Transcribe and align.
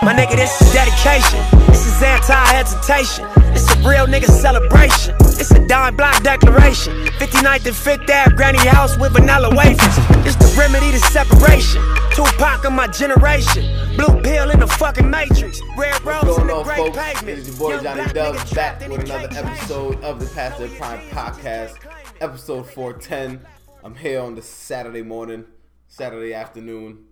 My 0.00 0.14
nigga, 0.14 0.36
this 0.36 0.60
is 0.62 0.72
dedication. 0.72 1.40
This 1.66 1.84
is 1.86 2.02
anti-hesitation. 2.02 3.26
This 3.52 3.68
a 3.74 3.88
real 3.88 4.06
nigga 4.06 4.26
celebration. 4.26 5.14
It's 5.20 5.50
a 5.50 5.66
dime 5.66 5.96
block 5.96 6.22
declaration. 6.22 6.94
59th 7.18 7.66
and 7.66 7.76
5th 8.06 8.08
Ave, 8.08 8.36
granny 8.36 8.58
house 8.58 8.96
with 8.96 9.12
vanilla 9.12 9.50
wafers. 9.54 9.96
It's 10.24 10.36
the 10.36 10.54
remedy 10.56 10.92
to 10.92 11.00
separation. 11.00 11.82
Tupac 12.12 12.64
of 12.64 12.72
my 12.72 12.86
generation. 12.86 13.64
Blue 13.96 14.22
pill 14.22 14.50
in 14.50 14.60
the 14.60 14.68
fucking 14.68 15.10
matrix. 15.10 15.60
Red 15.76 16.02
rose 16.04 16.38
in 16.38 16.46
the 16.46 16.54
on, 16.54 16.64
great 16.64 16.76
folks? 16.76 16.96
pavement. 16.96 17.38
It's 17.40 17.48
your 17.48 17.56
boy 17.58 17.70
Young 17.74 17.82
Johnny 17.82 18.12
Dubs 18.12 18.54
back 18.54 18.80
with 18.88 19.00
another 19.00 19.28
episode 19.32 20.02
of 20.04 20.20
the 20.20 20.26
Past 20.34 20.60
the 20.60 20.68
Prime 20.68 21.00
podcast, 21.10 21.74
episode 22.20 22.70
410. 22.70 23.44
I'm 23.82 23.96
here 23.96 24.20
on 24.20 24.36
the 24.36 24.42
Saturday 24.42 25.02
morning, 25.02 25.44
Saturday 25.88 26.34
afternoon 26.34 27.04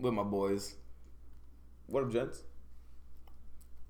with 0.00 0.12
my 0.12 0.24
boys. 0.24 0.74
What 1.92 2.04
up, 2.04 2.10
gents? 2.10 2.44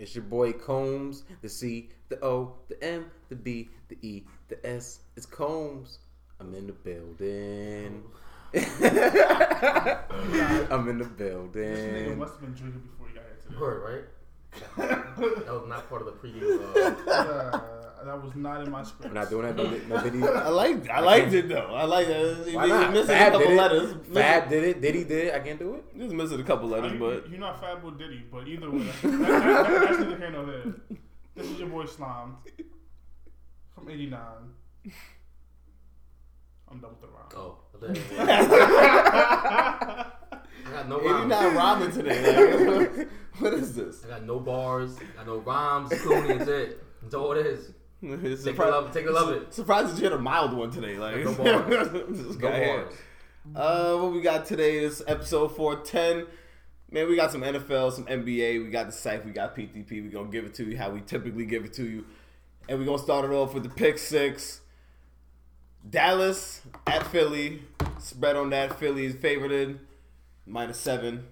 It's 0.00 0.12
your 0.16 0.24
boy 0.24 0.52
Combes, 0.54 1.22
the 1.40 1.48
C, 1.48 1.90
the 2.08 2.18
O, 2.24 2.56
the 2.68 2.82
M, 2.82 3.06
the 3.28 3.36
B, 3.36 3.68
the 3.88 3.96
E, 4.02 4.24
the 4.48 4.58
S. 4.66 5.02
It's 5.16 5.24
Combes. 5.24 6.00
I'm 6.40 6.52
in 6.52 6.66
the 6.66 6.72
building. 6.72 8.02
I'm 10.68 10.88
in 10.88 10.98
the 10.98 11.04
building. 11.16 11.62
Nigga 11.62 12.16
must 12.18 12.32
have 12.32 12.40
been 12.40 12.54
drinking 12.54 12.80
before 12.80 13.06
he 13.06 13.14
got 13.14 13.22
here 13.22 13.36
today. 13.40 13.56
Heard, 13.56 13.80
right? 13.86 14.04
that 15.46 15.46
was 15.46 15.68
not 15.68 15.88
part 15.88 16.02
of 16.02 16.06
the 16.06 16.14
pregame. 16.14 17.06
Uh, 17.06 17.60
Uh, 17.72 17.91
that 18.04 18.22
was 18.22 18.34
not 18.34 18.62
in 18.62 18.70
my 18.70 18.82
script. 18.82 19.12
We're 19.12 19.20
not 19.20 19.30
doing 19.30 19.46
that. 19.46 19.56
No, 19.56 19.96
no 19.96 20.02
did 20.02 20.14
he? 20.14 20.22
I 20.22 20.48
like 20.48 20.88
I 20.90 21.00
liked 21.00 21.32
it 21.32 21.48
though. 21.48 21.74
I 21.74 21.84
like 21.84 22.08
it. 22.08 22.54
Why 22.54 22.66
not? 22.66 22.92
missing 22.92 23.06
Fab 23.06 23.34
a 23.34 23.38
couple 23.38 23.48
did 23.48 23.56
letters. 23.56 23.90
it. 23.90 24.06
Fab 24.14 24.48
did 24.48 24.64
it. 24.64 24.80
Did 24.80 24.94
he 24.94 25.04
did 25.04 25.26
it? 25.28 25.34
I 25.34 25.40
can't 25.40 25.58
do 25.58 25.74
it. 25.74 25.98
Just 25.98 26.14
missing 26.14 26.40
a 26.40 26.44
couple 26.44 26.72
I 26.74 26.78
letters, 26.78 26.92
mean, 26.92 27.00
but 27.00 27.30
you're 27.30 27.40
not 27.40 27.60
Fat 27.60 27.82
Boy 27.82 27.90
Diddy, 27.90 28.24
but 28.30 28.46
either 28.48 28.70
way, 28.70 28.78
that, 28.84 29.02
that, 29.02 29.18
that, 29.20 29.80
that's 29.80 29.98
neither 29.98 30.16
here 30.16 30.30
nor 30.30 30.46
there. 30.46 30.74
This 31.34 31.46
is 31.46 31.58
your 31.58 31.68
boy 31.68 31.86
Slime 31.86 32.36
from 33.74 33.88
'89. 33.88 34.18
I'm 36.70 36.78
done 36.78 36.90
with 36.90 37.00
the 37.02 37.08
rhyme. 37.08 37.28
oh, 37.36 37.58
I 40.64 40.70
got 40.72 40.88
no 40.88 41.00
rhymes. 41.00 41.32
89 41.32 41.54
rhyming 41.56 41.92
today. 41.92 42.66
Like, 42.66 43.08
what 43.38 43.54
is 43.54 43.74
this? 43.74 44.04
I 44.04 44.08
got 44.08 44.24
no 44.24 44.38
bars. 44.40 44.96
I 44.98 45.16
got 45.16 45.26
no 45.26 45.38
rhymes. 45.38 45.90
Clooney, 45.90 46.38
that's 46.38 46.48
it. 46.50 46.82
That's 47.02 47.14
all 47.14 47.32
it 47.32 47.46
is. 47.46 47.72
It's 48.04 48.42
Take 48.42 48.58
a 48.58 48.62
love, 48.62 48.92
take 48.92 49.06
a 49.06 49.10
love 49.10 49.30
it. 49.30 49.54
Surprised 49.54 49.92
that 49.94 49.98
you 49.98 50.04
had 50.04 50.12
a 50.12 50.18
mild 50.18 50.52
one 50.54 50.70
today. 50.72 50.98
Like 50.98 51.18
No 51.24 51.34
bars. 51.34 52.36
bars. 52.36 52.94
Uh, 53.54 53.96
what 53.96 54.12
we 54.12 54.20
got 54.20 54.44
today 54.44 54.78
is 54.78 55.04
episode 55.06 55.54
410. 55.54 56.26
Man, 56.90 57.08
we 57.08 57.14
got 57.16 57.30
some 57.30 57.42
NFL, 57.42 57.92
some 57.92 58.04
NBA. 58.06 58.62
We 58.64 58.70
got 58.70 58.86
the 58.86 58.92
site. 58.92 59.24
We 59.24 59.30
got 59.30 59.56
PTP. 59.56 59.90
we 59.90 60.08
going 60.08 60.26
to 60.26 60.32
give 60.32 60.44
it 60.44 60.54
to 60.54 60.64
you 60.64 60.76
how 60.76 60.90
we 60.90 61.00
typically 61.00 61.46
give 61.46 61.64
it 61.64 61.72
to 61.74 61.84
you. 61.84 62.04
And 62.68 62.78
we're 62.78 62.84
going 62.84 62.98
to 62.98 63.04
start 63.04 63.24
it 63.24 63.30
off 63.32 63.54
with 63.54 63.62
the 63.62 63.68
pick 63.68 63.98
six. 63.98 64.60
Dallas 65.88 66.62
at 66.86 67.06
Philly. 67.06 67.62
Spread 67.98 68.36
on 68.36 68.50
that. 68.50 68.78
Philly 68.78 69.06
is 69.06 69.14
favorited. 69.14 69.78
Minus 70.44 70.78
seven. 70.78 71.26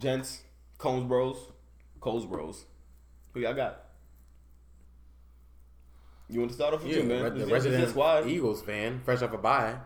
Gents, 0.00 0.42
Combes 0.78 1.06
Bros. 1.06 1.36
Coles 2.00 2.26
Bros. 2.26 2.64
Who 3.34 3.40
y'all 3.40 3.54
got? 3.54 3.85
You 6.28 6.40
want 6.40 6.50
to 6.50 6.56
start 6.56 6.74
off 6.74 6.82
with 6.82 6.92
Yeah, 6.92 6.98
you, 7.02 7.08
man? 7.08 7.22
the 7.24 7.30
This 7.30 7.42
is 7.44 7.48
your- 7.48 7.58
this 7.58 7.64
is 7.64 7.66
your 7.66 7.72
resident 7.72 7.90
squad. 7.90 8.26
Eagles 8.28 8.62
fan, 8.62 9.00
fresh 9.04 9.22
off 9.22 9.32
a 9.32 9.38
bye. 9.38 9.76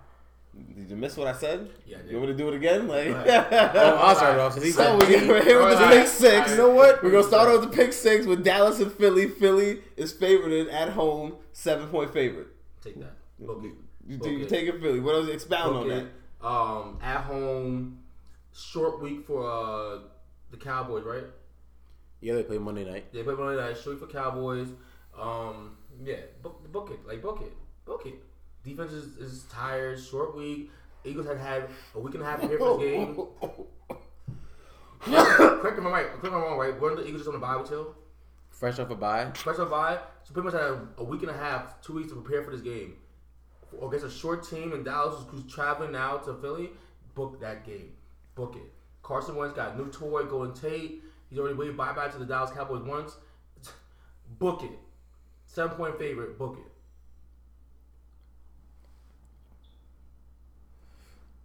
Did 0.74 0.91
you 0.91 0.97
miss 0.97 1.16
what 1.16 1.28
I 1.28 1.32
said? 1.32 1.70
Yeah, 1.86 1.98
I 1.98 2.02
did. 2.02 2.10
You 2.10 2.16
want 2.16 2.30
me 2.30 2.36
to 2.36 2.38
do 2.42 2.48
it 2.48 2.55
again? 2.56 2.88
Like, 2.88 3.06
Oh, 3.28 3.97
I'll 4.02 4.16
start 4.16 4.34
it 4.34 4.41
off. 4.41 4.55
So 4.55 4.98
we're 4.98 5.06
here 5.06 5.28
with 5.28 5.44
the 5.44 5.59
Alright. 5.84 5.98
pick 6.00 6.06
six. 6.09 6.50
You 6.50 6.56
know 6.56 6.70
what? 6.70 7.03
We're 7.04 7.10
gonna 7.12 7.22
start 7.25 7.48
off 7.48 7.60
with 7.60 7.70
the 7.70 7.76
pick 7.76 7.92
six 7.92 8.26
with 8.26 8.42
Dallas 8.42 8.81
and 8.81 8.92
Philly. 8.92 9.28
Philly 9.28 9.81
is 9.97 10.12
favored 10.12 10.69
at 10.69 10.88
home, 10.91 11.37
seven 11.53 11.88
point 11.88 12.12
favorite. 12.12 12.48
Take 12.82 12.98
that. 12.98 13.12
Book 13.38 13.62
it. 13.65 13.72
You, 14.09 14.19
Book 14.19 14.28
you 14.28 14.41
it. 14.41 14.48
take 14.48 14.66
it, 14.66 14.81
Philly. 14.81 14.98
What 14.98 15.15
else? 15.15 15.28
Expound 15.28 15.72
Book 15.75 15.84
on 15.84 15.91
it. 15.92 16.06
Um, 16.42 16.98
at 17.03 17.20
home, 17.25 18.00
short 18.53 19.00
week 19.00 19.25
for 19.26 19.44
uh 19.48 19.98
the 20.50 20.56
Cowboys, 20.56 21.04
right? 21.04 21.25
Yeah, 22.20 22.34
they 22.34 22.42
play 22.42 22.59
Monday 22.59 22.84
night. 22.84 23.12
They 23.12 23.22
play 23.22 23.34
Monday 23.34 23.60
night. 23.62 23.76
Short 23.76 24.00
week 24.00 24.09
for 24.10 24.12
Cowboys. 24.12 24.69
Um, 25.19 25.76
yeah, 26.05 26.16
book, 26.43 26.71
book 26.72 26.91
it. 26.91 27.06
Like 27.06 27.22
book 27.22 27.41
it. 27.43 27.53
Book 27.84 28.06
it. 28.06 28.15
Defense 28.65 28.93
is, 28.93 29.16
is 29.16 29.44
tired. 29.50 30.00
Short 30.00 30.37
week. 30.37 30.71
Eagles 31.05 31.27
had 31.27 31.38
had 31.38 31.69
a 31.94 32.00
week 32.00 32.15
and 32.15 32.22
a 32.22 32.27
half 32.27 32.41
here 32.41 32.59
for 32.59 32.78
this 32.78 32.91
game. 32.91 33.16
Correct 35.00 35.77
me 35.77 35.83
if 35.83 35.87
I'm 35.87 35.93
right. 35.93 36.06
Correct 36.06 36.22
me 36.22 36.28
if 36.28 36.34
I'm 36.34 36.43
wrong. 36.43 36.59
Right? 36.59 36.78
Weren't 36.78 36.97
the 36.97 37.06
Eagles 37.06 37.22
just 37.22 37.28
on 37.28 37.34
the 37.34 37.41
bye 37.41 37.56
with 37.56 37.71
Hill? 37.71 37.94
Fresh 38.50 38.78
off 38.78 38.91
a 38.91 38.94
bye. 38.94 39.31
Fresh 39.34 39.59
off 39.59 39.69
a 39.69 39.71
bye, 39.71 39.99
so 40.25 40.34
pretty 40.34 40.44
much 40.44 40.55
had 40.55 40.62
a, 40.62 40.87
a 40.99 41.05
week 41.05 41.22
and 41.22 41.31
a 41.31 41.37
half, 41.37 41.81
two 41.81 41.94
weeks 41.94 42.10
to 42.10 42.21
prepare 42.21 42.43
for 42.43 42.50
this 42.50 42.60
game. 42.60 42.97
Against 43.83 44.05
a 44.05 44.10
short 44.10 44.47
team 44.47 44.72
in 44.75 44.83
Dallas 44.83 45.25
who's, 45.31 45.43
who's 45.43 45.53
traveling 45.53 45.93
now 45.93 46.19
to 46.19 46.34
Philly, 46.34 46.71
book 47.15 47.41
that 47.41 47.65
game. 47.65 47.93
Book 48.34 48.56
it. 48.56 48.71
Carson 49.03 49.37
Wentz 49.37 49.55
got 49.56 49.75
a 49.75 49.78
new 49.78 49.89
toy, 49.91 50.25
Golden 50.25 50.53
Tate. 50.53 51.03
He's 51.31 51.39
already 51.39 51.55
waved 51.55 51.77
bye 51.77 51.93
bye 51.93 52.09
to 52.09 52.19
the 52.19 52.27
Dallas 52.27 52.50
Cowboys 52.50 52.83
once. 52.83 53.16
Book 54.39 54.62
it. 54.62 54.78
Seven 55.53 55.77
point 55.77 55.99
favorite. 55.99 56.38
Book 56.38 56.59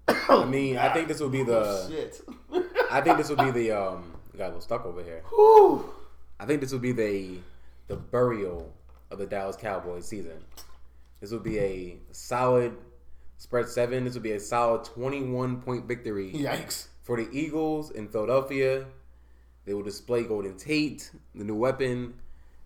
it. 0.08 0.16
I 0.30 0.46
mean, 0.46 0.78
I 0.78 0.94
think 0.94 1.08
this 1.08 1.20
will 1.20 1.30
be 1.30 1.42
it. 1.42 1.48
the. 1.48 1.88
Shit. 1.90 2.22
I 2.92 3.02
think 3.02 3.18
this 3.18 3.30
will 3.30 3.38
be 3.38 3.52
the. 3.52 3.72
Um, 3.72 4.14
got 4.38 4.46
a 4.46 4.48
little 4.48 4.62
stuck 4.62 4.86
over 4.86 5.04
here. 5.04 5.24
Whew. 5.30 5.90
I 6.40 6.46
think 6.46 6.62
this 6.62 6.72
will 6.72 6.80
be 6.80 6.92
the 6.92 7.40
the 7.88 7.96
burial 7.96 8.72
of 9.10 9.18
the 9.18 9.26
Dallas 9.26 9.56
Cowboys 9.56 10.08
season. 10.08 10.44
This 11.20 11.32
will 11.32 11.40
be 11.40 11.58
a 11.60 11.98
solid 12.12 12.76
spread 13.38 13.68
seven. 13.70 14.04
This 14.04 14.14
will 14.14 14.22
be 14.22 14.34
a 14.34 14.40
solid 14.40 14.84
twenty 14.84 15.24
one 15.24 15.62
point 15.62 15.86
victory 15.86 16.32
Yikes. 16.32 16.88
for 17.02 17.18
the 17.18 17.28
Eagles 17.32 17.90
in 17.92 18.08
Philadelphia. 18.08 18.86
They 19.66 19.74
will 19.74 19.82
display 19.82 20.22
Golden 20.24 20.58
Tate, 20.58 21.10
the 21.34 21.44
new 21.44 21.56
weapon. 21.56 22.14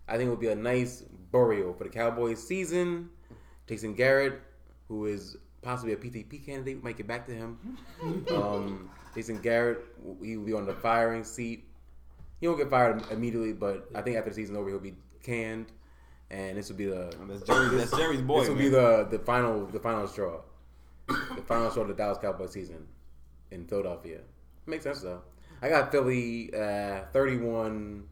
I 0.06 0.18
think 0.18 0.26
it 0.26 0.30
will 0.30 0.36
be 0.36 0.48
a 0.48 0.54
nice 0.54 1.02
burial 1.32 1.72
for 1.74 1.84
the 1.84 1.90
Cowboys 1.90 2.46
season. 2.46 3.10
Jason 3.66 3.94
Garrett, 3.94 4.40
who 4.88 5.06
is 5.06 5.36
possibly 5.62 5.92
a 5.92 5.96
PTP 5.96 6.44
candidate, 6.44 6.76
we 6.76 6.82
might 6.82 6.96
get 6.96 7.06
back 7.06 7.26
to 7.26 7.32
him. 7.32 7.78
um, 8.34 8.90
Jason 9.14 9.40
Garrett, 9.40 9.84
he 10.22 10.36
will 10.36 10.46
be 10.46 10.52
on 10.52 10.66
the 10.66 10.74
firing 10.74 11.24
seat. 11.24 11.64
He 12.40 12.48
won't 12.48 12.58
get 12.58 12.70
fired 12.70 13.02
immediately, 13.10 13.52
but 13.52 13.88
I 13.94 14.02
think 14.02 14.16
after 14.16 14.30
the 14.30 14.36
season 14.36 14.56
over, 14.56 14.70
he'll 14.70 14.78
be 14.78 14.94
canned, 15.22 15.66
and 16.30 16.56
this 16.56 16.68
will 16.70 16.76
be 16.76 16.86
the 16.86 17.14
That's 17.28 17.42
Jerry. 17.42 17.76
That's 17.76 17.96
Jerry's 17.96 18.22
boy. 18.22 18.40
this 18.40 18.48
will 18.48 18.56
man. 18.56 18.64
be 18.64 18.70
the 18.70 19.08
the 19.10 19.18
final 19.18 19.66
the 19.66 19.78
final 19.78 20.06
straw, 20.08 20.40
the 21.06 21.42
final 21.46 21.70
straw 21.70 21.82
of 21.82 21.88
the 21.88 21.94
Dallas 21.94 22.16
Cowboys 22.18 22.52
season 22.52 22.86
in 23.50 23.66
Philadelphia. 23.66 24.20
Makes 24.66 24.84
sense 24.84 25.02
though. 25.02 25.20
I 25.62 25.68
got 25.68 25.92
Philly 25.92 26.50
uh, 26.54 27.02
31, 27.12 28.04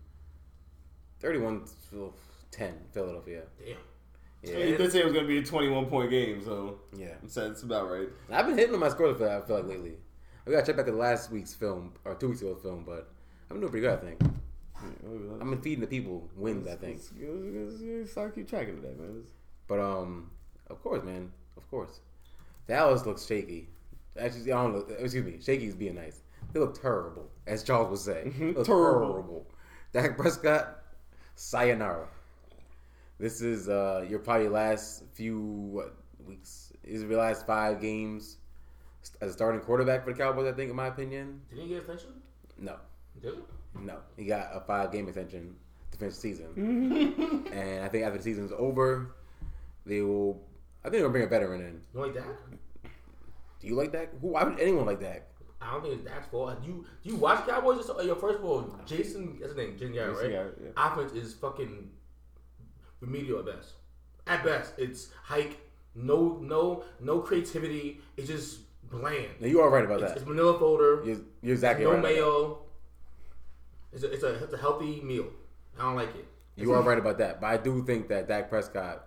31 1.20 1.66
10 2.50 2.74
Philadelphia. 2.92 3.42
Damn. 3.58 3.76
Yeah, 4.42 4.64
He 4.66 4.76
did 4.76 4.92
say 4.92 5.00
it 5.00 5.04
was 5.04 5.14
gonna 5.14 5.26
be 5.26 5.38
a 5.38 5.44
21 5.44 5.86
point 5.86 6.10
game, 6.10 6.42
so 6.44 6.78
yeah. 6.96 7.14
so 7.26 7.48
that's 7.48 7.62
about 7.64 7.90
right. 7.90 8.08
I've 8.30 8.46
been 8.46 8.56
hitting 8.56 8.74
on 8.74 8.80
my 8.80 8.88
scores 8.88 9.16
for 9.16 9.24
that. 9.24 9.42
I 9.42 9.46
feel 9.46 9.56
like 9.56 9.66
lately. 9.66 9.94
We 10.46 10.52
got 10.54 10.60
to 10.60 10.66
check 10.66 10.76
back 10.78 10.88
at 10.88 10.94
last 10.94 11.30
week's 11.30 11.52
film 11.52 11.92
or 12.06 12.14
two 12.14 12.28
weeks 12.28 12.40
ago 12.40 12.54
film, 12.54 12.82
but 12.86 13.10
I've 13.44 13.48
been 13.50 13.60
doing 13.60 13.70
pretty 13.70 13.86
good. 13.86 13.98
I 13.98 14.00
think 14.00 14.22
I've 15.42 15.50
been 15.50 15.60
feeding 15.60 15.80
the 15.80 15.86
people 15.86 16.28
wins. 16.36 16.66
I 16.68 16.76
think. 16.76 17.00
Start 18.08 18.34
keep 18.34 18.48
tracking 18.48 18.76
of 18.76 18.82
that, 18.82 18.98
man. 18.98 19.24
But 19.66 19.80
um, 19.80 20.30
of 20.70 20.82
course, 20.82 21.02
man, 21.04 21.32
of 21.56 21.68
course, 21.70 22.00
Dallas 22.66 23.04
looks 23.04 23.26
shaky. 23.26 23.68
Actually, 24.18 24.52
I 24.52 24.62
don't 24.62 24.72
know. 24.72 24.94
Excuse 24.98 25.24
me, 25.24 25.38
shaky 25.42 25.66
is 25.66 25.74
being 25.74 25.96
nice. 25.96 26.20
They 26.52 26.60
look 26.60 26.80
terrible, 26.80 27.28
as 27.46 27.62
Charles 27.62 27.90
would 27.90 27.98
say. 27.98 28.32
Terrible. 28.38 28.64
terrible. 28.64 29.46
Dak 29.92 30.16
Prescott, 30.16 30.78
sayonara. 31.34 32.08
This 33.18 33.40
is 33.40 33.68
uh 33.68 34.06
your 34.08 34.18
probably 34.20 34.48
last 34.48 35.04
few 35.12 35.40
what 35.40 35.94
weeks. 36.24 36.72
Is 36.84 37.02
your 37.02 37.18
last 37.18 37.46
five 37.46 37.80
games 37.80 38.38
as 39.20 39.30
a 39.30 39.32
starting 39.32 39.60
quarterback 39.60 40.04
for 40.04 40.12
the 40.12 40.18
Cowboys. 40.18 40.46
I 40.52 40.56
think, 40.56 40.70
in 40.70 40.76
my 40.76 40.86
opinion, 40.88 41.40
Did 41.50 41.58
he 41.60 41.68
get 41.68 41.78
extension? 41.78 42.10
no, 42.58 42.76
Did 43.20 43.34
he? 43.34 43.40
no, 43.84 43.98
he 44.16 44.24
got 44.24 44.50
a 44.54 44.60
five 44.60 44.92
game 44.92 45.06
extension 45.08 45.54
to 45.92 45.98
finish 45.98 46.14
the 46.14 46.20
season. 46.20 46.46
and 47.52 47.84
I 47.84 47.88
think 47.88 48.04
after 48.04 48.18
the 48.18 48.24
season's 48.24 48.52
over, 48.56 49.14
they 49.84 50.00
will. 50.02 50.40
I 50.84 50.90
think 50.90 51.02
they'll 51.02 51.10
bring 51.10 51.24
a 51.24 51.28
veteran 51.28 51.60
in. 51.60 51.80
You 51.94 52.00
like 52.00 52.14
that? 52.14 52.24
Do 53.60 53.66
you 53.66 53.74
like 53.74 53.92
that? 53.92 54.10
Who? 54.20 54.28
Why 54.28 54.44
would 54.44 54.60
anyone 54.60 54.86
like 54.86 55.00
that? 55.00 55.26
I 55.60 55.72
don't 55.72 55.82
think 55.82 55.94
it's 55.94 56.04
Dak's 56.04 56.28
fault. 56.28 56.56
You 56.64 56.86
you 57.02 57.16
watch 57.16 57.46
Cowboys? 57.46 57.84
Just, 57.84 58.04
your 58.04 58.14
first 58.14 58.38
of 58.38 58.44
all, 58.44 58.78
Jason, 58.86 59.36
that's 59.40 59.48
his 59.52 59.56
name, 59.56 59.72
Jason 59.76 59.92
Garrett, 59.94 60.16
right? 60.16 60.30
Garrett, 60.30 60.58
yeah. 60.62 60.70
Offense 60.76 61.12
is 61.12 61.34
fucking 61.34 61.90
remedial 63.00 63.38
at 63.40 63.46
best. 63.46 63.72
At 64.26 64.44
best, 64.44 64.72
it's 64.78 65.08
hike, 65.22 65.56
no 65.94 66.38
no 66.42 66.84
no 67.00 67.20
creativity. 67.20 68.00
It's 68.16 68.28
just 68.28 68.60
bland. 68.90 69.28
No, 69.40 69.46
you 69.46 69.60
are 69.60 69.70
right 69.70 69.84
about 69.84 70.00
It's, 70.02 70.10
that. 70.12 70.18
it's 70.18 70.26
Manila 70.26 70.58
folder, 70.58 71.02
You're, 71.04 71.18
you're 71.42 71.54
exactly 71.54 71.84
no 71.84 71.92
right. 71.94 72.02
mayo. 72.02 72.58
It's 73.92 74.02
a, 74.04 74.12
it's 74.12 74.22
a 74.22 74.44
it's 74.44 74.52
a 74.52 74.58
healthy 74.58 75.00
meal. 75.00 75.26
I 75.78 75.82
don't 75.82 75.96
like 75.96 76.14
it. 76.14 76.26
You 76.56 76.72
are 76.72 76.82
right 76.82 76.98
about 76.98 77.18
that, 77.18 77.40
but 77.40 77.46
I 77.46 77.56
do 77.56 77.84
think 77.84 78.08
that 78.08 78.26
Dak 78.28 78.50
Prescott, 78.50 79.06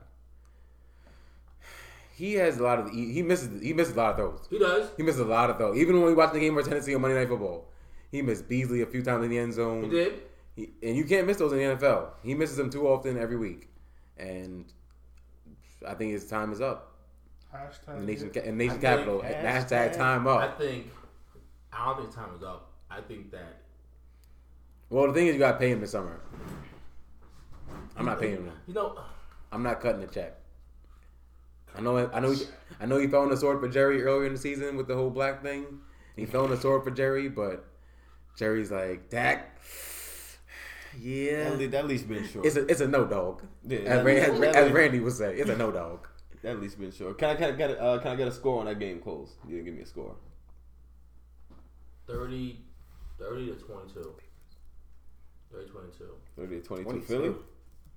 he 2.16 2.34
has 2.36 2.58
a 2.58 2.64
lot 2.64 2.80
of 2.80 2.90
he 2.92 3.12
he 3.14 3.22
misses 3.22 3.62
he 3.62 3.74
misses 3.74 3.94
a 3.94 3.98
lot 3.98 4.12
of 4.12 4.16
throws. 4.18 4.48
He 4.50 4.60
does. 4.60 4.90
He 4.98 5.04
misses 5.04 5.22
a 5.22 5.26
lot 5.26 5.50
of 5.50 5.58
throws. 5.58 5.78
Even 5.78 5.98
when 5.98 6.06
we 6.06 6.14
watched 6.14 6.34
the 6.34 6.40
game 6.40 6.56
versus 6.56 6.70
Tennessee 6.70 6.96
on 6.96 7.02
Monday 7.02 7.18
Night 7.18 7.28
Football, 7.30 7.68
he 8.12 8.22
missed 8.22 8.48
Beasley 8.48 8.82
a 8.82 8.86
few 8.86 9.04
times 9.04 9.24
in 9.24 9.30
the 9.30 9.38
end 9.38 9.54
zone. 9.54 9.84
He 9.84 9.90
did. 9.90 10.14
He- 10.56 10.70
and 10.84 10.96
you 10.98 11.06
can't 11.06 11.26
miss 11.28 11.38
those 11.38 11.52
in 11.54 11.58
the 11.60 11.64
NFL. 11.76 12.10
He 12.24 12.34
misses 12.34 12.58
them 12.58 12.70
too 12.70 12.88
often 12.88 13.18
every 13.18 13.38
week, 13.38 13.70
and 14.22 14.66
I 15.88 15.94
think 15.96 16.12
his 16.12 16.28
time 16.28 16.54
is 16.54 16.62
up. 16.62 16.96
Hashtag. 17.54 17.98
In 17.98 18.06
nation, 18.06 18.32
in 18.36 18.58
nation 18.58 18.78
I 18.78 18.82
capital, 18.82 19.20
hashtag- 19.20 19.70
hashtag 19.70 19.98
time 19.98 20.28
up. 20.28 20.40
I 20.42 20.58
think. 20.58 20.88
I 21.74 21.86
don't 21.86 22.02
think 22.02 22.16
time 22.16 22.36
is 22.36 22.44
up. 22.44 22.72
I 22.90 23.02
think 23.02 23.32
that. 23.32 23.62
Well, 24.90 25.08
the 25.08 25.14
thing 25.14 25.28
is, 25.28 25.34
you 25.34 25.40
got 25.40 25.54
to 25.54 25.58
pay 25.58 25.72
him 25.72 25.82
this 25.82 25.92
summer. 25.92 26.20
I'm 27.98 28.06
not 28.06 28.20
paying 28.20 28.36
him. 28.36 28.46
Now. 28.46 28.52
You 28.68 28.74
know, 28.74 29.00
I'm 29.52 29.64
not 29.64 29.80
cutting 29.82 30.02
the 30.02 30.08
check. 30.08 30.38
I 31.76 31.82
know. 31.82 31.98
I 32.14 32.20
know. 32.20 32.32
He, 32.32 32.44
I 32.80 32.86
know 32.86 32.98
he 32.98 33.08
fell 33.08 33.22
on 33.22 33.30
the 33.30 33.38
sword 33.38 33.60
for 33.60 33.70
Jerry 33.70 34.04
earlier 34.04 34.28
in 34.28 34.34
the 34.34 34.40
season 34.40 34.76
with 34.78 34.88
the 34.88 34.96
whole 34.96 35.10
black 35.10 35.42
thing. 35.42 35.80
He 36.16 36.26
fell 36.26 36.44
on 36.44 36.50
the 36.50 36.58
sword 36.58 36.84
for 36.84 36.92
Jerry, 36.92 37.30
but 37.30 37.66
Jerry's 38.38 38.72
like 38.72 39.10
Dak. 39.10 39.58
Yeah, 41.00 41.50
That, 41.52 41.60
le- 41.72 41.78
at 41.78 41.88
least 41.88 42.08
been 42.08 42.28
sure. 42.28 42.46
it's 42.46 42.56
a 42.56 42.66
it's 42.66 42.82
a 42.82 42.88
no 42.88 43.06
dog. 43.06 43.44
Yeah, 43.68 43.80
as, 43.80 43.86
that- 43.86 44.06
Ran- 44.06 44.46
as, 44.46 44.56
as 44.56 44.72
Randy 44.72 45.00
would 45.00 45.14
say, 45.14 45.36
it's 45.38 45.50
a 45.50 45.56
no 45.58 45.72
dog. 45.72 46.08
That 46.42 46.52
at 46.56 46.62
least 46.62 46.80
been 46.80 46.92
sure. 46.92 47.14
Can 47.14 47.30
I, 47.30 47.36
can 47.36 47.54
I 47.54 47.56
get 47.56 47.70
a, 47.72 47.82
uh, 47.82 48.00
can 48.00 48.12
I 48.12 48.16
get 48.16 48.28
a 48.28 48.32
score 48.32 48.60
on 48.60 48.66
that 48.66 48.80
game 48.80 49.00
close? 49.00 49.36
You 49.48 49.56
didn't 49.56 49.66
give 49.66 49.76
me 49.76 49.82
a 49.82 49.86
score. 49.86 50.16
30, 52.08 52.60
30 53.20 53.46
to 53.48 53.54
22. 53.54 54.14
30 55.54 55.70
22. 55.70 56.06
30 56.38 56.56
to 56.56 56.62
22 56.62 56.84
22. 56.90 57.06
Philly? 57.06 57.36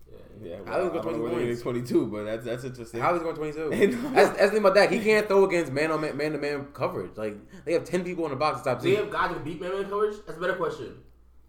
Yeah. 0.07 0.19
Yeah, 0.43 0.57
I 0.57 0.61
well, 0.61 0.87
I, 0.87 0.91
think 0.91 0.93
don't 0.93 0.97
it's 0.97 1.17
know 1.17 1.23
whether 1.23 1.35
20 1.37 1.49
it's 1.51 1.63
22, 1.63 2.07
but 2.09 2.25
that's 2.25 2.45
that's 2.45 2.65
interesting. 2.65 3.01
How 3.01 3.15
is 3.15 3.21
he 3.21 3.25
going 3.25 3.37
22? 3.37 3.73
Ain't 3.73 3.93
that's, 4.03 4.03
no- 4.03 4.11
that's 4.13 4.37
the 4.37 4.49
thing 4.51 4.59
about 4.59 4.75
Dak. 4.75 4.91
He 4.91 5.01
can't 5.01 5.27
throw 5.27 5.45
against 5.47 5.73
man 5.73 5.91
on 5.91 6.03
man, 6.03 6.17
man 6.17 6.33
to 6.33 6.39
man 6.39 6.67
coverage. 6.75 7.17
Like 7.17 7.37
they 7.65 7.73
have 7.73 7.85
ten 7.85 8.05
people 8.05 8.25
in 8.27 8.31
the 8.31 8.37
box 8.37 8.59
to 8.59 8.61
stop 8.63 8.83
Do 8.83 8.91
they 8.91 8.97
have 8.97 9.11
guys 9.11 9.31
that 9.31 9.43
beat 9.45 9.61
man 9.61 9.71
to 9.71 9.77
man 9.79 9.89
coverage? 9.89 10.17
That's 10.27 10.37
a 10.37 10.41
better 10.41 10.55
question. 10.57 10.95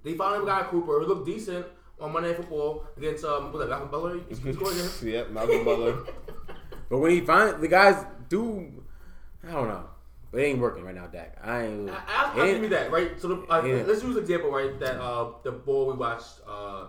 They 0.06 0.12
a 0.14 0.46
guy 0.46 0.68
Cooper 0.70 1.00
who 1.00 1.08
looked 1.08 1.26
decent 1.26 1.66
on 2.00 2.14
Monday 2.14 2.30
Night 2.30 2.38
Football 2.38 2.86
against 2.96 3.26
um 3.26 3.52
was 3.52 3.62
that 3.62 3.70
Malcolm 3.70 3.90
Butler? 3.90 4.20
He 4.30 4.36
scored 4.36 4.74
against. 4.74 5.02
yep, 5.04 5.32
Malcolm 5.32 5.66
Butler. 5.66 5.98
But 6.90 7.00
when 7.00 7.10
he 7.12 7.22
finds 7.22 7.60
the 7.60 7.68
guys 7.68 8.06
do, 8.30 8.84
I 9.48 9.52
don't 9.52 9.68
know. 9.68 9.86
But 10.32 10.42
it 10.42 10.46
ain't 10.46 10.60
working 10.60 10.84
right 10.84 10.94
now, 10.94 11.08
Dak. 11.08 11.38
I 11.44 11.64
ain't. 11.64 11.90
I, 11.90 11.94
I, 11.94 12.34
I'll 12.36 12.46
give 12.46 12.62
you 12.62 12.70
that, 12.70 12.92
right? 12.92 13.20
So 13.20 13.30
the, 13.30 13.36
uh, 13.52 13.62
let's 13.88 14.04
use 14.04 14.16
an 14.16 14.22
example, 14.22 14.52
right? 14.52 14.80
That 14.80 15.02
uh, 15.02 15.32
the 15.44 15.52
ball 15.52 15.88
we 15.88 15.94
watched, 15.94 16.42
uh, 16.48 16.86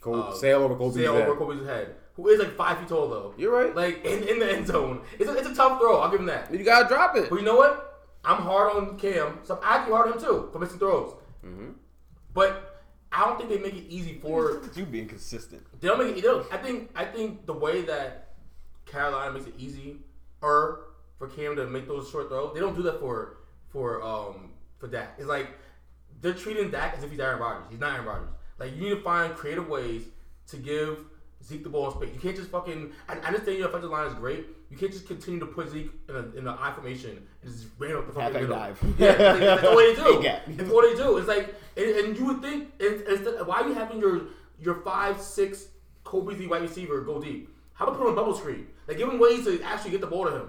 Col- 0.00 0.22
uh, 0.22 0.32
sail 0.34 0.62
over 0.62 0.76
Kobe's 0.76 0.94
sail 0.94 1.14
head. 1.14 1.28
over 1.28 1.36
Kobe's 1.36 1.66
head, 1.66 1.96
who 2.14 2.28
is 2.28 2.38
like 2.38 2.54
five 2.54 2.78
feet 2.78 2.88
tall 2.88 3.08
though. 3.08 3.34
You're 3.36 3.50
right. 3.52 3.74
Like 3.74 4.04
in, 4.04 4.22
in 4.28 4.38
the 4.38 4.52
end 4.52 4.68
zone, 4.68 5.02
it's 5.18 5.28
a, 5.28 5.34
it's 5.36 5.48
a 5.48 5.54
tough 5.54 5.80
throw. 5.80 5.98
I'll 5.98 6.10
give 6.10 6.20
him 6.20 6.26
that. 6.26 6.52
You 6.52 6.62
gotta 6.62 6.86
drop 6.86 7.16
it. 7.16 7.28
But 7.28 7.40
you 7.40 7.44
know 7.44 7.56
what? 7.56 7.88
I'm 8.24 8.40
hard 8.40 8.76
on 8.76 8.96
Cam, 8.98 9.40
so 9.42 9.56
I'm 9.56 9.62
actually 9.64 9.94
hard 9.94 10.08
on 10.08 10.12
him 10.14 10.20
too 10.22 10.48
for 10.52 10.60
missing 10.60 10.78
throws. 10.78 11.14
Mm-hmm. 11.44 11.70
But 12.34 12.82
I 13.10 13.26
don't 13.26 13.36
think 13.36 13.50
they 13.50 13.58
make 13.58 13.74
it 13.74 13.86
easy 13.88 14.14
for. 14.14 14.62
you 14.74 14.84
being 14.84 15.08
consistent. 15.08 15.62
They 15.80 15.88
don't 15.88 15.98
make 15.98 16.16
it. 16.16 16.22
Don't, 16.22 16.46
I 16.52 16.56
think. 16.56 16.90
I 16.94 17.04
think 17.04 17.46
the 17.46 17.52
way 17.52 17.82
that 17.82 18.34
Carolina 18.86 19.32
makes 19.32 19.46
it 19.46 19.54
easy, 19.58 19.96
or 20.40 20.84
for 21.18 21.28
Cam 21.28 21.56
to 21.56 21.66
make 21.66 21.86
those 21.86 22.10
short 22.10 22.28
throws, 22.28 22.54
they 22.54 22.60
don't 22.60 22.74
do 22.74 22.82
that 22.82 23.00
for 23.00 23.38
for 23.68 24.02
um 24.02 24.52
for 24.78 24.88
Dak. 24.88 25.14
It's 25.18 25.28
like 25.28 25.48
they're 26.20 26.34
treating 26.34 26.70
Dak 26.70 26.96
as 26.96 27.04
if 27.04 27.10
he's 27.10 27.20
Aaron 27.20 27.40
Rodgers. 27.40 27.66
He's 27.70 27.80
not 27.80 27.94
Aaron 27.94 28.06
Rodgers. 28.06 28.28
Like 28.58 28.74
you 28.74 28.80
need 28.80 28.90
to 28.90 29.02
find 29.02 29.34
creative 29.34 29.68
ways 29.68 30.02
to 30.48 30.56
give 30.56 31.04
Zeke 31.44 31.64
the 31.64 31.68
ball 31.70 31.90
in 31.90 31.96
space. 31.96 32.14
You 32.14 32.20
can't 32.20 32.36
just 32.36 32.50
fucking. 32.50 32.92
I 33.08 33.14
I 33.14 33.26
understand 33.28 33.58
your 33.58 33.68
offensive 33.68 33.90
line 33.90 34.06
is 34.06 34.14
great. 34.14 34.46
You 34.70 34.76
can't 34.76 34.92
just 34.92 35.06
continue 35.06 35.40
to 35.40 35.46
put 35.46 35.68
Zeke 35.70 35.90
in 36.08 36.14
a 36.14 36.18
in 36.38 36.46
an 36.46 36.56
I 36.60 36.72
formation 36.72 37.26
and 37.42 37.52
just 37.52 37.66
ran 37.78 37.96
up 37.96 38.06
the 38.06 38.12
fucking 38.12 38.32
middle. 38.34 38.48
dive. 38.56 38.78
Yeah, 38.98 39.08
like, 39.08 39.40
that's 39.40 39.64
all 39.64 39.76
they 39.76 39.94
do. 39.94 40.20
Yeah. 40.22 40.40
That's 40.48 40.70
all 40.70 40.82
they 40.82 40.94
do. 40.94 41.16
It's 41.18 41.28
like, 41.28 41.54
and, 41.76 41.86
and 41.86 42.16
you 42.16 42.24
would 42.26 42.40
think, 42.42 42.70
instead, 42.80 43.46
why 43.46 43.60
are 43.60 43.68
you 43.68 43.74
having 43.74 43.98
your 44.00 44.22
your 44.58 44.76
five 44.82 45.20
six 45.20 45.66
Kobe 46.04 46.36
Z 46.36 46.46
wide 46.46 46.62
receiver 46.62 47.00
go 47.00 47.20
deep? 47.20 47.48
How 47.74 47.86
about 47.86 47.96
put 47.98 48.04
him 48.04 48.10
on 48.10 48.14
bubble 48.14 48.34
screen? 48.36 48.68
Like 48.86 48.98
give 48.98 49.08
him 49.08 49.18
ways 49.18 49.44
to 49.44 49.60
actually 49.62 49.90
get 49.90 50.00
the 50.00 50.06
ball 50.06 50.26
to 50.26 50.30
him. 50.36 50.48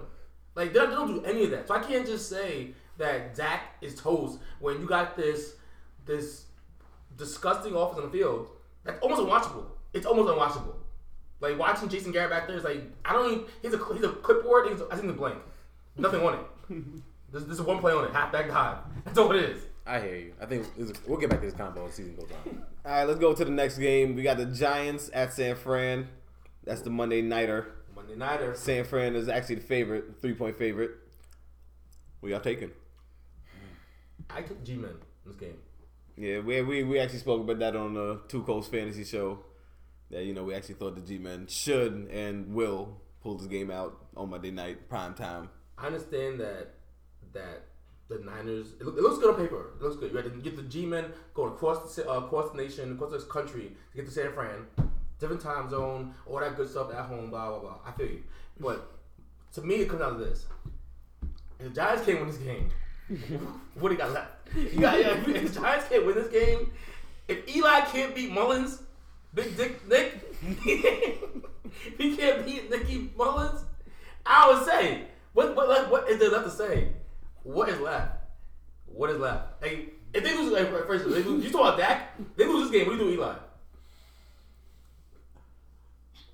Like 0.56 0.74
they 0.74 0.80
don't, 0.80 0.90
they 0.92 0.96
don't 0.96 1.08
do 1.08 1.24
any 1.24 1.46
of 1.46 1.52
that. 1.52 1.68
So 1.68 1.74
I 1.74 1.80
can't 1.80 2.06
just 2.06 2.30
say 2.30 2.74
that 2.98 3.34
Dak 3.36 3.62
is 3.82 3.96
toast 3.96 4.38
when 4.60 4.80
you 4.80 4.86
got 4.88 5.18
this 5.18 5.56
this 6.06 6.46
disgusting 7.18 7.74
offense 7.76 7.98
on 8.00 8.06
the 8.06 8.12
field. 8.12 8.50
That's 8.84 9.00
almost 9.02 9.22
unwatchable. 9.22 9.66
It's 9.94 10.06
almost 10.06 10.30
unwatchable. 10.30 10.76
Like 11.44 11.60
watching 11.60 11.90
Jason 11.90 12.14
Garrett 12.14 12.30
back 12.30 12.48
there 12.48 12.56
is 12.56 12.64
like 12.64 12.82
I 13.04 13.12
don't 13.12 13.30
even. 13.30 13.46
He's 13.62 13.74
a 13.74 13.94
he's 13.94 14.04
a 14.04 14.14
clipboard. 14.14 14.70
He's, 14.70 14.82
I 14.90 14.96
think 14.96 15.08
the 15.08 15.14
blank. 15.14 15.38
Nothing 15.98 16.22
on 16.22 16.36
it. 16.36 16.40
There's, 17.32 17.46
there's 17.46 17.62
one 17.64 17.80
play 17.80 17.92
on 17.92 18.06
it. 18.06 18.12
Half 18.12 18.32
Halfback 18.32 18.48
dive. 18.48 18.78
That's 19.06 19.18
all 19.18 19.32
it 19.32 19.44
is. 19.44 19.64
I 19.88 20.00
hear 20.00 20.16
you. 20.16 20.34
I 20.40 20.46
think 20.46 20.68
this, 20.78 20.94
we'll 21.08 21.18
get 21.18 21.32
back 21.32 21.40
to 21.40 21.48
this 21.48 21.56
combo 21.56 21.88
as 21.88 21.98
the 21.98 22.04
season 22.04 22.16
goes 22.16 22.30
on. 22.30 22.64
All 22.86 22.92
right, 22.92 23.06
let's 23.06 23.20
go 23.20 23.34
to 23.34 23.44
the 23.44 23.50
next 23.50 23.80
game. 23.80 24.16
We 24.16 24.22
got 24.22 24.38
the 24.38 24.46
Giants 24.46 25.10
at 25.16 25.34
San 25.34 25.56
Fran. 25.56 26.10
That's 26.64 26.82
the 26.82 26.92
Monday 26.92 27.24
nighter. 27.24 27.72
Monday 27.96 28.16
nighter. 28.16 28.54
San 28.54 28.86
Fran 28.86 29.16
is 29.16 29.30
actually 29.30 29.56
the 29.56 29.62
favorite, 29.62 30.22
three 30.22 30.36
point 30.36 30.60
favorite. 30.60 30.92
We 32.22 32.34
y'all 32.34 32.40
taking? 32.40 32.70
I 34.30 34.44
took 34.44 34.64
G-Men 34.64 34.92
in 34.92 34.98
this 35.26 35.36
game. 35.36 35.58
Yeah, 36.16 36.42
we, 36.42 36.62
we 36.62 36.84
we 36.84 37.00
actually 37.00 37.18
spoke 37.18 37.42
about 37.42 37.58
that 37.58 37.76
on 37.76 37.96
the 37.96 38.22
Two 38.28 38.44
Coast 38.44 38.70
Fantasy 38.70 39.04
Show. 39.04 39.40
That 40.12 40.26
you 40.26 40.34
know 40.34 40.44
we 40.44 40.54
actually 40.54 40.76
thought 40.76 40.96
the 40.96 41.02
G 41.02 41.18
Men 41.18 41.48
should 41.48 42.10
and 42.12 42.54
will 42.54 43.02
pull 43.22 43.38
this 43.38 43.48
game 43.48 43.72
out 43.72 43.98
on 44.16 44.30
Monday 44.30 44.52
night 44.52 44.90
prime 44.90 45.14
time. 45.14 45.50
I 45.78 45.88
understand 45.88 46.40
that 46.40 46.76
that 47.34 47.64
the 48.10 48.20
Niners. 48.20 48.74
It, 48.80 48.86
look, 48.86 48.98
it 48.98 49.02
looks 49.02 49.18
good 49.18 49.34
on 49.34 49.42
paper. 49.42 49.72
It 49.76 49.82
looks 49.82 49.96
good. 49.96 50.12
You 50.12 50.18
had 50.18 50.26
to 50.26 50.32
get 50.42 50.56
the 50.56 50.64
G-men 50.64 51.06
going 51.34 51.54
across 51.54 51.96
the 51.96 52.10
uh, 52.10 52.20
across 52.20 52.52
the 52.52 52.58
nation, 52.58 52.92
across 52.94 53.12
this 53.12 53.24
country 53.24 53.72
to 53.92 53.96
get 53.96 54.06
to 54.06 54.12
San 54.12 54.32
Fran, 54.34 54.68
different 55.20 55.42
time 55.42 55.70
zone, 55.70 56.14
all 56.26 56.40
that 56.40 56.56
good 56.56 56.70
stuff 56.70 56.92
at 56.92 57.06
home. 57.06 57.30
Blah 57.30 57.50
blah 57.50 57.60
blah. 57.60 57.76
I 57.86 57.92
feel 57.92 58.08
you, 58.08 58.24
but 58.60 58.92
to 59.54 59.62
me, 59.62 59.76
it 59.76 59.90
comes 59.90 60.02
out 60.02 60.14
of 60.14 60.20
this: 60.20 60.46
if 61.60 61.70
the 61.70 61.70
Giants 61.70 62.06
can't 62.06 62.20
win 62.20 62.28
this 62.28 62.38
game, 62.38 62.70
what 63.80 63.90
do 63.90 63.96
you 63.96 64.00
got 64.00 64.12
left? 64.12 64.32
You 64.56 64.80
got 64.80 65.00
yeah, 65.00 65.16
if 65.16 65.54
the 65.54 65.60
Giants 65.62 65.88
can't 65.90 66.06
win 66.06 66.16
this 66.16 66.28
game, 66.28 66.72
if 67.28 67.56
Eli 67.56 67.82
can't 67.82 68.14
beat 68.14 68.32
Mullens, 68.32 68.83
Big 69.34 69.58
Dick 69.58 69.88
Nick, 69.90 70.36
if 70.42 70.60
he 71.98 72.16
can't 72.18 72.46
beat 72.46 72.70
Nicky 72.70 73.12
Mullens, 73.18 73.64
I 74.26 74.52
would 74.52 74.66
say, 74.66 75.06
what 75.34 75.56
what 75.56 75.68
what- 75.68 75.90
what 75.92 76.10
is 76.10 76.20
there 76.20 76.30
left 76.30 76.46
to 76.46 76.52
say? 76.52 76.90
What 77.44 77.70
is 77.70 77.80
left? 77.80 78.12
What 78.86 79.10
is 79.10 79.18
left? 79.18 79.62
Like, 79.62 79.94
if 80.14 80.24
they 80.24 80.38
lose, 80.38 80.52
like, 80.54 80.70
first, 80.88 81.06
they 81.10 81.24
lose, 81.24 81.44
you 81.44 81.50
talk 81.52 81.62
about 81.62 81.78
Dak, 81.80 82.16
they 82.38 82.46
lose 82.46 82.70
this 82.70 82.80
game. 82.80 82.88
What 82.88 82.98
do 82.98 83.04
you 83.06 83.10
do, 83.12 83.16
Eli? 83.18 83.34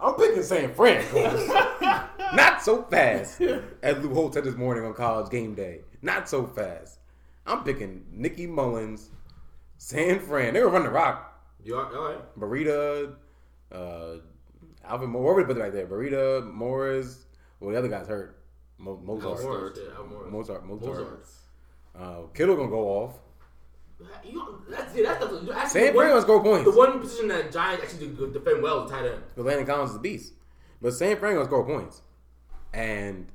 I'm 0.02 0.14
picking 0.16 0.44
San 0.44 0.74
Fran. 0.74 1.04
Not 2.34 2.62
so 2.62 2.84
fast. 2.84 3.42
As 3.82 3.98
Lou 4.04 4.14
Holtz 4.14 4.36
said 4.36 4.44
this 4.46 4.56
morning 4.56 4.86
on 4.86 4.94
college 4.94 5.30
game 5.32 5.56
day. 5.56 5.82
Not 6.02 6.30
so 6.30 6.46
fast. 6.46 7.00
I'm 7.46 7.64
picking 7.64 8.06
Nicky 8.12 8.48
Mullens, 8.48 9.10
San 9.78 10.20
Fran. 10.20 10.54
They 10.54 10.62
were 10.62 10.70
running 10.70 10.88
the 10.88 10.94
rock. 10.94 11.29
You 11.64 11.76
all, 11.78 11.96
all 11.96 12.10
right? 12.10 12.40
Breida, 12.40 13.14
uh, 13.72 14.16
Alvin 14.86 15.10
Moore. 15.10 15.24
What 15.24 15.36
were 15.36 15.44
they 15.44 15.54
put 15.54 15.62
right 15.62 15.74
there? 15.74 15.88
Breida, 15.88 16.52
Morris. 16.52 17.26
Well, 17.60 17.72
the 17.72 17.78
other 17.78 17.88
guy's 17.90 18.08
hurt. 18.08 18.38
Mo- 18.78 19.02
Mozart. 19.04 19.42
Morris, 19.44 19.78
yeah, 19.82 20.04
Morris. 20.08 20.32
Mozart. 20.32 20.66
Mozart. 20.66 20.98
Mozart. 20.98 21.28
Uh, 21.98 22.28
Kittle 22.34 22.56
gonna 22.56 22.70
go 22.70 22.88
off. 22.88 23.16
You, 24.24 24.64
that's 24.70 24.96
yeah, 24.96 25.14
that's 25.20 25.28
the, 25.28 25.40
that's 25.42 25.72
San 25.74 25.88
the 25.88 25.92
one- 25.92 26.08
gonna 26.08 26.22
score 26.22 26.42
points. 26.42 26.64
The 26.72 26.78
one 26.78 27.00
position 27.02 27.28
that 27.28 27.52
Giants 27.52 27.84
actually 27.84 28.08
do 28.08 28.32
defend 28.32 28.64
well 28.64 28.86
is 28.86 28.92
tight 28.92 29.06
end. 29.06 29.22
But 29.36 29.46
Landon 29.46 29.66
Collins 29.66 29.92
is 29.92 29.96
a 29.98 30.00
beast. 30.00 30.34
But 30.82 30.94
San 30.94 31.18
Fran 31.18 31.34
gonna 31.34 31.46
score 31.46 31.66
points. 31.66 32.02
And 32.74 33.28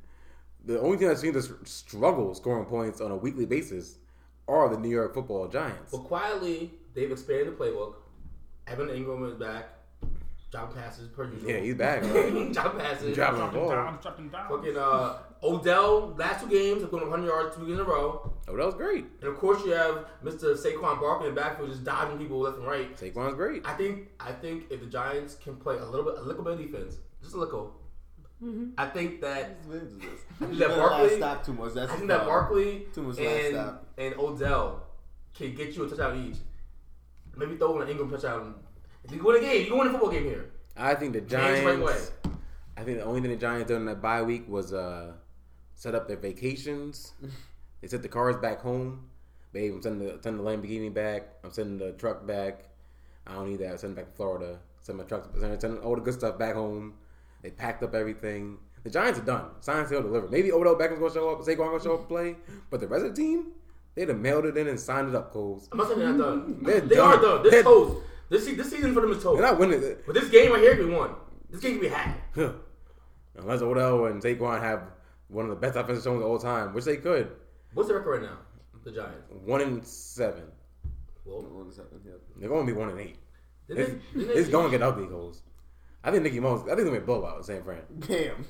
the 0.64 0.80
only 0.80 0.96
team 0.96 1.08
that 1.08 1.18
seen 1.18 1.34
to 1.34 1.42
struggle 1.64 2.34
scoring 2.34 2.64
points 2.64 3.02
on 3.02 3.10
a 3.10 3.16
weekly 3.16 3.44
basis 3.44 3.98
are 4.48 4.70
the 4.70 4.78
New 4.78 4.88
York 4.88 5.12
football 5.12 5.46
giants. 5.48 5.92
But 5.92 6.04
quietly, 6.04 6.70
they've 6.94 7.10
expanded 7.12 7.48
the 7.48 7.52
playbook. 7.64 7.96
Evan 8.66 8.88
Engram 8.88 9.26
is 9.28 9.34
back. 9.34 9.68
Dropping 10.50 10.76
passes 10.76 11.08
per 11.08 11.24
usual. 11.24 11.50
Yeah, 11.50 11.58
he's 11.58 11.74
back. 11.74 12.02
man. 12.04 12.52
Dropping 12.52 12.80
passes. 12.80 13.14
Dropping 13.14 13.38
Dropping 13.40 13.60
ball. 13.60 13.70
down, 13.70 13.98
dropping 14.00 14.28
down. 14.28 14.48
Fucking 14.48 14.76
uh, 14.76 15.16
Odell, 15.42 16.14
last 16.16 16.44
two 16.44 16.48
games 16.48 16.80
have 16.82 16.92
gone 16.92 17.00
100 17.02 17.26
yards 17.26 17.56
two 17.56 17.62
weeks 17.62 17.74
in 17.74 17.80
a 17.80 17.84
row. 17.84 18.32
Oh, 18.46 18.56
that 18.56 18.64
was 18.64 18.74
great. 18.76 19.04
And 19.20 19.28
of 19.28 19.36
course, 19.36 19.64
you 19.64 19.72
have 19.72 20.06
Mr. 20.22 20.56
Saquon 20.56 21.00
Barkley 21.00 21.28
in 21.28 21.34
the 21.34 21.40
backfield 21.40 21.70
just 21.70 21.82
dodging 21.82 22.18
people 22.18 22.38
left 22.38 22.58
and 22.58 22.66
right. 22.66 22.96
Saquon's 22.96 23.34
great. 23.34 23.66
I 23.66 23.74
think 23.74 24.08
I 24.20 24.30
think 24.30 24.66
if 24.70 24.78
the 24.80 24.86
Giants 24.86 25.34
can 25.34 25.56
play 25.56 25.76
a 25.78 25.84
little 25.84 26.04
bit, 26.06 26.18
a 26.18 26.22
little 26.22 26.44
bit 26.44 26.52
of 26.52 26.58
defense, 26.60 26.98
just 27.20 27.34
a 27.34 27.38
little, 27.38 27.74
I 28.78 28.86
think 28.86 29.20
that 29.22 29.56
I 30.40 30.44
think 30.46 30.58
that 30.58 30.68
Barkley- 30.68 31.16
stop 31.16 31.44
too 31.44 31.52
much. 31.54 31.74
That's 31.74 31.90
I 31.90 31.96
think 31.96 32.08
that. 32.08 32.26
Barkley 32.26 32.86
Too 32.94 33.02
much 33.02 33.18
and 33.18 33.54
stop. 33.56 33.86
and 33.98 34.14
Odell 34.18 34.84
can 35.34 35.52
get 35.56 35.74
you 35.74 35.84
a 35.84 35.88
touchdown 35.88 36.28
each. 36.30 36.36
Maybe 37.36 37.56
throw 37.56 37.80
in 37.80 37.88
an 37.88 37.96
Engram 37.96 38.10
touchdown. 38.10 38.54
If 39.04 39.12
you 39.12 39.22
win 39.22 39.36
a 39.36 39.40
game, 39.40 39.66
you 39.66 39.76
win 39.76 39.88
a 39.88 39.90
football 39.90 40.10
game 40.10 40.24
here. 40.24 40.50
I 40.76 40.94
think 40.94 41.12
the 41.12 41.20
Giants. 41.20 42.12
I 42.76 42.82
think 42.82 42.98
the 42.98 43.04
only 43.04 43.20
thing 43.20 43.30
the 43.30 43.36
Giants 43.36 43.68
done 43.68 43.82
in 43.82 43.86
that 43.86 44.02
bye 44.02 44.22
week 44.22 44.48
was 44.48 44.72
uh, 44.72 45.12
set 45.74 45.94
up 45.94 46.08
their 46.08 46.16
vacations. 46.16 47.12
they 47.80 47.88
sent 47.88 48.02
the 48.02 48.08
cars 48.08 48.36
back 48.36 48.60
home. 48.60 49.08
Babe, 49.52 49.74
I'm 49.74 49.82
sending 49.82 50.08
the, 50.08 50.18
sending 50.20 50.44
the 50.44 50.50
Lamborghini 50.50 50.92
back. 50.92 51.28
I'm 51.44 51.52
sending 51.52 51.78
the 51.78 51.92
truck 51.92 52.26
back. 52.26 52.64
I 53.26 53.34
don't 53.34 53.48
need 53.48 53.60
that. 53.60 53.70
I'm 53.70 53.78
sending 53.78 53.94
back 53.94 54.10
to 54.10 54.16
Florida. 54.16 54.58
Send 54.80 54.98
my 54.98 55.04
trucks. 55.04 55.28
Sending, 55.38 55.60
sending 55.60 55.82
all 55.82 55.94
the 55.94 56.00
good 56.00 56.14
stuff 56.14 56.38
back 56.38 56.54
home. 56.54 56.94
They 57.42 57.50
packed 57.50 57.82
up 57.82 57.94
everything. 57.94 58.58
The 58.82 58.90
Giants 58.90 59.18
are 59.18 59.24
done. 59.24 59.44
Sign, 59.60 59.86
seal, 59.86 60.02
deliver. 60.02 60.28
Maybe 60.28 60.50
Odell 60.50 60.76
Beckham's 60.76 60.98
gonna 60.98 61.14
show 61.14 61.30
up. 61.30 61.40
Saquon 61.40 61.70
gonna 61.70 61.82
show 61.82 61.94
up 61.94 62.00
and 62.00 62.08
play. 62.08 62.36
But 62.70 62.80
the 62.80 62.88
rest 62.88 63.04
of 63.04 63.14
the 63.14 63.22
team, 63.22 63.52
they'd 63.94 64.08
have 64.08 64.18
mailed 64.18 64.44
it 64.46 64.56
in 64.56 64.66
and 64.68 64.78
signed 64.78 65.08
it 65.08 65.14
up, 65.14 65.32
Coles. 65.32 65.68
I'm 65.72 65.78
not 65.78 65.88
saying 65.88 65.98
they're 66.00 66.12
not 66.12 66.18
done. 66.24 66.58
They're 66.62 66.80
they 66.80 66.96
done. 66.96 67.18
are 67.18 67.22
done. 67.22 67.42
This 67.42 67.52
They're- 67.52 67.62
toast. 67.62 67.98
This, 68.30 68.44
se- 68.46 68.54
this 68.54 68.70
season 68.70 68.94
for 68.94 69.00
them 69.02 69.12
is 69.12 69.22
toast. 69.22 69.40
They're 69.40 69.50
not 69.50 69.58
winning 69.60 69.82
it. 69.82 70.04
But 70.06 70.14
this 70.14 70.28
game 70.30 70.50
right 70.52 70.60
here, 70.60 70.76
we 70.78 70.92
won. 70.92 71.14
This 71.50 71.60
game 71.60 71.72
can 71.72 71.80
be 71.82 71.88
had. 71.88 72.14
Unless 73.36 73.62
Odell 73.62 74.06
and 74.06 74.22
Saquon 74.22 74.60
have 74.60 74.82
one 75.28 75.44
of 75.44 75.50
the 75.50 75.56
best 75.56 75.76
offensive 75.76 76.04
shows 76.04 76.20
of 76.22 76.26
all 76.28 76.38
time, 76.38 76.72
which 76.72 76.84
they 76.84 76.96
could. 76.96 77.30
What's 77.74 77.88
the 77.88 77.94
record 77.96 78.22
right 78.22 78.30
now? 78.30 78.38
The 78.84 78.92
Giants. 78.92 79.30
One 79.44 79.60
in 79.60 79.82
seven. 79.82 80.44
Well, 81.24 81.42
One 81.42 81.70
second, 81.72 82.00
yeah. 82.04 82.12
They're 82.38 82.48
going 82.48 82.66
to 82.66 82.72
be 82.72 82.78
one 82.78 82.90
and 82.90 83.00
eight. 83.00 83.16
didn't 83.68 83.80
It's, 83.80 83.90
they- 83.90 84.18
didn't 84.20 84.28
they 84.34 84.40
it's 84.40 84.48
going 84.50 84.64
to 84.70 84.70
get 84.70 84.82
ugly, 84.82 85.06
goals. 85.06 85.42
I 86.02 86.10
think 86.10 86.22
Nicky 86.22 86.38
Mullens. 86.40 86.62
I 86.64 86.74
think 86.76 86.80
it's 86.80 86.84
gonna 86.88 86.98
be 86.98 87.02
a 87.02 87.06
blowout. 87.06 87.38
in 87.38 87.42
San 87.44 87.62
Fran. 87.62 87.80
Damn. 88.00 88.44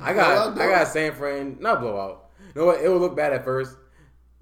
I 0.00 0.14
got. 0.14 0.58
I 0.58 0.68
got 0.70 0.88
San 0.88 1.12
Fran. 1.14 1.58
Not 1.60 1.80
blowout. 1.82 2.30
You 2.54 2.60
know 2.62 2.66
what? 2.66 2.80
It 2.80 2.88
will 2.88 2.98
look 2.98 3.14
bad 3.14 3.32
at 3.34 3.44
first, 3.44 3.76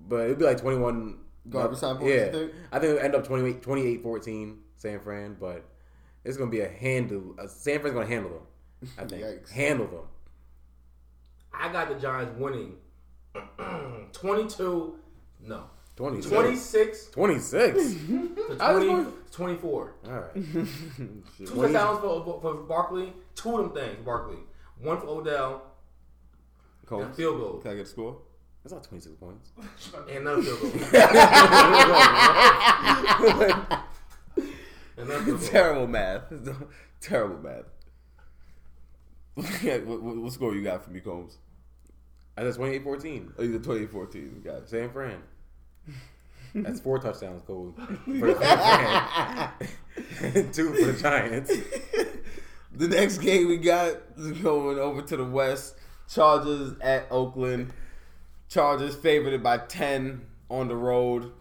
but 0.09 0.25
it'd 0.25 0.39
be 0.39 0.45
like 0.45 0.61
twenty 0.61 0.79
one. 0.79 1.19
Garbage 1.49 1.81
time 1.81 1.97
points, 1.97 2.13
Yeah, 2.13 2.31
think? 2.31 2.53
I 2.71 2.79
think 2.79 2.91
it'll 2.91 3.05
end 3.07 3.15
up 3.15 3.25
28, 3.27 3.63
28-14 3.63 4.57
San 4.77 5.01
Fran, 5.01 5.37
but 5.41 5.65
it's 6.23 6.37
gonna 6.37 6.51
be 6.51 6.61
a 6.61 6.69
handle. 6.69 7.35
Uh, 7.39 7.47
San 7.47 7.81
Fran's 7.81 7.95
gonna 7.95 8.07
handle 8.07 8.31
them. 8.33 8.91
I 8.99 9.05
think 9.07 9.23
Yikes. 9.23 9.51
handle 9.51 9.87
them. 9.87 10.05
I 11.55 11.73
got 11.73 11.89
the 11.89 11.95
Giants 11.95 12.39
winning 12.39 12.75
22, 14.13 14.95
no, 15.41 15.65
26. 15.97 16.31
26 16.35 17.07
26. 17.13 17.75
to 17.75 18.57
I 18.61 18.73
was 18.75 18.85
20, 18.85 18.87
going- 18.87 19.13
24. 19.31 19.95
All 20.05 20.11
right. 20.13 20.35
Two 20.35 21.23
touchdowns 21.47 22.01
for, 22.01 22.25
for, 22.25 22.41
for 22.43 22.55
Barkley. 22.65 23.13
Two 23.35 23.57
of 23.57 23.73
them 23.75 23.85
things, 23.85 23.97
for 23.99 24.03
Barkley. 24.03 24.39
One 24.83 25.01
for 25.01 25.07
Odell, 25.07 25.63
Coles, 26.87 27.05
and 27.05 27.15
field 27.15 27.41
goal. 27.41 27.59
Can 27.61 27.71
I 27.71 27.75
get 27.77 27.87
a 27.87 27.89
score? 27.89 28.19
That's 28.69 28.75
not 28.75 28.85
26 28.85 29.17
points. 29.17 29.51
And 30.11 30.29
another 30.29 30.43
field 30.43 30.61
goal. 30.61 30.71
Another 34.99 35.25
field 35.25 35.41
goal. 35.41 35.49
Terrible 35.49 35.87
math. 35.87 36.25
Terrible 37.01 37.39
math. 37.39 37.65
what, 39.87 40.03
what, 40.03 40.17
what 40.19 40.33
score 40.33 40.55
you 40.55 40.63
got 40.63 40.85
for 40.85 40.91
me, 40.91 41.01
Combes? 41.01 41.39
I 42.37 42.43
said 42.43 42.57
28-14. 42.61 43.33
Oh, 43.39 43.43
you 43.43 43.53
the 43.53 43.59
2014. 43.59 44.43
Got 44.45 44.57
it. 44.57 44.69
San 44.69 44.91
Fran. 44.91 45.23
That's 46.55 46.81
four 46.81 46.99
touchdowns, 46.99 47.41
Cole. 47.47 47.75
For 48.05 48.35
San 48.39 49.51
Fran. 50.19 50.53
Two 50.53 50.75
for 50.75 50.93
the 50.93 50.99
Giants. 51.01 51.51
The 52.75 52.89
next 52.89 53.17
game 53.19 53.49
we 53.49 53.57
got 53.57 53.95
is 54.19 54.33
going 54.43 54.79
over 54.79 55.01
to 55.01 55.17
the 55.17 55.25
West. 55.25 55.77
Chargers 56.13 56.75
at 56.83 57.07
Oakland. 57.11 57.73
Chargers 58.49 58.97
favored 58.97 59.43
by 59.43 59.59
10 59.59 60.23
on 60.51 60.69
the 60.69 60.77
road. 60.77 61.33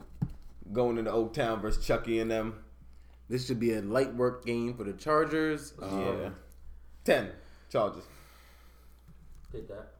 Going 0.74 0.98
into 0.98 1.12
Oaktown 1.12 1.62
versus 1.62 1.86
Chucky 1.86 2.20
and 2.20 2.30
them. 2.30 2.64
This 3.30 3.48
should 3.48 3.60
be 3.60 3.74
a 3.74 3.82
light 3.82 4.14
work 4.14 4.46
game 4.46 4.74
for 4.76 4.84
the 4.84 4.94
Chargers. 4.94 5.74
Um, 5.82 6.02
yeah. 6.02 6.30
10. 7.06 7.30
Chargers. 7.70 8.04
Did 9.52 9.68
that. 9.70 9.94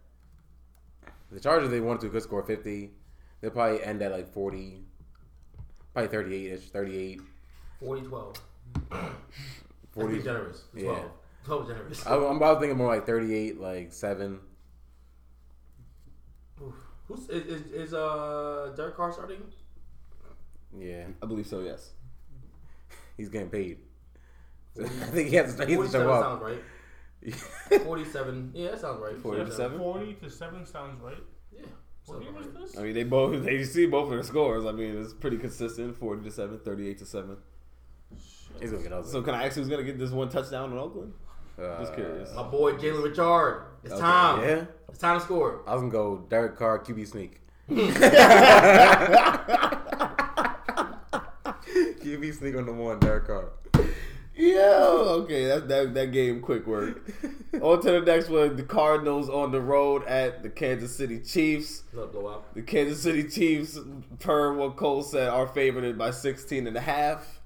The 1.32 1.40
Chargers, 1.40 1.70
they 1.70 1.80
wanted 1.80 2.02
to 2.02 2.10
good 2.10 2.24
score 2.24 2.44
50. 2.44 2.92
They'll 3.40 3.52
probably 3.52 3.84
end 3.84 4.02
at 4.02 4.12
like 4.12 4.34
40, 4.34 4.82
probably 5.94 6.10
38 6.10 6.52
ish, 6.52 6.70
38. 6.70 7.22
40 7.80 8.02
12. 8.02 8.36
40. 9.92 10.14
That's 10.14 10.26
generous. 10.26 10.64
Yeah. 10.74 10.84
12. 10.84 11.12
12 11.46 11.68
generous. 11.68 12.06
I'm 12.06 12.24
I'm 12.24 12.38
about 12.38 12.60
thinking 12.60 12.78
more 12.78 12.88
like 12.88 13.06
38, 13.06 13.60
like 13.60 13.94
7. 13.94 14.40
Who's 17.08 17.30
is, 17.30 17.46
is, 17.46 17.62
is 17.72 17.94
uh 17.94 18.74
Derek 18.76 18.96
Carr 18.96 19.12
starting? 19.12 19.42
Yeah, 20.78 21.06
I 21.22 21.26
believe 21.26 21.48
so, 21.48 21.62
yes. 21.62 21.92
he's 23.16 23.30
getting 23.30 23.50
paid. 23.50 23.80
I 24.80 24.88
think 24.88 25.30
he 25.30 25.36
has 25.38 25.56
to, 25.56 25.66
he 25.66 25.74
has 25.74 25.92
to 25.92 26.00
47 26.00 26.08
show 26.08 26.14
up. 26.14 26.24
sounds 26.24 26.44
right. 26.44 26.62
47. 27.84 28.52
Yeah, 28.54 28.72
that 28.72 28.82
sounds 28.82 29.02
right. 29.02 29.18
47? 29.18 29.80
40 29.80 30.14
to 30.14 30.30
7 30.30 30.66
sounds 30.66 31.02
right. 31.02 31.18
Yeah. 31.52 31.62
What 32.06 32.24
sounds 32.24 32.26
game 32.26 32.36
right. 32.36 32.62
this? 32.62 32.78
I 32.78 32.84
mean, 32.84 32.94
they 32.94 33.04
both, 33.04 33.44
they 33.46 33.64
see 33.64 33.86
both 33.86 34.12
of 34.12 34.18
the 34.18 34.24
scores. 34.24 34.66
I 34.66 34.72
mean, 34.72 35.02
it's 35.02 35.14
pretty 35.14 35.38
consistent 35.38 35.98
40 35.98 36.24
to 36.24 36.32
7, 36.32 36.60
38 36.60 36.98
to 37.00 37.06
7. 37.06 37.38
He's 38.60 38.72
going 38.72 38.84
to 38.84 38.90
get 38.90 38.98
ugly. 38.98 39.12
So, 39.12 39.22
can 39.22 39.34
I 39.36 39.46
ask 39.46 39.56
who's 39.56 39.68
going 39.68 39.86
to 39.86 39.92
get 39.92 40.00
this 40.00 40.12
one 40.12 40.30
touchdown 40.30 40.72
in 40.72 40.78
Oakland? 40.78 41.14
Uh, 41.60 41.80
Just 41.80 41.94
curious. 41.96 42.34
My 42.36 42.44
boy 42.44 42.74
Jalen 42.74 43.04
Richard. 43.04 43.64
It's 43.84 43.94
Okay. 43.94 44.02
time. 44.02 44.44
Yeah? 44.44 44.66
It's 44.90 45.00
time 45.00 45.20
to 45.20 45.26
score. 45.26 45.62
I 45.68 45.74
was 45.74 45.82
going 45.82 45.92
to 45.92 45.98
go 45.98 46.26
Derek 46.30 46.56
Carr, 46.58 46.80
QB 46.80 47.08
sneak. 47.08 47.42
QB 52.02 52.34
sneak 52.34 52.56
on 52.56 52.66
the 52.66 52.74
one, 52.74 53.00
Derek 53.00 53.28
Carr. 53.28 53.50
Yo, 54.36 55.24
okay, 55.24 55.46
that 55.46 55.68
that 55.68 55.94
that 55.96 56.12
game 56.12 56.42
quick 56.42 56.68
work. 56.68 57.02
on 57.60 57.82
to 57.82 57.92
the 57.92 58.02
next 58.02 58.30
one. 58.30 58.56
The 58.56 58.62
Cardinals 58.64 59.30
on 59.30 59.52
the 59.52 59.60
road 59.60 60.04
at 60.06 60.44
the 60.44 60.50
Kansas 60.50 60.96
City 60.96 61.20
Chiefs. 61.20 61.82
Another 61.92 62.08
blowout. 62.12 62.54
The 62.54 62.62
Kansas 62.62 63.02
City 63.02 63.24
Chiefs, 63.24 63.80
per 64.20 64.54
what 64.54 64.76
Cole 64.78 65.02
said, 65.02 65.30
are 65.30 65.48
favored 65.48 65.98
by 65.98 66.12
16 66.12 66.68
and 66.68 66.78
a 66.78 66.82
half. 66.82 67.37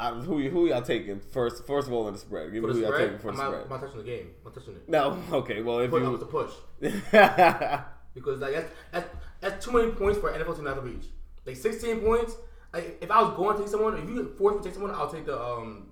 I, 0.00 0.12
who 0.14 0.48
who 0.48 0.66
y'all 0.66 0.82
taking 0.82 1.20
first? 1.20 1.66
First 1.66 1.88
of 1.88 1.92
all, 1.92 2.08
in 2.08 2.14
the 2.14 2.18
spread. 2.18 2.52
Give 2.52 2.64
me 2.64 2.72
who 2.72 2.80
y'all 2.80 2.96
taking 2.96 3.18
for 3.18 3.32
the 3.32 3.36
spread. 3.36 3.62
I'm 3.64 3.68
not 3.68 3.80
touching 3.80 3.98
the 3.98 4.04
game. 4.04 4.30
I'm 4.38 4.52
not 4.52 4.54
touching 4.54 4.74
it. 4.74 4.88
No, 4.88 5.22
okay. 5.32 5.62
Well, 5.62 5.80
if 5.80 5.90
Put 5.90 6.02
up 6.02 6.18
the 6.18 6.26
you 6.26 6.32
push. 6.32 6.52
Because 8.12 8.40
like 8.40 8.54
that's, 8.54 8.72
that's 8.90 9.08
that's 9.40 9.64
too 9.64 9.72
many 9.72 9.92
points 9.92 10.18
for 10.18 10.30
an 10.30 10.42
NFL 10.42 10.56
team 10.56 10.64
not 10.64 10.74
to 10.74 10.80
reach. 10.80 11.04
Like 11.46 11.56
16 11.56 12.00
points. 12.00 12.34
Like 12.72 12.98
if 13.00 13.10
I 13.10 13.22
was 13.22 13.36
going 13.36 13.56
to 13.56 13.62
take 13.62 13.70
someone, 13.70 13.96
if 13.96 14.08
you 14.08 14.34
force 14.36 14.56
me 14.56 14.58
to 14.58 14.64
take 14.64 14.74
someone, 14.74 14.92
I'll 14.92 15.10
take 15.10 15.26
the 15.26 15.40
um 15.40 15.90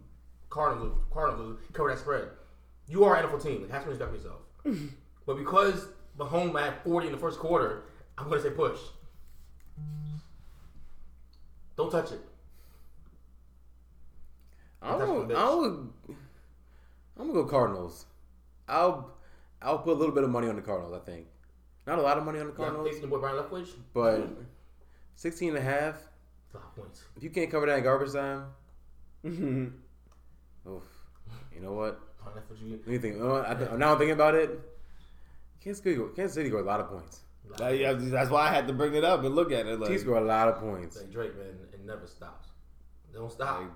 Cardinals. 0.50 0.98
Cardinals 1.12 1.60
cover 1.72 1.90
that 1.90 1.98
spread. 1.98 2.28
You 2.88 3.04
are 3.04 3.16
an 3.16 3.26
NFL 3.26 3.42
team. 3.42 3.62
Like 3.62 3.70
have 3.70 3.82
some 3.82 3.90
respect 3.90 4.10
for 4.10 4.16
yourself. 4.16 4.40
but 5.26 5.36
because 5.36 5.88
Mahomes 6.18 6.58
had 6.58 6.82
40 6.82 7.06
in 7.06 7.12
the 7.12 7.18
first 7.18 7.38
quarter, 7.38 7.84
I'm 8.16 8.28
gonna 8.28 8.42
say 8.42 8.50
push. 8.50 8.78
Don't 11.76 11.92
touch 11.92 12.10
it. 12.10 12.20
I'm 14.82 14.98
gonna, 14.98 15.12
what 15.14 15.30
it 15.30 15.32
is. 15.32 15.38
I'm 17.16 17.26
gonna, 17.26 17.32
go 17.32 17.44
Cardinals. 17.44 18.06
I'll 18.68 19.10
I'll 19.60 19.78
put 19.78 19.92
a 19.96 19.98
little 19.98 20.14
bit 20.14 20.24
of 20.24 20.30
money 20.30 20.48
on 20.48 20.56
the 20.56 20.62
Cardinals. 20.62 20.94
I 20.94 21.04
think 21.04 21.26
not 21.86 21.98
a 21.98 22.02
lot 22.02 22.18
of 22.18 22.24
money 22.24 22.38
on 22.38 22.46
the 22.46 22.52
Yeah, 22.52 22.56
Cardinals, 22.58 22.88
facing 22.88 23.02
your 23.02 23.10
boy 23.18 23.26
Byron 23.26 23.42
Leftwich. 23.44 23.68
but 23.94 24.28
16 25.16 25.48
and 25.50 25.58
a 25.58 25.60
half. 25.62 25.96
It's 26.46 26.54
a 26.54 26.58
lot 26.58 26.66
of 26.66 26.76
points. 26.76 27.02
If 27.16 27.22
you 27.22 27.30
can't 27.30 27.50
cover 27.50 27.66
that 27.66 27.78
in 27.78 27.84
garbage 27.84 28.12
time, 28.12 28.46
oof. 30.66 30.82
You 31.54 31.60
know 31.62 31.72
what? 31.72 32.00
Byron 32.24 32.38
Leftwich, 32.48 32.62
you- 32.62 32.70
Let 32.78 32.86
me 32.86 32.98
think. 32.98 33.16
You 33.16 33.22
know 33.24 33.30
what? 33.30 33.48
I 33.48 33.54
th- 33.54 33.70
now 33.72 33.92
I'm 33.92 33.98
thinking 33.98 34.12
about 34.14 34.34
it. 34.34 34.60
Kansas 35.62 35.82
City, 35.82 36.00
Kansas 36.14 36.34
City 36.34 36.50
got 36.50 36.60
a 36.60 36.62
lot 36.62 36.80
of 36.80 36.88
points. 36.88 37.20
Like, 37.58 37.80
yeah, 37.80 37.94
that's 37.96 38.30
why 38.30 38.48
I 38.48 38.52
had 38.52 38.66
to 38.68 38.74
bring 38.74 38.94
it 38.94 39.04
up 39.04 39.24
and 39.24 39.34
look 39.34 39.50
at 39.50 39.66
it. 39.66 39.80
Like, 39.80 39.88
Chiefs 39.90 40.04
got 40.04 40.22
a 40.22 40.24
lot 40.24 40.48
of 40.48 40.58
points. 40.60 40.96
Like 40.98 41.10
Drake, 41.10 41.36
man, 41.36 41.56
it 41.72 41.84
never 41.84 42.06
stops. 42.06 42.48
They 43.10 43.18
don't 43.18 43.32
stop. 43.32 43.60
like, 43.60 43.68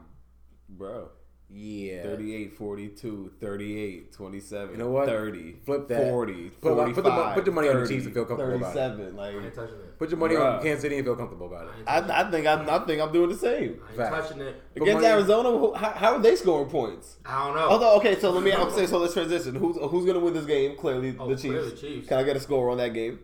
bro. 0.76 1.09
Yeah. 1.55 2.05
38, 2.05 2.55
42, 2.57 3.33
38, 3.38 4.11
27, 4.14 4.71
You 4.73 4.79
know 4.79 4.88
what? 4.91 5.07
30, 5.07 5.57
Flip 5.67 5.87
that. 5.88 6.09
40, 6.11 6.49
Put 6.49 6.73
45, 6.73 6.95
put 6.95 7.05
the- 7.05 7.11
put 7.35 7.45
your 7.47 7.55
money 7.55 7.69
on 7.69 7.81
the 7.83 7.87
Chiefs 7.87 8.07
and 8.07 8.14
feel 8.14 8.25
comfortable 8.25 8.57
about 8.57 8.71
it. 8.75 8.79
37. 8.79 9.17
Like, 9.17 9.35
I 9.35 9.38
ain't 9.45 9.55
touching 9.55 9.75
it. 9.75 9.99
Put 9.99 10.09
your 10.09 10.19
money 10.19 10.35
Bruh. 10.35 10.57
on 10.57 10.62
Kansas 10.62 10.81
City 10.81 10.97
and 10.97 11.05
feel 11.05 11.14
comfortable 11.14 11.47
about 11.49 11.67
it. 11.67 11.71
I 11.87 11.99
I. 11.99 12.26
I 12.26 12.31
think 12.31 12.47
I'm, 12.47 12.71
I 12.71 12.79
think 12.87 13.02
I'm 13.02 13.12
doing 13.12 13.29
the 13.29 13.37
same. 13.37 13.81
I 13.85 13.88
ain't 13.88 13.97
Fact. 13.99 14.14
touching 14.29 14.41
it. 14.41 14.62
Against 14.76 14.95
money- 14.95 15.07
Arizona, 15.09 15.76
how, 15.79 15.91
how 15.91 16.12
are 16.14 16.21
they 16.21 16.37
scoring 16.37 16.71
points? 16.71 17.19
I 17.26 17.47
don't 17.49 17.57
know. 17.57 17.69
Although, 17.69 17.97
okay, 17.97 18.19
so 18.19 18.31
let 18.31 18.43
me 18.43 18.50
I'm 18.52 18.71
say 18.71 18.87
so. 18.87 18.97
Let's 18.97 19.12
transition. 19.12 19.55
Who's 19.55 19.76
who's 19.76 20.07
gonna 20.07 20.21
win 20.21 20.33
this 20.33 20.47
game? 20.47 20.75
Clearly, 20.79 21.14
Oh, 21.21 21.29
the 21.29 21.35
Chiefs. 21.35 21.43
clearly 21.43 21.73
Chiefs. 21.76 22.09
Can 22.09 22.17
I 22.19 22.23
get 22.23 22.35
a 22.37 22.41
score 22.41 22.71
on 22.71 22.79
that 22.79 22.95
game? 22.95 23.19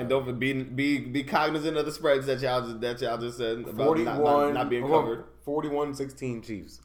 And 0.00 0.08
don't 0.08 0.38
be 0.38 0.52
be 0.52 0.98
be 0.98 1.22
cognizant 1.22 1.76
of 1.76 1.84
the 1.84 1.92
spreads 1.92 2.26
that 2.26 2.40
y'all 2.40 2.62
just, 2.62 2.80
that 2.80 3.00
y'all 3.00 3.18
just 3.18 3.38
said 3.38 3.58
about 3.58 3.76
41, 3.76 4.04
not, 4.04 4.22
not, 4.24 4.54
not 4.54 4.70
being 4.70 4.86
covered. 4.86 5.24
41-16 5.46 6.44
Chiefs. 6.44 6.80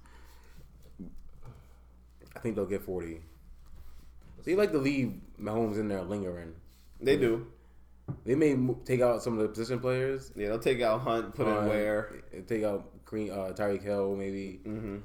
I 2.35 2.39
think 2.39 2.55
they'll 2.55 2.65
get 2.65 2.83
40. 2.83 3.21
They 4.43 4.55
like 4.55 4.71
to 4.71 4.77
leave 4.77 5.19
Mahomes 5.41 5.79
in 5.79 5.87
there 5.87 6.03
lingering. 6.03 6.53
They 7.01 7.17
do. 7.17 7.47
They 8.25 8.35
may 8.35 8.55
take 8.85 9.01
out 9.01 9.23
some 9.23 9.33
of 9.33 9.39
the 9.39 9.49
position 9.49 9.79
players. 9.79 10.31
Yeah, 10.35 10.49
they'll 10.49 10.59
take 10.59 10.81
out 10.81 11.01
Hunt, 11.01 11.33
put 11.33 11.47
in 11.47 11.67
Ware. 11.67 12.21
Take 12.47 12.63
out 12.63 13.03
Green, 13.05 13.31
uh, 13.31 13.53
Tyreek 13.55 13.81
Hill, 13.81 14.15
maybe. 14.15 14.59
Mm-hmm. 14.63 14.97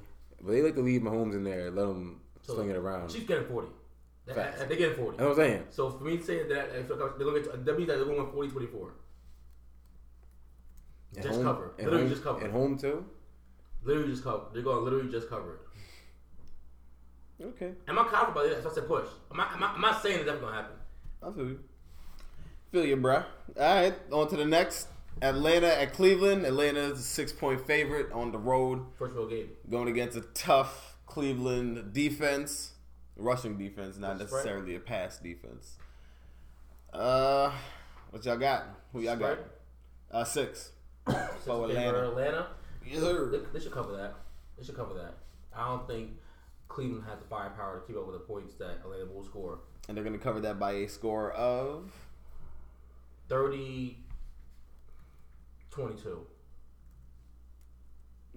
But 0.43 0.53
they 0.53 0.63
like 0.63 0.75
to 0.75 0.83
leave 0.83 1.01
Mahomes 1.01 1.35
in 1.35 1.45
there, 1.45 1.71
let 1.71 1.87
him 1.87 2.21
So, 2.43 2.55
sling 2.55 2.71
it 2.71 2.77
around. 2.77 3.09
Chiefs 3.09 3.27
getting 3.27 3.47
40. 3.47 3.69
Facts. 4.35 4.63
they 4.65 4.77
getting 4.77 4.97
40. 4.97 5.17
That's 5.17 5.21
what 5.21 5.31
I'm 5.31 5.37
saying. 5.51 5.65
So 5.71 5.91
for 5.91 6.05
me 6.05 6.17
to 6.19 6.23
say 6.23 6.39
that 6.49 6.73
they're 6.73 6.83
going 6.83 7.13
to 7.19 7.41
get 7.41 7.65
that 7.65 7.77
means 7.77 7.89
that 7.89 7.97
they're 7.97 8.05
going 8.05 8.17
to 8.17 8.23
win 8.25 8.33
40 8.33 8.49
24. 8.51 8.93
And 11.15 11.25
Just 11.25 11.35
home, 11.37 11.45
cover. 11.45 11.73
Literally 11.79 12.01
home, 12.01 12.09
just 12.11 12.23
cover. 12.23 12.45
At 12.45 12.51
home 12.51 12.79
too. 12.79 13.05
Literally 13.83 14.11
just 14.11 14.23
cover. 14.25 14.45
They're 14.53 14.63
going 14.63 14.77
to 14.79 14.83
literally 14.83 15.11
just 15.11 15.29
cover 15.29 15.55
it. 15.55 15.61
Okay, 17.43 17.73
Am 17.89 17.99
I 17.99 18.03
confident 18.03 18.31
about 18.33 18.47
it? 18.47 18.63
That's 18.63 18.67
I 18.77 18.81
said 18.81 18.87
push. 18.89 19.07
I'm 19.31 19.37
not, 19.39 19.53
I'm 19.55 19.63
I'm 19.65 19.81
not 19.81 20.03
saying 20.03 20.19
that 20.19 20.27
that's 20.27 20.41
going 20.41 20.53
to 20.53 20.61
happen. 20.61 20.77
I 21.23 21.31
feel 21.33 21.45
you. 21.47 21.61
Feel 22.71 22.85
you, 22.85 22.97
bruh. 22.99 23.25
All 23.59 23.75
right, 23.75 23.95
on 24.13 24.29
to 24.29 24.37
the 24.37 24.45
next. 24.45 24.89
Atlanta 25.23 25.67
at 25.67 25.93
Cleveland. 25.95 26.45
Atlanta's 26.45 26.99
a 27.01 27.03
six 27.03 27.33
point 27.33 27.67
favorite 27.67 28.13
on 28.13 28.31
the 28.31 28.39
road, 28.39 28.85
First 28.99 29.15
real 29.15 29.27
game. 29.27 29.49
going 29.71 29.89
against 29.89 30.17
a 30.19 30.21
tough 30.21 30.97
Cleveland 31.07 31.93
defense, 31.95 32.73
rushing 33.21 33.57
defense, 33.57 33.99
not 33.99 34.19
necessarily 34.19 34.75
a 34.77 34.81
pass 34.81 35.19
defense. 35.19 35.77
Uh, 36.93 37.53
what 38.11 38.25
y'all 38.25 38.37
got? 38.37 38.67
Who 38.93 39.01
y'all 39.01 39.17
got? 39.17 39.39
Uh, 40.11 40.25
six. 40.25 40.73
Six 41.09 41.19
For 41.45 41.69
Atlanta. 41.69 42.09
Atlanta. 42.09 42.47
Yes, 42.85 43.01
They, 43.01 43.39
they 43.53 43.61
should 43.61 43.73
cover 43.73 43.97
that. 43.97 44.15
They 44.59 44.65
should 44.65 44.77
cover 44.77 44.95
that. 44.95 45.15
I 45.57 45.69
don't 45.69 45.87
think 45.87 46.11
Cleveland 46.69 47.05
has 47.09 47.19
the 47.19 47.27
firepower 47.27 47.81
to 47.81 47.87
keep 47.87 47.97
up 47.97 48.07
with 48.07 48.15
the 48.15 48.21
points 48.21 48.55
that 48.55 48.79
Atlanta 48.85 49.07
will 49.07 49.25
score. 49.25 49.61
And 49.89 49.97
they're 49.97 50.05
gonna 50.05 50.19
cover 50.19 50.41
that 50.41 50.59
by 50.59 50.73
a 50.73 50.89
score 50.89 51.33
of 51.33 51.93
30 53.29 53.99
22. 55.71 56.27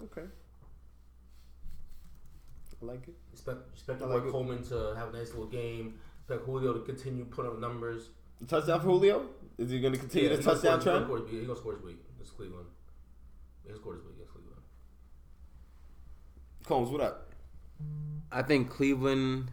okay. 0.04 0.28
I 2.84 2.86
like 2.92 3.08
it. 3.08 3.14
Expect, 3.32 3.60
expect 3.74 4.02
I 4.02 4.08
the 4.08 4.14
like 4.16 4.26
it. 4.26 4.32
Coleman 4.32 4.62
to 4.64 4.94
have 4.98 5.14
a 5.14 5.18
nice 5.18 5.30
little 5.30 5.46
game. 5.48 5.96
Expect 6.20 6.46
Julio 6.46 6.74
to 6.74 6.80
continue 6.82 7.26
putting 7.26 7.52
up 7.52 7.60
numbers. 7.60 8.10
Touchdown 8.48 8.80
for 8.82 8.88
Julio. 8.88 9.26
Is 9.58 9.70
he 9.72 9.80
gonna 9.80 9.98
continue 9.98 10.30
Yeah, 10.30 10.36
the 10.36 10.44
touchdown 10.44 10.82
score- 10.82 10.94
trend? 11.00 11.06
He's 11.06 11.08
gonna 11.08 11.18
score- 11.30 11.40
he 11.40 11.46
gonna 11.46 11.60
score 11.60 11.74
this 11.76 11.84
week. 11.84 11.98
This 12.20 12.30
Cleveland. 12.32 12.68
He'll 13.66 13.76
score 13.78 13.94
this 13.96 14.04
week 14.04 14.16
against 14.16 14.34
Cleveland. 14.34 14.62
Combes, 16.66 16.90
what 16.90 17.02
up? 17.02 17.32
I 18.32 18.42
think 18.42 18.70
Cleveland. 18.70 19.52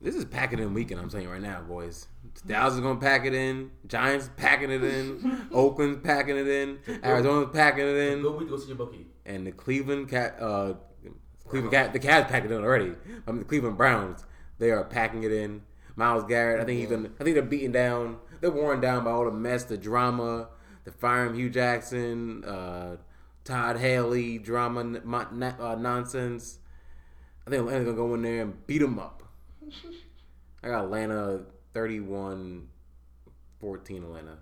This 0.00 0.14
is 0.14 0.24
packing 0.24 0.58
in 0.60 0.74
weekend. 0.74 1.00
I'm 1.00 1.08
telling 1.08 1.26
you 1.26 1.32
right 1.32 1.42
now, 1.42 1.60
boys. 1.62 2.06
Dallas 2.46 2.74
is 2.74 2.80
gonna 2.80 3.00
pack 3.00 3.24
it 3.24 3.34
in. 3.34 3.70
Giants 3.86 4.30
packing 4.36 4.70
it 4.70 4.82
in. 4.84 5.48
Oakland's 5.52 6.00
packing 6.04 6.36
it 6.36 6.46
in. 6.46 6.78
Arizona's 7.02 7.50
packing 7.52 7.84
it 7.86 7.96
in. 7.96 8.22
Good 8.22 8.36
week 8.38 8.48
go 8.48 8.56
see 8.58 8.68
your 8.68 8.76
bookie. 8.76 9.06
And 9.26 9.46
the 9.46 9.52
Cleveland 9.52 10.08
cat, 10.08 10.36
uh, 10.40 10.74
Cleveland 11.48 11.72
cat, 11.72 11.92
the 11.92 11.98
Cavs 12.00 12.28
packed 12.28 12.46
it 12.46 12.52
in 12.52 12.62
already. 12.62 12.92
I 13.26 13.30
mean, 13.30 13.40
the 13.40 13.44
Cleveland 13.44 13.76
Browns, 13.76 14.24
they 14.58 14.70
are 14.70 14.84
packing 14.84 15.22
it 15.24 15.32
in. 15.32 15.62
Myles 15.96 16.24
Garrett, 16.24 16.60
I 16.60 16.64
think 16.64 16.78
he's 16.80 16.88
gonna. 16.90 17.10
I 17.20 17.24
think 17.24 17.34
they're 17.34 17.42
beaten 17.42 17.72
down. 17.72 18.18
They're 18.40 18.50
worn 18.52 18.80
down 18.80 19.02
by 19.04 19.10
all 19.10 19.24
the 19.24 19.32
mess, 19.32 19.64
the 19.64 19.76
drama, 19.76 20.48
the 20.84 20.92
firing 20.92 21.34
Hue 21.34 21.50
Jackson, 21.50 22.44
uh, 22.44 22.96
Todd 23.44 23.78
Haley 23.78 24.38
drama, 24.38 24.80
n- 24.80 25.00
mo- 25.04 25.26
na- 25.32 25.54
uh, 25.58 25.74
nonsense. 25.74 26.58
I 27.46 27.50
think 27.50 27.60
Atlanta's 27.62 27.86
gonna 27.86 27.96
go 27.96 28.14
in 28.14 28.22
there 28.22 28.42
and 28.42 28.66
beat 28.66 28.78
them 28.78 28.98
up. 29.00 29.24
I 30.62 30.68
got 30.68 30.84
Atlanta 30.84 31.40
31 31.74 32.68
14 33.60 34.02
Atlanta. 34.04 34.38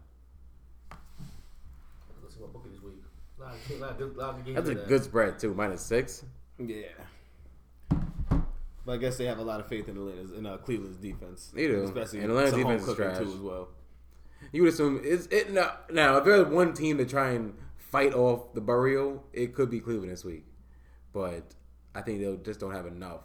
Let's 2.23 2.35
see 2.35 2.41
my 2.43 2.47
bookie 2.49 2.69
this 2.71 2.83
week. 2.83 2.95
A 3.39 3.43
lot 3.43 3.55
of, 3.55 3.71
a 3.71 3.75
lot 3.77 3.91
of 3.91 3.99
good, 3.99 4.11
a 4.11 4.45
good. 4.45 4.57
That's 4.57 4.69
a 4.69 4.75
good 4.89 5.05
spread 5.05 5.39
too, 5.39 5.55
minus 5.55 5.81
six. 5.83 6.23
Yeah. 6.59 6.89
But 8.85 8.93
I 8.93 8.97
guess 8.99 9.17
they 9.17 9.27
have 9.27 9.39
a 9.39 9.43
lot 9.43 9.59
of 9.61 9.67
faith 9.67 9.89
in 9.89 9.97
Atlanta's 9.97 10.31
in 10.33 10.47
uh, 10.47 10.59
Cleveland's 10.59 10.99
defense. 10.99 11.51
They 11.55 11.67
do. 11.67 11.83
especially 11.83 12.21
And 12.21 12.31
Atlanta's 12.31 12.55
defense 12.55 12.87
is 12.87 12.95
trash. 12.95 13.19
too 13.19 13.25
as 13.25 13.41
well. 13.41 13.69
You 14.53 14.63
would 14.63 14.73
assume 14.73 15.01
it's 15.03 15.27
it 15.27 15.51
now. 15.53 15.73
Now, 15.91 16.19
if 16.19 16.25
there's 16.25 16.47
one 16.47 16.73
team 16.73 16.99
to 16.99 17.05
try 17.05 17.31
and 17.31 17.55
fight 17.77 18.15
off 18.15 18.55
the 18.55 18.61
burial, 18.61 19.25
it 19.33 19.55
could 19.55 19.71
be 19.71 19.81
Cleveland 19.81 20.13
this 20.13 20.25
week. 20.25 20.45
But 21.13 21.55
I 21.95 22.03
think 22.03 22.21
they'll 22.21 22.37
just 22.37 22.61
don't 22.61 22.73
have 22.75 22.87
enough 22.87 23.23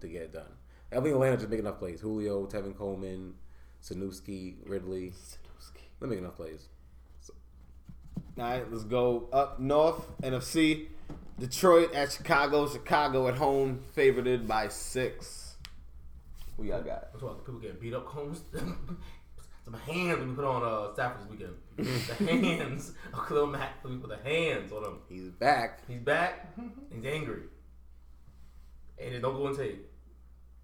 to 0.00 0.08
get 0.08 0.22
it 0.22 0.32
done. 0.32 0.52
I 0.92 0.96
think 0.96 1.08
Atlanta 1.08 1.36
just 1.36 1.48
make 1.48 1.60
enough 1.60 1.78
plays. 1.78 2.00
Julio, 2.00 2.46
Tevin 2.46 2.76
Coleman, 2.76 3.34
Sanuski, 3.82 4.56
Ridley. 4.66 5.12
They 6.00 6.06
make 6.06 6.18
enough 6.18 6.36
plays. 6.36 6.68
All 8.38 8.44
right, 8.44 8.70
let's 8.70 8.84
go 8.84 9.28
up 9.32 9.58
north. 9.58 10.06
NFC, 10.22 10.88
Detroit 11.38 11.94
at 11.94 12.12
Chicago. 12.12 12.68
Chicago 12.68 13.28
at 13.28 13.36
home, 13.36 13.80
favored 13.92 14.46
by 14.48 14.68
six. 14.68 15.56
Who 16.56 16.64
y'all 16.64 16.82
got? 16.82 17.12
That's 17.12 17.22
why 17.22 17.32
people 17.44 17.60
getting 17.60 17.78
beat 17.78 17.94
up. 17.94 18.06
Combes. 18.12 18.42
Some 19.64 19.74
hands 19.74 20.24
we 20.24 20.34
put 20.34 20.44
on 20.44 20.62
uh, 20.64 20.92
Stafford 20.94 21.22
this 21.22 21.30
weekend. 21.30 21.54
the 21.76 22.24
hands. 22.58 22.92
of 23.12 23.26
Khalil 23.26 23.46
Mack. 23.46 23.84
We 23.84 23.96
put 23.98 24.08
the 24.10 24.28
hands 24.28 24.72
on 24.72 24.82
him. 24.84 24.98
He's 25.08 25.28
back. 25.30 25.80
He's 25.86 26.00
back. 26.00 26.56
He's 26.90 27.04
angry. 27.04 27.42
And 28.98 29.14
it 29.14 29.20
don't 29.20 29.34
go 29.34 29.46
and 29.48 29.56
take. 29.56 29.78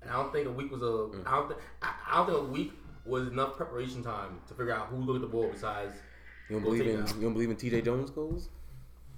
And 0.01 0.11
I 0.11 0.15
don't 0.15 0.33
think 0.33 0.49
a 0.49 0.53
week 0.53 0.73
was 0.73 0.83
a. 0.83 1.11
I 1.27 1.37
don't 1.37 1.49
think. 1.49 1.61
I, 1.83 1.93
I 2.11 2.17
don't 2.17 2.27
think 2.27 2.39
a 2.39 2.51
week 2.53 2.73
was 3.05 3.29
enough 3.29 3.57
preparation 3.57 4.03
time 4.03 4.41
to 4.49 4.55
figure 4.55 4.73
out 4.73 4.87
who's 4.89 5.05
going 5.07 5.21
to 5.21 5.27
get 5.27 5.31
the 5.31 5.37
ball 5.37 5.51
besides. 5.53 5.95
You 6.49 6.57
don't 6.57 6.65
believe 6.65 6.87
in 6.87 7.03
out. 7.03 7.15
you 7.15 7.23
don't 7.23 7.33
believe 7.35 7.51
in 7.51 7.57
T.J. 7.57 7.83
Jones 7.83 8.11
goals? 8.11 8.49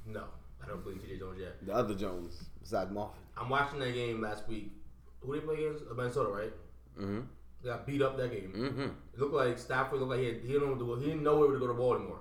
No, 0.04 0.24
I 0.66 0.70
don't 0.70 0.82
believe 0.82 0.98
TJ 0.98 1.18
Jones 1.18 1.38
yet. 1.40 1.64
The 1.64 1.72
other 1.72 1.94
Jones, 1.94 2.44
besides 2.60 2.90
Marvin. 2.90 3.14
I'm 3.36 3.48
watching 3.48 3.78
that 3.78 3.94
game 3.94 4.20
last 4.20 4.48
week. 4.48 4.72
Who 5.20 5.32
they 5.34 5.40
play 5.40 5.54
against? 5.56 5.84
Minnesota, 5.96 6.30
right? 6.30 6.52
Mm-hmm. 6.98 7.20
They 7.62 7.68
got 7.68 7.86
beat 7.86 8.02
up 8.02 8.16
that 8.16 8.30
game. 8.30 8.52
Mm-hmm. 8.54 8.82
It 8.82 9.18
looked 9.18 9.34
like 9.34 9.58
Stafford 9.58 10.00
looked 10.00 10.10
like 10.10 10.20
he, 10.20 10.26
had, 10.26 10.36
he 10.36 10.48
didn't 10.48 10.62
know 10.62 10.74
what 10.74 10.78
to 10.78 10.84
do. 10.84 11.00
He 11.00 11.06
didn't 11.06 11.22
know 11.22 11.38
where 11.38 11.52
to 11.52 11.58
go 11.58 11.66
to 11.66 11.74
ball 11.74 11.96
anymore. 11.96 12.20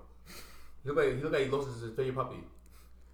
He 0.84 0.90
looked 0.90 1.00
like 1.00 1.16
he 1.16 1.22
looked 1.22 1.34
like 1.34 1.46
he 1.46 1.50
lost 1.50 1.68
his, 1.82 1.96
favorite 1.96 2.16
puppy. 2.16 2.44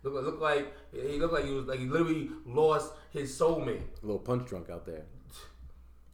Looked 0.03 0.15
like, 0.15 0.25
looked 0.25 0.41
like 0.41 0.73
he 0.93 1.19
looked 1.19 1.33
like 1.33 1.45
he 1.45 1.51
was 1.51 1.65
like 1.65 1.79
he 1.79 1.85
literally 1.85 2.29
lost 2.45 2.93
his 3.11 3.37
soulmate. 3.37 3.81
A 4.01 4.05
little 4.05 4.19
punch 4.19 4.47
drunk 4.47 4.69
out 4.69 4.85
there. 4.85 5.03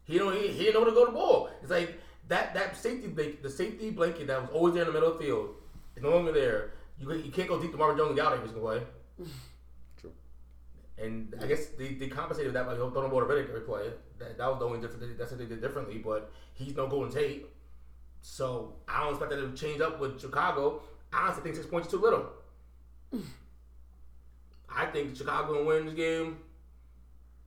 He 0.03 0.17
don't 0.17 0.36
he, 0.36 0.49
he 0.49 0.65
didn't 0.65 0.75
know 0.75 0.82
where 0.82 0.89
to 0.89 0.95
go 0.95 1.06
to 1.06 1.12
the 1.12 1.17
ball. 1.17 1.49
It's 1.62 1.71
like 1.71 1.99
that 2.27 2.53
that 2.53 2.77
safety 2.77 3.08
blanket, 3.08 3.43
the 3.43 3.49
safety 3.49 3.89
blanket 3.89 4.27
that 4.27 4.41
was 4.41 4.49
always 4.51 4.73
there 4.73 4.84
in 4.84 4.88
the 4.88 4.93
middle 4.93 5.12
of 5.12 5.17
the 5.17 5.23
field 5.23 5.56
is 5.95 6.03
no 6.03 6.12
longer 6.12 6.32
there. 6.32 6.71
You 6.99 7.12
you 7.13 7.32
can't 7.32 7.47
go 7.47 7.60
deep 7.60 7.71
to 7.71 7.77
Marvin 7.77 7.97
Jones 7.97 8.10
and 8.10 8.17
Gallagher 8.17 8.45
gonna 8.47 8.60
play. 8.60 8.82
True. 9.99 10.12
And 10.97 11.34
I 11.41 11.47
guess 11.47 11.67
they, 11.77 11.93
they 11.93 12.08
compensated 12.08 12.53
that 12.53 12.65
by 12.65 12.75
throwing 12.75 12.93
the 12.93 12.99
ball 13.10 13.21
to 13.21 13.25
Riddick 13.25 13.49
every 13.49 13.62
play. 13.62 13.89
That, 14.19 14.38
that 14.38 14.47
was 14.47 14.60
the 14.60 14.65
only 14.65 14.80
difference. 14.80 15.06
That's 15.17 15.32
what 15.32 15.39
they 15.39 15.45
did 15.45 15.62
differently. 15.62 15.97
But 15.97 16.32
he's 16.53 16.75
no 16.75 16.88
Golden 16.88 17.12
Tate, 17.12 17.47
so 18.21 18.75
I 18.88 19.03
don't 19.03 19.12
expect 19.12 19.32
that 19.32 19.38
to 19.38 19.53
change 19.53 19.82
up 19.82 19.99
with 19.99 20.19
Chicago. 20.19 20.82
I 21.13 21.25
honestly 21.25 21.43
think 21.43 21.56
six 21.56 21.67
points 21.67 21.88
is 21.88 21.93
too 21.93 22.01
little. 22.01 22.27
I 24.69 24.86
think 24.88 25.15
Chicago 25.15 25.53
will 25.53 25.65
win 25.65 25.86
this 25.86 25.95
game 25.95 26.38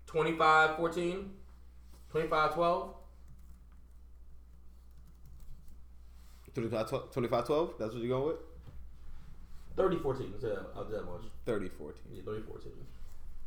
25-14, 0.07 1.27
25-12. 2.13 2.95
25 6.53 7.47
12, 7.47 7.75
that's 7.79 7.95
what 7.95 8.03
you're 8.03 8.09
going 8.09 8.27
with? 8.27 8.50
30 9.81 9.99
14. 9.99 10.31
Instead 10.35 10.53
of, 10.53 10.67
I'll 10.77 10.85
do 10.85 10.93
that 10.93 11.07
much. 11.07 11.23
30 11.47 11.69
14. 11.69 12.03
Yeah, 12.13 12.23
30 12.25 12.43
14. 12.43 12.73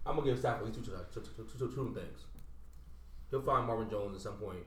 I'm 0.06 0.16
going 0.16 0.26
to 0.26 0.32
give 0.32 0.40
Stafford 0.40 0.68
at 0.68 0.76
least 0.76 0.86
two, 0.86 0.92
two, 1.14 1.22
two, 1.22 1.44
two, 1.44 1.60
two, 1.60 1.76
two 1.76 1.94
things. 1.94 2.26
He'll 3.30 3.42
find 3.42 3.68
Marvin 3.68 3.90
Jones 3.90 4.16
at 4.16 4.22
some 4.22 4.34
point. 4.34 4.60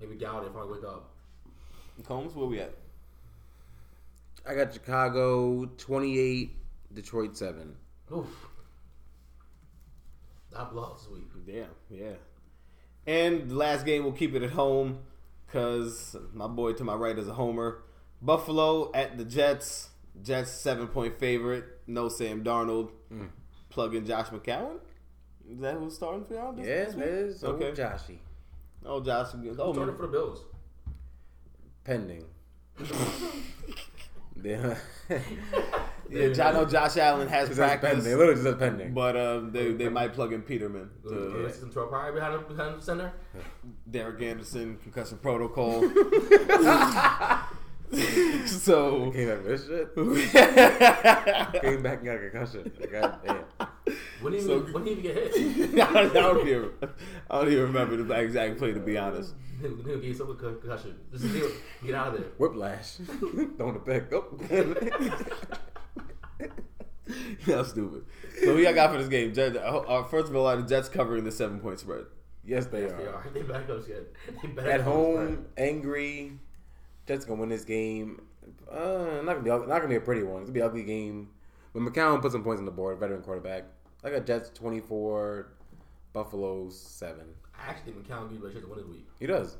Maybe 0.00 0.14
Gallagher 0.14 0.50
finally 0.52 0.78
wake 0.78 0.84
up. 0.84 1.10
Combes, 2.04 2.34
where 2.34 2.46
we 2.46 2.60
at? 2.60 2.74
I 4.46 4.54
got 4.54 4.72
Chicago 4.72 5.64
28, 5.78 6.50
Detroit 6.94 7.36
7. 7.36 7.74
Oof. 8.12 8.26
I've 10.56 10.72
lost 10.72 11.04
this 11.04 11.12
week. 11.12 11.28
Yeah, 11.46 11.64
yeah. 11.90 12.14
And 13.06 13.50
the 13.50 13.54
last 13.54 13.84
game, 13.84 14.04
we'll 14.04 14.12
keep 14.12 14.34
it 14.34 14.42
at 14.42 14.50
home 14.50 15.00
because 15.46 16.16
my 16.32 16.46
boy 16.46 16.72
to 16.74 16.84
my 16.84 16.94
right 16.94 17.18
is 17.18 17.28
a 17.28 17.34
homer. 17.34 17.82
Buffalo 18.22 18.90
at 18.92 19.18
the 19.18 19.24
Jets. 19.24 19.90
Jets 20.22 20.50
seven 20.52 20.88
point 20.88 21.18
favorite. 21.18 21.64
No 21.86 22.08
Sam 22.08 22.42
Darnold. 22.44 22.90
Plug 23.70 23.94
in 23.94 24.06
Josh 24.06 24.28
McCown. 24.28 24.78
Is 25.50 25.60
that 25.60 25.74
who's 25.76 25.94
starting 25.96 26.24
for 26.24 26.34
y'all? 26.34 26.52
This, 26.52 26.66
Yeah, 26.66 26.84
this 26.84 26.94
it 26.94 26.96
week? 26.98 27.06
is. 27.06 27.44
Okay. 27.44 27.64
Okay. 27.66 27.82
Joshy. 27.82 28.18
Oh, 28.86 29.00
Josh. 29.00 29.28
Oh, 29.34 29.38
Who's 29.38 29.54
starting 29.56 29.86
man. 29.86 29.96
for 29.96 30.02
the 30.02 30.08
Bills? 30.08 30.44
Pending. 31.84 32.24
yeah. 34.42 34.74
yeah, 36.10 36.46
I 36.48 36.52
know 36.52 36.64
Josh 36.64 36.96
Allen 36.96 37.28
has 37.28 37.48
It 37.50 37.54
says 37.56 37.58
pending. 37.58 37.80
practice, 37.80 38.06
It 38.06 38.16
literally 38.16 38.42
just 38.42 38.58
pending. 38.58 38.92
but 38.94 39.16
um, 39.16 39.52
they 39.52 39.72
they 39.72 39.88
might 39.88 40.12
plug 40.12 40.32
in 40.32 40.42
Peterman. 40.42 40.90
To 41.08 41.48
System 41.50 41.70
12 41.70 41.88
Pryor 41.90 42.12
behind, 42.12 42.34
the- 42.34 42.38
behind 42.54 42.78
the 42.80 42.82
center? 42.84 43.12
Derek 43.90 44.22
Anderson 44.22 44.78
concussion 44.82 45.18
protocol. 45.18 45.80
so 48.46 49.10
Came 49.12 49.28
back 49.28 49.44
with 49.44 49.46
this 49.46 49.66
shit. 49.66 49.94
Came 51.62 51.82
back 51.82 51.98
and 51.98 52.04
got 52.06 52.16
a 52.16 52.30
concussion. 52.30 52.72
God 52.90 53.18
damn. 53.26 53.44
When 54.20 54.32
did 54.32 54.40
he, 54.42 54.46
So- 54.46 54.56
even, 54.62 54.72
when 54.72 54.84
did 54.84 54.96
he 54.98 55.02
get 55.02 55.14
hit? 55.16 55.78
I 55.80 56.08
don't 56.12 56.48
even 56.48 56.70
I 57.30 57.38
don't 57.40 57.52
even 57.52 57.64
remember 57.64 57.96
the 58.02 58.14
exact 58.14 58.58
play 58.58 58.72
to 58.72 58.80
be 58.80 58.96
honest. 58.98 59.34
Nigga 59.60 59.82
nigga 59.84 60.02
gave 60.02 60.16
some 60.16 60.36
concussion. 60.36 60.96
Just 61.12 61.32
get, 61.32 61.44
get 61.84 61.94
out 61.94 62.08
of 62.08 62.14
there. 62.20 62.28
Whiplash. 62.38 62.96
Throwing 63.56 63.74
the 63.74 63.80
pick. 63.80 64.12
Oh. 64.12 64.24
That's 67.46 67.68
stupid. 67.70 68.04
So 68.42 68.54
who 68.56 68.62
y'all 68.62 68.72
got 68.74 68.90
for 68.92 68.98
this 68.98 69.08
game? 69.08 69.34
Jets, 69.34 69.56
uh, 69.56 69.60
uh, 69.60 70.04
first 70.04 70.28
of 70.28 70.36
all, 70.36 70.46
are 70.46 70.56
the 70.56 70.62
Jets 70.62 70.88
covering 70.88 71.24
the 71.24 71.30
seven 71.32 71.60
point 71.60 71.78
spread? 71.78 72.06
yes, 72.46 72.66
they 72.66 72.82
Yes, 72.82 72.92
are. 72.92 72.96
they 72.98 73.06
are. 73.06 73.26
They 73.34 73.42
back 73.42 73.68
up 73.70 73.86
shit. 73.86 74.12
They 74.42 74.48
back 74.48 74.66
At 74.66 74.80
up 74.80 74.86
home, 74.86 75.46
angry. 75.56 76.32
Jets 77.06 77.24
gonna 77.24 77.40
win 77.40 77.48
this 77.48 77.64
game. 77.64 78.22
Uh, 78.70 79.20
not 79.24 79.34
gonna 79.34 79.42
be 79.42 79.50
not 79.50 79.66
gonna 79.66 79.88
be 79.88 79.96
a 79.96 80.00
pretty 80.00 80.22
one. 80.22 80.42
It's 80.42 80.50
gonna 80.50 80.54
be 80.54 80.60
an 80.60 80.66
ugly 80.66 80.84
game. 80.84 81.28
But 81.72 81.82
McCown 81.82 82.20
put 82.22 82.32
some 82.32 82.44
points 82.44 82.60
on 82.60 82.64
the 82.66 82.70
board. 82.70 82.98
Veteran 82.98 83.22
quarterback. 83.22 83.64
I 84.02 84.10
got 84.10 84.26
Jets 84.26 84.50
twenty 84.50 84.80
four, 84.80 85.48
Buffalo 86.12 86.68
seven. 86.70 87.26
I 87.58 87.70
actually 87.70 87.92
think 87.92 88.06
McCown 88.06 88.30
gives 88.30 88.42
chance 88.52 88.64
to 88.64 88.70
win 88.70 88.78
this 88.78 88.86
week. 88.88 89.06
He 89.20 89.26
does. 89.26 89.56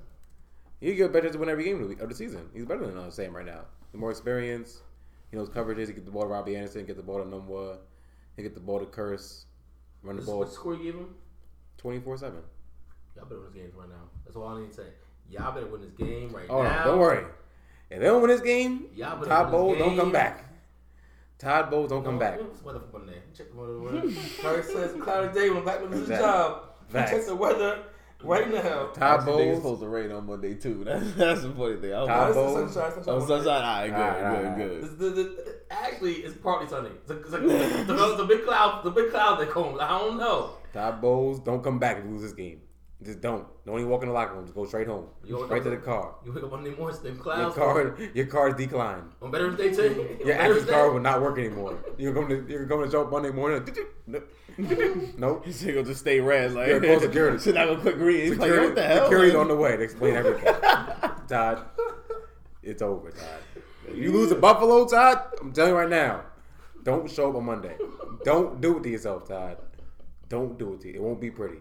He 0.81 0.95
get 0.95 1.13
better 1.13 1.31
to 1.31 1.39
win 1.39 1.49
every 1.49 1.65
game 1.65 1.77
of 1.77 1.83
the, 1.83 1.89
week, 1.89 2.01
of 2.01 2.09
the 2.09 2.15
season. 2.15 2.49
He's 2.53 2.67
better 2.67 2.87
than 2.87 2.99
uh, 2.99 3.11
Sam 3.11 3.35
right 3.35 3.47
now. 3.47 3.63
The 3.93 3.99
more 3.99 4.11
experience, 4.11 4.83
he 5.31 5.37
knows 5.37 5.49
coverages. 5.49 5.87
He 5.87 5.95
get 5.95 6.05
the 6.05 6.11
ball 6.11 6.23
to 6.23 6.29
Robbie 6.29 6.57
Anderson, 6.57 6.85
get 6.85 6.97
the 6.97 7.03
ball 7.03 7.19
to 7.19 7.25
Numwa, 7.25 7.79
he 8.37 8.43
get 8.43 8.55
the 8.55 8.61
ball 8.61 8.81
to 8.81 8.87
Kearse, 8.87 9.45
run 10.03 10.17
the 10.17 10.23
What, 10.23 10.27
ball 10.27 10.39
what 10.41 10.53
score 10.53 10.75
you 10.75 10.83
gave 10.85 10.95
him? 10.95 11.15
twenty 11.79 12.01
four 12.01 12.17
seven. 12.19 12.41
Y'all 13.17 13.25
better 13.25 13.41
win 13.41 13.53
this 13.53 13.63
game 13.63 13.71
right 13.77 13.89
now. 13.89 14.11
That's 14.25 14.37
all 14.37 14.49
I 14.49 14.61
need 14.61 14.71
to 14.71 14.75
say. 14.75 14.89
Y'all 15.31 15.53
better 15.53 15.67
win 15.67 15.81
this 15.81 15.91
game 15.93 16.31
right 16.33 16.47
Oh 16.49 16.63
now. 16.63 16.85
no, 16.85 16.91
don't 16.93 16.99
worry. 17.01 17.25
If 17.91 17.99
they 18.01 18.05
don't 18.07 18.23
win 18.23 18.31
this 18.31 18.41
game, 18.41 18.87
Y'all 18.95 19.17
better 19.17 19.29
Todd 19.29 19.51
Bowles 19.51 19.79
don't 19.79 19.97
come 19.97 20.13
back. 20.13 20.45
Todd 21.39 21.71
Bowles 21.71 21.91
don't 21.91 22.05
come 22.05 22.19
back. 22.19 22.39
What's 22.41 22.61
the 22.61 22.65
weather 22.67 22.81
for 22.81 22.99
Monday? 22.99 23.19
Check 23.37 23.51
the 23.51 23.57
weather. 23.81 24.11
First 24.11 24.71
says 24.73 24.95
cloudy 25.03 25.33
day 25.39 25.51
when 25.51 25.65
back 25.65 25.81
loses 25.83 26.01
his 26.01 26.11
Exactly. 26.11 26.27
job. 26.29 26.63
Facts. 26.89 27.11
Check 27.11 27.27
the 27.27 27.35
weather 27.37 27.83
right 28.23 28.51
now. 28.53 28.87
Todd 28.95 29.21
Actually, 29.21 29.37
think 29.37 29.49
it's 29.51 29.59
supposed 29.59 29.81
to 29.83 29.89
rain 29.89 30.13
on 30.13 30.27
Monday 30.27 30.55
too. 30.55 30.85
That's, 30.85 31.13
that's 31.17 31.43
the 31.43 31.51
funny 31.51 31.77
thing. 31.77 31.93
I 31.95 31.99
was 32.01 32.09
Todd 32.09 32.27
like, 32.27 32.35
Bowles. 32.35 32.61
it's 32.63 32.75
the 32.75 32.81
sunshine, 32.81 33.05
sunshine. 33.05 33.15
oh, 33.23 33.27
sunshine. 33.27 33.47
All 33.49 33.61
right, 33.63 33.89
good, 33.89 33.97
All 33.97 34.09
right, 34.09 34.37
all 34.37 34.43
right. 34.45 34.57
good, 34.57 34.83
This- 34.83 34.91
good. 34.91 35.15
the- 35.17 35.23
the- 35.23 35.55
actually, 35.71 36.13
it's 36.15 36.37
partly 36.39 36.69
sunny. 36.69 36.91
It's, 37.03 37.11
a, 37.11 37.21
it's, 37.21 37.33
a, 37.33 37.47
it's, 37.49 37.91
a, 37.91 38.13
it's 38.13 38.21
a 38.21 38.25
big 38.27 38.45
cloud. 38.45 38.85
The 38.85 38.91
big 38.91 39.11
cloud 39.11 39.41
that 39.41 39.51
comes. 39.51 39.79
I 39.81 39.89
don't 39.99 40.17
know. 40.19 40.51
Todd 40.73 41.01
Bowles 41.01 41.41
don't 41.41 41.63
come 41.63 41.79
back 41.79 41.99
and 41.99 42.13
lose 42.13 42.23
this 42.23 42.33
game. 42.33 42.61
Just 43.03 43.21
don't. 43.21 43.45
Don't 43.67 43.79
even 43.79 43.91
walk 43.91 44.03
in 44.03 44.09
the 44.09 44.15
locker 44.15 44.35
room. 44.35 44.45
Just 44.45 44.55
go 44.55 44.65
straight 44.65 44.87
home. 44.87 45.07
You 45.25 45.37
wake 45.41 45.51
right 45.51 45.59
up- 45.59 45.65
to 45.65 45.71
the 45.71 45.77
car. 45.79 46.15
You 46.25 46.33
wake 46.33 46.45
up 46.45 46.51
Monday 46.53 46.71
morning, 46.75 47.03
them 47.03 47.15
Your 47.17 47.23
clouds. 47.23 47.55
card, 47.55 48.11
your 48.15 48.27
card's 48.27 48.57
declined. 48.57 49.11
On 49.21 49.31
Veterans 49.31 49.59
Day 49.59 49.75
too. 49.75 50.17
Your 50.25 50.35
On 50.35 50.41
active 50.41 50.57
Veterans 50.65 50.71
card 50.71 50.93
will 50.95 51.01
not 51.01 51.21
work 51.21 51.39
anymore. 51.39 51.77
You're 51.99 52.15
going 52.15 52.29
to 52.29 52.47
you're 52.51 52.65
going 52.67 52.87
to 52.87 52.91
show 52.91 53.03
up 53.03 53.11
Monday 53.11 53.31
morning. 53.31 53.67
Nope. 54.07 54.31
nope. 55.19 55.45
He's 55.45 55.63
gonna 55.65 55.83
just 55.83 56.01
stay 56.01 56.21
red. 56.21 56.53
Like, 56.53 56.69
Yeah, 56.69 56.79
call 56.79 57.01
security. 57.01 57.39
Should 57.43 57.57
not 57.57 57.67
go 57.67 57.77
quick 57.77 57.97
green. 57.97 58.21
He's 58.21 58.31
like, 58.39 58.43
Security, 58.49 58.67
what 58.67 58.75
the 58.77 58.83
hell? 58.85 59.05
security's 59.07 59.35
on 59.35 59.49
the 59.49 59.57
way 59.65 59.77
to 59.77 59.83
explain 59.83 60.15
everything. 60.15 60.55
Todd, 61.29 61.65
it's 62.63 62.81
over, 62.81 63.11
Todd. 63.11 63.95
You 63.95 64.13
lose 64.13 64.29
to 64.31 64.37
Buffalo, 64.37 64.87
Todd. 64.87 65.21
I'm 65.41 65.53
telling 65.53 65.73
you 65.73 65.77
right 65.79 65.89
now. 65.91 66.23
Don't 66.85 67.11
show 67.11 67.31
up 67.31 67.37
on 67.37 67.45
Monday. 67.45 67.77
Don't 68.25 68.61
do 68.61 68.79
it 68.79 68.83
to 68.85 68.89
yourself, 68.91 69.27
Todd. 69.29 69.57
Don't 70.29 70.57
do 70.59 70.75
it 70.75 70.81
to 70.83 70.89
you. 70.89 70.95
It 70.95 71.03
won't 71.03 71.21
be 71.21 71.31
pretty. 71.31 71.59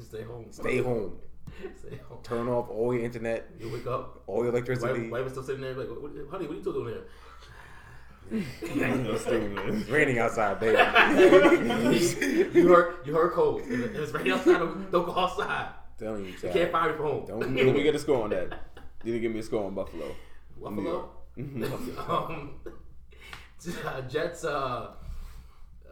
Just 0.00 0.12
stay 0.12 0.22
home. 0.22 0.46
Stay 0.50 0.78
home. 0.82 1.18
Stay 1.78 1.98
home. 2.08 2.18
Turn 2.22 2.48
off 2.48 2.70
all 2.70 2.94
your 2.94 3.04
internet, 3.04 3.50
You 3.58 3.70
wake 3.70 3.86
up. 3.86 4.22
all 4.26 4.42
your 4.44 4.52
electricity. 4.52 5.02
Wife, 5.02 5.10
wife 5.10 5.26
is 5.26 5.32
still 5.32 5.42
sitting 5.42 5.60
there 5.60 5.74
like, 5.74 5.90
what, 5.90 6.00
what, 6.02 6.12
honey, 6.30 6.46
what 6.46 6.52
are 6.52 6.54
you 6.54 6.60
still 6.62 6.72
doing 6.72 6.94
That's 8.30 9.20
stupid. 9.22 9.58
It's 9.74 9.88
raining 9.90 10.18
outside, 10.20 10.58
baby. 10.60 10.78
you 12.58 12.68
heard, 12.68 12.94
you 13.04 13.12
heard 13.14 13.32
cold. 13.32 13.60
If 13.62 13.70
it- 13.70 13.94
if 13.94 13.96
it's 13.96 14.12
raining 14.12 14.32
outside, 14.32 14.58
don't, 14.58 14.90
don't 14.90 15.04
go 15.04 15.14
outside. 15.14 15.68
telling 15.98 16.24
you, 16.24 16.30
You 16.30 16.38
Todd. 16.38 16.52
can't 16.52 16.72
fire 16.72 16.90
me 16.92 16.96
from 16.96 17.06
home. 17.06 17.24
Don't 17.26 17.40
Let 17.40 17.74
me 17.74 17.82
get 17.82 17.94
a 17.94 17.98
score 17.98 18.24
on 18.24 18.30
that. 18.30 18.58
You 19.04 19.12
didn't 19.12 19.22
give 19.22 19.32
me 19.32 19.40
a 19.40 19.42
score 19.42 19.66
on 19.66 19.74
Buffalo. 19.74 20.06
New 20.56 20.62
Buffalo. 20.62 21.10
York. 21.36 22.08
Um, 22.08 22.60
Jets. 24.08 24.44
Uh, 24.44 24.92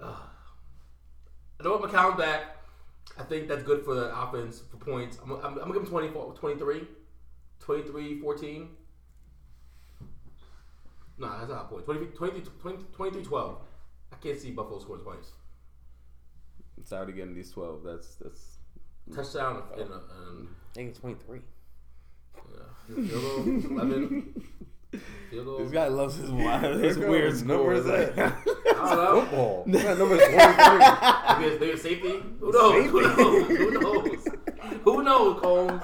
uh, 0.00 0.16
I 1.60 1.64
know 1.64 1.76
what 1.76 1.90
McCown 1.90 2.16
back. 2.16 2.54
I 3.18 3.24
think 3.24 3.48
that's 3.48 3.62
good 3.64 3.84
for 3.84 3.94
the 3.94 4.16
offense 4.16 4.62
for 4.70 4.76
points. 4.76 5.18
I'm, 5.22 5.32
I'm, 5.32 5.44
I'm 5.44 5.58
gonna 5.58 5.72
give 5.74 5.82
him 5.82 5.88
24, 5.88 6.34
23, 6.34 6.86
23, 7.60 8.20
14. 8.20 8.68
Nah, 11.18 11.38
that's 11.38 11.50
not 11.50 11.62
a 11.62 11.64
point. 11.64 11.84
20, 11.84 12.06
23, 12.06 12.42
20, 12.60 12.84
23, 12.92 13.24
12. 13.24 13.58
I 14.12 14.16
can't 14.16 14.38
see 14.38 14.50
Buffalo 14.52 14.78
scoring 14.78 15.02
twice. 15.02 15.32
It's 16.80 16.92
already 16.92 17.12
getting 17.12 17.34
these 17.34 17.50
twelve. 17.50 17.82
That's 17.82 18.14
that's. 18.16 18.58
Touchdown 19.14 19.62
and, 19.72 19.80
and, 19.82 19.90
and 19.90 20.48
I 20.70 20.74
think 20.74 20.90
it's 20.90 20.98
23. 21.00 21.40
uh, 22.36 22.40
field 22.86 23.10
goal, 23.10 23.78
11. 23.78 24.44
Field 25.30 25.44
goal. 25.44 25.58
This 25.58 25.70
guy 25.70 25.88
loves 25.88 26.16
his 26.16 26.30
wild, 26.30 26.80
his 26.80 26.96
Look 26.96 27.04
at 27.04 27.10
weird 27.10 27.34
what 27.34 27.46
number 27.46 27.72
is 27.74 27.84
scores. 27.84 28.14
that? 28.16 28.18
I 28.18 28.94
don't 28.94 28.96
know. 28.96 29.20
Football. 29.20 29.64
That 29.66 29.98
number 29.98 30.14
is 30.14 30.28
23. 30.28 31.38
Maybe 31.38 31.52
it's, 31.52 31.60
maybe 31.60 31.72
it's 31.72 31.82
safety. 31.82 32.22
Who 32.40 32.52
knows? 32.52 32.90
Who 32.90 33.00
knows? 33.02 33.46
Who 33.48 33.70
knows? 33.70 34.28
Who 34.84 35.02
knows, 35.02 35.40
Combes? 35.42 35.82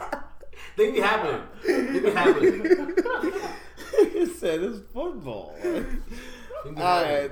They 0.76 0.90
be 0.90 1.00
happening. 1.00 1.42
They 1.66 2.00
be 2.00 2.10
happening. 2.10 2.62
he 4.12 4.26
said 4.26 4.62
it's 4.62 4.80
football. 4.92 5.54
They 5.62 5.80
be 5.80 6.80
All 6.80 7.04
happening. 7.04 7.20
right, 7.20 7.30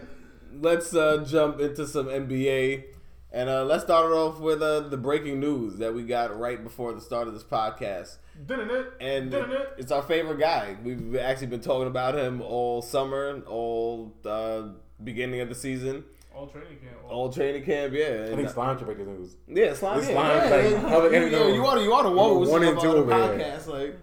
let's 0.60 0.94
uh, 0.94 1.24
jump 1.26 1.58
into 1.60 1.86
some 1.86 2.06
NBA, 2.06 2.84
and 3.32 3.48
uh, 3.48 3.64
let's 3.64 3.82
start 3.84 4.06
it 4.10 4.14
off 4.14 4.38
with 4.40 4.62
uh, 4.62 4.80
the 4.80 4.96
breaking 4.96 5.40
news 5.40 5.78
that 5.78 5.94
we 5.94 6.02
got 6.04 6.38
right 6.38 6.62
before 6.62 6.92
the 6.92 7.00
start 7.00 7.26
of 7.28 7.34
this 7.34 7.42
podcast. 7.44 8.16
Didn't 8.46 8.70
it? 8.70 8.92
And 9.00 9.30
Didn't 9.30 9.52
it? 9.52 9.74
it's 9.78 9.90
our 9.92 10.02
favorite 10.02 10.38
guy. 10.38 10.76
We've 10.84 11.16
actually 11.16 11.48
been 11.48 11.60
talking 11.60 11.86
about 11.86 12.14
him 12.16 12.40
all 12.42 12.82
summer, 12.82 13.42
all 13.46 14.14
uh, 14.24 14.68
beginning 15.02 15.40
of 15.40 15.48
the 15.48 15.54
season, 15.54 16.04
All 16.34 16.46
training 16.46 16.78
camp. 16.78 16.96
all 17.08 17.30
training 17.32 17.64
camp. 17.64 17.92
Yeah, 17.92 18.04
I 18.04 18.08
and, 18.08 18.36
think 18.36 18.48
Slime 18.50 18.78
should 18.78 18.86
break 18.86 18.98
the 18.98 19.04
news. 19.04 19.36
yeah, 19.48 19.74
slime. 19.74 19.98
This 19.98 20.08
yeah, 20.08 20.14
slime 20.14 20.50
yeah, 20.50 20.56
like 20.56 20.70
yeah. 20.72 20.88
public 20.90 21.12
You- 21.12 21.18
enemy 21.18 21.54
you 21.54 21.64
are 21.66 21.78
you 21.80 21.92
are 21.92 22.02
the 22.04 22.10
one 22.10 22.30
who's 22.30 22.48
one 22.48 22.62
on 22.64 22.68
and 22.72 22.80
two 22.80 22.88
the 22.92 22.96
over 22.96 23.14
here. 23.36 23.38
podcast. 23.46 23.66
Like, 23.66 23.96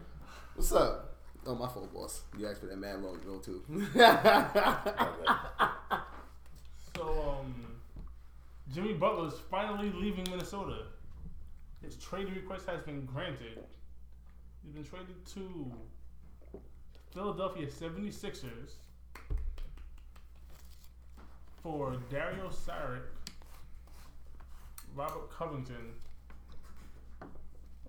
what's 0.56 0.72
up? 0.74 1.06
Oh, 1.48 1.56
my 1.56 1.68
fault, 1.68 1.92
boss. 1.94 2.22
You 2.38 2.48
asked 2.48 2.60
for 2.60 2.68
that 2.68 2.78
man 2.78 3.02
long 3.02 3.16
ago 3.16 3.40
too. 3.40 3.64
So, 6.96 7.40
um, 7.42 7.56
Jimmy 8.74 8.94
Butler 8.94 9.28
is 9.28 9.34
finally 9.50 9.92
leaving 9.92 10.26
Minnesota. 10.30 10.84
His 11.84 11.96
trade 11.96 12.28
request 12.36 12.68
has 12.68 12.82
been 12.82 13.06
granted. 13.06 13.64
He's 14.64 14.74
been 14.74 14.84
traded 14.84 15.26
to 15.34 15.72
Philadelphia 17.12 17.66
76ers 17.68 18.74
for 21.64 21.96
Dario 22.12 22.50
Saric, 22.50 23.02
Robert 24.96 25.32
Covington. 25.32 25.94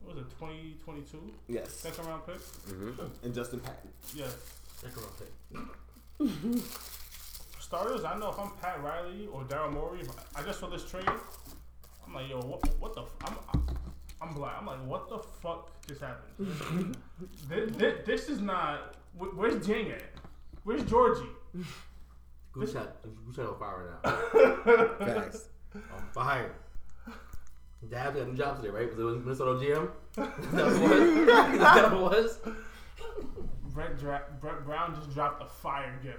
What 0.03 0.16
was 0.16 0.25
it, 0.25 0.31
2022? 0.38 1.19
yes, 1.49 1.75
Second 1.75 2.07
round 2.07 2.27
pick? 2.27 2.37
Mm-hmm. 2.38 3.03
and 3.27 3.35
Justin 3.35 3.61
Patton. 3.61 3.90
Yes. 4.14 4.35
Second 4.81 5.03
round 5.03 5.19
pick. 5.19 6.62
For 7.70 7.76
starters, 7.76 8.04
I 8.04 8.18
know 8.18 8.30
if 8.30 8.38
I'm 8.38 8.50
Pat 8.61 8.83
Riley 8.83 9.28
or 9.33 9.42
Daryl 9.42 9.72
Morey, 9.72 10.00
if 10.00 10.09
I 10.37 10.40
I 10.40 10.42
just 10.44 10.59
saw 10.59 10.68
this 10.68 10.85
trade, 10.85 11.04
I'm 12.04 12.12
like, 12.14 12.28
yo, 12.28 12.40
what, 12.40 12.61
what 12.80 12.94
the? 12.94 13.02
F- 13.02 13.14
I'm, 13.24 13.35
I'm, 13.54 13.62
I'm 14.20 14.35
black. 14.35 14.56
I'm 14.59 14.66
like, 14.66 14.85
what 14.87 15.09
the 15.09 15.18
fuck 15.18 15.70
just 15.87 16.00
happened? 16.00 16.96
this, 17.48 17.70
this, 17.76 18.06
this 18.06 18.28
is 18.28 18.40
not. 18.40 18.96
wh- 19.16 19.37
Where's 19.38 19.64
Jang 19.64 19.92
at? 19.92 20.02
Where's 20.64 20.83
Georgie? 20.85 21.28
Good 22.52 22.70
shot. 22.72 22.96
Good 23.26 23.35
shot 23.37 23.46
on 23.46 23.59
fire 23.61 23.98
right 24.02 24.14
now. 24.98 25.06
Facts. 25.06 25.48
On 25.74 26.02
fire. 26.12 26.52
Dad 27.88 28.14
got 28.14 28.22
a 28.22 28.26
new 28.26 28.37
job 28.37 28.56
today, 28.61 28.70
right? 28.70 28.96
Was 28.96 29.14
it 29.16 29.24
Minnesota 29.24 29.52
GM? 29.64 29.90
Is 30.18 30.50
that 30.52 30.80
what 30.80 30.92
it 30.92 31.20
was? 31.22 31.59
That 31.61 31.92
was? 32.00 32.38
Brett, 33.72 33.96
Dra- 33.98 34.24
Brett 34.40 34.64
Brown 34.64 34.94
just 34.96 35.14
dropped 35.14 35.40
a 35.42 35.46
fire 35.46 35.96
gif. 36.02 36.16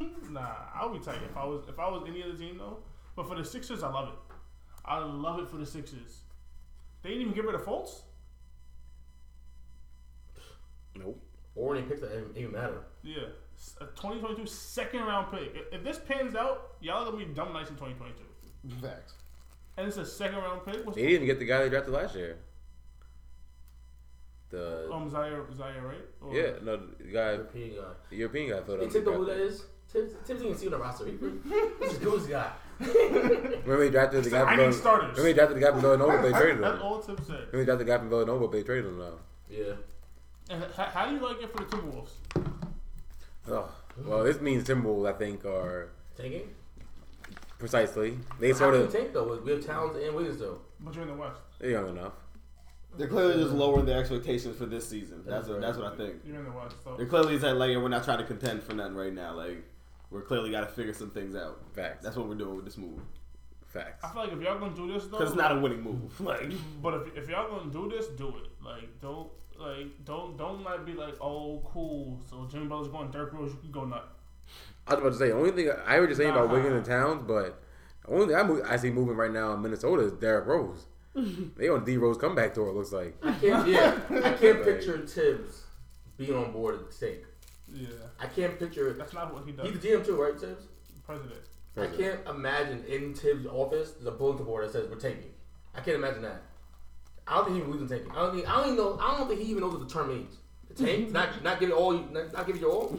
nah, 0.30 0.54
I'll 0.74 0.90
be 0.92 0.98
tight 0.98 1.20
if 1.28 1.36
I 1.36 1.44
was 1.44 1.64
if 1.68 1.78
I 1.78 1.88
was 1.88 2.04
any 2.08 2.22
other 2.22 2.34
team 2.36 2.58
though. 2.58 2.78
But 3.16 3.28
for 3.28 3.34
the 3.36 3.44
Sixers, 3.44 3.82
I 3.82 3.90
love 3.90 4.08
it. 4.08 4.34
I 4.84 4.98
love 4.98 5.38
it 5.40 5.48
for 5.50 5.56
the 5.56 5.66
Sixers. 5.66 6.20
They 7.02 7.10
didn't 7.10 7.22
even 7.22 7.34
get 7.34 7.44
rid 7.44 7.54
of 7.54 7.62
Fultz. 7.62 8.02
Nope. 10.96 11.20
Or 11.54 11.76
any 11.76 11.86
picks 11.86 12.00
that 12.00 12.10
didn't 12.10 12.36
even 12.36 12.52
matter. 12.52 12.82
Yeah, 13.02 13.24
S- 13.56 13.76
a 13.80 13.84
2022 13.86 14.46
second 14.46 15.00
round 15.00 15.30
pick. 15.32 15.54
If, 15.54 15.74
if 15.80 15.84
this 15.84 15.98
pans 15.98 16.34
out, 16.34 16.74
y'all 16.80 17.02
are 17.06 17.10
gonna 17.12 17.24
be 17.24 17.32
dumb 17.32 17.52
nice 17.52 17.68
in 17.68 17.76
2022. 17.76 18.76
Facts. 18.80 19.14
And 19.76 19.86
it's 19.88 19.96
a 19.96 20.04
second 20.06 20.38
round 20.38 20.64
pick. 20.64 20.84
What's 20.84 20.96
They 20.96 21.02
didn't 21.02 21.14
even 21.16 21.26
get 21.26 21.38
the 21.38 21.44
guy 21.46 21.58
they 21.62 21.68
drafted 21.68 21.92
last 21.94 22.14
year. 22.14 22.38
The 24.50 24.90
Um, 24.92 25.10
Zhaire, 25.10 25.46
Zhaire, 25.56 25.82
right? 25.82 26.04
Or- 26.20 26.34
yeah, 26.34 26.52
no, 26.62 26.76
the 26.76 27.04
guy, 27.04 27.32
European 27.34 27.76
guy. 27.76 27.92
the 28.10 28.16
European 28.16 28.50
guy, 28.50 28.56
Hey, 28.56 28.62
Philadelphia. 28.64 29.00
Tim 29.02 29.04
know 29.12 29.18
who 29.18 29.24
that 29.26 29.36
drafted. 29.36 29.52
is? 29.52 29.66
Tim, 29.92 30.08
Tim 30.24 30.36
didn't 30.36 30.46
even 30.46 30.58
see 30.58 30.66
on 30.66 30.72
the 30.72 30.78
roster. 30.78 31.06
He- 31.06 31.18
He's 31.82 31.96
a 31.96 32.00
goose 32.00 32.26
guy. 32.26 32.50
Remember 32.80 33.84
he 33.84 33.90
drafted 33.90 34.24
the 34.24 34.30
guy 34.30 34.42
I 34.42 34.54
from 34.54 34.56
need 34.56 34.62
Villan- 34.70 34.74
starters. 34.74 35.08
Remember 35.18 35.28
he 35.28 35.34
drafted 35.34 35.56
the 35.56 35.60
guy 35.60 35.70
from 35.72 35.80
Villanova. 35.80 36.22
They 36.22 36.32
traded 36.38 36.62
That's 36.62 36.76
him. 36.76 36.82
all 36.82 37.00
Tim 37.02 37.16
said. 37.18 37.26
Remember 37.52 37.58
he 37.58 37.64
drafted 37.64 37.86
the 37.86 37.90
guy 37.92 37.98
from 37.98 38.08
Villanova. 38.08 38.48
They 38.56 38.62
traded 38.62 38.86
him 38.86 38.98
now. 38.98 39.12
Yeah. 39.50 39.72
And 40.50 40.64
how, 40.76 40.84
how 40.84 41.06
do 41.08 41.14
you 41.14 41.20
like 41.20 41.42
it 41.42 41.50
for 41.50 41.58
the 41.58 41.64
Timberwolves? 41.64 42.10
Oh, 43.48 43.68
well, 44.04 44.24
this 44.24 44.40
means 44.40 44.64
Timberwolves, 44.64 45.08
I 45.14 45.18
think, 45.18 45.44
are 45.44 45.88
Tanking? 46.16 46.48
precisely. 47.58 48.18
They 48.38 48.52
How 48.52 48.56
sort 48.58 48.72
can 48.74 48.80
we 48.82 48.86
of 48.86 48.92
tank 48.92 49.12
though? 49.12 49.38
We 49.44 49.50
have 49.52 49.66
Towns 49.66 49.96
and 49.96 50.14
Wiggins 50.14 50.38
though. 50.38 50.58
But 50.80 50.94
you're 50.94 51.02
in 51.02 51.08
the 51.10 51.14
West. 51.14 51.40
they're 51.58 51.70
young 51.70 51.88
enough. 51.88 52.12
They're 52.96 53.06
clearly 53.06 53.42
just 53.42 53.54
lowering 53.54 53.84
their 53.86 54.00
expectations 54.00 54.56
for 54.56 54.66
this 54.66 54.88
season. 54.88 55.22
That's 55.26 55.46
what 55.48 55.60
that's 55.60 55.76
what 55.78 55.92
I 55.92 55.96
think. 55.96 56.16
You're 56.26 56.38
in 56.38 56.44
the 56.46 56.50
West. 56.52 56.76
So 56.82 56.96
They're 56.96 57.06
clearly 57.06 57.38
saying 57.38 57.56
like 57.56 57.76
we're 57.76 57.88
not 57.88 58.04
trying 58.04 58.18
to 58.18 58.24
contend 58.24 58.62
for 58.64 58.74
nothing 58.74 58.94
right 58.96 59.12
now. 59.12 59.34
Like 59.34 59.62
we're 60.10 60.22
clearly 60.22 60.50
got 60.50 60.60
to 60.60 60.66
figure 60.66 60.92
some 60.92 61.10
things 61.10 61.34
out. 61.34 61.60
Facts. 61.74 62.04
That's 62.04 62.16
what 62.16 62.28
we're 62.28 62.34
doing 62.34 62.56
with 62.56 62.64
this 62.64 62.76
move 62.76 63.00
Facts. 63.72 64.04
I 64.04 64.08
feel 64.12 64.22
like 64.24 64.32
if 64.32 64.40
y'all 64.42 64.58
gonna 64.58 64.74
do 64.74 64.92
this 64.92 65.04
though, 65.04 65.18
because 65.18 65.30
it's 65.30 65.38
not 65.38 65.56
a 65.56 65.60
winning 65.60 65.82
move. 65.82 66.20
Like 66.20 66.50
But 66.82 66.94
if, 66.94 67.18
if 67.18 67.28
y'all 67.30 67.48
gonna 67.48 67.70
do 67.70 67.88
this, 67.88 68.08
do 68.08 68.28
it. 68.28 68.50
Like 68.64 69.00
don't 69.00 69.30
like 69.58 70.04
don't 70.04 70.36
don't 70.36 70.64
like 70.64 70.84
be 70.84 70.94
like 70.94 71.14
oh 71.20 71.62
cool. 71.72 72.20
So 72.28 72.48
Jimmy 72.50 72.66
Butler's 72.66 72.88
going 72.88 73.12
Dirk 73.12 73.32
Rose, 73.32 73.52
you 73.52 73.58
can 73.60 73.70
go 73.70 73.84
nut. 73.84 74.08
I 74.88 74.94
was 74.94 75.00
about 75.00 75.12
to 75.12 75.18
say, 75.18 75.28
the 75.28 75.34
only 75.36 75.52
thing 75.52 75.70
I 75.86 75.94
heard 75.96 76.08
you 76.08 76.16
saying 76.16 76.30
about 76.30 76.48
Nah. 76.48 76.54
Wiggins 76.54 76.74
and 76.74 76.84
Towns, 76.84 77.22
but 77.24 77.62
the 78.04 78.12
only 78.12 78.26
thing 78.26 78.34
I, 78.34 78.42
move, 78.42 78.64
I 78.68 78.76
see 78.76 78.90
moving 78.90 79.14
right 79.14 79.30
now 79.30 79.52
in 79.52 79.62
Minnesota 79.62 80.02
is 80.02 80.12
Derrick 80.12 80.46
Rose. 80.46 80.86
they 81.56 81.68
on 81.68 81.84
D 81.84 81.96
Rose 81.96 82.16
comeback 82.16 82.54
tour. 82.54 82.70
It 82.70 82.74
looks 82.74 82.90
like. 82.90 83.14
I 83.22 83.32
can't. 83.34 83.68
Yeah. 83.68 84.00
I 84.10 84.32
can't 84.32 84.64
picture 84.64 85.06
Thibs 85.06 85.62
being 86.16 86.34
on 86.34 86.50
board 86.50 86.74
at 86.74 86.86
the 86.88 86.92
stake. 86.92 87.24
Yeah, 87.72 87.88
I 88.18 88.26
can't 88.26 88.58
picture. 88.58 88.92
that's 88.94 89.12
not 89.12 89.32
what 89.32 89.44
he 89.46 89.52
does. 89.52 89.68
He's 89.70 89.78
the 89.80 89.88
GM 89.88 90.04
too, 90.04 90.16
right, 90.20 90.38
Thibs? 90.38 90.64
President. 91.06 91.40
I 91.76 91.86
can't 91.86 92.20
imagine 92.28 92.84
in 92.86 93.14
Thibs' 93.14 93.46
office 93.46 93.92
there's 93.92 94.06
a 94.06 94.10
bulletin 94.10 94.44
board 94.44 94.64
that 94.66 94.72
says 94.72 94.88
we're 94.88 94.96
taking. 94.96 95.30
I 95.74 95.80
can't 95.80 95.96
imagine 95.96 96.22
that. 96.22 96.42
I 97.26 97.36
don't 97.36 97.44
think 97.46 97.56
he 97.58 97.62
believes 97.62 97.82
in 97.90 97.98
taking. 97.98 98.12
I 98.12 98.16
don't 98.16 98.34
think. 98.34 98.48
I 98.48 98.56
don't 98.56 98.64
even 98.72 98.76
know. 98.76 98.98
I 99.00 99.16
don't 99.16 99.28
think 99.28 99.40
he 99.40 99.46
even 99.48 99.62
knows 99.62 99.74
what 99.74 99.86
the 99.88 99.92
term 99.92 100.08
means. 100.08 100.36
The 100.68 100.84
tank, 100.84 101.10
not 101.12 101.42
not 101.44 101.60
give 101.60 101.70
it 101.70 101.72
all. 101.74 101.94
you- 101.94 102.08
Not, 102.10 102.32
not 102.32 102.46
give 102.46 102.56
it 102.56 102.60
your 102.62 102.72
all. 102.72 102.88
He 102.90 102.98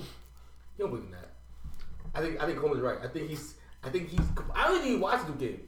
don't 0.84 0.90
believe 0.90 1.06
in 1.06 1.12
that. 1.12 1.32
I 2.16 2.22
think. 2.22 2.42
I 2.42 2.46
think 2.46 2.60
Coleman's 2.60 2.82
right. 2.82 2.98
I 3.04 3.08
think 3.08 3.30
he's. 3.30 3.56
I 3.84 3.90
think 3.90 4.10
he's. 4.10 4.26
I 4.56 4.68
don't 4.68 4.86
even 4.86 5.02
watch 5.02 5.26
the 5.28 5.34
game. 5.34 5.62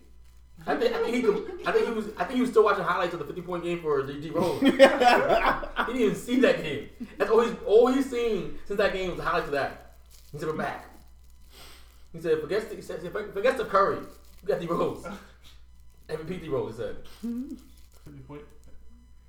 I 0.65 0.75
think. 0.75 0.95
I 0.95 1.01
think 1.03 1.15
he. 1.15 1.21
could- 1.21 1.59
I 1.65 1.71
think 1.71 1.87
he 1.87 1.93
was. 1.93 2.05
I 2.17 2.23
think 2.23 2.35
he 2.35 2.41
was 2.41 2.49
still 2.51 2.63
watching 2.63 2.83
highlights 2.83 3.13
of 3.13 3.19
the 3.19 3.25
50 3.25 3.41
point 3.41 3.63
game 3.63 3.81
for 3.81 4.01
D. 4.03 4.19
D. 4.19 4.29
Rose. 4.29 4.61
he 4.61 4.71
didn't 4.71 5.97
even 6.01 6.15
see 6.15 6.39
that 6.41 6.61
game. 6.63 6.89
That's 7.17 7.29
all 7.31 7.41
he's. 7.41 7.55
All 7.65 7.87
he's 7.87 8.09
seen 8.09 8.57
since 8.65 8.77
that 8.77 8.93
game 8.93 9.09
was 9.09 9.17
the 9.17 9.23
highlights 9.23 9.47
of 9.47 9.53
that. 9.53 9.95
He 10.31 10.37
said 10.39 10.47
we're 10.47 10.55
back. 10.55 10.85
He 12.13 12.21
said, 12.21 12.39
forget, 12.41 12.71
he 12.71 12.81
said, 12.81 13.01
forget 13.01 13.57
the 13.57 13.65
Curry. 13.65 13.97
We 14.43 14.47
got 14.47 14.59
D 14.59 14.67
Rose. 14.67 15.03
MVP 16.09 16.41
D 16.41 16.47
Rose, 16.49 16.75
he 16.75 16.77
said. 16.83 16.97
Fifty 18.05 18.19
point. 18.27 18.41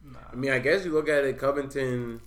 Nah, 0.05 0.19
I 0.33 0.37
mean, 0.37 0.51
I 0.51 0.59
guess 0.59 0.85
you 0.85 0.93
look 0.93 1.09
at 1.09 1.25
it, 1.25 1.39
Covington, 1.39 2.21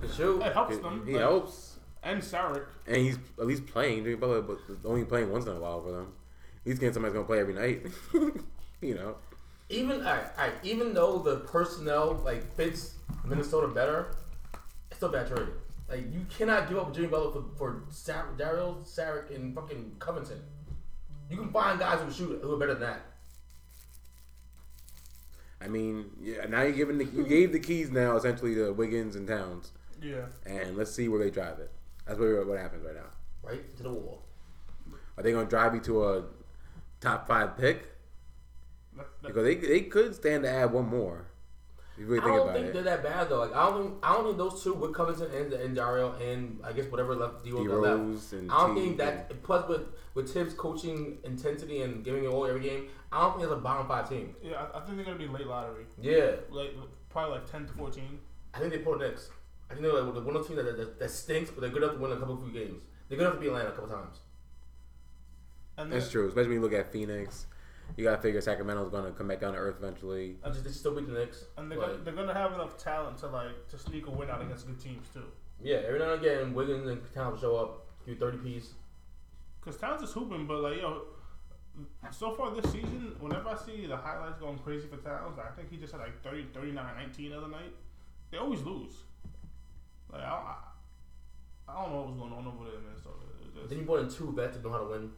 The 0.00 0.08
shoe. 0.12 0.40
it 0.40 0.52
helps 0.52 0.78
them. 0.78 1.02
he 1.04 1.14
like, 1.14 1.22
helps, 1.22 1.78
And 2.04 2.22
Saric. 2.22 2.64
and 2.86 2.96
he's 2.96 3.18
at 3.40 3.46
least 3.46 3.66
playing. 3.66 4.04
But 4.20 4.46
only 4.84 5.04
playing 5.04 5.30
once 5.32 5.46
in 5.46 5.56
a 5.56 5.60
while 5.60 5.82
for 5.82 5.90
them. 5.90 6.12
He's 6.68 6.78
getting 6.78 6.92
somebody's 6.92 7.14
gonna 7.14 7.24
play 7.26 7.40
every 7.40 7.54
night. 7.54 7.86
you 8.82 8.94
know. 8.94 9.16
Even, 9.70 10.00
all 10.06 10.12
right, 10.12 10.24
all 10.38 10.44
right, 10.44 10.52
even 10.62 10.92
though 10.92 11.18
the 11.18 11.36
personnel 11.36 12.20
like 12.26 12.54
fits 12.56 12.94
Minnesota 13.24 13.68
better, 13.68 14.14
it's 14.90 14.98
still 14.98 15.08
bad 15.08 15.28
trade. 15.28 15.48
Like, 15.88 16.12
you 16.12 16.26
cannot 16.28 16.68
give 16.68 16.76
up 16.76 16.94
Jimmy 16.94 17.06
Butler 17.06 17.32
for, 17.32 17.44
for 17.56 17.82
Sar- 17.90 18.34
Daryl, 18.36 18.86
Saric, 18.86 19.34
and 19.34 19.54
fucking 19.54 19.96
Covington. 19.98 20.42
You 21.30 21.38
can 21.38 21.50
find 21.50 21.78
guys 21.78 22.00
who 22.02 22.12
shoot 22.12 22.38
who 22.42 22.52
are 22.52 22.58
better 22.58 22.74
than 22.74 22.82
that. 22.82 23.00
I 25.62 25.68
mean, 25.68 26.10
yeah. 26.20 26.44
Now 26.46 26.62
you're 26.62 26.72
giving 26.72 26.98
the, 26.98 27.06
you 27.06 27.24
gave 27.26 27.52
the 27.52 27.60
keys 27.60 27.90
now 27.90 28.14
essentially 28.16 28.54
to 28.56 28.74
Wiggins 28.74 29.16
and 29.16 29.26
Towns, 29.26 29.72
Yeah. 30.02 30.26
and 30.44 30.76
let's 30.76 30.90
see 30.92 31.08
where 31.08 31.18
they 31.24 31.30
drive 31.30 31.60
it. 31.60 31.70
That's 32.06 32.18
what 32.18 32.46
what 32.46 32.58
happens 32.58 32.84
right 32.84 32.94
now. 32.94 33.10
Right 33.42 33.76
to 33.78 33.82
the 33.82 33.90
wall. 33.90 34.22
Are 35.16 35.22
they 35.22 35.32
gonna 35.32 35.48
drive 35.48 35.74
you 35.74 35.80
to 35.80 36.04
a 36.04 36.24
top 37.00 37.26
five 37.28 37.56
pick? 37.56 37.82
That, 38.96 39.06
that, 39.22 39.28
Because 39.28 39.44
they 39.44 39.54
they 39.56 39.80
could 39.82 40.14
stand 40.14 40.42
to 40.44 40.50
add 40.50 40.72
one 40.72 40.88
more. 40.88 41.26
If 41.94 42.00
you 42.02 42.06
really 42.06 42.22
I 42.22 42.26
don't 42.28 42.40
about 42.42 42.54
think 42.54 42.66
it. 42.68 42.72
they're 42.74 42.82
that 42.84 43.02
bad 43.02 43.28
though. 43.28 43.40
Like 43.40 43.54
I 43.54 43.68
don't 43.68 43.82
think 43.82 43.94
I 44.04 44.12
don't 44.14 44.24
think 44.26 44.38
those 44.38 44.62
two 44.62 44.74
with 44.74 44.94
Covington 44.94 45.30
and 45.32 45.52
and 45.52 45.74
Dario 45.74 46.12
and 46.14 46.60
I 46.64 46.72
guess 46.72 46.86
whatever 46.90 47.14
left 47.16 47.44
D 47.44 47.50
D 47.50 47.56
Rose 47.56 47.68
left. 47.82 47.98
Rose 48.00 48.32
and 48.34 48.50
I 48.52 48.66
don't 48.66 48.76
T- 48.76 48.82
think 48.82 48.98
that 48.98 49.42
plus 49.42 49.68
with 49.68 49.82
with 50.14 50.32
Thibs 50.32 50.54
coaching 50.54 51.18
intensity 51.24 51.82
and 51.82 52.04
giving 52.04 52.24
it 52.24 52.28
all 52.28 52.46
every 52.46 52.60
game, 52.60 52.86
I 53.12 53.20
don't 53.22 53.32
think 53.32 53.44
it's 53.44 53.52
a 53.52 53.56
bottom 53.56 53.86
five 53.88 54.08
team. 54.08 54.34
yeah, 54.42 54.66
I, 54.74 54.78
I 54.78 54.84
think 54.84 54.96
they're 54.96 55.04
gonna 55.06 55.18
be 55.18 55.26
late 55.26 55.46
lottery. 55.46 55.84
Yeah, 56.00 56.32
Like 56.50 56.70
probably 57.10 57.38
like 57.38 57.50
ten 57.50 57.66
to 57.66 57.72
fourteen. 57.72 58.18
I 58.54 58.58
think 58.60 58.72
they 58.72 58.78
pull 58.78 58.96
the 58.98 59.08
Knicks. 59.08 59.30
I 59.70 59.74
think 59.74 59.82
they're 59.84 59.92
like 60.00 60.24
one 60.24 60.34
of 60.36 60.42
the 60.42 60.48
teams 60.54 60.64
that, 60.64 60.76
that, 60.76 60.98
that 60.98 61.10
stinks, 61.10 61.50
but 61.50 61.60
they're 61.60 61.70
good 61.70 61.82
enough 61.82 61.96
to 61.96 62.00
win 62.00 62.12
a 62.12 62.16
couple 62.16 62.34
of 62.34 62.42
few 62.42 62.52
games. 62.52 62.82
They're 63.08 63.18
good 63.18 63.24
enough 63.26 63.34
to 63.34 63.40
beat 63.40 63.48
Atlanta 63.48 63.68
a 63.68 63.72
couple 63.72 63.88
times. 63.90 64.20
And 65.78 65.92
That's 65.92 66.10
true, 66.10 66.26
especially 66.28 66.48
when 66.48 66.56
you 66.56 66.62
look 66.62 66.72
at 66.72 66.92
Phoenix. 66.92 67.46
You 67.96 68.04
gotta 68.04 68.20
figure 68.20 68.40
Sacramento's 68.40 68.90
gonna 68.90 69.12
come 69.12 69.28
back 69.28 69.40
down 69.40 69.54
to 69.54 69.58
earth 69.58 69.76
eventually. 69.78 70.36
I 70.44 70.50
just 70.50 70.64
they 70.64 70.70
still 70.70 70.94
beat 70.94 71.06
the 71.06 71.14
Knicks. 71.14 71.44
And 71.56 71.70
they're 71.70 71.78
but- 71.78 71.86
gonna, 71.86 72.04
they're 72.04 72.14
gonna 72.14 72.34
have 72.34 72.52
enough 72.52 72.76
talent 72.76 73.16
to 73.18 73.28
like 73.28 73.66
to 73.68 73.78
sneak 73.78 74.06
a 74.06 74.10
win 74.10 74.28
out 74.28 74.42
against 74.42 74.66
good 74.66 74.78
teams 74.80 75.08
too. 75.14 75.24
yeah, 75.62 75.76
every 75.86 75.98
now 75.98 76.12
and 76.12 76.22
again 76.22 76.52
Wiggins 76.52 76.86
and 76.86 77.00
Towns 77.14 77.40
show 77.40 77.56
up, 77.56 77.86
give 78.04 78.18
thirty 78.18 78.38
piece. 78.38 78.74
Cause 79.62 79.76
Towns 79.78 80.02
is 80.02 80.12
hooping, 80.12 80.46
but 80.46 80.60
like 80.60 80.78
yo, 80.78 81.02
so 82.10 82.32
far 82.34 82.50
this 82.54 82.70
season, 82.72 83.14
whenever 83.20 83.48
I 83.48 83.56
see 83.56 83.86
the 83.86 83.96
highlights 83.96 84.38
going 84.38 84.58
crazy 84.58 84.86
for 84.88 84.96
Towns, 84.98 85.38
I 85.38 85.50
think 85.56 85.70
he 85.70 85.76
just 85.76 85.92
had 85.92 86.00
like 86.00 86.22
30, 86.22 86.46
39, 86.52 86.84
19 86.96 87.30
the 87.30 87.38
other 87.38 87.48
night. 87.48 87.72
They 88.30 88.38
always 88.38 88.60
lose. 88.62 88.92
Like 90.12 90.22
I, 90.22 90.26
I, 90.26 90.56
I 91.72 91.82
don't 91.82 91.92
know 91.92 91.98
what 92.00 92.08
was 92.08 92.16
going 92.16 92.32
on 92.32 92.46
over 92.46 92.64
there 92.64 92.78
in 92.78 92.84
Minnesota. 92.84 93.16
It 93.40 93.62
was 93.62 93.68
Then 93.70 93.78
just, 93.78 93.80
you 93.80 93.86
brought 93.86 94.00
in 94.00 94.10
two 94.10 94.32
vets 94.36 94.56
that 94.56 94.64
know 94.64 94.72
how 94.72 94.78
to 94.78 94.84
win. 94.86 95.10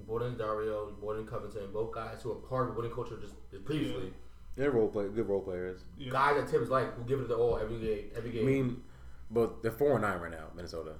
You 0.00 0.06
brought 0.06 0.22
in 0.22 0.36
Dario, 0.38 0.86
Borden 0.86 1.00
brought 1.00 1.18
in 1.18 1.26
Covington, 1.26 1.72
both 1.72 1.94
guys 1.94 2.22
who 2.22 2.32
are 2.32 2.36
part 2.36 2.68
of 2.68 2.74
the 2.74 2.80
winning 2.80 2.94
culture 2.94 3.16
just, 3.20 3.34
just 3.50 3.64
previously. 3.64 4.12
They're 4.56 4.70
role 4.70 4.88
play, 4.88 5.08
good 5.08 5.28
role 5.28 5.42
players. 5.42 5.80
yeah. 5.98 6.10
Guys 6.10 6.36
that 6.36 6.48
Thibs 6.48 6.70
like 6.70 6.94
who 6.96 7.04
give 7.04 7.20
it 7.20 7.28
their 7.28 7.36
all 7.36 7.58
every 7.58 7.78
game. 7.78 8.04
Every 8.16 8.30
game. 8.30 8.46
I 8.46 8.50
game. 8.50 8.66
mean, 8.66 8.82
but 9.30 9.62
they're 9.62 9.70
four 9.70 9.92
and 9.92 10.02
nine 10.02 10.20
right 10.20 10.30
now, 10.30 10.46
Minnesota. 10.54 10.94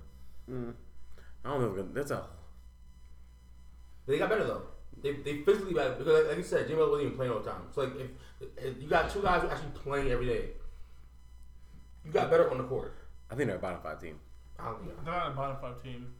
Mm. 0.50 0.74
I 1.44 1.48
don't 1.48 1.60
know. 1.76 1.82
If 1.82 1.94
that's 1.94 2.10
a 2.10 2.24
they 4.06 4.18
got 4.18 4.28
better 4.28 4.44
though. 4.44 4.62
They 5.02 5.12
they 5.14 5.42
physically 5.42 5.72
better 5.74 5.94
because 5.94 6.06
like, 6.06 6.28
like 6.28 6.36
you 6.36 6.42
said, 6.42 6.68
Jimmy 6.68 6.80
wasn't 6.80 7.02
even 7.02 7.16
playing 7.16 7.32
all 7.32 7.40
the 7.40 7.50
time. 7.50 7.62
So 7.74 7.82
like 7.82 7.92
if, 7.96 8.48
if 8.56 8.82
you 8.82 8.88
got 8.88 9.10
two 9.10 9.22
guys 9.22 9.42
who 9.42 9.48
are 9.48 9.52
actually 9.52 9.70
playing 9.70 10.10
every 10.10 10.26
day, 10.26 10.50
you 12.04 12.12
got 12.12 12.30
better 12.30 12.50
on 12.50 12.58
the 12.58 12.64
court. 12.64 12.94
I 13.30 13.34
think 13.34 13.46
they're 13.48 13.56
a 13.56 13.60
bottom 13.60 13.80
five 13.82 14.00
team. 14.00 14.18
I 14.58 14.66
don't 14.66 14.84
think. 14.84 15.04
They're 15.04 15.14
not 15.14 15.28
a 15.32 15.34
bottom 15.34 15.56
five 15.60 15.82
team. 15.82 16.12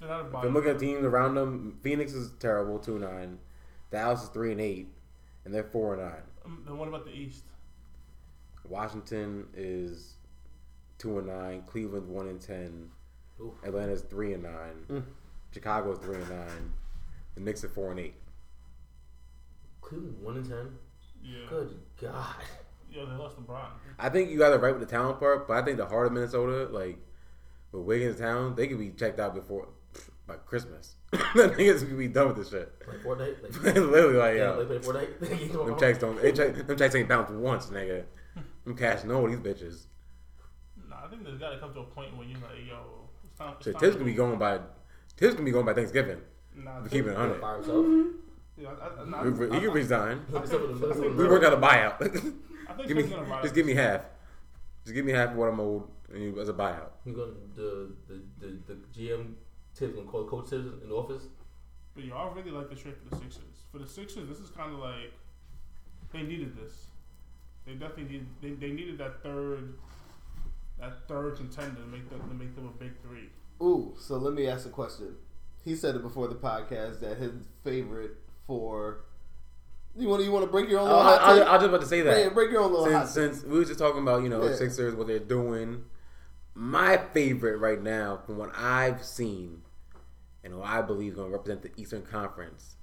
They're 0.00 0.08
not 0.08 0.20
a 0.20 0.26
If 0.26 0.32
bottom. 0.32 0.48
I'm 0.48 0.54
looking 0.54 0.70
at 0.70 0.78
teams 0.78 1.04
around 1.04 1.34
them, 1.34 1.78
Phoenix 1.82 2.12
is 2.12 2.30
terrible, 2.38 2.78
two 2.78 2.96
and 2.96 3.04
nine. 3.04 3.38
Dallas 3.90 4.22
is 4.22 4.28
three 4.28 4.52
and 4.52 4.60
eight, 4.60 4.88
and 5.44 5.52
they're 5.52 5.64
four 5.64 5.94
and 5.94 6.02
nine. 6.02 6.22
Um, 6.44 6.62
then 6.66 6.78
what 6.78 6.88
about 6.88 7.04
the 7.04 7.12
East? 7.12 7.44
Washington 8.68 9.46
is 9.54 10.14
two 10.98 11.18
and 11.18 11.26
nine. 11.26 11.62
Cleveland 11.66 12.08
one 12.08 12.28
and 12.28 12.40
ten. 12.40 12.90
Oof. 13.40 13.54
Atlanta's 13.64 14.02
three 14.02 14.34
and 14.34 14.42
nine. 14.42 14.84
Mm. 14.90 15.04
Chicago's 15.52 15.98
three 15.98 16.16
and 16.16 16.28
nine. 16.28 16.72
The 17.34 17.40
Knicks 17.40 17.64
are 17.64 17.68
four 17.68 17.90
and 17.90 18.00
eight. 18.00 18.14
Cleveland 19.80 20.22
one 20.22 20.36
and 20.36 20.48
ten. 20.48 20.78
Yeah. 21.22 21.48
Good 21.48 21.78
God. 22.00 22.36
Yo, 22.90 23.04
they 23.06 23.16
lost 23.16 23.36
LeBron. 23.36 23.66
I 23.98 24.08
think 24.08 24.30
you 24.30 24.38
got 24.38 24.52
it 24.52 24.60
right 24.60 24.72
with 24.72 24.80
the 24.80 24.86
talent 24.86 25.18
part, 25.18 25.46
but 25.46 25.56
I 25.56 25.62
think 25.64 25.76
the 25.76 25.86
heart 25.86 26.06
of 26.06 26.12
Minnesota, 26.12 26.68
like 26.72 26.98
with 27.72 27.82
Wiggins 27.82 28.18
Town, 28.18 28.54
they 28.54 28.66
could 28.66 28.78
be 28.78 28.90
checked 28.90 29.20
out 29.20 29.34
before 29.34 29.68
by 30.28 30.34
Christmas. 30.36 30.94
the 31.10 31.18
niggas 31.18 31.80
could 31.80 31.98
be 31.98 32.06
done 32.06 32.28
with 32.28 32.36
this 32.36 32.50
shit. 32.50 32.78
Play 32.80 32.94
Fortnite. 32.98 33.42
Like, 33.42 33.74
Literally, 33.74 34.16
like 34.16 34.36
yeah, 34.36 34.54
yo, 34.54 34.64
they 34.64 34.78
play 34.78 35.08
Fortnite. 35.08 35.66
them 35.66 35.78
checks 35.80 35.98
don't. 35.98 36.22
They 36.22 36.30
check, 36.32 36.66
them 36.66 36.76
checks 36.76 36.94
ain't 36.94 37.08
bounced 37.08 37.32
once, 37.32 37.66
nigga. 37.66 38.04
I'm 38.66 38.76
cashing 38.76 39.10
all 39.10 39.26
these 39.26 39.38
bitches. 39.38 39.86
Nah, 40.88 41.06
I 41.06 41.08
think 41.08 41.24
there's 41.24 41.38
got 41.38 41.50
to 41.50 41.58
come 41.58 41.72
to 41.74 41.80
a 41.80 41.84
point 41.84 42.16
where 42.16 42.26
you're 42.26 42.38
like, 42.38 42.50
yo, 42.68 43.08
it's 43.24 43.36
time. 43.38 43.54
It's 43.56 43.64
So 43.64 43.72
time 43.72 43.80
Thibs 43.80 43.94
gonna 43.96 44.04
be 44.04 44.14
going 44.14 44.38
by. 44.38 44.60
Thibs 45.16 45.34
gonna 45.34 45.44
be 45.46 45.50
going 45.50 45.66
by 45.66 45.74
Thanksgiving. 45.74 46.20
Nah, 46.54 46.76
We 46.82 46.88
Thibs- 46.88 46.92
keep 46.92 47.06
it 47.06 47.14
By 47.14 47.20
hundred. 47.20 47.34
himself. 47.56 47.86
Mm-hmm. 47.86 48.08
Yeah, 48.60 48.68
I, 48.68 49.02
I, 49.02 49.04
nah, 49.08 49.22
We- 49.24 49.30
we- 49.30 49.50
I- 49.50 49.54
He 49.54 49.60
can 49.66 49.70
resign. 49.72 50.26
Look 50.30 50.42
at 50.44 50.48
some 50.50 50.62
of 50.62 50.68
them- 50.68 50.80
look 50.80 50.90
at 50.90 50.96
some 50.96 51.06
of 51.06 51.16
We 51.16 51.22
them- 51.24 51.32
work 51.32 51.42
out 51.44 51.52
a 51.54 51.56
buyout. 51.56 52.02
I 52.68 52.74
think 52.74 52.88
give 52.88 52.96
me, 52.98 53.02
gonna 53.04 53.40
just 53.42 53.54
give 53.54 53.64
me 53.64 53.72
half. 53.74 54.02
Just 54.84 54.94
give 54.94 55.04
me 55.06 55.12
half 55.12 55.30
of 55.30 55.36
what 55.36 55.48
I'm 55.48 55.58
owed 55.60 55.84
and 56.12 56.22
you, 56.22 56.40
as 56.40 56.48
a 56.48 56.52
buyout. 56.52 56.90
You 57.06 57.12
go 57.14 57.30
the 57.56 57.90
the 58.06 58.20
the, 58.40 58.58
the 58.66 58.74
GM 58.94 59.32
Thibs 59.78 59.94
gonna 59.94 60.06
call 60.08 60.24
Coach 60.24 60.48
Thibs 60.48 60.82
in 60.82 60.88
the 60.88 60.94
office. 60.94 61.24
But 61.94 62.04
yo, 62.04 62.16
I 62.16 62.32
really 62.34 62.50
like 62.50 62.68
the 62.70 62.76
trade 62.76 62.94
for 62.96 63.08
the 63.14 63.16
Sixers. 63.20 63.64
For 63.72 63.78
the 63.78 63.86
Sixers, 63.88 64.28
this 64.28 64.38
is 64.38 64.50
kind 64.50 64.72
of 64.72 64.80
like 64.80 65.12
they 66.12 66.22
needed 66.22 66.56
this. 66.56 66.86
They 67.66 67.72
definitely 67.72 68.04
need. 68.04 68.26
They, 68.40 68.50
they 68.50 68.72
needed 68.72 68.98
that 68.98 69.22
third, 69.22 69.74
that 70.80 71.06
third 71.06 71.36
contender 71.36 71.80
to 71.80 71.86
make 71.86 72.08
them 72.08 72.20
to 72.28 72.34
make 72.34 72.54
them 72.54 72.66
a 72.66 72.82
big 72.82 72.92
three. 73.02 73.28
Ooh, 73.62 73.94
so 73.98 74.16
let 74.16 74.32
me 74.34 74.46
ask 74.46 74.66
a 74.66 74.70
question. 74.70 75.16
He 75.64 75.74
said 75.74 75.96
it 75.96 76.02
before 76.02 76.28
the 76.28 76.34
podcast 76.34 77.00
that 77.00 77.18
his 77.18 77.32
favorite 77.64 78.12
for. 78.46 79.04
You 79.96 80.08
want 80.08 80.20
to 80.20 80.24
you 80.26 80.32
want 80.32 80.44
to 80.44 80.50
break 80.50 80.68
your 80.70 80.80
own 80.80 80.88
I, 80.88 80.92
little 80.92 81.02
hot 81.02 81.20
I, 81.20 81.34
take? 81.34 81.42
I, 81.42 81.46
I 81.46 81.52
was 81.52 81.60
just 81.62 81.68
about 81.68 81.80
to 81.80 81.86
say 81.86 82.00
that. 82.02 82.18
Yeah, 82.18 82.28
break 82.30 82.50
your 82.50 82.62
own 82.62 82.72
little 82.72 82.92
hot 82.92 83.08
since, 83.08 83.14
take. 83.14 83.40
since 83.40 83.52
we 83.52 83.58
were 83.58 83.64
just 83.64 83.78
talking 83.78 84.02
about 84.02 84.22
you 84.22 84.28
know 84.28 84.42
Yeah. 84.44 84.54
Sixers 84.54 84.94
what 84.94 85.08
they're 85.08 85.18
doing. 85.18 85.84
My 86.54 86.96
favorite 86.96 87.58
right 87.58 87.82
now, 87.82 88.20
from 88.24 88.36
what 88.38 88.50
I've 88.56 89.04
seen, 89.04 89.62
and 90.48 90.56
who 90.56 90.62
I 90.62 90.80
believe 90.80 91.10
is 91.12 91.16
going 91.16 91.28
to 91.30 91.36
represent 91.36 91.60
the 91.60 91.70
Eastern 91.76 92.00
Conference, 92.02 92.76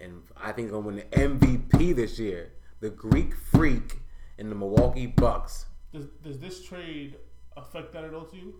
and 0.00 0.22
I 0.36 0.50
think 0.50 0.66
is 0.66 0.72
going 0.72 0.82
to 0.82 0.88
win 0.88 0.96
the 0.96 1.46
MVP 1.48 1.94
this 1.94 2.18
year, 2.18 2.50
the 2.80 2.90
Greek 2.90 3.36
Freak 3.36 4.00
and 4.36 4.50
the 4.50 4.56
Milwaukee 4.56 5.06
Bucks. 5.06 5.66
Does 5.92 6.06
does 6.24 6.40
this 6.40 6.64
trade 6.64 7.16
affect 7.56 7.92
that 7.92 8.04
at 8.04 8.14
all 8.14 8.24
to 8.24 8.36
you? 8.36 8.54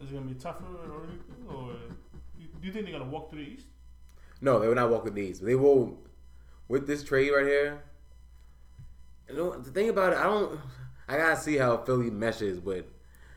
Is 0.00 0.10
it 0.10 0.14
gonna 0.14 0.26
be 0.26 0.34
tougher, 0.34 0.64
or, 0.64 1.54
or 1.54 1.72
do 2.60 2.66
you 2.66 2.72
think 2.72 2.84
they're 2.84 2.98
gonna 2.98 3.10
walk 3.10 3.30
through 3.30 3.44
the 3.44 3.50
East? 3.50 3.66
No, 4.40 4.58
they 4.58 4.68
will 4.68 4.74
not 4.74 4.90
walk 4.90 5.02
through 5.02 5.12
the 5.12 5.22
East. 5.22 5.44
They 5.44 5.54
will 5.54 5.98
with 6.68 6.86
this 6.86 7.02
trade 7.02 7.30
right 7.30 7.46
here. 7.46 7.82
You 9.28 9.36
know 9.36 9.58
the 9.58 9.70
thing 9.70 9.88
about 9.88 10.12
it, 10.12 10.18
I 10.18 10.24
don't. 10.24 10.60
I 11.08 11.16
gotta 11.16 11.40
see 11.40 11.56
how 11.56 11.78
Philly 11.78 12.10
meshes, 12.10 12.60
but 12.60 12.88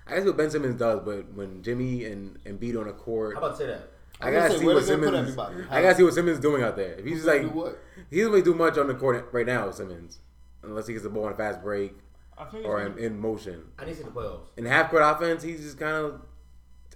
I 0.10 0.16
guess 0.16 0.26
what 0.26 0.38
Ben 0.38 0.50
Simmons 0.50 0.76
does. 0.80 1.02
But 1.04 1.34
when 1.34 1.62
Jimmy 1.64 2.06
and 2.06 2.38
and 2.46 2.60
beat 2.60 2.76
on 2.76 2.88
the 2.88 2.94
court, 2.94 3.36
How 3.36 3.44
about 3.46 3.58
say 3.58 3.68
that? 3.68 3.90
I 4.20 4.28
I'm 4.28 4.34
gotta 4.34 4.54
say, 4.54 4.60
see 4.60 4.66
what 4.66 4.84
they 4.86 4.96
gonna 4.96 5.12
put 5.12 5.36
Simmons. 5.36 5.68
I 5.70 5.82
gotta 5.82 5.96
see 5.96 6.04
what 6.04 6.14
Simmons 6.14 6.38
is 6.38 6.42
doing 6.42 6.64
out 6.64 6.76
there. 6.76 6.94
If 6.94 7.06
he's 7.06 7.24
gonna 7.24 7.38
like, 7.44 7.54
do 7.54 7.60
what? 7.60 7.80
he 8.10 8.18
doesn't 8.18 8.32
really 8.32 8.44
do 8.44 8.54
much 8.56 8.78
on 8.78 8.88
the 8.88 8.96
court 8.96 9.30
right 9.32 9.46
now, 9.46 9.70
Simmons, 9.72 10.20
unless 10.64 10.88
he 10.88 10.94
gets 10.94 11.04
the 11.04 11.10
ball 11.10 11.28
in 11.28 11.34
a 11.34 11.38
fast 11.38 11.62
break 11.62 11.94
I 12.38 12.46
think 12.46 12.58
it's 12.60 12.66
or 12.68 12.82
in, 12.84 12.98
in 12.98 13.20
motion. 13.20 13.64
I 13.78 13.86
need 13.86 13.92
to 13.92 13.98
see 13.98 14.04
the 14.04 14.10
playoffs. 14.10 14.48
In 14.58 14.66
half 14.66 14.90
court 14.90 15.04
offense, 15.06 15.44
he's 15.44 15.62
just 15.62 15.78
kind 15.78 15.96
of 15.96 16.22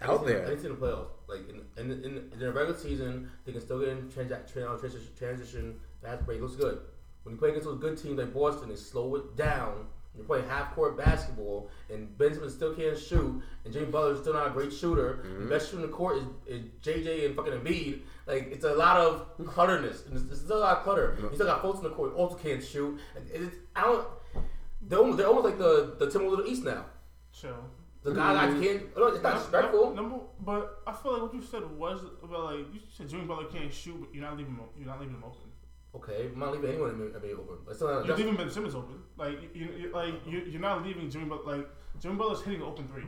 I 0.01 0.07
need 0.07 0.13
out 0.13 0.23
to 0.25 0.29
see- 0.29 0.35
I 0.35 0.49
need 0.49 0.55
to 0.55 0.61
see 0.61 0.67
the 0.69 0.73
playoffs. 0.75 1.07
Like 1.27 1.41
in 1.49 1.61
in, 1.77 1.91
in, 2.03 2.29
in 2.33 2.39
the 2.39 2.51
regular 2.51 2.77
season, 2.77 3.29
they 3.45 3.51
can 3.51 3.61
still 3.61 3.79
get 3.79 3.89
in 3.89 4.09
transa- 4.09 4.51
tran- 4.51 4.79
transition, 4.79 5.07
transition 5.17 5.79
fast 6.01 6.25
break. 6.25 6.41
Looks 6.41 6.55
good. 6.55 6.79
When 7.23 7.35
you 7.35 7.39
play 7.39 7.49
against 7.49 7.67
those 7.67 7.79
good 7.79 7.97
teams 7.97 8.17
like 8.17 8.33
Boston, 8.33 8.69
they 8.69 8.75
slow 8.75 9.15
it 9.15 9.35
down. 9.35 9.85
You're 10.15 10.25
playing 10.25 10.47
half 10.47 10.75
court 10.75 10.97
basketball, 10.97 11.69
and 11.89 12.17
Benjamin 12.17 12.49
still 12.49 12.73
can't 12.75 12.97
shoot, 12.97 13.41
and 13.63 13.73
Jimmy 13.73 13.85
Butler's 13.85 14.19
still 14.19 14.33
not 14.33 14.47
a 14.47 14.49
great 14.49 14.73
shooter. 14.73 15.23
Mm-hmm. 15.25 15.43
The 15.43 15.49
best 15.49 15.69
shooter 15.71 15.83
in 15.83 15.89
the 15.89 15.95
court 15.95 16.17
is, 16.17 16.23
is 16.47 16.61
JJ 16.83 17.27
and 17.27 17.35
fucking 17.35 17.53
Embiid. 17.53 18.01
Like 18.27 18.51
it's 18.51 18.65
a 18.65 18.73
lot 18.73 18.97
of 18.97 19.27
clutterness, 19.47 20.05
and 20.05 20.17
it's, 20.17 20.29
it's 20.29 20.41
still 20.41 20.57
a 20.57 20.59
lot 20.59 20.77
of 20.77 20.83
clutter. 20.83 21.17
You 21.21 21.29
still 21.33 21.47
got 21.47 21.61
folks 21.61 21.77
in 21.77 21.85
the 21.85 21.91
court 21.91 22.11
who 22.11 22.17
also 22.17 22.35
can't 22.35 22.63
shoot. 22.63 22.99
And 23.15 23.25
it's, 23.31 23.55
I 23.75 23.81
don't. 23.83 24.05
They're 24.81 24.99
almost, 24.99 25.17
they're 25.17 25.27
almost 25.27 25.45
like 25.45 25.57
the 25.57 25.95
the 25.97 26.07
Timberwolves 26.07 26.39
of 26.39 26.45
the 26.45 26.51
East 26.51 26.63
now. 26.63 26.85
chill. 27.31 27.55
The 28.03 28.13
guy 28.13 28.33
guys 28.33 28.53
can't. 28.63 28.97
No, 28.97 29.07
it's 29.07 29.21
not 29.21 29.33
disrespectful. 29.35 29.93
Number, 29.93 30.17
but 30.39 30.81
I 30.87 30.91
feel 30.91 31.13
like 31.13 31.21
what 31.21 31.33
you 31.35 31.41
said 31.43 31.69
was 31.77 32.01
about 32.23 32.45
like 32.45 32.73
you 32.73 32.79
said 32.97 33.07
Jimmy 33.07 33.25
Butler 33.25 33.45
can't 33.45 33.71
shoot, 33.71 33.97
but 33.99 34.13
you're 34.13 34.23
not 34.23 34.37
leaving 34.37 34.55
him. 34.55 34.65
You're 34.75 34.87
not 34.87 34.99
leaving 34.99 35.15
him 35.15 35.23
open. 35.23 35.50
Okay, 35.93 36.29
I'm 36.33 36.39
not 36.39 36.53
leaving 36.53 36.69
anyone 36.71 36.89
in 36.91 36.99
the 36.99 37.05
NBA 37.19 37.33
open. 37.33 37.57
But 37.65 37.75
still 37.75 37.87
not 37.89 38.05
You're 38.05 38.15
just, 38.15 38.19
leaving 38.19 38.35
Ben 38.35 38.49
Simmons 38.49 38.75
open. 38.75 38.95
Like 39.17 39.53
you, 39.53 39.67
you 39.77 39.91
like 39.93 40.13
you, 40.25 40.39
you're 40.49 40.61
not 40.61 40.85
leaving 40.85 41.09
Jimmy 41.09 41.25
Butler. 41.25 41.57
Like 41.57 41.69
Jimmy 41.99 42.15
Butler's 42.15 42.41
hitting 42.41 42.61
an 42.61 42.67
open 42.67 42.87
three. 42.87 43.03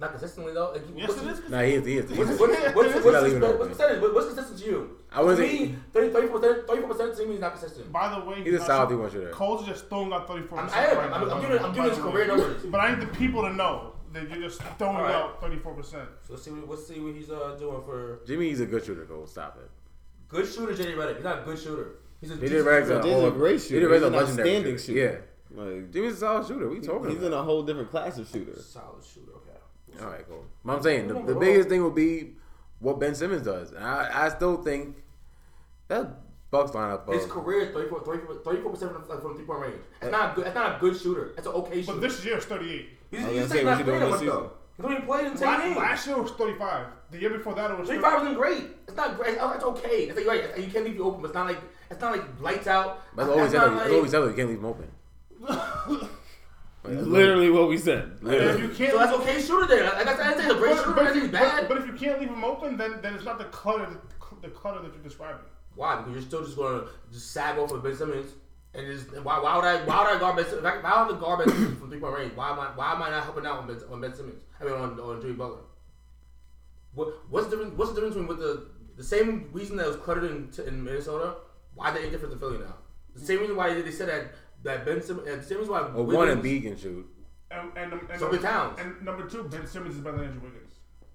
not 0.00 0.10
consistently 0.10 0.52
though. 0.54 0.72
Like, 0.72 0.82
Yes, 0.96 1.08
what's, 1.08 1.22
it 1.22 1.44
is. 1.44 1.50
Nah, 1.50 1.62
he 1.62 1.74
is. 1.74 1.86
He 1.86 1.98
is. 1.98 2.10
He 2.10 2.18
What's, 2.18 2.30
is. 2.32 2.40
what's, 2.40 2.52
what's, 2.52 2.74
what's, 2.74 2.94
what's, 2.94 3.06
not 3.06 3.22
leaving 3.22 3.40
what's, 3.40 3.54
open. 3.54 3.68
percentage? 3.68 4.02
What- 4.02 4.14
What's 4.14 4.26
consistent 4.26 4.58
to 4.60 4.64
you? 4.66 4.98
I 5.12 5.22
wouldn't 5.22 5.48
to 5.48 5.66
me, 5.66 5.76
34 5.92 6.38
percent. 6.40 6.66
34 6.66 6.88
percent 6.90 7.16
to 7.16 7.26
me 7.26 7.34
is 7.34 7.40
not 7.40 7.52
consistent. 7.52 7.92
By 7.92 8.18
the 8.18 8.24
way, 8.24 8.42
He's 8.42 8.54
a 8.54 8.58
not 8.58 8.66
solid 8.66 8.88
shooting- 8.88 8.88
three-point 8.88 9.12
shooter. 9.12 9.30
Cole's 9.30 9.66
just 9.66 9.88
throwing 9.88 10.12
out 10.12 10.26
34. 10.26 10.58
I'm, 10.58 10.70
I 10.70 10.86
am. 10.86 10.98
I'm, 11.14 11.30
I'm 11.30 11.40
giving. 11.40 11.58
I'm 11.64 11.72
giving 11.72 11.90
his 11.90 11.98
career 12.00 12.26
numbers. 12.26 12.62
But 12.66 12.80
I 12.80 12.90
need 12.90 13.00
the 13.02 13.06
people 13.14 13.42
to 13.42 13.52
know 13.52 13.92
that 14.12 14.28
you're 14.28 14.40
just 14.42 14.60
throwing 14.78 14.96
Alright. 14.96 15.14
out 15.14 15.40
34 15.40 15.74
percent. 15.74 16.08
So 16.26 16.32
let's 16.32 16.44
see. 16.44 16.50
What, 16.50 16.68
let's 16.70 16.88
see 16.88 16.98
what 16.98 17.14
he's 17.14 17.30
uh, 17.30 17.56
doing 17.56 17.80
for 17.84 18.18
Jimmy. 18.26 18.48
He's 18.48 18.60
a 18.60 18.66
good 18.66 18.84
shooter. 18.84 19.04
Go 19.04 19.24
stop 19.26 19.56
it. 19.62 19.70
Good 20.28 20.46
shooter. 20.46 20.72
JJ 20.72 20.96
Redick. 20.96 21.16
He's 21.16 21.24
not 21.24 21.40
a 21.40 21.42
good 21.42 21.58
shooter. 21.58 21.88
He's 22.20 22.30
a 22.30 22.36
JJ 22.36 22.64
Redick's 22.64 22.88
shooter. 22.88 22.98
a, 23.00 23.06
He's 23.06 23.24
a 23.24 23.30
great 23.30 23.60
shooter. 23.60 23.88
Redick's 23.88 23.94
He's 23.94 24.02
a 24.02 24.06
an 24.06 24.12
legendary 24.12 24.48
outstanding 24.56 24.78
shooter. 24.78 25.24
Yeah, 25.54 25.62
Like, 25.62 25.90
Jimmy's 25.92 26.12
a 26.14 26.16
solid 26.16 26.46
shooter. 26.46 26.68
What 26.68 26.78
are 26.78 26.80
talking 26.80 27.08
he's 27.10 27.18
about? 27.18 27.26
in 27.26 27.32
a 27.34 27.42
whole 27.42 27.62
different 27.62 27.90
class 27.90 28.18
of 28.18 28.28
shooter. 28.28 28.60
Solid 28.60 29.04
shooter. 29.04 29.32
Okay. 29.36 30.02
All 30.04 30.10
right, 30.10 30.26
cool. 30.28 30.44
But 30.64 30.76
I'm 30.76 30.82
saying 30.82 31.08
the, 31.08 31.22
the 31.22 31.34
biggest 31.34 31.68
thing 31.68 31.82
will 31.82 31.90
be 31.90 32.32
what 32.80 32.98
Ben 32.98 33.14
Simmons 33.14 33.42
does. 33.42 33.72
And 33.72 33.84
I, 33.84 34.26
I 34.26 34.28
still 34.30 34.56
think 34.62 34.96
that 35.88 36.20
Bucks 36.50 36.70
lineup. 36.72 37.12
His 37.12 37.24
Of, 37.24 37.30
career 37.30 37.60
is 37.62 37.74
34 37.74 38.00
34 38.44 38.70
percent 38.70 38.92
from 38.92 39.20
from 39.20 39.34
three 39.36 39.44
point 39.44 39.60
range. 39.60 39.74
That's 40.00 40.12
not 40.12 40.32
a 40.32 40.34
good. 40.36 40.44
That's 40.46 40.54
not 40.54 40.76
a 40.76 40.78
good 40.80 40.96
shooter. 41.00 41.32
That's 41.34 41.46
an 41.48 41.52
okay 41.54 41.82
shooter. 41.82 41.92
But 41.94 42.00
this 42.00 42.24
year 42.24 42.38
is 42.38 42.44
38. 42.44 42.88
he's, 43.10 43.20
I 43.20 43.22
was 43.24 43.32
he's 43.32 43.38
gonna 43.38 43.48
say, 43.48 43.54
saying 43.54 43.66
what 43.66 43.70
not 43.72 43.78
you 43.80 43.84
doing 43.84 44.00
that 44.00 44.10
much 44.10 44.20
though. 44.20 44.52
He 44.76 44.82
don't 44.82 44.92
even 44.92 45.02
in 45.26 45.36
10 45.36 45.40
Last, 45.46 45.62
games. 45.62 45.76
last 45.76 46.06
year 46.08 46.20
was 46.20 46.30
35. 46.32 46.86
The 47.12 47.18
year 47.20 47.30
before 47.30 47.54
that 47.54 47.70
it 47.70 47.78
was 47.78 47.88
35 47.88 48.12
wasn't 48.20 48.36
great. 48.36 48.64
It's 48.88 48.96
not 48.96 49.16
great. 49.16 49.38
Oh, 49.40 49.50
That's 49.50 49.64
okay. 49.64 50.04
It's 50.08 50.16
like, 50.16 50.24
you're 50.24 50.34
right. 50.50 50.58
You 50.58 50.70
can't 50.72 50.84
leave 50.84 50.96
you 50.96 51.04
open. 51.04 51.20
But 51.22 51.28
it's 51.28 51.34
not 51.34 51.46
like 51.46 51.60
it's 51.90 52.00
not 52.00 52.12
like 52.12 52.24
lights 52.40 52.66
out. 52.66 53.02
that's 53.16 53.28
always 53.28 53.50
said. 53.52 53.58
not 53.58 53.70
That's 53.74 53.84
like- 53.84 53.92
always 53.96 54.10
said. 54.10 54.24
You 54.24 54.32
can't 54.32 54.48
leave 54.48 54.58
him 54.58 54.64
open. 54.64 54.90
Like, 56.86 56.98
Literally 56.98 57.48
what 57.50 57.68
we 57.70 57.78
said. 57.78 58.18
Literally. 58.22 58.52
if 58.52 58.60
you 58.60 58.68
can't, 58.76 58.92
So 58.92 58.98
that's 58.98 59.12
okay 59.20 59.40
shooter 59.40 59.66
there. 59.66 59.84
Like, 59.84 60.06
I 60.06 60.16
didn't 60.16 60.36
say 60.36 60.42
he's 60.42 60.52
a 60.52 60.56
great 60.56 60.76
but, 60.76 60.84
shooter. 60.84 60.92
but 60.92 61.06
I 61.06 61.10
if 61.10 61.16
you, 61.16 61.28
bad. 61.30 61.66
but, 61.66 61.68
but 61.68 61.78
if 61.78 61.86
you 61.86 61.92
can't 61.94 62.20
leave 62.20 62.28
him 62.28 62.44
open, 62.44 62.76
then 62.76 62.98
then 63.00 63.14
it's 63.14 63.24
not 63.24 63.38
the 63.38 63.44
clutter 63.46 63.88
the 64.42 64.48
clutter 64.48 64.82
that 64.82 64.92
you're 64.92 65.02
describing. 65.02 65.40
why? 65.76 65.96
Because 65.96 66.12
you're 66.12 66.22
still 66.22 66.44
just 66.44 66.56
going 66.58 66.80
to 66.82 66.88
just 67.10 67.30
sag 67.32 67.58
off 67.58 67.72
of 67.72 67.82
Ben 67.82 67.96
Simmons. 67.96 68.32
And 68.76 68.86
just 68.86 69.12
why, 69.22 69.38
why 69.40 69.54
would 69.56 69.64
I 69.64 69.84
why 69.84 70.02
would 70.02 70.16
I 70.16 70.18
guard 70.18 70.36
Ben 70.36 70.44
Simmons? 70.46 70.64
Why 70.64 71.04
would 71.06 71.16
I 71.16 71.20
guard 71.20 71.38
Ben 71.46 71.54
Simmons 71.54 71.78
from 71.78 71.90
three 71.90 72.00
point 72.00 72.14
range? 72.18 72.32
Why 72.34 72.50
am 72.50 72.58
I 72.58 72.66
why 72.74 72.92
am 72.92 73.02
I 73.02 73.10
not 73.10 73.22
helping 73.24 73.46
out 73.46 73.58
on 73.60 73.66
Ben, 73.68 73.80
on 73.90 74.00
Ben 74.00 74.14
Simmons? 74.14 74.40
I 74.60 74.64
mean 74.64 74.74
on 74.74 74.98
on 74.98 75.20
Jimmy 75.20 75.34
Butler. 75.34 75.60
What 76.94 77.08
what's 77.30 77.46
the 77.46 77.56
difference? 77.56 77.76
What's 77.78 77.90
the 77.90 77.96
difference 77.96 78.14
between 78.16 78.28
with 78.28 78.38
the 78.38 78.66
the 78.96 79.04
same 79.04 79.48
reason 79.52 79.76
that 79.76 79.86
was 79.86 79.96
cluttered 79.96 80.24
in, 80.24 80.50
in 80.66 80.82
Minnesota? 80.84 81.34
Why 81.74 81.90
are 81.90 81.94
they 81.94 82.02
any 82.02 82.10
different 82.10 82.34
in 82.34 82.38
Philly 82.40 82.58
now? 82.58 82.74
The 83.14 83.20
same 83.24 83.40
reason 83.40 83.56
why 83.56 83.72
they, 83.74 83.82
they 83.82 83.90
said 83.90 84.08
that 84.08 84.32
that 84.64 84.84
Ben 84.84 85.02
Simmons. 85.02 85.26
The 85.26 85.42
same 85.42 85.58
reason 85.58 85.72
why 85.72 85.82
Well, 85.82 86.04
one 86.04 86.28
and 86.28 86.42
Wiggins- 86.42 86.62
B 86.62 86.68
can 86.68 86.76
shoot. 86.78 87.06
And 87.50 87.70
and, 87.76 87.92
and, 88.10 88.18
So 88.18 88.30
did 88.30 88.42
Towns. 88.42 88.78
and 88.80 89.00
number 89.02 89.28
two, 89.28 89.44
Ben 89.44 89.66
Simmons 89.66 89.94
is 89.96 90.00
better 90.00 90.16
than 90.16 90.26
Andrew 90.26 90.42
Wiggins. 90.42 90.72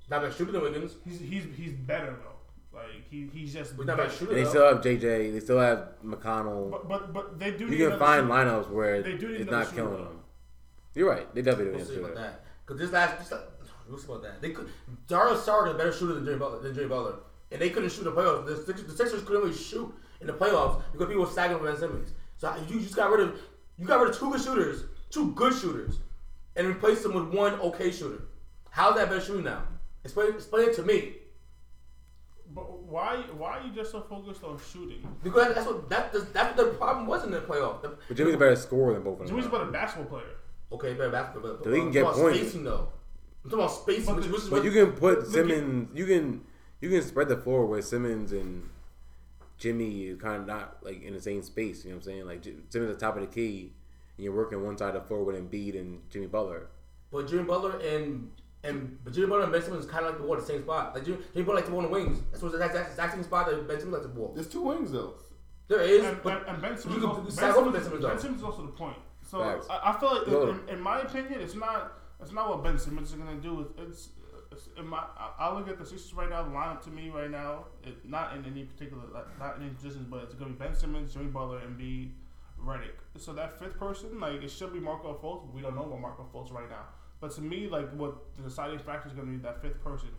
not 0.09 0.21
better 0.21 0.33
shooter 0.33 0.51
than 0.53 0.61
Wiggins. 0.61 0.95
He's 1.05 1.19
he's 1.19 1.43
he's 1.57 1.73
better 1.73 2.15
though. 2.23 2.38
Like 2.71 2.83
he 3.09 3.27
he's 3.33 3.53
just 3.53 3.75
But 3.75 3.87
not 3.87 3.97
better. 3.97 4.09
better 4.09 4.17
shooter. 4.19 4.33
They 4.35 4.45
still 4.45 4.67
have 4.67 4.83
JJ. 4.83 5.33
They 5.33 5.39
still 5.39 5.59
have 5.59 5.89
McConnell. 6.05 6.69
But 6.71 6.87
but 6.87 7.13
but 7.13 7.39
they 7.39 7.51
do. 7.51 7.65
You 7.65 7.71
need 7.71 7.89
can 7.89 7.99
find 7.99 8.27
shooter. 8.27 8.33
lineups 8.33 8.69
where 8.69 9.01
They 9.01 9.17
do 9.17 9.29
need 9.29 9.41
it's 9.41 9.51
not 9.51 9.73
killing 9.73 10.03
them. 10.03 10.19
You're 10.95 11.09
right. 11.09 11.33
They 11.33 11.41
definitely 11.41 11.75
We'll 11.77 11.85
do 11.85 11.93
see 11.95 11.99
about 11.99 12.15
that. 12.15 12.43
Because 12.65 12.79
this 12.81 12.91
last, 12.91 13.17
just, 13.29 13.33
what's 13.87 14.03
about 14.05 14.21
that? 14.23 14.41
They 14.41 14.51
could. 14.51 14.69
Dario 15.07 15.35
Saric 15.35 15.69
is 15.69 15.73
a 15.75 15.77
better 15.77 15.91
shooter 15.91 16.13
than 16.13 16.25
Jimmy 16.25 16.37
Butler. 16.37 16.59
Than 16.59 16.75
Jimmy 16.75 16.87
Butler, 16.87 17.15
and 17.51 17.59
they 17.61 17.69
couldn't 17.71 17.89
shoot 17.89 18.05
in 18.07 18.13
the 18.13 18.21
playoffs. 18.21 18.45
The 18.45 18.57
Sixers, 18.57 18.85
the 18.85 18.95
Sixers 18.95 19.23
couldn't 19.23 19.41
really 19.43 19.55
shoot 19.55 19.91
in 20.21 20.27
the 20.27 20.33
playoffs 20.33 20.81
because 20.91 21.07
people 21.07 21.23
were 21.25 21.31
sagging 21.31 21.57
for 21.57 21.63
Ben 21.65 21.77
Simmons. 21.77 22.11
So 22.37 22.53
you 22.67 22.79
just 22.79 22.95
got 22.95 23.09
rid 23.09 23.21
of 23.21 23.39
you 23.77 23.87
got 23.87 23.99
rid 24.01 24.11
of 24.11 24.17
two 24.19 24.29
good 24.31 24.41
shooters, 24.41 24.83
two 25.09 25.31
good 25.33 25.53
shooters, 25.53 25.99
and 26.55 26.67
replaced 26.67 27.03
them 27.03 27.13
with 27.13 27.33
one 27.33 27.53
okay 27.61 27.89
shooter. 27.91 28.23
How's 28.69 28.95
that 28.95 29.09
better 29.09 29.21
shooting 29.21 29.45
now? 29.45 29.63
Explain, 30.03 30.33
explain 30.33 30.69
it 30.69 30.75
to 30.75 30.83
me. 30.83 31.15
But 32.51 32.79
why 32.81 33.17
why 33.37 33.59
are 33.59 33.65
you 33.65 33.71
just 33.71 33.91
so 33.91 34.01
focused 34.01 34.43
on 34.43 34.57
shooting? 34.71 35.07
Because 35.23 35.53
that's 35.53 35.67
what 35.67 35.87
that 35.89 36.11
that's 36.33 36.57
what 36.57 36.57
the 36.57 36.73
problem 36.77 37.05
was 37.07 37.23
in 37.23 37.31
the 37.31 37.41
playoff. 37.41 37.81
The- 37.81 37.95
But 38.07 38.17
Jimmy's 38.17 38.35
a 38.35 38.37
better 38.37 38.55
scorer 38.55 38.93
than 38.93 39.03
both 39.03 39.13
of 39.13 39.19
them. 39.19 39.27
Jimmy's 39.27 39.45
a 39.45 39.49
better 39.49 39.65
basketball 39.65 40.19
player. 40.19 40.35
okay, 40.71 40.93
better 40.93 41.09
basketball, 41.11 41.53
but 41.55 41.63
So 41.63 41.71
he 41.71 41.79
can 41.81 41.91
get 41.91 42.01
about 42.01 42.15
points. 42.15 42.39
Spacing 42.39 42.63
though, 42.63 42.87
I'm 43.43 43.49
talking 43.51 43.63
about 43.65 43.71
spacing. 43.75 44.05
But 44.05 44.15
Which, 44.17 44.27
which 44.31 44.41
But 44.43 44.51
what- 44.51 44.63
you 44.63 44.71
can 44.71 44.91
put 44.93 45.17
Look 45.19 45.27
at- 45.27 45.31
Simmons. 45.33 45.89
You 45.97 46.05
can 46.07 46.41
you 46.81 46.89
can 46.89 47.01
spread 47.03 47.29
the 47.29 47.37
floor 47.37 47.65
where 47.67 47.81
Simmons 47.81 48.31
and 48.31 48.67
Jimmy 49.57 50.05
is 50.07 50.19
kind 50.19 50.37
of 50.41 50.47
not 50.47 50.77
like 50.81 51.03
in 51.03 51.13
the 51.13 51.21
same 51.21 51.43
space. 51.43 51.83
You 51.83 51.91
know 51.91 51.97
what 51.97 52.05
I'm 52.05 52.11
saying? 52.11 52.25
Like 52.25 52.41
J- 52.41 52.55
Simmons 52.69 52.91
at 52.91 52.99
the 52.99 53.05
top 53.05 53.15
of 53.15 53.21
the 53.21 53.27
key, 53.27 53.73
and 54.17 54.23
you're 54.23 54.33
working 54.33 54.63
one 54.63 54.77
side 54.77 54.95
of 54.95 55.01
the 55.03 55.07
floor 55.07 55.23
with 55.23 55.35
Embiid 55.35 55.77
and 55.79 56.01
Jimmy 56.09 56.27
Butler. 56.27 56.67
But 57.11 57.27
Jimmy 57.27 57.43
Butler 57.43 57.77
and 57.79 58.31
and 58.63 58.97
but 59.03 59.13
Jimmy 59.13 59.27
Butler 59.27 59.43
and 59.43 59.51
Ben 59.53 59.61
Simmons 59.61 59.85
kind 59.85 60.05
of 60.05 60.11
like 60.11 60.21
the 60.21 60.25
ball 60.25 60.35
at 60.35 60.41
the 60.41 60.45
same 60.45 60.61
spot. 60.61 60.93
Like 60.93 61.05
Jimmy, 61.05 61.19
Jimmy 61.33 61.45
Butler 61.45 61.55
like 61.55 61.65
the 61.65 61.71
ball 61.71 61.79
on 61.79 61.85
the 61.85 61.91
wings. 61.91 62.19
That's 62.31 62.43
what 62.43 62.51
that's, 62.51 62.73
that's 62.73 62.85
the 62.85 62.91
exact 62.91 63.13
same 63.13 63.23
spot 63.23 63.47
that 63.47 63.67
Ben 63.67 63.79
Simmons 63.79 63.93
likes 63.93 64.05
the 64.05 64.13
ball. 64.13 64.33
There's 64.33 64.47
two 64.47 64.61
wings 64.61 64.91
though. 64.91 65.15
There 65.67 65.81
is, 65.81 66.03
And, 66.03 66.21
but 66.23 66.39
and, 66.39 66.47
and 66.47 66.61
Ben 66.61 66.77
Simmons, 66.77 67.03
also, 67.03 67.21
ben, 67.21 67.31
Simmons, 67.31 67.73
Ben 67.73 67.83
Simmons 67.83 68.05
ben. 68.05 68.19
Simmons 68.19 68.39
is 68.39 68.43
also 68.43 68.63
the 68.63 68.71
point. 68.71 68.97
So 69.21 69.41
I, 69.41 69.91
I 69.91 69.99
feel 69.99 70.15
like 70.17 70.27
Load 70.27 70.61
in, 70.67 70.75
in 70.75 70.81
my 70.81 71.01
opinion, 71.01 71.39
it's 71.41 71.55
not 71.55 71.93
it's 72.21 72.31
not 72.31 72.49
what 72.49 72.63
Ben 72.63 72.77
Simmons 72.77 73.11
is 73.11 73.15
gonna 73.15 73.35
do. 73.35 73.61
It's, 73.61 73.79
it's, 73.79 74.09
it's 74.51 74.69
in 74.77 74.87
my 74.87 75.03
I, 75.15 75.31
I 75.39 75.53
look 75.53 75.69
at 75.69 75.77
the 75.77 75.85
Sixers 75.85 76.13
right 76.15 76.29
now. 76.29 76.43
The 76.43 76.49
lineup 76.49 76.81
to 76.83 76.89
me 76.89 77.11
right 77.11 77.29
now, 77.29 77.65
it, 77.83 78.03
not 78.03 78.35
in 78.35 78.45
any 78.45 78.63
particular 78.63 79.03
like, 79.13 79.39
not 79.39 79.57
in 79.57 79.63
any 79.63 79.71
positions, 79.73 80.07
but 80.09 80.23
it's 80.23 80.33
gonna 80.33 80.51
be 80.51 80.57
Ben 80.57 80.73
Simmons, 80.75 81.13
Jimmy 81.13 81.27
Butler, 81.27 81.59
and 81.59 81.77
B. 81.77 82.11
Redick. 82.59 82.97
So 83.17 83.31
that 83.33 83.57
fifth 83.59 83.77
person, 83.79 84.19
like 84.19 84.41
it 84.41 84.49
should 84.49 84.73
be 84.73 84.79
Markelle 84.79 85.13
Fultz. 85.15 85.45
But 85.45 85.53
we 85.53 85.61
don't 85.61 85.75
know 85.75 85.83
what 85.83 85.99
Markelle 86.01 86.29
Fultz 86.33 86.51
right 86.51 86.69
now. 86.69 86.85
But 87.19 87.31
to 87.35 87.41
me, 87.41 87.67
like 87.67 87.91
what 87.93 88.35
the 88.35 88.43
deciding 88.43 88.79
factor 88.79 89.09
is 89.09 89.13
gonna 89.13 89.31
be 89.31 89.37
that 89.37 89.61
fifth 89.61 89.83
person 89.83 90.09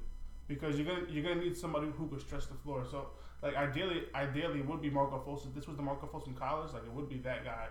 because 0.49 0.77
you're 0.77 0.87
gonna 0.87 1.07
you're 1.09 1.23
gonna 1.23 1.43
need 1.43 1.57
somebody 1.57 1.87
who 1.97 2.09
could 2.09 2.21
stretch 2.21 2.49
the 2.49 2.55
floor. 2.55 2.85
So 2.91 3.09
like 3.43 3.57
ideally, 3.57 4.03
ideally 4.15 4.61
it 4.61 4.67
would 4.67 4.83
be 4.83 4.91
Markelle. 4.91 5.41
If 5.47 5.55
this 5.55 5.67
was 5.67 5.77
the 5.77 5.83
Markelle 5.83 6.23
in 6.27 6.35
college, 6.35 6.73
like 6.73 6.85
it 6.85 6.93
would 6.93 7.09
be 7.09 7.19
that 7.19 7.45
guy. 7.45 7.67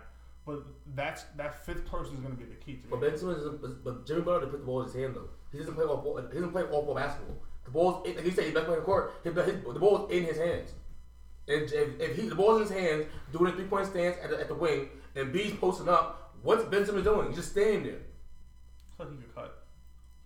But 0.46 0.64
that's 0.94 1.24
that 1.36 1.64
fifth 1.64 1.86
person 1.86 2.14
is 2.14 2.20
gonna 2.20 2.34
be 2.34 2.44
the 2.44 2.56
key 2.56 2.76
to 2.76 2.88
But. 2.88 3.00
Ben 3.00 3.16
Simmons, 3.16 3.44
but 3.84 4.06
Jimmy 4.06 4.22
Butler 4.22 4.40
didn't 4.40 4.50
put 4.50 4.60
the 4.60 4.66
ball 4.66 4.80
in 4.80 4.86
his 4.86 4.94
hand 4.94 5.14
though. 5.14 5.28
He 5.52 5.58
doesn't 5.58 5.74
play 5.74 5.84
off 5.84 6.02
ball. 6.02 6.16
He 6.16 6.34
doesn't 6.34 6.52
play 6.52 6.62
off 6.62 6.70
ball 6.70 6.94
basketball. 6.94 7.36
The 7.64 7.70
ball's 7.70 8.06
in, 8.06 8.16
like 8.16 8.24
you 8.24 8.30
said, 8.30 8.44
he's 8.44 8.54
back 8.54 8.64
playing 8.64 8.78
in 8.78 8.80
the 8.80 8.86
court. 8.86 9.14
His, 9.22 9.34
his, 9.34 9.54
the 9.62 9.78
ball's 9.78 10.10
in 10.10 10.24
his 10.24 10.38
hands. 10.38 10.72
And 11.46 11.62
if, 11.64 12.00
if 12.00 12.16
he 12.16 12.28
the 12.28 12.34
ball's 12.34 12.62
in 12.62 12.74
his 12.74 12.84
hands, 12.84 13.06
doing 13.32 13.52
a 13.52 13.56
three 13.56 13.66
point 13.66 13.86
stance 13.86 14.16
at 14.22 14.30
the, 14.30 14.40
at 14.40 14.48
the 14.48 14.54
wing, 14.54 14.88
and 15.14 15.32
B's 15.32 15.52
posting 15.52 15.88
up, 15.88 16.34
what's 16.42 16.64
Ben 16.64 16.86
Simmons 16.86 17.04
doing? 17.04 17.28
He's 17.28 17.36
just 17.36 17.50
standing 17.50 17.84
there. 17.84 18.00
So 19.00 19.08
he 19.10 19.16
could 19.16 19.34
cut. 19.34 19.64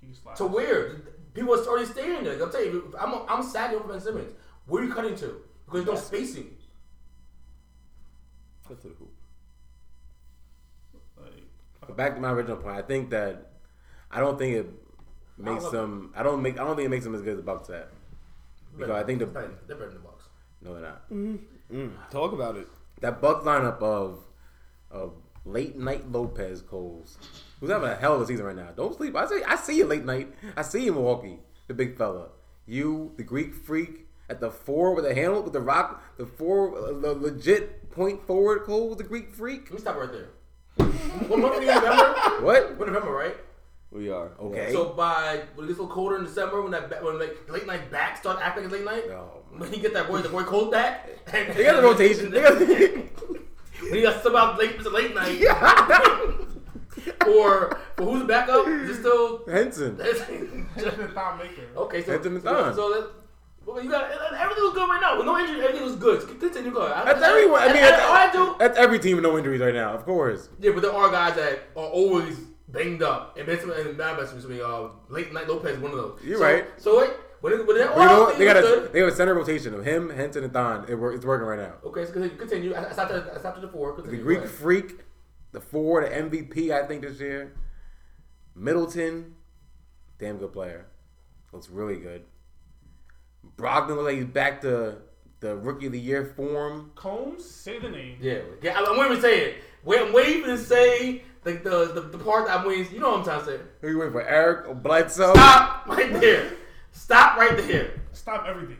He 0.01 0.07
could 0.09 0.17
slide. 0.17 0.39
So 0.39 0.47
where? 0.47 0.97
People 1.33 1.55
are 1.55 1.65
already 1.67 1.87
standing 1.87 2.25
there. 2.25 2.43
I'm 2.43 2.51
telling 2.51 2.67
you, 2.67 2.95
I'm 2.99 3.15
I'm 3.29 3.43
sagging 3.43 3.79
over 3.79 3.93
Ben 3.93 4.01
Simmons. 4.01 4.33
Where 4.67 4.83
are 4.83 4.87
you 4.87 4.93
cutting 4.93 5.17
to? 5.17 5.43
Because 5.67 5.85
there's 5.85 5.87
no 5.87 5.95
spacing. 5.97 6.57
Cut 8.67 8.81
to 8.83 8.89
the 8.89 8.95
hoop. 8.95 9.13
Like, 11.21 11.33
But 11.81 11.97
back 11.97 12.15
to 12.15 12.21
my 12.21 12.31
original 12.33 12.57
point, 12.57 12.77
I 12.77 12.83
think 12.83 13.11
that 13.11 13.53
I 14.11 14.21
don't 14.21 14.39
think 14.39 14.57
it 14.57 14.67
makes 15.39 15.65
love 15.65 15.73
them. 15.73 16.13
I 16.17 16.23
don't 16.23 16.43
make. 16.43 16.59
I 16.59 16.65
don't 16.65 16.77
think 16.77 16.87
it 16.87 16.91
makes 16.91 17.05
them 17.05 17.15
as 17.15 17.23
good 17.23 17.33
as 17.33 17.37
the 17.39 17.43
Bucks 17.43 17.71
at. 17.71 17.91
Because 18.77 18.91
I 18.91 19.05
think 19.05 19.21
the 19.21 19.27
they're 19.27 19.35
better 19.43 19.55
they're 19.69 19.77
than 19.77 19.95
the 19.95 20.01
Bucks. 20.01 20.25
no, 20.63 20.75
they're 20.75 20.83
not. 20.83 21.11
Mm, 21.11 21.93
talk 22.11 22.33
about 22.33 22.57
it. 22.57 22.69
That 23.01 23.21
Bucks 23.21 23.45
lineup 23.45 23.81
of 23.83 24.19
of 24.91 25.13
late 25.45 25.77
night 25.77 26.11
Lopez 26.11 26.63
Coles, 26.63 27.19
who's 27.61 27.71
having 27.71 27.89
a 27.89 27.95
hell 27.95 28.15
of 28.15 28.23
a 28.23 28.27
season 28.27 28.45
right 28.47 28.57
now. 28.57 28.69
Don't 28.77 28.95
sleep. 28.97 29.15
I 29.17 29.27
see. 29.27 29.43
I 29.47 29.57
see 29.57 29.77
you 29.79 29.87
late 29.87 30.05
night. 30.05 30.33
I 30.57 30.63
see 30.63 30.85
you 30.85 30.93
Milwaukee, 30.93 31.39
the 31.69 31.75
big 31.75 31.97
fella. 31.97 32.29
You, 32.67 33.13
the 33.17 33.23
Greek 33.23 33.55
freak 33.55 34.07
at 34.31 34.41
the 34.41 34.51
four 34.51 34.95
with 34.95 35.05
the 35.05 35.15
handle 35.15 35.43
with 35.43 35.53
the 35.53 35.61
rock, 35.61 36.03
the 36.17 36.27
four, 36.27 36.77
uh, 36.79 36.99
the 36.99 37.15
legit 37.15 37.91
point 37.91 38.27
forward 38.27 38.65
Cole, 38.65 38.89
with 38.91 38.99
the 38.99 39.05
Greek 39.05 39.31
freak. 39.35 39.65
Let 39.65 39.73
me 39.75 39.79
stop 39.81 39.97
right 39.97 40.11
there. 40.11 40.29
what 41.29 41.39
month 41.39 41.55
are 41.57 41.63
you 41.63 41.69
in 41.71 41.75
November? 41.75 42.45
What? 42.45 42.79
We're 42.79 42.87
in 42.89 42.93
November, 42.95 43.15
right? 43.15 43.37
We 43.91 44.11
are. 44.11 44.33
Okay. 44.41 44.73
So 44.73 44.87
by 44.87 45.43
when 45.55 45.67
it 45.67 45.69
gets 45.69 45.79
a 45.79 45.83
little 45.83 45.95
colder 45.95 46.17
in 46.19 46.25
December, 46.25 46.61
when 46.63 46.73
that 46.73 47.05
when 47.05 47.19
like 47.21 47.37
late 47.49 47.67
night 47.67 47.93
back 47.93 48.17
start 48.17 48.41
acting 48.43 48.65
like 48.65 48.73
late 48.73 48.85
night, 48.85 49.05
Oh, 49.11 49.43
when 49.57 49.73
you 49.73 49.79
get 49.79 49.93
that 49.95 50.09
boy 50.09 50.21
the 50.21 50.29
boy 50.29 50.43
cold 50.43 50.73
back, 50.73 51.09
and 51.33 51.55
They 51.55 51.63
got 51.63 51.77
the 51.77 51.83
rotation. 51.83 52.31
They 52.33 52.41
got 52.43 52.59
when 52.59 53.95
you 53.95 54.03
got 54.03 54.21
sub 54.23 54.35
out 54.35 54.59
late 54.59 54.73
it's 54.73 54.87
a 54.87 54.91
late 54.91 55.15
night, 55.15 55.39
or 57.27 57.79
for 57.97 58.05
who's 58.05 58.21
the 58.21 58.27
backup? 58.27 58.67
Is 58.67 58.91
it 58.91 59.01
still? 59.01 59.45
Henson. 59.47 59.97
Thon 61.15 61.39
Maker. 61.39 61.63
okay, 61.77 62.03
so 62.03 62.13
Anthony 62.13 62.41
so, 62.41 62.45
Thon. 62.45 62.75
so 62.75 62.93
that. 62.93 63.11
Well, 63.67 63.83
you 63.83 63.91
got 63.91 64.11
everything 64.11 64.63
was 64.65 64.75
good 64.75 64.89
right 64.89 65.01
now. 65.01 65.17
With 65.17 65.25
no 65.25 65.39
injury, 65.39 65.63
everything 65.63 65.85
was 65.85 65.97
good. 65.97 66.39
Continue, 66.39 66.71
go. 66.71 66.83
ahead. 66.83 67.07
That's 67.07 67.23
everyone. 67.23 67.63
I 67.63 67.73
mean, 67.73 67.83
all 67.83 67.91
I 67.91 68.31
do. 68.31 68.47
that's, 68.47 68.59
that's 68.59 68.79
every 68.79 68.99
team 68.99 69.17
with 69.17 69.23
no 69.23 69.39
injuries 69.39 69.63
right 69.63 69.73
now, 69.73 69.95
of 69.95 70.05
course. 70.05 70.51
Yeah, 70.61 70.73
but 70.73 70.83
there 70.83 70.93
are 70.93 71.11
guys 71.11 71.35
that 71.37 71.61
are 71.75 71.87
always 71.87 72.39
banged 72.69 73.03
up, 73.03 73.39
and 73.39 73.47
Benson 73.47 73.71
and 73.71 73.97
Bad 73.97 74.19
Benson, 74.19 74.47
mean, 74.51 74.61
uh, 74.63 74.89
late 75.09 75.33
night 75.33 75.49
Lopez, 75.49 75.79
one 75.79 75.93
of 75.93 75.97
those. 75.97 76.21
You're 76.23 76.39
so, 76.39 76.45
right. 76.45 76.65
So 76.77 76.99
wait, 77.01 77.11
when 77.41 77.53
it, 77.53 77.67
But 77.67 77.77
you 77.77 77.85
know 77.85 77.93
all 77.93 78.21
what? 78.23 78.39
They 78.39 78.45
got 78.45 78.57
a 78.57 78.63
good. 78.63 78.93
they 78.93 79.01
have 79.01 79.09
a 79.09 79.15
center 79.15 79.35
rotation 79.35 79.75
of 79.75 79.85
him, 79.85 80.09
Henson, 80.11 80.45
and 80.45 80.53
Thon. 80.53 80.85
It 80.89 80.95
it's 80.95 81.25
working 81.25 81.47
right 81.47 81.59
now. 81.59 81.75
Okay, 81.85 82.07
so 82.07 82.13
continue. 82.13 82.37
continue. 82.37 82.75
I, 82.75 82.89
I 82.89 82.93
stopped 82.93 83.13
at 83.13 83.35
I 83.35 83.39
stopped 83.39 83.57
at 83.57 83.63
the 83.63 83.69
four. 83.69 83.95
The 84.01 84.17
Greek 84.17 84.47
freak, 84.47 85.01
the 85.55 85.61
four, 85.61 86.03
the 86.03 86.09
MVP, 86.09 86.71
I 86.71 86.87
think 86.87 87.03
this 87.03 87.21
year. 87.21 87.55
Middleton, 88.57 89.35
damn 90.19 90.37
good 90.37 90.53
player, 90.53 90.87
looks 91.53 91.71
really 91.71 91.97
good. 91.97 92.25
Brogdon 93.57 93.97
looks 93.97 94.05
like 94.05 94.17
he's 94.17 94.25
back 94.27 94.61
to 94.63 94.99
the 95.41 95.57
rookie 95.57 95.87
of 95.87 95.93
the 95.93 96.01
year 96.01 96.25
form. 96.37 96.91
Combes, 96.97 97.49
say 97.49 97.79
the 97.79 97.89
name. 97.89 98.19
Yeah, 98.21 98.41
yeah. 98.63 98.79
I'm, 98.79 98.87
I'm 98.87 98.99
waiting 98.99 99.17
to 99.17 99.23
say 99.23 99.41
it. 99.41 99.57
Wait, 99.85 100.01
I'm 100.01 100.13
waiting 100.13 100.45
to 100.45 100.59
say 100.59 101.23
like 101.45 101.63
the, 101.63 101.93
the 101.93 102.01
the 102.01 102.19
part 102.19 102.47
that 102.47 102.59
I'm 102.59 102.67
waiting. 102.67 102.93
You 102.93 103.01
know 103.01 103.11
what 103.11 103.19
I'm 103.19 103.25
trying 103.25 103.41
to 103.41 103.47
say. 103.47 103.61
Who 103.81 103.91
you 103.91 103.99
waiting 103.99 104.13
for? 104.13 104.27
Eric 104.27 104.83
Bledsoe. 104.83 105.35
Stop 105.35 105.87
right 105.87 106.13
there. 106.13 106.53
Stop 106.93 107.37
right 107.39 107.57
there. 107.57 107.93
Stop 108.13 108.47
everything. 108.49 108.79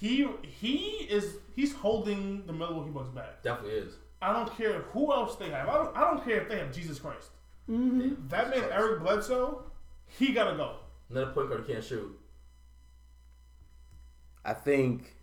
He 0.00 0.26
he 0.42 1.06
is 1.08 1.36
he's 1.54 1.72
holding 1.72 2.46
the 2.46 2.52
Milwaukee 2.52 2.90
Bucks 2.90 3.10
back. 3.10 3.42
Definitely 3.42 3.78
is. 3.78 3.94
I 4.24 4.32
don't 4.32 4.56
care 4.56 4.80
who 4.94 5.12
else 5.12 5.36
they 5.36 5.50
have. 5.50 5.68
I 5.68 5.74
don't, 5.74 5.94
I 5.94 6.00
don't 6.00 6.24
care 6.24 6.40
if 6.40 6.48
they 6.48 6.58
have 6.58 6.72
Jesus 6.72 6.98
Christ. 6.98 7.28
Mm-hmm. 7.70 8.28
That 8.28 8.48
man 8.48 8.64
Eric 8.72 9.02
Bledsoe, 9.02 9.64
he 10.06 10.32
gotta 10.32 10.56
go. 10.56 10.76
Another 11.10 11.32
point 11.32 11.50
guard 11.50 11.66
can't 11.66 11.84
shoot. 11.84 12.18
I 14.42 14.54
think 14.54 15.14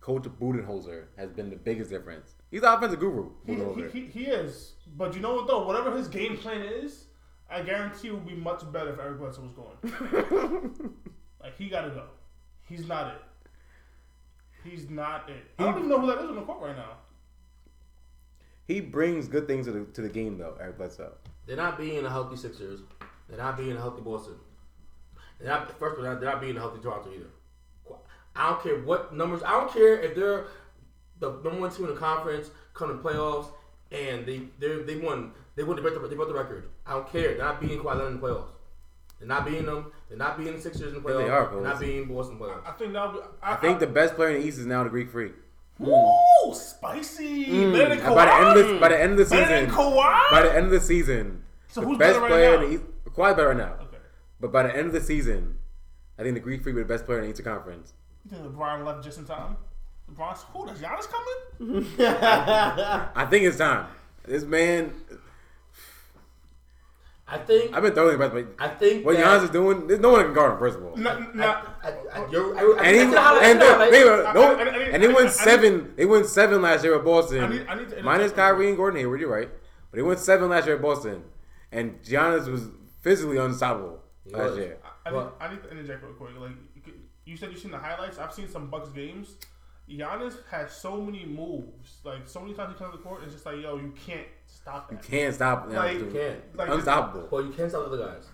Coach 0.00 0.22
Budenholzer 0.22 1.04
has 1.18 1.30
been 1.30 1.50
the 1.50 1.56
biggest 1.56 1.90
difference. 1.90 2.36
He's 2.50 2.62
the 2.62 2.72
offensive 2.72 3.00
guru. 3.00 3.32
He, 3.46 3.54
he, 3.54 3.88
he, 3.88 4.06
he 4.06 4.24
is. 4.30 4.72
But 4.96 5.14
you 5.14 5.20
know 5.20 5.34
what 5.34 5.46
though? 5.46 5.66
Whatever 5.66 5.94
his 5.94 6.08
game 6.08 6.38
plan 6.38 6.62
is, 6.62 7.04
I 7.50 7.60
guarantee 7.60 8.08
it 8.08 8.14
would 8.14 8.26
be 8.26 8.34
much 8.34 8.62
better 8.72 8.94
if 8.94 8.98
Eric 8.98 9.18
Bledsoe 9.18 9.42
was 9.42 9.52
going. 9.52 10.94
like 11.42 11.58
he 11.58 11.68
gotta 11.68 11.90
go. 11.90 12.04
He's 12.66 12.88
not 12.88 13.08
it. 13.08 13.22
He's 14.64 14.88
not 14.88 15.28
it. 15.28 15.44
I 15.58 15.64
don't 15.64 15.76
even 15.76 15.90
know 15.90 16.00
who 16.00 16.06
that 16.06 16.18
is 16.18 16.30
on 16.30 16.36
the 16.36 16.42
court 16.42 16.62
right 16.62 16.76
now. 16.76 16.96
He 18.66 18.80
brings 18.80 19.26
good 19.28 19.46
things 19.46 19.66
to 19.66 19.72
the 19.72 19.84
to 19.92 20.00
the 20.02 20.08
game 20.08 20.38
though, 20.38 20.56
Eric 20.60 20.78
Bledsoe. 20.78 21.12
They're 21.46 21.56
not 21.56 21.76
being 21.78 22.04
a 22.04 22.10
healthy 22.10 22.36
Sixers. 22.36 22.80
They're 23.28 23.38
not 23.38 23.56
being 23.56 23.76
a 23.76 23.80
healthy 23.80 24.02
Boston. 24.02 24.34
They're 25.40 25.48
not 25.48 25.78
first 25.78 25.98
of 25.98 26.04
all, 26.04 26.14
they're 26.16 26.30
not 26.30 26.40
being 26.40 26.56
a 26.56 26.60
healthy 26.60 26.80
Toronto 26.80 27.10
either. 27.12 27.26
I 28.36 28.50
don't 28.50 28.62
care 28.62 28.76
what 28.80 29.12
numbers. 29.14 29.42
I 29.44 29.50
don't 29.52 29.72
care 29.72 30.00
if 30.00 30.14
they're 30.14 30.46
the 31.18 31.30
number 31.32 31.60
one 31.60 31.70
team 31.70 31.86
in 31.86 31.94
the 31.94 32.00
conference, 32.00 32.50
come 32.74 32.88
to 32.88 32.94
playoffs, 33.02 33.48
and 33.90 34.24
they 34.24 34.42
they 34.58 34.76
they 34.82 34.96
won. 34.96 35.32
They 35.56 35.64
won. 35.64 35.76
They 35.76 35.82
broke 35.82 36.00
the, 36.00 36.08
they 36.08 36.14
broke 36.14 36.28
the 36.28 36.34
record. 36.34 36.68
I 36.86 36.92
don't 36.92 37.10
care. 37.10 37.28
They're 37.34 37.38
not 37.38 37.60
being 37.60 37.80
Kawhi 37.80 37.96
Leonard 37.96 38.12
in 38.14 38.20
the 38.20 38.26
playoffs. 38.26 38.46
They're 39.18 39.28
not 39.28 39.44
being 39.44 39.66
them. 39.66 39.92
They're 40.08 40.16
not 40.16 40.38
being 40.38 40.54
the 40.54 40.60
Sixers 40.62 40.94
in 40.94 41.02
the 41.02 41.08
Yeah, 41.08 41.14
playoffs. 41.16 41.24
they 41.26 41.30
are, 41.30 41.50
They're 41.52 41.62
not 41.62 41.80
being 41.80 42.04
Boston 42.06 42.38
playoffs. 42.38 42.66
I 42.66 42.72
think 42.72 42.92
that'll. 42.92 43.22
I, 43.42 43.52
I 43.52 43.56
think 43.56 43.80
the 43.80 43.86
best 43.86 44.14
player 44.14 44.30
in 44.30 44.40
the 44.40 44.46
East 44.46 44.58
is 44.58 44.66
now 44.66 44.84
the 44.84 44.90
Greek 44.90 45.10
Freak. 45.10 45.32
Ooh, 45.82 45.86
mm. 45.86 46.54
spicy. 46.54 47.46
Mm. 47.46 47.72
Better 47.72 47.88
than 47.96 48.06
And 48.06 48.14
by 48.14 48.24
the 48.26 48.34
end 48.34 48.58
of 48.58 48.68
the, 48.68 48.78
by 48.80 48.88
the 48.88 49.00
end 49.00 49.12
of 49.12 49.18
the 49.18 49.26
season, 49.26 49.70
by 50.30 50.42
the 50.42 50.54
end 50.54 50.66
of 50.66 50.72
the 50.72 50.80
season, 50.80 51.42
So 51.68 51.80
the 51.80 51.86
who's 51.86 51.98
best 51.98 52.14
better 52.14 52.20
right 52.20 52.28
player 52.30 52.56
now? 52.56 52.62
in 52.64 52.68
the 52.70 52.74
East, 52.76 52.84
Kawhi 53.16 53.36
better 53.36 53.48
right 53.48 53.56
now. 53.56 53.74
Okay. 53.80 53.96
But 54.40 54.52
by 54.52 54.62
the 54.64 54.76
end 54.76 54.88
of 54.88 54.92
the 54.92 55.00
season, 55.00 55.58
I 56.18 56.22
think 56.22 56.34
the 56.34 56.40
Greek 56.40 56.62
Freak 56.62 56.74
be 56.76 56.82
the 56.82 56.88
best 56.88 57.06
player 57.06 57.18
in 57.18 57.24
the 57.24 57.30
Eastern 57.30 57.46
Conference. 57.46 57.94
You 58.24 58.36
think 58.36 58.54
LeBron 58.54 58.84
left 58.84 59.04
just 59.04 59.18
in 59.18 59.24
time? 59.24 59.56
LeBron's 60.12 60.42
who? 60.52 60.66
Does 60.66 60.78
Giannis 60.78 61.08
coming? 61.08 61.86
I 63.14 63.26
think 63.30 63.44
it's 63.44 63.56
time. 63.56 63.86
This 64.26 64.44
man, 64.44 64.92
I 67.32 67.38
think. 67.38 67.74
I've 67.74 67.82
been 67.82 67.92
throwing 67.94 68.18
the 68.18 68.28
best. 68.28 68.46
I 68.58 68.68
think 68.68 69.06
what 69.06 69.16
that- 69.16 69.24
Giannis 69.24 69.44
is 69.44 69.50
doing, 69.50 69.86
there's 69.86 70.00
no 70.00 70.10
one 70.10 70.18
that 70.20 70.24
can 70.26 70.34
guard 70.34 70.52
him. 70.52 70.58
First 70.58 70.78
of 70.78 70.84
all, 70.84 70.96
Not, 70.96 71.34
not, 71.36 71.78
I, 71.82 71.88
I, 72.12 72.30
you're, 72.30 72.56
I, 72.58 72.60
I, 72.60 72.86
and 72.88 72.96
he 73.12 73.16
I, 73.16 73.22
I, 73.22 73.44
and 73.44 73.60
they, 73.60 73.90
they 73.90 74.04
were- 74.04 74.32
no, 74.34 74.42
I- 74.42 74.62
I- 74.62 74.64
I- 74.64 74.78
and 74.94 75.02
they 75.02 75.06
I- 75.08 75.10
I- 75.10 75.14
won 75.14 75.28
seven. 75.30 75.94
They 75.96 76.06
won 76.06 76.24
seven 76.24 76.60
last 76.62 76.82
year 76.84 76.96
at 76.98 77.04
Boston. 77.04 77.44
I 77.44 77.48
need- 77.48 77.66
I 77.68 77.74
need 77.74 77.78
to 77.78 77.82
interject 77.84 78.04
minus 78.04 78.32
Kyrie 78.32 78.68
and 78.68 78.76
Gordon 78.76 78.98
Hayward. 79.00 79.20
You're 79.20 79.30
right, 79.30 79.48
but 79.90 79.96
they 79.96 80.02
won 80.02 80.16
seven 80.16 80.48
last 80.50 80.66
year 80.66 80.76
at 80.76 80.82
Boston, 80.82 81.22
and 81.70 82.02
Giannis 82.02 82.48
was 82.48 82.68
physically 83.00 83.36
unstoppable 83.38 84.02
last 84.26 84.50
was. 84.50 84.58
year. 84.58 84.78
I, 85.06 85.10
need, 85.10 85.16
Well- 85.16 85.34
I 85.40 85.50
need 85.52 85.62
to 85.62 85.70
interject 85.70 86.02
real 86.02 86.14
quick. 86.14 86.30
Like 86.38 86.50
you 86.74 86.92
you 87.24 87.36
said, 87.36 87.50
you've 87.52 87.60
seen 87.60 87.70
the 87.70 87.78
highlights. 87.78 88.18
I've 88.18 88.32
seen 88.34 88.48
some 88.48 88.68
Bucks 88.70 88.88
games. 88.88 89.36
Giannis 89.88 90.36
has 90.50 90.72
so 90.72 91.00
many 91.00 91.24
moves. 91.26 91.98
Like 92.04 92.26
so 92.28 92.40
many 92.40 92.54
times 92.54 92.72
he 92.72 92.78
comes 92.78 92.92
to 92.92 92.98
the 92.98 93.02
court, 93.02 93.22
it's 93.24 93.32
just 93.34 93.46
like, 93.46 93.56
yo, 93.60 93.76
you 93.76 93.92
can't 94.06 94.26
stop 94.50 94.90
You 94.90 94.98
can't 94.98 95.34
stop. 95.34 95.68
Like- 95.68 95.98
dude. 95.98 96.12
You 96.12 96.20
can't. 96.20 96.56
Like 96.56 96.68
Unstoppable. 96.68 97.28
Well, 97.30 97.44
you 97.44 97.52
can't 97.52 97.70
stop 97.70 97.86
other 97.86 97.98
guys. 97.98 98.28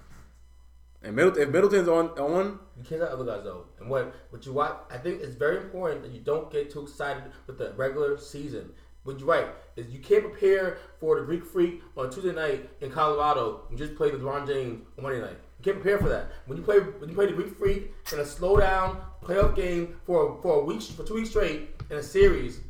And 1.03 1.15
Middleton, 1.15 1.43
if 1.43 1.49
Middleton's 1.51 1.89
on 1.89 2.09
on, 2.19 2.59
You 2.77 2.85
can't 2.85 3.01
stop 3.01 3.13
other 3.13 3.25
guys 3.25 3.45
though. 3.45 3.67
And 3.79 3.89
what 3.89 4.15
what 4.31 4.45
you 4.47 4.53
watch, 4.53 4.77
I 4.91 4.99
think 4.99 5.23
it's 5.23 5.37
very 5.37 5.59
important 5.59 6.03
that 6.03 6.13
you 6.13 6.21
don't 6.21 6.51
get 6.51 6.71
too 6.71 6.83
excited 6.83 7.25
with 7.47 7.59
the 7.59 7.73
regular 7.75 8.19
season. 8.19 8.73
What 9.05 9.21
you're 9.21 9.29
right 9.29 9.47
is 9.77 9.87
you 9.91 10.01
can't 10.01 10.25
prepare 10.25 10.79
for 10.99 11.21
the 11.21 11.25
Greek 11.27 11.45
Freak 11.45 11.81
on 11.97 12.11
Tuesday 12.11 12.33
night 12.33 12.69
in 12.81 12.91
Colorado 12.91 13.61
and 13.69 13.79
just 13.79 13.95
play 13.95 14.11
LeBron 14.11 14.49
James 14.49 14.85
on 14.99 15.05
Monday 15.05 15.21
night. 15.21 15.37
You 15.61 15.65
can't 15.65 15.81
prepare 15.81 15.99
for 15.99 16.09
that. 16.09 16.33
When 16.47 16.59
you 16.59 16.65
play 16.65 16.79
when 16.81 17.09
you 17.09 17.15
play 17.15 17.27
the 17.27 17.33
Greek 17.35 17.57
Freak 17.57 17.95
in 18.13 18.19
a 18.19 18.27
slow 18.27 18.57
down 18.57 19.01
playoff 19.23 19.55
game 19.55 19.97
for 20.07 20.41
for 20.43 20.61
a 20.61 20.65
week 20.65 20.83
for 20.83 21.05
two 21.05 21.15
weeks 21.15 21.31
straight 21.31 21.71
in 21.89 21.99
a 21.99 22.03
series, 22.03 22.61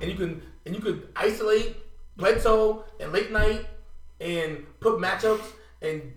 and 0.00 0.10
you 0.10 0.16
can 0.16 0.40
and 0.64 0.74
you 0.74 0.80
could 0.80 1.08
isolate 1.14 1.76
Bledsoe 2.16 2.84
and 3.00 3.12
late 3.12 3.30
night 3.30 3.66
and 4.20 4.64
put 4.80 4.98
matchups 4.98 5.44
and 5.82 6.12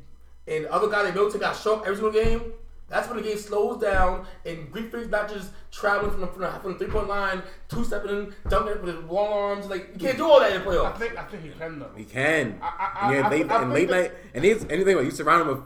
and 0.47 0.66
the 0.66 0.74
other 0.74 0.88
guy 0.89 1.04
that 1.04 1.14
Middleton 1.14 1.39
got 1.39 1.56
shown 1.56 1.80
every 1.82 1.95
single 1.95 2.12
game. 2.12 2.54
That's 2.88 3.08
when 3.08 3.18
the 3.18 3.24
game 3.24 3.38
slows 3.38 3.80
down 3.80 4.26
and 4.47 4.72
Greek 4.72 4.89
Freak's 4.89 5.10
not 5.10 5.30
just 5.30 5.52
traveling 5.72 6.10
from 6.10 6.22
the, 6.22 6.28
from 6.28 6.41
the, 6.41 6.50
from 6.60 6.72
the 6.74 6.78
three 6.80 6.88
point 6.88 7.08
line, 7.08 7.43
two 7.68 7.84
stepping 7.84 8.10
in, 8.10 8.36
dunking 8.50 8.82
with 8.84 8.95
his 8.95 9.04
long 9.06 9.32
arms. 9.32 9.68
Like 9.68 9.89
you 9.93 10.00
can't 10.00 10.18
do 10.18 10.28
all 10.28 10.39
that 10.39 10.54
in 10.54 10.64
the 10.64 10.68
I 10.70 10.74
playoffs. 10.74 10.97
think 10.97 11.18
I 11.18 11.24
think 11.26 11.43
he 11.43 11.50
can 11.50 11.78
though. 11.80 11.91
he 11.95 12.04
can. 12.06 12.58
I- 12.64 12.66
I- 13.02 13.14
yeah, 13.14 13.28
I- 13.28 13.30
late 13.30 13.52
I 13.52 13.62
and 13.62 13.72
think 13.74 13.74
late 13.74 13.88
that- 13.89 14.02
night, 14.12 14.12
and 14.34 14.43
he's 14.43 14.66
anything. 14.72 14.95
Like 14.95 15.06
you 15.06 15.12
surround 15.12 15.43
him 15.43 15.47
with 15.50 15.64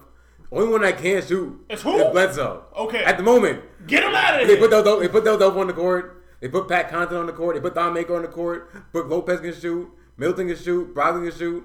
Only 0.51 0.69
one 0.71 0.81
that 0.81 0.97
can 0.97 1.25
shoot 1.25 1.65
It's 1.69 1.81
who? 1.81 1.95
is 1.97 2.11
Bledsoe. 2.11 2.65
Okay. 2.75 3.03
At 3.05 3.15
the 3.17 3.23
moment, 3.23 3.61
Get 3.87 4.03
him 4.03 4.13
out 4.13 4.41
of 4.41 4.47
they 4.47 4.57
put 4.57 4.69
Del, 4.71 4.99
they 4.99 5.07
put 5.07 5.23
Del 5.23 5.37
Dope 5.37 5.55
on 5.55 5.67
the 5.67 5.73
court. 5.73 6.23
They 6.41 6.49
put 6.49 6.67
Pat 6.67 6.89
Connaughton 6.91 7.17
on 7.21 7.25
the 7.27 7.31
court. 7.33 7.55
They 7.55 7.61
put 7.61 7.73
Thon 7.73 7.93
Maker 7.93 8.15
on 8.17 8.21
the 8.23 8.27
court. 8.27 8.69
Brook 8.91 9.09
Lopez 9.09 9.39
can 9.39 9.53
shoot. 9.53 9.89
Middleton 10.17 10.47
can 10.47 10.57
shoot. 10.57 10.93
Brogdon 10.93 11.27
can 11.29 11.37
shoot. 11.37 11.63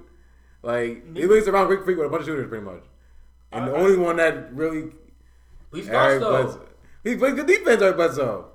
Like 0.62 1.16
he 1.16 1.26
leads 1.26 1.48
around 1.48 1.68
Greek 1.68 1.84
Freak 1.84 1.98
with 1.98 2.06
a 2.06 2.10
bunch 2.10 2.22
of 2.22 2.26
shooters, 2.26 2.48
pretty 2.48 2.64
much. 2.64 2.82
And 3.52 3.68
the 3.68 3.74
uh, 3.74 3.78
only 3.78 3.96
one 3.96 4.16
that 4.16 4.52
really 4.52 4.92
He 5.72 5.82
starts 5.82 6.12
Eric 6.12 6.20
though. 6.20 6.60
He 7.04 7.16
plays 7.16 7.34
good 7.34 7.46
defense, 7.46 7.80
Eric 7.80 7.96
Bledsoe. 7.96 8.46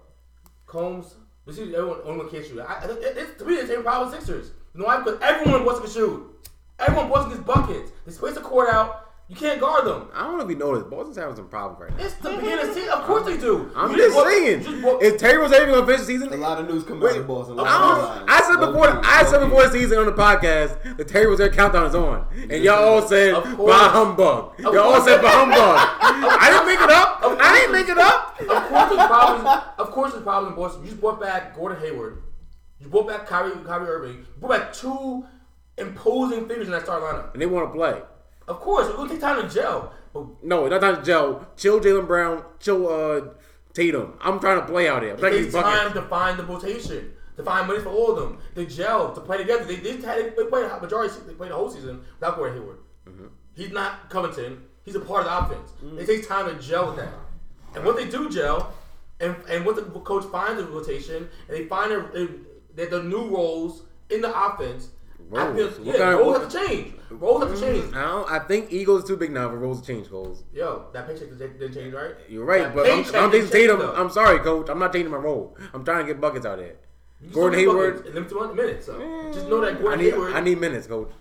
Combes. 0.66 1.16
This 1.46 1.58
is 1.58 1.74
everyone. 1.74 2.00
Only 2.06 2.18
one 2.20 2.30
can't 2.30 2.46
shoot. 2.46 2.60
I, 2.60 2.86
it, 2.86 3.18
it's, 3.18 3.38
to 3.40 3.46
me, 3.46 3.56
the 3.56 3.68
same 3.68 3.84
problem 3.84 4.12
with 4.12 4.20
Sixers. 4.20 4.52
You 4.74 4.82
know 4.82 4.88
why? 4.88 5.00
Because 5.00 5.20
everyone 5.22 5.66
wants 5.66 5.82
to 5.82 6.00
shoot. 6.00 6.50
Everyone 6.80 7.10
wants 7.10 7.30
to 7.30 7.36
get 7.38 7.46
buckets. 7.46 7.92
They 8.06 8.12
space 8.12 8.34
the 8.36 8.42
court 8.42 8.70
out. 8.70 9.13
You 9.34 9.40
can't 9.40 9.60
guard 9.60 9.86
them. 9.86 10.10
I 10.14 10.28
don't 10.28 10.38
know 10.38 10.44
if 10.44 10.50
you 10.52 10.56
noticed. 10.58 10.92
Boston's 10.92 11.18
having 11.18 11.36
some 11.36 11.48
problems 11.48 11.82
right 11.82 11.98
now. 11.98 12.06
It's 12.06 12.14
the 12.16 12.30
beginning 12.30 12.60
of 12.60 12.68
the 12.68 12.74
season. 12.76 12.90
Of 12.92 13.04
course 13.06 13.26
they 13.26 13.38
do. 13.38 13.72
I'm 13.76 13.90
You 13.92 13.98
just 13.98 14.14
bought- 14.16 14.28
saying. 14.28 14.60
you 14.62 14.70
just 14.70 14.82
bought- 14.84 15.02
Is 15.02 15.20
Terry 15.20 15.38
Rozier 15.40 15.66
going 15.66 15.80
to 15.80 15.86
finish 15.88 16.02
the 16.02 16.06
season? 16.06 16.34
A 16.34 16.38
lot 16.38 16.60
of 16.60 16.70
news 16.70 16.84
coming 16.84 17.02
Wait, 17.02 17.14
out 17.14 17.18
of 17.22 17.28
Boston. 17.28 17.60
I, 17.60 17.62
A 17.62 17.66
lot 17.66 17.74
of 17.74 17.82
don't- 17.82 18.10
headlines. 18.10 18.30
I 18.30 18.42
said 18.48 18.60
before. 18.60 18.88
key, 18.92 19.00
I 19.04 19.24
said 19.26 19.40
before 19.40 19.64
the 19.64 19.72
season 19.72 19.98
on 19.98 20.06
the 20.06 20.12
podcast, 20.14 20.98
the 20.98 21.04
Terry 21.04 21.26
Rozier 21.26 21.50
countdown 21.50 21.88
is 21.88 21.96
on, 21.96 22.28
and 22.48 22.64
y'all 22.64 22.84
all 22.84 23.02
said 23.02 23.34
Of 23.34 23.44
by 23.58 23.72
humbug. 23.90 24.60
Y'all 24.60 24.78
all 24.78 25.02
said 25.02 25.20
by 25.20 25.30
humbug. 25.30 25.58
I 25.58 26.50
didn't 26.52 26.68
make 26.68 26.80
it 26.80 26.92
up. 26.92 27.20
I 27.24 27.56
didn't 27.58 27.72
make 27.72 27.90
it 27.90 27.98
up. 27.98 28.40
Of 28.40 28.70
course, 28.70 28.90
there's 28.96 29.08
problems. 29.08 29.64
Of 29.80 29.92
course, 29.92 30.12
there's 30.12 30.24
problems 30.24 30.52
in 30.54 30.62
Boston. 30.62 30.84
You 30.84 30.90
just 30.90 31.02
brought 31.02 31.20
back 31.20 31.56
Gordon 31.56 31.80
Hayward. 31.82 32.22
You 32.80 32.88
brought 32.88 33.08
back 33.08 33.26
Kyrie, 33.26 33.52
Kyrie 33.66 33.88
Irving. 33.88 34.12
You 34.18 34.26
brought 34.40 34.60
back 34.60 34.74
two 34.74 35.26
imposing 35.80 36.48
figures 36.48 36.68
in 36.68 36.72
that 36.74 36.84
start 36.84 37.02
lineup. 37.02 37.34
And 37.34 37.42
they 37.42 37.48
want 37.48 37.68
to 37.68 37.74
play. 37.76 38.00
Of 38.48 38.60
course, 38.60 38.88
it's 38.88 38.96
gonna 38.96 39.10
take 39.10 39.22
time 39.22 39.42
to 39.42 39.54
gel. 39.54 39.94
No, 40.44 40.68
not 40.68 40.82
time 40.82 40.98
to 40.98 41.02
gel. 41.02 41.48
Chill, 41.58 41.80
Jaylen 41.80 42.08
Brown. 42.08 42.44
Chill, 42.60 42.88
uh, 42.88 43.22
Tatum. 43.74 44.14
I'm 44.22 44.40
trying 44.40 44.60
to 44.60 44.66
play 44.66 44.88
out 44.88 45.02
here. 45.02 45.16
I'm 45.16 45.26
it 45.26 45.32
takes 45.32 45.54
time 45.54 45.94
to 45.94 46.04
find 46.04 46.38
the 46.38 46.44
rotation, 46.44 47.12
to 47.38 47.44
find 47.44 47.68
money 47.68 47.80
for 47.80 47.90
all 47.90 48.12
of 48.12 48.20
them, 48.20 48.40
to 48.56 48.66
gel, 48.66 49.14
to 49.14 49.22
play 49.22 49.38
together. 49.38 49.66
They, 49.66 49.78
they, 49.78 50.00
had, 50.02 50.36
they 50.36 50.46
played 50.46 50.70
the 50.70 50.80
majority. 50.80 51.16
They 51.26 51.34
played 51.34 51.52
the 51.52 51.56
whole 51.56 51.72
season 51.72 52.02
without 52.20 52.36
Gordon 52.36 52.60
Hayward. 52.60 52.78
Mm-hmm. 53.08 53.26
He's 53.56 53.72
not 53.72 54.10
Covington. 54.10 54.64
He's 54.84 54.96
a 54.96 55.00
part 55.00 55.26
of 55.26 55.50
the 55.50 55.56
offense. 55.56 55.72
It 56.00 56.06
takes 56.06 56.28
time 56.28 56.46
to 56.48 56.62
gel 56.62 56.88
with 56.88 56.98
that. 56.98 57.14
And 57.76 57.84
what 57.84 57.96
they 57.96 58.08
do 58.08 58.30
gel, 58.30 58.74
and 59.20 59.36
and 59.50 59.66
what 59.66 59.76
the 59.76 59.84
coach 60.02 60.26
finds 60.26 60.62
the 60.62 60.68
rotation, 60.68 61.28
and 61.48 61.58
they 61.58 61.66
find 61.66 61.90
their, 61.92 62.28
their, 62.76 62.88
their 62.90 63.04
new 63.04 63.30
roles 63.30 63.84
in 64.10 64.22
the 64.22 64.46
offense. 64.46 64.90
I 65.36 65.54
feel, 65.54 65.66
Roles? 65.66 65.80
What 65.80 65.88
yeah, 65.88 65.98
kind 65.98 66.20
of- 66.20 66.42
have 66.42 66.52
to 66.52 66.68
change. 66.68 66.94
Roles 67.10 67.44
have 67.44 67.60
to 67.60 67.66
mm-hmm. 67.66 67.82
change. 67.82 67.96
I, 67.96 68.02
don't, 68.02 68.32
I 68.32 68.40
think 68.40 68.72
Eagles 68.72 69.06
too 69.06 69.16
big 69.16 69.32
now 69.32 69.50
for 69.50 69.58
roles 69.58 69.82
to 69.82 69.88
change 69.88 70.10
goals. 70.10 70.44
Yo, 70.54 70.88
that 70.94 71.08
paycheck 71.08 71.30
didn't 71.38 71.74
change, 71.74 71.94
right? 71.94 72.16
You're 72.28 72.46
right, 72.46 72.64
That 72.64 72.76
but 72.76 72.90
I'm, 72.90 73.00
I'm 73.16 73.32
Jayson 73.32 73.52
Tatum. 73.52 73.80
though. 73.80 73.94
I'm 73.94 74.10
sorry, 74.10 74.40
coach. 74.40 74.70
I'm 74.70 74.80
not 74.80 74.94
changing 74.94 75.12
my 75.12 75.18
role. 75.18 75.56
I'm 75.74 75.86
trying 75.86 76.06
to 76.06 76.12
get 76.12 76.20
buckets 76.20 76.46
out 76.46 76.58
there. 76.58 76.76
You 77.22 77.30
Gordon 77.30 77.60
Hayward. 77.60 78.14
limited 78.14 78.56
minutes. 78.56 78.86
So 78.88 78.96
mm. 78.96 79.34
just 79.34 79.48
know 79.48 79.62
that 79.62 79.86
I 79.88 79.96
need, 79.96 80.12
Hayward. 80.12 80.34
I 80.34 80.42
need 80.42 80.60
minutes, 80.60 80.88
coach. 80.88 81.12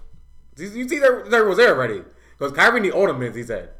You, 0.56 0.68
you 0.70 0.88
see 0.88 0.98
that 0.98 1.44
was 1.46 1.56
there 1.58 1.74
already? 1.74 2.02
Because 2.38 2.52
Kyrie 2.52 2.80
need 2.80 2.92
all 2.92 3.06
the 3.06 3.14
minutes. 3.14 3.36
He 3.36 3.42
said 3.44 3.70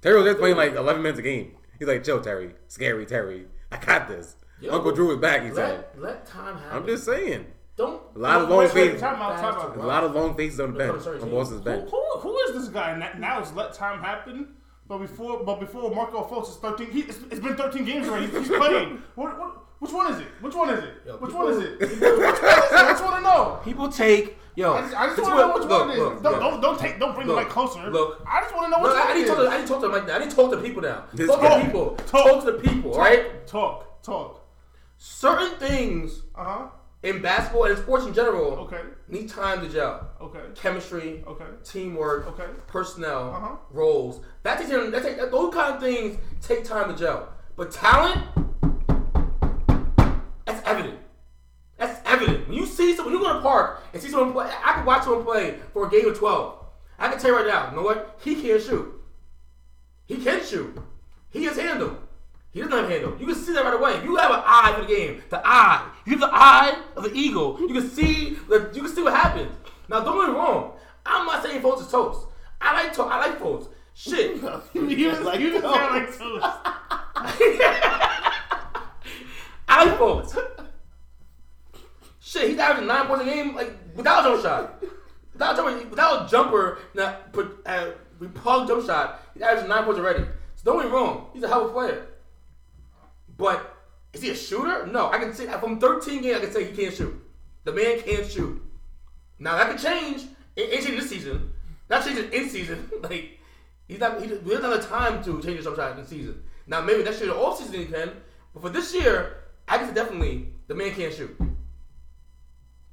Terry 0.00 0.16
Rozier's 0.16 0.36
playing 0.36 0.56
like 0.56 0.74
11 0.74 1.02
minutes 1.02 1.18
a 1.18 1.22
game. 1.22 1.52
He's 1.78 1.88
like, 1.88 2.04
chill, 2.04 2.20
Terry. 2.20 2.54
Scary, 2.68 3.04
Terry. 3.06 3.46
I 3.70 3.76
got 3.76 4.08
this. 4.08 4.36
Yo, 4.60 4.72
Uncle 4.72 4.92
Drew 4.92 5.12
is 5.12 5.18
back. 5.18 5.42
He 5.42 5.50
said. 5.50 5.86
let, 5.96 6.00
let 6.00 6.26
time 6.26 6.56
happen. 6.56 6.76
I'm 6.76 6.86
just 6.86 7.04
saying. 7.04 7.46
Don't. 7.78 8.02
A 8.14 8.18
lot 8.18 8.36
of 8.42 8.42
don't 8.42 8.50
long 8.50 8.58
Wait, 8.58 8.74
wait, 8.74 8.84
faces. 8.88 9.00
time 9.00 9.22
out, 9.22 9.38
time 9.38 9.54
out. 9.54 9.76
A 9.76 9.82
lot 9.86 10.04
of 10.04 10.14
long 10.14 10.34
faces 10.36 10.58
on 10.60 10.72
the 10.72 10.78
bench, 10.78 11.00
sorry, 11.02 11.18
on 11.20 11.22
team. 11.28 11.30
Boston's 11.30 11.60
bench. 11.62 11.88
who, 11.90 12.18
who 12.18 12.36
is 12.40 12.54
this 12.60 12.68
guy? 12.68 13.14
Now 13.18 13.40
it's 13.40 13.52
let 13.54 13.72
time 13.72 14.00
happen. 14.00 14.48
But 14.88 14.98
before, 14.98 15.44
but 15.44 15.60
before 15.60 15.94
Markelle 15.94 16.28
Fultz 16.28 16.48
is 16.50 16.56
thirteen. 16.56 16.90
He, 16.90 17.00
it's, 17.02 17.18
it's 17.30 17.40
been 17.40 17.56
thirteen 17.56 17.84
games 17.84 18.08
already. 18.08 18.26
He's 18.26 18.48
playing. 18.48 19.02
What, 19.14 19.38
what, 19.38 19.54
which 19.80 19.92
one 19.92 20.12
is 20.12 20.20
it? 20.20 20.26
Which 20.40 20.54
one 20.54 20.70
is 20.70 20.82
it? 20.82 20.94
Yo, 21.06 21.16
which 21.18 21.30
people- 21.30 21.44
one 21.44 21.52
is 21.52 21.58
it? 21.60 21.80
which 21.80 21.90
one 21.90 22.00
is 22.00 22.38
it? 22.40 22.72
I 22.72 22.88
just 22.90 23.04
want 23.04 23.16
to 23.16 23.22
know. 23.22 23.60
People 23.64 23.88
take 23.90 24.36
yo. 24.56 24.74
I 24.74 24.80
just, 24.80 24.94
I 24.96 25.06
just 25.06 25.22
want 25.22 25.34
to 25.34 25.38
know 25.46 25.54
which 25.54 25.62
look, 25.64 25.80
one 25.86 25.90
it 25.90 25.92
is. 25.92 25.98
look, 26.00 26.22
don't, 26.24 26.32
look. 26.32 26.40
don't 26.40 26.60
don't 26.62 26.80
take 26.80 26.98
don't 26.98 27.14
bring 27.14 27.28
Look, 27.28 27.36
the 27.36 27.42
mic 27.42 27.50
closer. 27.50 27.88
look. 27.90 28.24
I 28.26 28.40
just 28.40 28.54
want 28.56 28.66
to 28.66 28.70
know 28.70 28.82
which 28.82 28.92
Look, 28.92 28.96
I, 28.96 29.04
one 29.04 29.08
I 29.08 29.12
it 29.12 29.18
need 29.18 29.26
to 29.26 29.28
talk 29.28 29.38
to, 29.38 29.48
I 29.50 29.56
need 29.58 29.62
to 29.62 29.68
talk 29.68 29.80
to 29.82 29.86
them 29.86 29.92
like 29.92 30.06
that. 30.08 30.20
I 30.20 30.24
need 30.24 30.30
to 30.30 30.36
talk 30.36 30.50
to 30.50 30.56
people 30.56 30.82
now. 30.82 31.04
This 31.14 31.28
talk 31.28 31.40
guy- 31.42 31.58
to 31.60 31.64
people. 31.66 31.94
Talk. 31.94 32.24
Talk, 32.26 32.44
to 32.44 32.50
the 32.52 32.58
people, 32.58 32.92
right? 32.94 33.46
Talk, 33.46 34.02
talk. 34.02 34.44
Certain 34.96 35.56
things 35.58 36.22
Uh 36.34 36.44
huh. 36.44 36.66
In 37.02 37.22
basketball 37.22 37.64
and 37.64 37.78
sports 37.78 38.06
in 38.06 38.12
general 38.12 38.52
Okay. 38.66 38.80
need 39.08 39.28
time 39.28 39.60
to 39.60 39.68
gel. 39.68 40.08
Okay. 40.20 40.40
Chemistry, 40.54 41.24
Okay. 41.26 41.44
teamwork, 41.64 42.26
Okay. 42.28 42.50
personnel, 42.66 43.34
Uh-huh. 43.34 43.56
roles. 43.70 44.20
That 44.42 44.58
takes 44.58 44.70
that 44.70 45.02
take, 45.02 45.30
those 45.30 45.54
kind 45.54 45.74
of 45.74 45.80
things 45.80 46.18
take 46.42 46.64
time 46.64 46.92
to 46.92 46.98
gel. 46.98 47.28
But 47.56 47.70
talent, 47.70 48.18
that's 50.44 50.66
evident. 50.66 50.98
That's 51.76 52.00
evident. 52.04 52.48
When 52.48 52.56
you 52.58 52.66
see 52.66 52.96
someone, 52.96 53.14
when 53.14 53.22
you 53.22 53.26
go 53.28 53.32
to 53.34 53.38
the 53.38 53.42
park 53.48 53.82
and 53.92 54.02
see 54.02 54.08
someone 54.08 54.32
play, 54.32 54.50
I 54.64 54.72
can 54.74 54.84
watch 54.84 55.04
someone 55.04 55.24
play 55.24 55.58
for 55.72 55.86
a 55.86 55.90
game 55.90 56.08
of 56.08 56.18
12. 56.18 56.54
I 56.98 57.08
can 57.08 57.18
tell 57.20 57.30
you 57.30 57.36
right 57.36 57.46
now, 57.46 57.70
you 57.70 57.76
know 57.76 57.82
what? 57.82 58.16
He 58.20 58.34
can't 58.42 58.60
shoot. 58.60 58.92
He 60.06 60.16
can 60.16 60.42
shoot. 60.44 60.76
He 61.30 61.44
has 61.44 61.56
handle. 61.56 61.96
He 62.50 62.60
doesn't 62.60 62.76
have 62.76 62.88
handle. 62.88 63.16
You 63.20 63.26
can 63.26 63.34
see 63.34 63.52
that 63.52 63.62
right 63.64 63.74
away. 63.74 63.92
If 63.96 64.04
you 64.04 64.16
have 64.16 64.30
an 64.30 64.42
eye 64.44 64.72
for 64.74 64.82
the 64.82 64.88
game, 64.88 65.22
the 65.28 65.40
eye. 65.44 65.88
You 66.06 66.12
have 66.12 66.20
the 66.20 66.30
eye 66.32 66.78
of 66.96 67.04
the 67.04 67.12
eagle. 67.14 67.58
You 67.60 67.68
can 67.68 67.88
see 67.88 68.36
the, 68.48 68.70
you 68.74 68.82
can 68.82 68.90
see 68.94 69.02
what 69.02 69.14
happens. 69.14 69.52
Now 69.88 70.00
don't 70.00 70.18
get 70.24 70.32
me 70.32 70.38
wrong. 70.38 70.72
I'm 71.04 71.26
not 71.26 71.42
saying 71.42 71.60
Fultz 71.62 71.82
is 71.82 71.88
toast. 71.90 72.26
I 72.60 72.72
like 72.82 72.92
to, 72.94 73.02
I 73.02 73.18
like 73.18 73.38
Fultz. 73.38 73.68
Shit. 73.94 74.42
You 74.74 74.96
just, 75.10 75.22
Like 75.22 75.40
you 75.40 75.50
just 75.50 75.62
toast. 75.64 75.76
sound 75.76 75.94
like 75.94 76.18
toast. 76.18 76.44
I 79.68 79.84
like 79.84 79.98
Fultz. 79.98 80.36
Shit, 82.20 82.50
he's 82.50 82.58
averaging 82.58 82.86
nine 82.88 83.06
points 83.06 83.24
a 83.24 83.26
game, 83.26 83.54
like 83.54 83.72
without 83.94 84.20
a 84.24 84.28
jump 84.30 84.42
shot. 84.42 84.82
Without 85.32 85.52
a 85.54 85.56
jumper, 85.56 85.88
without 85.88 86.26
a 86.26 86.28
jumper, 86.30 86.78
not 86.94 87.32
put 87.32 87.60
uh, 87.66 87.90
repug 88.20 88.66
jump 88.68 88.84
shot. 88.86 89.22
He's 89.34 89.42
averaging 89.42 89.68
nine 89.68 89.84
points 89.84 89.98
already. 90.00 90.24
So 90.56 90.64
don't 90.64 90.78
get 90.82 90.86
me 90.86 90.92
wrong, 90.92 91.28
he's 91.32 91.42
a 91.42 91.48
hell 91.48 91.64
of 91.64 91.70
a 91.70 91.72
player. 91.72 92.06
But 93.38 93.76
is 94.12 94.20
he 94.20 94.30
a 94.30 94.34
shooter? 94.34 94.86
No, 94.86 95.10
I 95.10 95.18
can 95.18 95.32
say 95.32 95.46
from 95.46 95.78
13 95.78 96.22
games, 96.22 96.36
I 96.36 96.40
can 96.40 96.52
say 96.52 96.64
he 96.70 96.76
can't 96.76 96.94
shoot. 96.94 97.24
The 97.64 97.72
man 97.72 98.00
can't 98.00 98.26
shoot. 98.30 98.62
Now 99.38 99.56
that 99.56 99.70
could 99.70 99.80
change. 99.80 100.26
It 100.56 100.74
ain't 100.74 100.98
this 100.98 101.08
season. 101.08 101.52
Not 101.88 102.04
changing 102.04 102.32
in 102.32 102.48
season. 102.50 102.90
like 103.02 103.38
he's 103.86 104.00
not. 104.00 104.20
He, 104.20 104.26
we 104.32 104.52
don't 104.52 104.62
have 104.64 104.82
the 104.82 104.88
time 104.88 105.22
to 105.24 105.40
change 105.40 105.56
his 105.56 105.64
shot 105.64 105.98
in 105.98 106.04
season. 106.04 106.42
Now 106.66 106.80
maybe 106.80 107.04
next 107.04 107.20
year, 107.20 107.32
off 107.32 107.58
season 107.58 107.74
he 107.74 107.84
can. 107.86 108.10
But 108.52 108.62
for 108.62 108.68
this 108.68 108.94
year, 108.94 109.44
I 109.68 109.78
can 109.78 109.94
definitely 109.94 110.48
the 110.66 110.74
man 110.74 110.92
can't 110.92 111.14
shoot. 111.14 111.36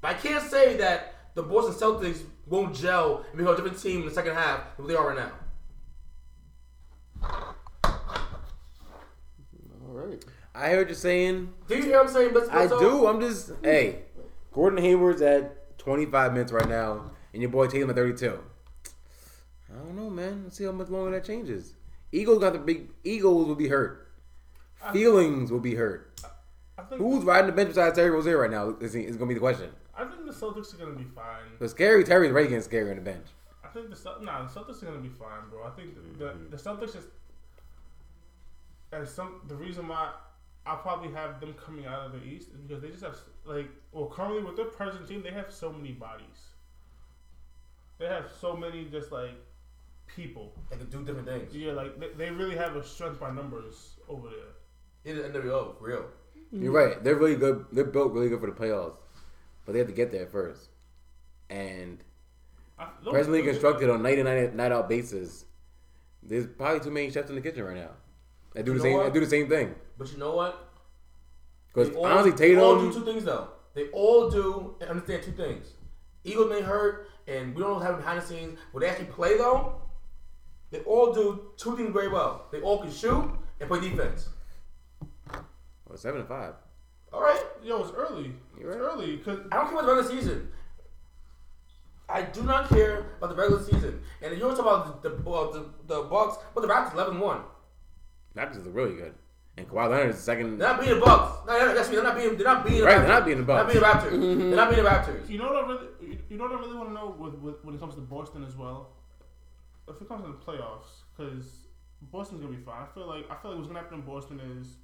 But 0.02 0.12
I 0.12 0.14
can't 0.14 0.43
say 0.43 0.78
that 0.78 1.16
the 1.34 1.43
Boston 1.43 1.74
Celtics 1.74 2.22
won't 2.48 2.76
gel 2.76 3.26
and 3.30 3.38
become 3.38 3.54
a 3.54 3.56
different 3.56 3.82
team 3.82 4.02
in 4.02 4.08
the 4.08 4.14
second 4.14 4.36
half 4.36 4.78
than 4.78 4.88
they 4.88 4.96
are 4.96 5.08
right 5.08 5.18
now. 5.18 5.32
All 9.88 9.93
right. 9.93 10.24
I 10.56 10.70
heard 10.70 10.89
you 10.89 10.95
saying. 10.95 11.53
Do 11.68 11.76
you 11.76 11.84
hear 11.84 11.97
what 11.97 12.08
I'm 12.08 12.14
saying? 12.14 12.32
But 12.34 12.53
I 12.53 12.68
do. 12.68 13.08
I'm 13.08 13.20
just. 13.20 13.51
Hey, 13.62 14.03
Gordon 14.53 14.82
Hayward's 14.82 15.22
at 15.22 15.78
25 15.78 16.34
minutes 16.34 16.51
right 16.51 16.70
now, 16.70 17.12
and 17.34 17.41
your 17.41 17.51
boy 17.51 17.68
Tatum 17.68 17.89
at 17.89 17.95
32. 17.97 18.39
I 19.70 19.78
don't 19.78 19.95
know, 19.95 20.10
man. 20.10 20.45
Let's 20.45 20.58
see 20.58 20.64
how 20.64 20.72
much 20.72 20.89
longer 20.89 21.12
that 21.12 21.26
changes. 21.26 21.74
Eagles 22.12 22.39
got 22.39 22.53
the 22.53 22.60
big. 22.60 22.89
Eagles 23.03 23.47
will 23.47 23.56
be 23.56 23.68
hurt. 23.68 24.08
Feelings 24.93 25.51
will 25.51 25.60
be 25.60 25.76
hurt. 25.76 26.22
I 26.78 26.84
think 26.84 27.01
Who's 27.01 27.24
riding 27.24 27.47
the 27.47 27.53
bench 27.53 27.70
besides 27.70 27.95
Terry 27.95 28.10
Rozier 28.10 28.38
right 28.38 28.51
now? 28.51 28.76
Is, 28.80 28.95
is 28.95 29.18
going 29.18 29.20
to 29.20 29.26
be 29.28 29.34
the 29.34 29.39
question. 29.39 29.72
I 29.97 30.03
think 30.06 30.26
the 30.26 30.34
Celtics 30.34 30.74
are 30.74 30.78
gonna 30.78 30.91
be 30.91 31.06
fine. 31.06 31.43
But 31.58 31.70
scary, 31.70 32.03
Terry's 32.03 32.32
already 32.32 32.49
getting 32.49 32.62
scary 32.62 32.89
on 32.89 32.97
the 32.97 33.01
bench. 33.01 33.26
I 33.64 33.70
think 33.70 33.89
the 33.89 34.16
nah, 34.22 34.43
the 34.43 34.49
Celtics 34.49 34.84
are 34.84 34.88
gonna 34.88 34.99
be 34.99 35.10
fine, 35.10 35.49
bro. 35.49 35.66
I 35.66 35.70
think 35.70 35.95
the 35.95 36.26
the, 36.26 36.34
the 36.49 36.58
Celtics 36.58 36.97
is 36.97 37.06
and 38.91 39.08
some 39.08 39.41
the 39.47 39.56
reason 39.56 39.88
why 39.88 40.12
I 40.66 40.76
probably 40.76 41.11
have 41.11 41.39
them 41.39 41.53
coming 41.53 41.86
out 41.86 42.07
of 42.07 42.13
the 42.13 42.24
East 42.26 42.49
is 42.49 42.59
because 42.61 42.82
they 42.82 42.89
just 42.89 43.03
have 43.03 43.18
like 43.45 43.68
well 43.91 44.07
currently 44.07 44.43
with 44.43 44.55
their 44.55 44.66
present 44.66 45.07
team 45.07 45.22
they 45.22 45.32
have 45.32 45.51
so 45.51 45.72
many 45.72 45.91
bodies. 45.91 46.49
They 47.97 48.07
have 48.07 48.26
so 48.41 48.55
many 48.57 48.86
just 48.86 49.11
like 49.11 49.32
people. 50.07 50.53
They 50.70 50.78
can 50.78 50.88
do 50.89 51.03
different 51.03 51.28
things. 51.28 51.55
Yeah, 51.55 51.74
like 51.74 51.99
they, 51.99 52.09
they 52.09 52.32
really 52.32 52.55
have 52.55 52.76
a 52.76 52.84
strength 52.86 53.20
by 53.20 53.32
numbers 53.32 53.91
over 54.09 54.30
there. 54.30 54.53
It 55.03 55.18
is 55.18 55.32
NWO, 55.32 55.78
for 55.78 55.86
real. 55.86 56.05
You're 56.51 56.72
right. 56.72 57.03
They're 57.03 57.16
really 57.16 57.36
good. 57.36 57.66
They're 57.72 57.86
built 57.86 58.11
really 58.13 58.30
good 58.30 58.39
for 58.39 58.47
the 58.47 58.53
playoffs, 58.53 58.97
but 59.66 59.74
they 59.74 59.80
have 59.80 59.88
to 59.88 59.93
get 59.93 60.11
there 60.11 60.26
first. 60.28 60.70
And 61.49 61.99
I, 62.80 62.88
presently 63.09 63.43
constructed 63.43 63.89
on 63.89 64.01
night 64.01 64.18
in 64.18 64.26
night, 64.26 64.55
night 64.55 64.72
out 64.72 64.89
basis, 64.89 65.45
there's 66.24 66.47
probably 66.47 66.80
too 66.80 66.91
many 66.91 67.11
chefs 67.11 67.30
in 67.30 67.36
the 67.36 67.41
kitchen 67.41 67.63
right 67.63 67.78
now. 67.78 67.91
They 68.53 68.63
do 68.63 68.72
You 68.72 68.78
the 68.78 68.84
same. 68.84 68.93
what? 68.97 69.05
They 69.05 69.20
do 69.20 69.26
the 69.26 69.30
same 69.30 69.47
thing. 69.47 69.76
But 69.98 70.12
you 70.12 70.18
know 70.18 70.36
what? 70.36 70.72
Because 71.74 71.96
honestly, 71.96 72.32
they 72.32 72.56
all 72.58 72.80
do 72.80 72.93
two 72.93 73.06
things 73.06 73.24
though. 73.26 73.50
They 73.74 73.89
all 73.89 74.30
do 74.30 74.76
and 74.82 74.89
understand 74.89 75.24
two 75.24 75.32
things. 75.32 75.68
Eagles 76.24 76.50
may 76.50 76.62
hurt, 76.62 77.10
and 77.28 77.54
we 77.54 77.62
don't 77.62 77.82
have 77.82 77.98
behind 77.98 78.22
the 78.22 78.26
scenes. 78.26 78.58
When 78.72 78.82
they 78.82 78.89
actually 78.89 79.08
play 79.08 79.38
though, 79.38 79.82
They 80.72 80.80
all 80.82 81.14
do 81.14 81.52
two 81.58 81.78
things 81.78 81.91
very 81.93 82.08
well. 82.10 82.48
They 82.52 82.60
all 82.62 82.80
can 82.82 82.91
shoot 82.91 83.30
and 83.60 83.70
play 83.70 83.80
defense. 83.80 84.30
Well, 85.88 85.98
seven 85.98 86.22
and 86.22 86.28
five. 86.30 86.56
All 87.14 87.22
right. 87.22 87.41
Yo, 87.64 87.82
it's 87.84 87.91
early. 87.91 88.34
You're 88.60 88.72
It's 88.72 88.82
right. 88.82 88.91
early 88.91 89.16
because 89.18 89.39
I 89.52 89.58
don't 89.58 89.68
care 89.70 89.74
about 89.80 89.86
the 89.86 89.93
regular 89.96 90.10
season. 90.22 90.52
I 92.10 92.22
do 92.24 92.43
not 92.43 92.68
care 92.70 93.06
about 93.18 93.30
the 93.30 93.36
regular 93.36 93.64
season. 93.64 94.02
And 94.22 94.34
if 94.34 94.39
you 94.39 94.46
want 94.46 94.58
to 94.58 94.64
talk 94.64 94.72
about 94.84 95.02
the 95.04 95.10
the, 95.10 95.30
uh, 95.32 95.52
the, 95.54 95.66
the 95.88 96.02
Bucks, 96.04 96.38
but 96.54 96.62
the 96.62 96.68
Raptors 96.68 96.93
11-1. 96.93 97.41
Raptors 98.36 98.66
look 98.66 98.76
really 98.76 98.96
good. 98.96 99.14
And 99.58 99.68
Kawhi 99.70 99.89
Leonard 99.89 100.10
is 100.10 100.20
second. 100.20 100.58
They're 100.58 100.68
not 100.68 100.80
beating 100.82 100.99
the 100.99 101.06
Bucks. 101.06 101.47
No, 101.47 101.58
no, 101.58 101.74
that's 101.76 101.89
me. 101.89 101.95
They're 101.95 102.03
not 102.03 102.16
beating. 102.18 102.36
They're 102.38 102.45
not 102.45 102.64
beating. 102.66 102.80
the 102.82 102.86
Right, 102.86 102.97
Raptors. 102.97 102.99
they're 103.06 103.08
not 103.08 103.26
beating 103.26 103.39
the 103.39 103.45
Bucks. 103.45 103.74
They're 103.74 103.82
not 103.82 104.03
beating 104.03 104.10
the 104.10 104.18
Raptors. 104.18 104.49
They're 104.49 104.56
not 104.58 104.70
beating 104.70 104.84
the 104.84 104.89
Raptors. 104.89 105.30
you 105.30 105.38
know 105.38 105.45
what 105.45 105.56
I 105.64 105.68
really, 105.68 105.88
you- 106.01 106.20
you 106.30 106.38
know 106.38 106.43
what 106.45 106.53
I 106.53 106.60
really 106.60 106.76
want 106.76 106.89
to 106.89 106.93
know 106.93 107.16
with, 107.18 107.36
with 107.36 107.64
when 107.64 107.76
it 107.76 107.80
comes 107.80 107.95
to 107.95 108.01
Boston 108.01 108.43
as 108.43 108.56
well. 108.58 108.89
If 109.88 110.01
it 110.01 110.08
comes 110.10 110.26
to 110.26 110.32
the 110.32 110.38
playoffs, 110.38 111.03
because 111.16 111.68
Boston's 112.12 112.41
gonna 112.41 112.53
be 112.53 112.62
fine. 112.62 112.82
I 112.82 112.86
feel 112.93 113.08
like 113.08 113.26
I 113.32 113.36
feel 113.36 113.51
like 113.51 113.60
what's 113.60 113.68
gonna 113.68 113.80
happen 113.80 113.99
in 113.99 114.06
Boston 114.06 114.39
is 114.60 114.76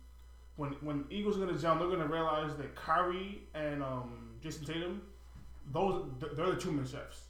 when 0.56 0.72
when 0.82 1.04
Eagles 1.10 1.38
are 1.38 1.46
gonna 1.46 1.58
jump, 1.58 1.82
they're 1.82 1.90
gonna 1.90 2.08
realize 2.08 2.56
that 2.56 2.74
Kyrie 2.76 3.42
and 3.56 3.84
um, 3.84 4.30
Jayson 4.42 4.66
Tatum, 4.66 5.02
those 5.74 6.06
they're 6.38 6.52
the 6.52 6.56
two 6.56 6.72
man 6.72 6.86
chefs. 6.86 7.24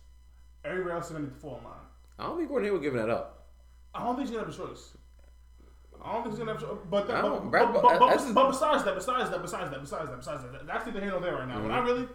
Everybody 0.64 0.92
else 0.94 1.06
is 1.08 1.12
gonna 1.14 1.24
need 1.26 1.34
to 1.34 1.40
fall 1.40 1.58
in 1.58 1.64
line. 1.64 1.74
I 2.20 2.24
don't 2.28 2.38
think 2.38 2.50
Gordon 2.50 2.68
Hayward 2.68 2.84
giving 2.84 3.00
that 3.00 3.10
up. 3.10 3.48
I 3.96 4.04
don't 4.04 4.16
think 4.16 4.28
he's 4.28 4.36
gonna 4.38 4.46
have 4.46 4.54
a 4.54 4.68
choice. 4.68 4.96
I 6.04 6.14
don't 6.14 6.24
think 6.24 6.34
he's 6.36 6.40
gonna 6.40 6.54
have 6.54 6.62
a 6.64 6.66
choice. 6.66 6.78
But, 6.90 7.10
I 7.12 7.22
but, 7.22 7.52
but, 7.52 7.52
but, 7.52 7.84
but, 7.84 8.00
but, 8.00 8.34
but 8.34 8.48
besides 8.52 8.84
that, 8.86 8.96
besides 8.96 9.30
that, 9.30 9.42
besides 9.42 9.70
that, 9.72 9.82
besides 9.82 10.10
that, 10.10 10.18
besides 10.18 10.44
that, 10.44 10.66
that's 10.68 10.86
the 10.86 10.92
handle 11.00 11.20
there 11.20 11.36
right 11.36 11.48
now. 11.48 11.62
But 11.62 11.72
I 11.72 11.78
Mm-hmm. 11.80 11.86
really, 11.88 12.08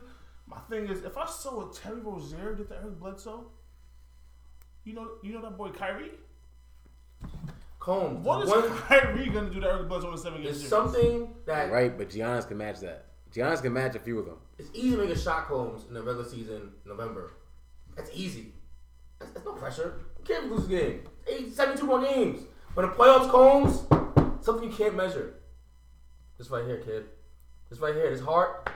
my 0.48 0.58
thing 0.70 0.88
is, 0.88 1.02
if 1.04 1.16
I 1.16 1.26
saw 1.26 1.70
a 1.70 1.74
Terry 1.74 2.00
Rozier 2.00 2.54
get 2.54 2.68
to 2.68 2.76
Eric 2.76 2.98
Bledsoe, 3.00 3.50
you 4.84 4.94
know, 4.94 5.08
you 5.22 5.32
know 5.32 5.42
that 5.42 5.56
boy 5.56 5.70
Kyrie. 5.70 6.10
Combes. 7.78 8.24
What 8.24 8.42
is 8.44 8.50
one, 8.50 8.68
Kyrie 8.78 9.28
gonna 9.30 9.50
do 9.50 9.60
to 9.60 9.66
Eric 9.68 9.88
Bledsoe 9.88 10.08
in 10.08 10.14
a 10.14 10.18
seven 10.18 10.40
game 10.40 10.48
It's 10.50 10.58
series? 10.58 10.70
something 10.70 11.34
that 11.46 11.70
Right, 11.70 11.96
but 11.96 12.08
Giannis 12.10 12.48
can 12.48 12.58
match 12.58 12.80
that. 12.80 13.06
Giannis 13.32 13.62
can 13.62 13.72
match 13.72 13.94
a 13.94 13.98
few 14.00 14.18
of 14.18 14.26
them. 14.26 14.38
it's 14.58 14.70
easy 14.72 14.92
to 14.96 14.96
make 15.04 15.10
a 15.10 15.18
shot, 15.18 15.46
Combes, 15.46 15.86
in 15.88 15.94
the 15.94 16.02
regular 16.02 16.28
season 16.28 16.72
November. 16.84 17.32
That's 17.94 18.10
easy. 18.12 18.52
That's, 19.20 19.30
that's 19.32 19.44
no 19.46 19.52
pressure. 19.52 20.00
You 20.18 20.24
can't 20.24 20.50
lose 20.50 20.66
a 20.66 20.68
game. 20.68 21.00
Eight, 21.28 21.52
72 21.54 21.86
more 21.86 22.00
games. 22.02 22.42
When 22.76 22.84
the 22.86 22.92
playoffs, 22.92 23.30
comes, 23.30 24.44
something 24.44 24.70
you 24.70 24.76
can't 24.76 24.94
measure. 24.94 25.32
This 26.36 26.50
right 26.50 26.62
here, 26.62 26.76
kid. 26.76 27.06
This 27.70 27.78
right 27.78 27.94
here. 27.94 28.10
This 28.10 28.20
heart. 28.20 28.68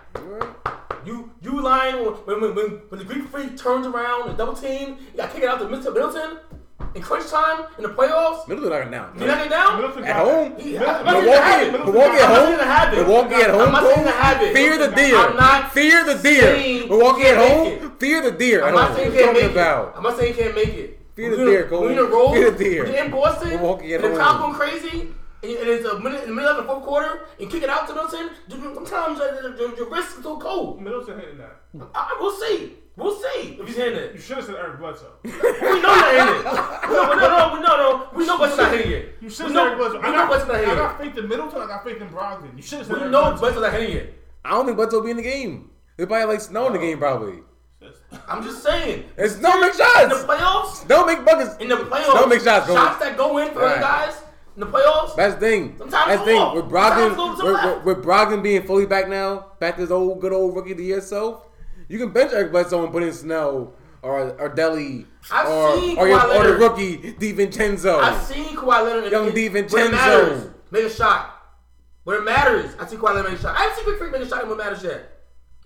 You 1.05 1.31
you 1.43 1.61
lying 1.61 1.97
when 2.07 2.41
when, 2.41 2.55
when, 2.55 2.67
when 2.89 2.99
the 2.99 3.05
Greek 3.05 3.29
freak 3.29 3.59
turns 3.59 3.87
around 3.87 4.31
and 4.31 4.39
double 4.39 4.55
team, 4.55 4.97
you 5.13 5.19
got 5.19 5.27
to 5.29 5.35
kick 5.35 5.43
it 5.43 5.51
out 5.51 5.59
to 5.59 5.67
Mr. 5.67 5.93
Middleton 5.93 6.39
in 6.95 7.03
crunch 7.03 7.29
time 7.31 7.67
in 7.77 7.83
the 7.83 7.91
playoffs. 7.91 8.49
Middleton 8.49 8.71
knocking 8.71 8.91
down. 8.91 9.21
You 9.21 9.27
knock 9.27 9.45
it 9.45 9.51
down. 9.51 9.77
Middleton 9.77 10.05
At 10.05 10.17
home? 10.17 10.57
that. 10.57 11.05
Not 11.05 11.05
saying 11.05 11.13
Milwaukee, 11.13 11.37
have 11.37 11.75
it. 11.75 11.85
Milwaukee 11.85 12.09
I'm 12.09 12.17
at 12.17 12.29
home. 12.39 12.47
saying 12.47 12.59
to 12.59 12.65
have 12.65 12.95
it. 12.95 12.97
Milwaukee 13.07 13.35
at 13.35 13.51
home. 13.51 13.61
I'm 13.61 13.73
not 13.73 13.83
saying 13.95 14.07
to 14.07 14.13
have 14.13 14.43
it. 14.43 14.55
Fear 14.55 14.79
the 14.79 14.97
deer. 14.97 15.17
I'm 15.19 15.37
not 15.37 15.73
Fear 15.73 16.05
the 16.07 16.15
deer. 16.23 16.41
saying 16.41 16.89
Milwaukee 16.89 17.27
at 17.27 17.37
home. 17.37 17.97
Fear 17.99 18.23
the 18.23 18.31
deer. 18.33 18.65
I'm 18.65 18.75
not 18.75 18.97
saying 18.97 19.11
What 19.11 19.15
you 19.15 19.21
you 19.21 19.27
can't 19.27 19.37
make 19.37 19.57
it. 19.57 19.93
I'm 19.95 20.03
not 20.03 20.17
saying 20.19 20.35
you 20.37 20.43
can't 20.43 20.55
make 20.55 20.69
it. 20.69 21.00
Fear 21.21 21.31
the 21.31 21.37
We're 21.37 21.45
deer, 21.51 21.65
gonna- 21.67 21.83
We're 21.83 21.93
in 21.93 21.99
a 21.99 22.05
roll. 22.05 22.33
Fear 22.33 22.51
the 22.53 22.65
deer. 22.65 22.85
We're 22.85 23.05
in 23.05 23.11
Boston. 23.11 23.49
Milwaukee 23.51 23.95
at 23.95 24.05
and 24.05 24.15
the 24.17 24.23
home. 24.25 24.39
crowd 24.39 24.41
going 24.41 24.55
crazy. 24.55 25.01
And 25.43 25.53
and 25.53 25.69
it's 25.71 25.85
a 25.87 25.99
minute 25.99 26.23
in 26.25 26.31
the 26.31 26.35
middle 26.35 26.51
of 26.51 26.57
the 26.59 26.63
fourth 26.65 26.85
quarter 26.85 27.21
and 27.39 27.51
kick 27.51 27.63
it 27.63 27.69
out 27.71 27.87
to 27.89 27.95
Middleton. 27.95 28.31
dude, 28.49 28.75
Sometimes 28.75 29.19
your, 29.19 29.57
your, 29.57 29.77
your 29.77 29.89
wrist 29.91 30.19
is 30.19 30.23
so 30.25 30.39
cold. 30.39 30.81
Middleton 30.83 31.19
hitting 31.19 31.39
that. 31.39 31.61
I, 31.95 32.13
I- 32.15 32.17
we'll 32.21 32.33
see. 32.39 32.75
We'll 32.97 33.15
see 33.17 33.57
if 33.59 33.67
he's 33.67 33.77
hitting 33.77 33.99
it. 33.99 34.15
You 34.15 34.21
should 34.21 34.37
have 34.37 34.45
said 34.47 34.57
Eric 34.57 34.79
Bledsoe. 34.79 35.13
We 35.25 35.31
know 35.31 35.95
you're 35.95 36.27
hitting 36.27 36.41
it. 36.41 36.45
No, 36.91 37.15
no, 37.15 37.15
no, 37.15 37.61
no, 37.61 37.61
no. 37.61 38.09
We 38.15 38.27
know 38.27 38.39
West's 38.39 38.59
not 38.59 38.73
hitting 38.73 38.93
it. 38.93 39.15
You 39.23 39.31
should 39.31 39.47
have 39.47 39.55
said 39.55 39.63
Eric 39.67 39.79
Bledsoe. 39.79 40.01
we 40.01 40.07
I 40.07 40.11
know 40.17 40.31
West's 40.31 40.45
got, 40.47 40.61
not 40.63 40.69
I 40.71 40.75
got 40.75 40.99
faith 41.01 41.17
in 41.17 41.29
Middleton. 41.29 41.63
I 41.63 41.67
got 41.67 41.85
faith 41.85 42.01
in 42.03 42.09
Brogdon. 42.09 42.57
You 42.57 42.63
should 42.63 42.79
have 42.79 42.87
said 42.89 42.97
We 42.97 43.01
Eric 43.03 43.13
know 43.13 43.23
Bledsoe. 43.31 43.43
West's 43.43 43.61
not 43.61 43.73
hitting 43.73 43.97
it. 43.97 44.15
I 44.45 44.51
don't 44.51 44.65
think 44.67 44.77
Bledsoe 44.77 44.97
will 44.99 45.05
be 45.05 45.11
in 45.13 45.17
the 45.17 45.23
game. 45.23 45.71
They 45.97 46.05
probably 46.07 46.27
like 46.35 46.41
snow 46.43 46.67
in 46.67 46.73
the 46.75 46.79
game 46.79 46.99
probably. 46.99 47.39
I'm 48.29 48.43
just 48.43 48.63
saying. 48.63 49.05
It's 49.17 49.39
no 49.39 49.61
make 49.61 49.73
In 49.73 49.79
the 49.79 49.85
shots. 49.85 50.25
playoffs, 50.25 50.89
Don't 50.89 51.07
make 51.07 51.25
buckets. 51.25 51.57
in 51.59 51.69
the 51.69 51.77
playoffs, 51.77 52.05
Don't 52.15 52.29
make 52.29 52.41
shots, 52.43 52.67
shots 52.67 52.99
that 53.01 53.17
go 53.17 53.39
in 53.39 53.51
for 53.53 53.61
Right. 53.61 53.81
guys 53.81 54.15
in 54.57 54.61
the 54.61 54.67
playoffs. 54.67 55.17
That's 55.17 55.35
the 55.35 55.41
thing. 55.41 55.75
Sometimes 55.79 56.07
That's 56.07 56.21
the 56.21 56.27
thing. 56.27 56.55
With 56.55 56.65
Brogdon, 56.69 57.17
go 57.17 57.31
to 57.37 57.43
the 57.43 57.83
with, 57.85 57.97
with, 57.97 58.05
Brogdon 58.05 58.43
being 58.43 58.63
fully 58.67 58.87
back 58.87 59.09
now, 59.09 59.53
back 59.61 59.77
to 59.77 59.81
his 59.83 59.91
old 59.91 60.21
good 60.21 60.33
old 60.33 60.55
rookie 60.55 60.73
of 60.73 60.79
the 60.79 60.85
year 60.85 61.01
self, 61.01 61.47
you 61.89 61.99
can 61.99 62.11
bench 62.11 62.33
Eric 62.33 62.53
Bledsoe 62.53 62.83
and 62.85 62.93
put 62.93 63.03
in 63.03 63.13
Snow 63.13 63.73
or 64.03 64.31
or 64.41 64.49
Deli 64.51 65.07
I've 65.31 65.49
or 65.49 65.77
seen 65.81 65.99
or, 65.99 66.09
your, 66.09 66.35
or 66.35 66.47
the 66.47 66.57
rookie 66.57 66.99
DiVincenzo. 67.19 68.01
I've 68.01 68.23
seen 68.23 68.57
Kawhi 68.57 68.85
Leonard 68.85 69.11
Young 69.13 69.29
in- 69.29 69.33
DiVincenzo. 69.35 69.73
when 69.73 69.87
it 69.87 69.93
matters, 69.93 70.51
make 70.71 70.85
a 70.85 70.91
shot. 70.91 71.37
When 72.05 72.17
it 72.17 72.25
matters, 72.25 72.75
I 72.79 72.87
see 72.87 72.97
Kawhi 72.97 73.15
Leonard 73.15 73.31
make 73.33 73.39
a 73.39 73.43
shot. 73.43 73.57
I 73.57 73.61
haven't 73.63 73.77
seen 73.77 73.85
Greek 73.85 73.99
Freak 73.99 74.13
make 74.13 74.23
a 74.23 74.29
shot 74.29 74.43
when 74.43 74.53
it 74.53 74.63
matters 74.63 74.83
yet. 74.83 75.11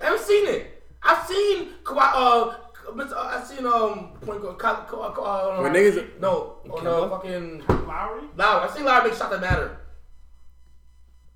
I 0.00 0.04
haven't 0.06 0.22
seen 0.22 0.46
it. 0.48 0.73
I've 1.04 1.26
seen 1.26 1.68
Kawhi. 1.82 2.10
Uh, 2.14 2.54
uh, 2.88 3.14
I've 3.16 3.46
seen 3.46 3.66
um 3.66 4.12
point 4.24 4.40
guard. 4.42 4.58
Ka- 4.58 4.84
Ka- 4.88 5.10
Ka- 5.12 5.22
uh, 5.58 5.62
When 5.62 5.72
niggas- 5.72 6.18
no 6.20 6.56
on 6.70 6.86
uh, 6.86 7.08
fucking 7.08 7.62
Lowry. 7.86 8.22
Lowry. 8.36 8.64
I've 8.64 8.70
seen 8.70 8.84
Lowry 8.84 9.08
make 9.10 9.18
shots 9.18 9.30
that 9.30 9.40
matter. 9.40 9.76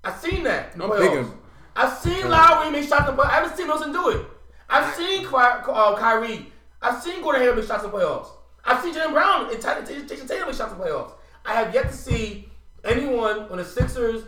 I've 0.03 0.17
seen 0.19 0.43
that. 0.43 0.73
In 0.73 0.79
the 0.79 0.85
I'm 0.85 0.91
playoffs. 0.91 1.31
I've 1.75 1.97
seen 1.97 2.29
Lowry 2.29 2.71
make 2.71 2.87
shots 2.87 3.09
in 3.09 3.15
the. 3.15 3.21
I 3.23 3.27
haven't 3.35 3.55
seen 3.57 3.67
Wilson 3.67 3.91
do 3.91 4.09
it. 4.09 4.25
I've 4.69 4.93
seen 4.95 5.21
Ky- 5.27 5.35
uh, 5.35 5.95
Kyrie. 5.97 6.51
I've 6.81 7.01
seen 7.01 7.21
Gordon 7.21 7.41
Hayward 7.41 7.57
make 7.57 7.67
shots 7.67 7.83
in 7.83 7.89
playoffs. 7.91 8.27
I've 8.63 8.81
seen 8.81 8.93
Jaylen 8.93 9.13
Brown 9.13 9.51
and 9.51 9.61
Ty- 9.61 9.81
Ty- 9.81 10.01
Jayson 10.07 10.27
Tatum 10.27 10.47
make 10.47 10.55
shots 10.55 10.71
in 10.73 10.79
playoffs. 10.79 11.13
I 11.45 11.53
have 11.53 11.73
yet 11.73 11.89
to 11.89 11.93
see 11.95 12.49
anyone 12.83 13.39
on 13.49 13.57
the 13.57 13.65
Sixers 13.65 14.23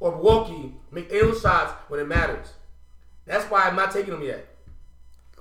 or 0.00 0.12
Milwaukee 0.12 0.74
make 0.90 1.10
any 1.10 1.20
those 1.20 1.40
shots 1.40 1.72
when 1.88 2.00
it 2.00 2.06
matters. 2.08 2.48
That's 3.24 3.44
why 3.50 3.62
I'm 3.62 3.74
not 3.76 3.90
taking 3.90 4.12
them 4.12 4.22
yet. 4.22 4.46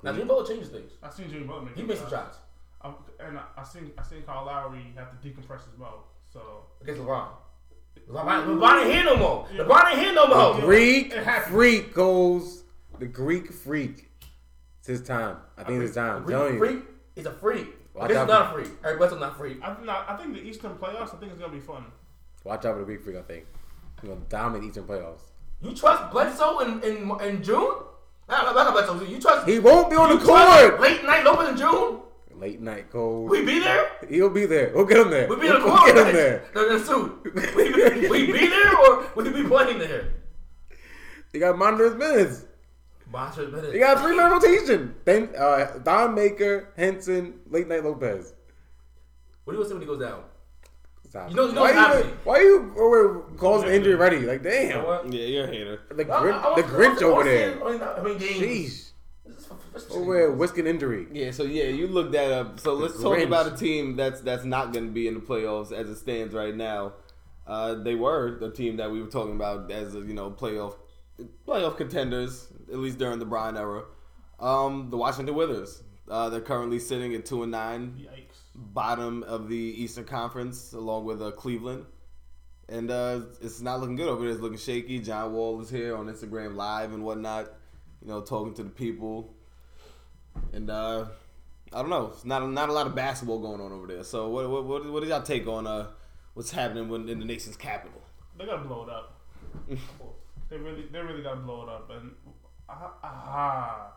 Now, 0.06 0.12
Jimmy 0.14 0.26
Butler 0.26 0.48
changes 0.48 0.70
things. 0.70 0.92
I 1.02 1.10
seen 1.10 1.30
Jimmy 1.30 1.46
Butler 1.46 1.64
make 1.64 1.76
He 1.76 1.84
made 1.84 1.98
some 1.98 2.10
shots 2.10 2.38
I, 2.82 2.94
and 3.20 3.38
I, 3.38 3.44
I 3.58 3.64
seen 3.64 3.92
I 3.98 4.04
seen 4.04 4.22
Kyle 4.22 4.46
Lowry 4.46 4.94
have 4.96 5.10
to 5.10 5.28
decompress 5.28 5.62
as 5.62 5.80
well. 5.80 6.06
So 6.32 6.66
against 6.82 7.02
LeBron. 7.02 7.28
LeBron, 8.10 8.46
LeBron 8.46 8.84
ain't 8.84 8.94
here 8.94 9.04
no 9.04 9.16
more. 9.18 9.48
LeBron 9.48 9.92
ain't 9.92 10.00
here 10.00 10.14
no 10.14 10.28
more. 10.28 10.62
Greek 10.62 11.14
It 11.14 11.44
freak 11.46 11.94
goes 11.94 12.64
the 13.00 13.08
Greek 13.08 13.52
freak. 13.52 14.12
It's 14.80 14.88
his 14.88 15.02
time. 15.02 15.38
I 15.58 15.64
think 15.64 15.82
it's 15.82 15.88
his 15.90 15.96
time. 15.96 16.18
I'm 16.18 16.24
Freak, 16.26 16.38
telling 16.38 16.54
you. 16.54 16.60
freak 16.60 16.84
is 17.16 17.26
a 17.26 17.32
freak. 17.32 17.68
Watch 17.96 18.10
this 18.10 18.18
is 18.18 18.28
not 18.28 18.52
a 18.52 18.54
freak. 18.54 18.72
Eric 18.84 18.98
Bledsoe's 19.00 19.20
not 19.20 19.32
a 19.32 19.36
freak. 19.36 19.58
I 19.64 19.74
think 19.74 19.86
not, 19.88 20.10
I 20.10 20.18
think 20.18 20.34
the 20.36 20.42
Eastern 20.44 20.76
playoffs. 20.76 21.16
I 21.16 21.18
think 21.18 21.32
it's 21.32 21.42
gonna 21.42 21.54
be 21.54 21.60
fun. 21.60 21.86
Watch 22.44 22.66
out 22.66 22.76
for 22.76 22.80
the 22.80 22.86
Greek 22.86 23.02
freak. 23.02 23.16
I 23.18 23.22
think 23.24 23.46
he's 24.02 24.10
gonna 24.10 24.22
dominate 24.30 24.70
Eastern 24.70 24.84
playoffs. 24.84 25.22
You 25.62 25.74
trust 25.74 26.12
Bledsoe 26.12 26.60
in 26.60 26.84
in, 26.84 27.22
in 27.22 27.42
June? 27.42 27.76
Not, 28.28 28.56
not 28.56 28.74
Bledsoe. 28.74 29.04
You 29.04 29.20
trust? 29.20 29.48
He 29.48 29.60
won't 29.60 29.90
be 29.90 29.96
on 29.96 30.18
the 30.18 30.24
court. 30.26 30.80
late 30.82 31.04
night 31.04 31.24
Lopez 31.24 31.50
in 31.50 31.58
June? 31.58 32.00
Late 32.38 32.60
night 32.60 32.92
cold. 32.92 33.30
We 33.30 33.46
be 33.46 33.60
there? 33.60 33.92
He'll 34.10 34.30
be 34.30 34.46
there. 34.46 34.72
We'll 34.76 34.86
get 34.86 34.98
him 34.98 35.10
there. 35.10 35.28
We 35.28 35.38
be 35.38 35.48
in 35.48 35.54
the 35.54 35.60
court. 35.62 35.82
We'll 35.86 35.94
get 35.94 36.08
him 36.08 36.14
there. 36.14 36.44
No, 36.54 36.68
no, 36.68 36.78
suit. 36.84 37.22
We, 37.56 37.72
be- 37.72 38.10
we 38.10 38.32
be 38.32 38.48
there 38.48 38.78
or 38.78 39.10
we 39.16 39.30
be 39.32 39.48
playing 39.48 39.80
there? 39.80 40.14
He 41.32 41.40
got 41.40 41.58
monitor 41.58 41.86
his 41.86 41.96
minutes. 41.96 42.46
Monster 43.12 43.48
minutes. 43.48 43.74
He 43.74 43.80
got 43.80 44.02
three 44.02 44.16
man 44.18 44.32
rotation. 44.32 44.96
Then 45.06 45.30
uh, 45.38 45.66
Thon 45.84 46.16
Maker, 46.16 46.74
Henson, 46.76 47.40
late 47.50 47.68
night 47.68 47.84
Lopez. 47.84 48.34
What 49.44 49.54
do 49.54 49.60
you 49.60 49.66
say 49.66 49.74
when 49.74 49.82
he 49.82 49.88
goes 49.88 50.00
down? 50.02 50.24
Stop. 51.16 51.30
You 51.30 51.36
know- 51.38 51.46
you 51.48 51.54
know 51.54 51.62
why 51.62 51.68
what's 51.72 51.76
you 51.76 51.80
happening. 51.96 52.18
why 52.26 52.40
you 52.42 52.74
over 52.78 53.20
causing 53.38 53.70
injury 53.70 53.96
ready? 53.96 54.20
Like 54.20 54.44
You 54.44 54.50
damn, 54.50 54.70
know 54.82 54.86
what? 54.86 55.14
Yeah, 55.14 55.26
you're 55.26 55.44
a 55.46 55.48
hater. 55.48 55.80
the 55.90 56.04
I- 56.04 56.20
Grinch, 56.22 56.34
I- 56.44 56.52
I 56.52 56.56
the 56.62 56.68
Grinch 56.68 57.02
over 57.02 57.24
there. 57.24 57.64
I 57.66 57.72
mean, 57.72 57.82
I 57.82 58.02
mean, 58.04 58.18
games. 58.18 58.42
Sheesh, 58.42 58.90
This 59.26 59.38
is 59.38 59.46
for- 59.46 59.58
this 59.74 59.84
is 59.84 59.88
for- 59.94 60.00
over 60.02 60.32
whisking 60.34 60.68
injury. 60.68 61.08
Yeah, 61.14 61.32
so 61.32 61.44
yeah, 61.44 61.66
you 61.66 61.88
looked 61.88 62.12
that 62.12 62.32
up. 62.34 62.60
So 62.60 62.74
let's 62.74 63.02
talk 63.02 63.18
about 63.20 63.48
a 63.48 63.56
team 63.56 63.96
that's 63.96 64.20
that's 64.20 64.44
not 64.44 64.74
going 64.74 64.88
to 64.88 64.92
be 64.92 65.08
in 65.08 65.14
the 65.14 65.20
playoffs 65.22 65.72
as 65.72 65.90
it 65.90 65.96
stands 65.96 66.34
right 66.34 66.54
now. 66.54 66.94
Uh, 67.48 67.76
they 67.76 67.96
were 67.96 68.38
the 68.38 68.50
team 68.52 68.76
that 68.78 68.92
we 68.92 69.02
were 69.02 69.08
talking 69.08 69.36
about 69.36 69.72
as 69.72 69.96
a, 69.96 70.00
you 70.00 70.14
know 70.14 70.32
playoff 70.32 70.76
playoff 71.48 71.78
contenders 71.78 72.48
at 72.70 72.78
least 72.80 72.98
during 72.98 73.20
the 73.20 73.26
Brian 73.26 73.56
era. 73.56 73.84
Um, 74.38 74.90
the 74.90 74.98
Washington 74.98 75.34
Wizards. 75.34 75.82
Uh, 76.10 76.28
they're 76.30 76.42
currently 76.42 76.78
sitting 76.80 77.16
at 77.16 77.26
two 77.26 77.42
and 77.44 77.52
nine, 77.54 77.96
Yikes. 78.02 78.25
Bottom 78.56 79.24
of 79.24 79.50
the 79.50 79.56
Eastern 79.56 80.06
Conference, 80.06 80.74
along 80.74 81.06
with 81.06 81.22
uh, 81.22 81.32
Cleveland. 81.32 81.86
And 82.68 82.90
uh, 82.90 83.22
it's 83.42 83.62
not 83.62 83.80
looking 83.80 83.96
good 83.96 84.08
over 84.08 84.24
there. 84.24 84.32
It's 84.32 84.42
looking 84.42 84.58
shaky. 84.58 85.00
John 85.00 85.34
Wall 85.34 85.62
is 85.62 85.70
here 85.70 85.96
on 85.96 86.08
Instagram 86.08 86.56
Live 86.56 86.94
and 86.94 87.04
whatnot, 87.04 87.52
you 88.02 88.08
know, 88.08 88.22
talking 88.22 88.54
to 88.56 88.64
the 88.64 88.70
people. 88.70 89.36
And 90.52 90.70
uh, 90.70 91.06
I 91.72 91.82
don't 91.82 91.90
know. 91.90 92.12
It's 92.14 92.26
not 92.26 92.48
not 92.50 92.70
a 92.70 92.74
lot 92.74 92.88
of 92.88 92.96
basketball 92.96 93.40
going 93.40 93.62
on 93.62 93.72
over 93.72 93.88
there. 93.88 94.04
So 94.04 94.30
what 94.30 94.50
what 94.50 94.66
what, 94.66 94.92
what 94.92 95.04
is 95.04 95.10
y'all 95.10 95.22
take 95.22 95.48
on 95.48 95.68
uh, 95.68 95.88
what's 96.34 96.52
happening 96.52 96.90
when, 96.90 97.08
in 97.08 97.20
the 97.20 97.26
nation's 97.26 97.58
capital? 97.58 98.02
They 98.38 98.46
gotta 98.46 98.64
blow 98.64 98.84
it 98.84 98.90
up. 98.90 99.22
they 100.50 100.58
really, 100.58 100.86
they 100.92 101.00
really 101.00 101.22
gotta 101.22 101.42
blow 101.42 101.64
it 101.64 101.70
up. 101.70 101.90
And 101.92 102.12
ah, 102.68 102.94
ah, 103.04 103.94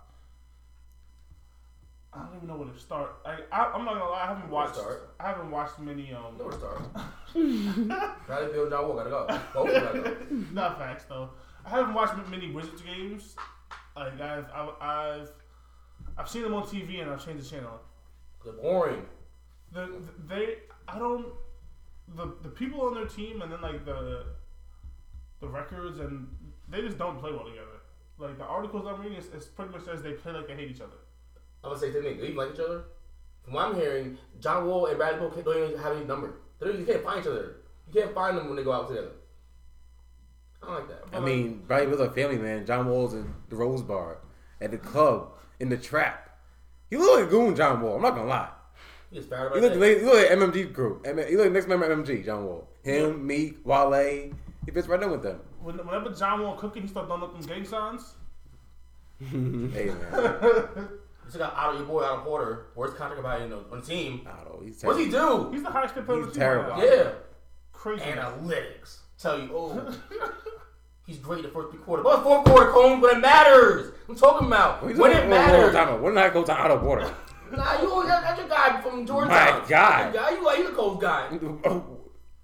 I 2.19 2.27
don't 2.27 2.37
even 2.37 2.49
know 2.49 2.57
where 2.57 2.69
to 2.69 2.79
start. 2.79 3.19
I, 3.25 3.39
I 3.53 3.67
I'm 3.73 3.85
not 3.85 3.95
gonna 3.95 4.11
lie, 4.11 4.25
I 4.25 4.27
haven't 4.27 4.51
watched. 4.51 4.75
start. 4.77 5.15
I 5.21 5.29
haven't 5.29 5.51
watched 5.51 5.79
many. 5.79 6.13
Um, 6.13 6.37
No 6.39 6.51
start. 6.51 6.81
Bradley 8.27 8.53
Beal, 8.53 8.69
John 8.71 8.89
Wall 8.89 8.97
gotta 8.97 9.11
go. 9.11 9.41
Both 9.55 9.69
of 9.69 9.93
them 9.93 10.03
gotta 10.03 10.25
go. 10.25 10.35
not 10.53 10.79
facts 10.79 11.05
though. 11.05 11.31
I 11.65 11.71
haven't 11.71 11.95
watched 11.95 12.15
many 12.29 12.51
Wizards 12.51 12.83
games. 12.83 13.37
Like 13.97 14.21
I've 14.21 14.47
I've 14.53 14.71
I've, 14.81 15.31
I've 16.17 16.29
seen 16.29 16.43
them 16.43 16.55
on 16.55 16.65
TV 16.65 17.01
and 17.03 17.11
I've 17.11 17.25
changed 17.25 17.45
the 17.45 17.51
channel. 17.57 17.81
They're 18.45 18.55
boring. 18.55 19.05
The, 19.73 20.01
they 20.27 20.57
I 20.89 20.99
don't 20.99 21.27
the 22.17 22.35
the 22.43 22.49
people 22.49 22.81
on 22.83 22.95
their 22.95 23.07
team 23.07 23.43
and 23.43 23.53
then 23.53 23.61
like 23.61 23.85
the 23.85 24.25
the 25.41 25.49
records 25.49 26.01
and 26.01 26.27
they 26.69 26.81
just 26.81 26.99
don't 26.99 27.19
play 27.19 27.31
well 27.31 27.45
together. 27.45 27.67
Like 28.19 28.39
the 28.39 28.45
articles 28.45 28.87
I'm 28.87 29.01
reading, 29.01 29.19
it 29.19 29.49
pretty 29.55 29.71
much 29.71 29.85
says 29.85 30.03
they 30.03 30.13
play 30.13 30.33
like 30.33 30.49
they 30.49 30.55
hate 30.57 30.71
each 30.71 30.81
other. 30.81 30.97
I'm 31.65 31.71
gonna 31.71 31.81
say 31.81 31.91
the 31.91 32.03
thing. 32.03 32.19
They 32.19 32.25
even 32.25 32.37
like 32.37 32.55
each 32.55 32.61
other. 32.61 32.85
From 33.45 33.55
what 33.55 33.67
I'm 33.69 33.75
hearing, 33.75 34.19
John 34.41 34.67
Wall 34.67 34.87
and 34.87 34.99
Bradley 34.99 35.29
Beal 35.31 35.43
don't 35.43 35.69
even 35.71 35.81
have 35.81 35.97
any 35.97 36.05
number. 36.05 36.35
They 36.61 36.67
don't, 36.67 36.79
you 36.79 36.87
can't 36.87 37.03
find 37.05 37.21
each 37.21 37.27
other. 37.27 37.57
You 37.93 38.01
can't 38.03 38.15
find 38.15 38.37
them 38.37 38.49
when 38.49 38.57
they 38.57 38.65
go 38.65 38.73
out 38.73 38.89
together. 38.89 39.13
I 40.63 40.67
don't 40.67 40.75
like 40.75 40.89
that. 40.89 41.17
I 41.17 41.21
mean, 41.21 41.63
Bradley 41.67 41.87
Beal's 41.87 42.01
a 42.01 42.11
family 42.11 42.39
man. 42.39 42.67
John 42.67 42.89
Wall's 42.89 43.15
in 43.15 43.33
the 43.49 43.57
Rose 43.57 43.83
Bar, 43.83 44.19
at 44.61 44.71
the 44.71 44.79
club, 44.79 45.33
in 45.61 45.69
the 45.69 45.77
trap. 45.77 46.39
He 46.91 46.97
look 46.97 47.19
like 47.21 47.29
a 47.29 47.31
goon, 47.31 47.55
John 47.57 47.81
Wall. 47.81 47.97
I'm 47.97 48.03
not 48.03 48.15
gonna 48.15 48.29
lie. 48.29 48.51
He 49.11 49.17
gets 49.17 49.29
fired 49.29 49.53
He 49.53 49.59
about 49.59 49.79
look, 49.79 49.99
he 49.99 50.05
look 50.05 50.15
like 50.15 50.39
MMG 50.39 50.75
crew. 50.75 51.01
M- 51.05 51.19
He 51.19 51.37
look 51.37 51.51
next 51.53 51.69
member 51.69 51.91
of 51.91 51.99
MMG, 51.99 52.25
John 52.25 52.45
Wall. 52.45 52.69
Him, 52.83 53.27
Meek, 53.27 53.59
Wale. 53.65 54.33
He 54.65 54.71
fits 54.73 54.87
right 54.89 55.03
in 55.03 55.11
with 55.11 55.23
them. 55.23 55.41
Whenever 55.63 56.11
John 56.11 56.43
Wall 56.43 56.57
cooking, 56.57 56.83
he 56.83 56.89
start 56.89 57.07
throwing 57.07 57.23
up 57.23 57.33
them 57.39 57.47
gang 57.47 57.65
signs. 57.65 58.15
hey 59.31 59.87
man, 59.87 60.89
You 61.29 61.33
still 61.33 61.47
got 61.47 61.55
Otto, 61.59 61.77
your 61.77 61.87
boy 61.87 62.05
Otto 62.05 62.23
Porter, 62.23 62.67
worst 62.75 62.97
contract 62.97 63.21
about 63.21 63.43
you 63.43 63.49
know, 63.49 63.63
on 63.71 63.81
the 63.81 63.87
team. 63.87 64.27
Otto, 64.27 64.63
he's 64.65 64.83
What's 64.83 64.99
he 64.99 65.11
do? 65.11 65.51
He's 65.53 65.63
the 65.63 65.69
highest 65.69 65.95
paid 65.95 66.07
player 66.07 66.21
He's 66.21 66.25
on 66.25 66.29
the 66.29 66.33
team 66.33 66.41
terrible. 66.41 66.83
Yeah, 66.83 67.11
Crazy. 67.71 68.03
analytics 68.03 68.97
tell 69.19 69.39
you, 69.39 69.51
oh, 69.55 69.95
he's 71.07 71.19
great 71.19 71.43
the 71.43 71.49
first 71.51 71.69
three 71.71 71.81
quarters, 71.81 72.05
but 72.05 72.23
fourth 72.23 72.47
quarter, 72.47 72.71
Combs, 72.71 73.03
when 73.03 73.17
it 73.17 73.21
matters. 73.21 73.93
I'm 74.09 74.17
talking 74.17 74.47
about 74.47 74.89
He's 74.89 74.97
when 74.97 75.11
a- 75.11 75.17
it 75.17 75.25
whoa, 75.29 75.37
whoa, 75.37 75.73
matters. 75.73 76.01
When 76.03 76.15
did 76.15 76.25
I 76.25 76.31
go 76.31 76.45
to 76.45 76.53
Otto 76.59 76.79
Porter? 76.79 77.13
Nah, 77.51 77.81
you 77.81 77.91
always 77.91 78.09
that's 78.09 78.39
your 78.39 78.47
guy 78.49 78.79
from 78.83 79.07
Georgia. 79.07 79.29
My 79.31 79.63
guy. 79.69 80.05
Your 80.05 80.13
guy, 80.13 80.31
you 80.33 80.45
like 80.45 80.59
he's 80.59 80.69
a 80.69 80.73
cold 80.73 81.01
guy. 81.01 81.29
Oh. 81.65 81.95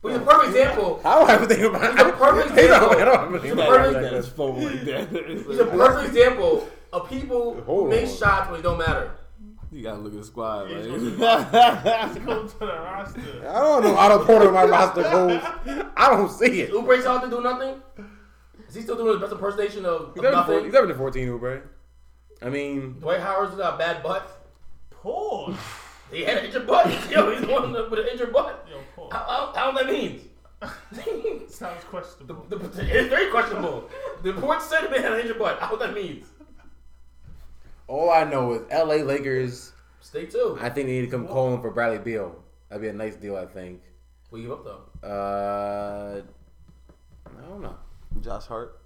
But 0.00 0.12
he's 0.12 0.20
a 0.20 0.24
perfect 0.24 0.48
example. 0.56 1.00
I 1.04 1.14
don't 1.18 1.28
have 1.30 1.40
to 1.40 1.46
think 1.46 1.62
about 1.62 1.92
He's 1.92 2.00
a 2.06 2.12
perfect 2.12 2.58
He 2.60 2.66
don't- 2.66 2.92
example. 2.92 3.00
I 3.00 3.04
don't 3.04 3.18
have 3.18 3.32
to 3.32 3.38
think 3.38 3.42
He's 3.44 3.52
a 3.52 3.54
about 3.54 3.68
perfect- 3.68 3.96
it. 3.96 4.02
That 4.02 4.12
is 4.14 4.28
phone 4.28 4.64
like 4.64 4.80
that. 4.84 5.46
He's 5.46 5.58
a 5.58 5.64
perfect 5.66 6.08
example 6.08 6.68
of 6.94 7.08
people 7.10 7.54
who 7.54 7.88
make 7.88 8.06
on. 8.08 8.14
shots 8.16 8.50
when 8.50 8.60
it 8.60 8.62
don't 8.62 8.78
matter. 8.78 9.10
You 9.72 9.82
gotta 9.82 9.98
look 9.98 10.12
at 10.12 10.20
the 10.20 10.24
squad, 10.24 10.70
Yeah, 10.70 10.76
man. 10.78 12.24
Go 12.24 12.46
to 12.46 12.58
the 12.58 12.66
roster. 12.66 13.20
I 13.48 13.52
don't 13.60 13.82
know 13.82 13.96
Otto 13.96 14.24
Porter 14.24 14.48
on 14.48 14.54
my 14.54 14.64
roster 14.64 15.02
goes. 15.14 15.42
I 15.96 16.10
don't 16.10 16.30
see 16.30 16.60
it. 16.62 16.70
Oubre 16.72 17.04
out 17.04 17.22
to 17.24 17.28
do 17.30 17.42
nothing. 17.42 17.82
Is 18.68 18.74
he 18.76 18.82
still 18.82 18.96
doing 18.96 19.12
his 19.14 19.20
best 19.20 19.32
impersonation 19.32 19.84
of, 19.84 20.12
He's 20.14 20.18
of 20.22 20.24
averaging 20.26 20.44
four- 20.44 20.54
nothing? 20.54 20.64
he's 20.66 20.74
averaging 20.74 20.96
14, 20.96 21.28
Oubre. 21.28 21.62
I 22.42 22.48
mean, 22.50 22.92
Dwight 23.00 23.20
Howard's 23.20 23.54
got 23.56 23.74
a 23.74 23.78
bad 23.78 24.02
butt. 24.02 24.28
Pause. 24.90 25.56
He 26.12 26.22
had 26.22 26.38
an 26.38 26.44
injured 26.46 26.66
butt. 26.66 26.86
Yo, 27.10 27.30
he's 27.32 27.40
the 27.40 27.48
one 27.52 27.72
with 27.72 27.98
an 27.98 28.06
injured 28.12 28.32
butt. 28.32 28.66
Yo, 28.70 28.76
pause. 28.94 29.12
How, 29.12 29.52
how, 29.52 29.52
how 29.54 29.72
that 29.72 29.86
means? 29.86 30.22
Sounds 31.52 31.82
questionable. 31.84 32.46
The- 32.48 32.56
the- 32.56 32.98
it's 32.98 33.08
very 33.08 33.30
questionable. 33.30 33.88
The 34.22 34.32
report 34.32 34.62
said 34.62 34.88
he 34.92 35.02
had 35.02 35.12
an 35.12 35.20
injured 35.20 35.38
butt. 35.38 35.58
How 35.58 35.74
that 35.76 35.94
means? 35.94 36.26
All 37.86 38.10
I 38.10 38.24
know 38.24 38.52
is 38.52 38.62
LA 38.70 39.04
Lakers. 39.04 39.72
Stay 40.00 40.26
tuned. 40.26 40.60
I 40.60 40.68
think 40.68 40.86
they 40.86 41.00
need 41.00 41.10
to 41.10 41.10
come 41.10 41.26
calling 41.26 41.60
for 41.60 41.70
Bradley 41.70 41.98
Beal. 41.98 42.36
That'd 42.68 42.82
be 42.82 42.88
a 42.88 42.92
nice 42.92 43.16
deal, 43.16 43.36
I 43.36 43.46
think. 43.46 43.80
We 44.30 44.42
give 44.42 44.52
up 44.52 44.64
though. 44.64 45.08
Uh, 45.08 46.22
I 47.26 47.48
don't 47.48 47.62
know. 47.62 47.76
Josh 48.20 48.46
Hart. 48.46 48.80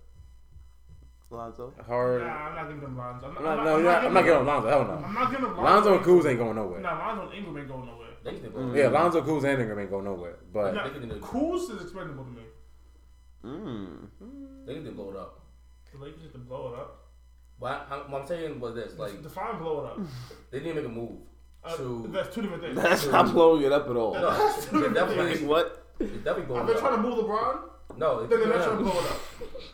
Lonzo. 1.31 1.75
Hard. 1.87 2.23
Nah, 2.23 2.29
I'm 2.29 2.55
not 2.55 2.69
giving 2.69 2.83
them 2.83 2.97
Lonzo. 2.97 3.27
I'm 3.27 3.37
I'm 3.39 3.45
not, 3.45 3.57
not, 3.57 3.65
no, 3.65 3.77
I'm 3.77 3.85
not, 3.85 4.05
I'm 4.05 4.15
not 4.15 4.25
getting 4.25 4.39
on 4.39 4.47
Lonzo. 4.47 4.69
Hell 4.69 4.85
no. 4.87 5.05
I'm 5.05 5.15
not 5.15 5.31
giving 5.31 5.45
them 5.45 5.57
Lonzo 5.57 5.97
and 5.97 6.05
Kuz 6.05 6.27
ain't 6.27 6.39
going 6.39 6.57
nowhere. 6.57 6.81
Nah, 6.81 6.99
Lonzo 6.99 7.29
and 7.29 7.35
Ingram 7.35 7.59
ain't 7.59 7.69
going 7.69 7.87
nowhere. 7.87 8.09
They 8.25 8.33
can 8.33 8.51
blow 8.51 8.75
Yeah, 8.75 8.89
Lonzo, 8.89 9.23
Kuz, 9.23 9.45
and 9.45 9.61
Ingram 9.61 9.79
ain't 9.79 9.91
going 9.91 10.05
nowhere. 10.05 10.37
But 10.53 10.75
Nah, 10.75 10.89
they 10.89 10.99
Kuz 11.21 11.71
is 11.71 11.83
expendable 11.83 12.25
to 12.25 12.31
me. 12.31 12.43
Mm. 13.45 14.67
They 14.67 14.75
can 14.75 14.95
blow 14.95 15.11
it 15.11 15.17
up. 15.17 15.41
The 15.93 15.99
Lakers 15.99 16.23
need 16.23 16.33
to 16.33 16.39
blow 16.39 16.73
it 16.73 16.79
up. 16.79 17.08
What, 17.59 17.87
I, 17.91 17.97
what 18.11 18.23
I'm 18.23 18.27
saying 18.29 18.61
was 18.61 18.75
this: 18.75 18.97
like 18.99 19.23
Define 19.23 19.59
blow 19.59 19.85
it 19.85 19.87
up. 19.87 19.99
they 20.51 20.61
didn't 20.61 20.77
make 20.77 20.85
a 20.85 20.89
move 20.89 21.13
Uh, 21.65 21.77
to. 21.77 22.09
that's 22.13 22.35
two 22.35 22.43
different 22.43 22.63
things. 22.63 22.77
That's 22.77 23.07
not 23.07 23.33
blowing 23.33 23.63
it 23.63 23.73
up 23.73 23.89
at 23.89 23.97
all. 23.97 24.15
No, 24.15 24.31
they 24.31 24.95
definitely, 24.95 25.39
Like, 25.39 25.49
what? 25.49 25.87
they 25.99 26.07
definitely 26.07 26.43
If 26.43 26.49
blowing 26.49 26.67
they're 26.67 26.77
it 26.77 26.81
trying 26.81 26.97
to 26.97 27.03
move 27.03 27.25
LeBron, 27.25 27.59
No, 27.97 28.27
then 28.27 28.39
they're 28.41 28.49
not 28.49 28.65
trying 28.65 28.79
to 28.79 28.85
blow 28.85 28.93
it 29.01 29.11
up. 29.11 29.21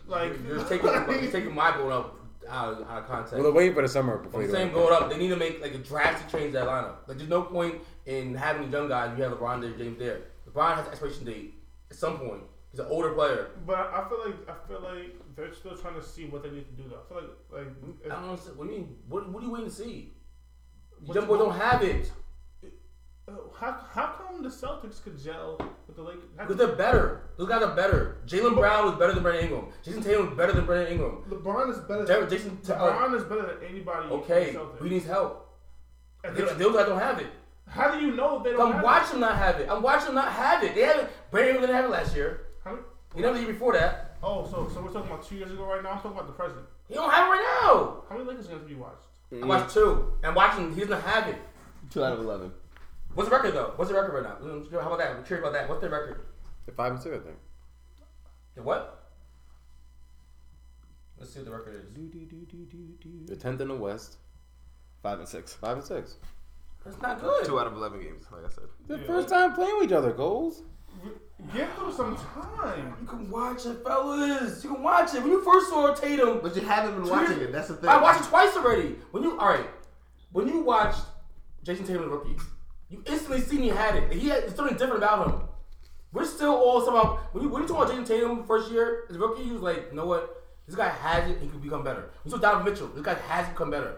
Like, 0.06 0.32
You're 0.46 0.56
just 0.56 0.68
taking, 0.68 0.86
you're 0.88 1.30
taking 1.30 1.54
my 1.54 1.76
blowing 1.76 1.92
up 1.92 2.16
out 2.48 2.72
of, 2.74 2.88
out 2.90 2.98
of 3.02 3.06
context. 3.06 3.34
well, 3.34 3.42
they're 3.42 3.52
waiting 3.52 3.74
for 3.74 3.82
the 3.82 3.88
summer 3.88 4.18
before 4.18 4.42
I'm 4.42 4.50
saying 4.50 4.68
do 4.68 4.74
blow 4.74 4.86
it 4.88 4.92
up. 4.92 5.10
They 5.10 5.18
need 5.18 5.28
to 5.28 5.36
make 5.36 5.60
like 5.62 5.74
a 5.74 5.78
drastic 5.78 6.28
change 6.30 6.52
to 6.52 6.58
that 6.60 6.66
lineup. 6.68 6.96
Like 7.06 7.18
there's 7.18 7.28
no 7.28 7.42
point 7.42 7.76
in 8.06 8.34
having 8.34 8.62
these 8.64 8.72
young 8.72 8.88
guys. 8.88 9.12
if 9.12 9.18
You 9.18 9.24
have 9.24 9.32
LeBron 9.34 9.60
there, 9.60 9.72
James 9.72 9.98
there. 9.98 10.20
LeBron 10.50 10.74
has 10.76 10.86
an 10.86 10.92
expiration 10.92 11.24
date 11.24 11.54
at 11.90 11.96
some 11.96 12.18
point. 12.18 12.42
He's 12.74 12.80
an 12.80 12.86
older 12.90 13.10
player. 13.10 13.50
but 13.66 13.78
I 13.78 14.08
feel 14.08 14.18
like 14.24 14.48
I 14.48 14.68
feel 14.68 14.80
like 14.80 15.14
they're 15.36 15.52
still 15.52 15.76
trying 15.76 15.94
to 15.94 16.02
see 16.02 16.24
what 16.26 16.42
they 16.42 16.50
need 16.50 16.66
to 16.66 16.82
do. 16.82 16.88
Though 16.88 16.98
I 17.04 17.08
feel 17.08 17.28
like 17.58 17.66
like 18.04 18.12
I 18.12 18.14
don't 18.16 18.30
understand. 18.30 18.56
What 18.58 18.66
do 18.66 18.72
you 18.74 18.78
mean? 18.80 18.96
What, 19.08 19.28
what 19.30 19.42
are 19.42 19.46
you 19.46 19.52
waiting 19.52 19.68
to 19.68 19.74
see? 19.74 20.12
Young 21.06 21.26
boys 21.26 21.38
don't 21.38 21.54
have 21.56 21.82
it 21.82 22.10
uh, 23.26 23.32
how 23.58 23.72
how 23.90 24.06
come 24.08 24.42
the 24.42 24.48
Celtics 24.50 25.02
could 25.02 25.22
gel 25.22 25.58
with 25.86 25.96
the 25.96 26.02
Lakers? 26.02 26.24
Because 26.36 26.56
they're 26.56 26.76
better. 26.76 27.22
Those 27.38 27.48
guys 27.48 27.62
are 27.62 27.74
better. 27.74 28.18
Jaylen 28.26 28.54
Brown 28.54 28.84
was 28.84 28.98
better 28.98 29.14
than 29.14 29.22
Brandon 29.22 29.44
Ingram. 29.44 29.66
Jayson 29.82 30.02
Tatum 30.02 30.28
was 30.28 30.36
better 30.36 30.52
than 30.52 30.66
Brandon 30.66 30.92
Ingram. 30.92 31.24
LeBron 31.30 31.70
is 31.70 31.78
better. 31.80 32.04
Jared- 32.04 32.28
Jayson. 32.28 32.58
uh, 32.68 32.74
LeBron 32.74 33.16
is 33.16 33.24
better 33.24 33.46
than 33.46 33.68
anybody. 33.70 34.08
okay, 34.10 34.48
in 34.48 34.54
the 34.54 34.60
Celtics. 34.60 34.82
he 34.82 34.88
needs 34.90 35.06
help. 35.06 35.48
They, 36.22 36.30
those 36.42 36.74
guys 36.76 36.86
don't 36.86 36.98
have 36.98 37.18
it. 37.18 37.28
how 37.66 37.90
do 37.98 38.04
you 38.04 38.14
know 38.14 38.42
they 38.42 38.52
don't? 38.52 38.74
I'm 38.74 38.82
watching 38.82 39.12
them 39.12 39.20
not 39.20 39.38
have 39.38 39.58
it. 39.60 39.68
I'm 39.70 39.82
watching 39.82 40.06
them 40.06 40.16
not 40.16 40.32
have 40.32 40.62
it. 40.62 40.74
They 40.74 40.82
haven't. 40.82 41.08
Brandon 41.30 41.54
Ingram 41.56 41.68
didn't 41.68 41.76
have 41.76 41.84
it 41.86 41.92
last 41.92 42.14
year. 42.14 42.43
It? 43.16 43.22
How 43.22 43.22
many- 43.22 43.22
He 43.22 43.22
never 43.22 43.34
the 43.38 43.44
year 43.44 43.52
before 43.52 43.72
that. 43.74 44.16
Oh, 44.22 44.44
so 44.50 44.68
so 44.72 44.80
we're 44.82 44.90
talking 44.92 45.10
about 45.10 45.24
two 45.24 45.36
years 45.36 45.50
ago 45.52 45.64
right 45.64 45.82
now. 45.82 45.90
I'm 45.90 45.96
talking 45.96 46.12
about 46.12 46.26
the 46.26 46.32
present. 46.32 46.66
He 46.88 46.94
don't 46.94 47.10
have 47.10 47.26
it 47.28 47.30
right 47.30 47.60
now. 47.62 48.02
How 48.08 48.16
many 48.16 48.28
Lakers 48.28 48.46
games 48.46 48.60
have 48.62 48.70
you 48.70 48.78
watched? 48.78 49.06
I 49.42 49.46
watched 49.46 49.74
two. 49.74 50.12
I'm 50.22 50.34
watching. 50.34 50.72
He 50.74 50.80
doesn't 50.80 51.00
have 51.02 51.28
it. 51.28 51.36
Two 51.90 52.04
out 52.04 52.12
of 52.14 52.20
eleven. 52.20 52.52
What's 53.14 53.28
the 53.28 53.36
record 53.36 53.54
though? 53.54 53.72
What's 53.76 53.90
the 53.90 53.96
record 53.96 54.14
right 54.14 54.22
now? 54.24 54.36
Mm, 54.46 54.70
How 54.72 54.78
about 54.80 54.98
that? 54.98 55.10
I'm 55.16 55.24
curious 55.24 55.46
about 55.46 55.52
that. 55.52 55.68
What's 55.68 55.80
the 55.80 55.88
record? 55.90 56.20
They're 56.66 56.74
five 56.74 56.92
and 56.92 57.00
two, 57.02 57.14
I 57.14 57.18
think. 57.18 57.36
The 58.54 58.62
what? 58.62 59.00
Let's 61.18 61.32
see 61.32 61.38
what 61.40 61.46
the 61.46 61.52
record 61.52 61.74
is. 61.74 63.26
They're 63.28 63.36
tenth 63.36 63.60
in 63.60 63.68
the 63.68 63.74
West, 63.76 64.16
Five 65.02 65.18
and 65.20 65.28
six. 65.28 65.54
five 65.54 65.76
and 65.76 65.86
six. 65.86 66.16
That's 66.84 67.00
not 67.00 67.20
good. 67.20 67.44
Two 67.44 67.58
out 67.60 67.66
of 67.66 67.74
eleven 67.74 68.00
games, 68.00 68.24
like 68.32 68.44
I 68.44 68.48
said. 68.48 68.64
The 68.86 68.98
Yeah. 68.98 69.06
first 69.06 69.28
time 69.28 69.54
playing 69.54 69.74
with 69.78 69.86
each 69.90 69.92
other, 69.92 70.12
goals. 70.12 70.62
Give 71.52 71.68
them 71.76 71.92
some 71.92 72.16
time. 72.16 72.94
You 73.00 73.06
can 73.06 73.28
watch 73.28 73.66
it, 73.66 73.82
fellas. 73.84 74.62
You 74.62 74.70
can 74.72 74.82
watch 74.82 75.14
it. 75.14 75.22
When 75.22 75.32
you 75.32 75.42
first 75.44 75.68
saw 75.68 75.92
Tatum, 75.92 76.40
But 76.42 76.54
you 76.54 76.62
haven't 76.62 76.94
been 76.94 77.10
watching 77.10 77.40
it. 77.40 77.52
That's 77.52 77.68
the 77.68 77.74
thing. 77.74 77.90
I 77.90 78.00
watched 78.00 78.20
it 78.20 78.28
twice 78.28 78.56
already. 78.56 78.96
When 79.10 79.22
you 79.22 79.38
all 79.38 79.48
right, 79.48 79.66
when 80.32 80.46
you 80.48 80.60
watched 80.60 81.00
Jayson 81.64 81.86
Tatum 81.86 82.08
rookie, 82.08 82.36
you 82.88 83.02
instantly 83.06 83.40
seen 83.40 83.62
he 83.62 83.68
had 83.68 83.96
it. 83.96 84.12
He 84.12 84.28
had 84.28 84.44
there's 84.44 84.54
something 84.54 84.76
different 84.76 84.98
about 85.02 85.28
him. 85.28 85.40
We're 86.12 86.24
still 86.24 86.54
all 86.54 86.84
somehow 86.84 87.18
when 87.32 87.42
you 87.42 87.50
when 87.50 87.62
you 87.62 87.68
talk 87.68 87.84
about 87.84 87.90
Jayson 87.90 88.06
Tatum 88.06 88.44
first 88.44 88.70
year 88.70 89.04
as 89.10 89.16
a 89.16 89.18
rookie, 89.18 89.42
he 89.42 89.50
was 89.50 89.62
like, 89.62 89.88
you 89.90 89.96
know 89.96 90.06
what? 90.06 90.44
This 90.66 90.76
guy 90.76 90.88
has 90.88 91.28
it. 91.30 91.38
He 91.40 91.48
could 91.48 91.62
become 91.62 91.82
better. 91.82 92.10
We 92.24 92.30
saw 92.30 92.38
Donovan 92.38 92.72
Mitchell. 92.72 92.88
This 92.88 93.04
guy 93.04 93.14
has 93.14 93.48
become 93.48 93.70
better. 93.70 93.96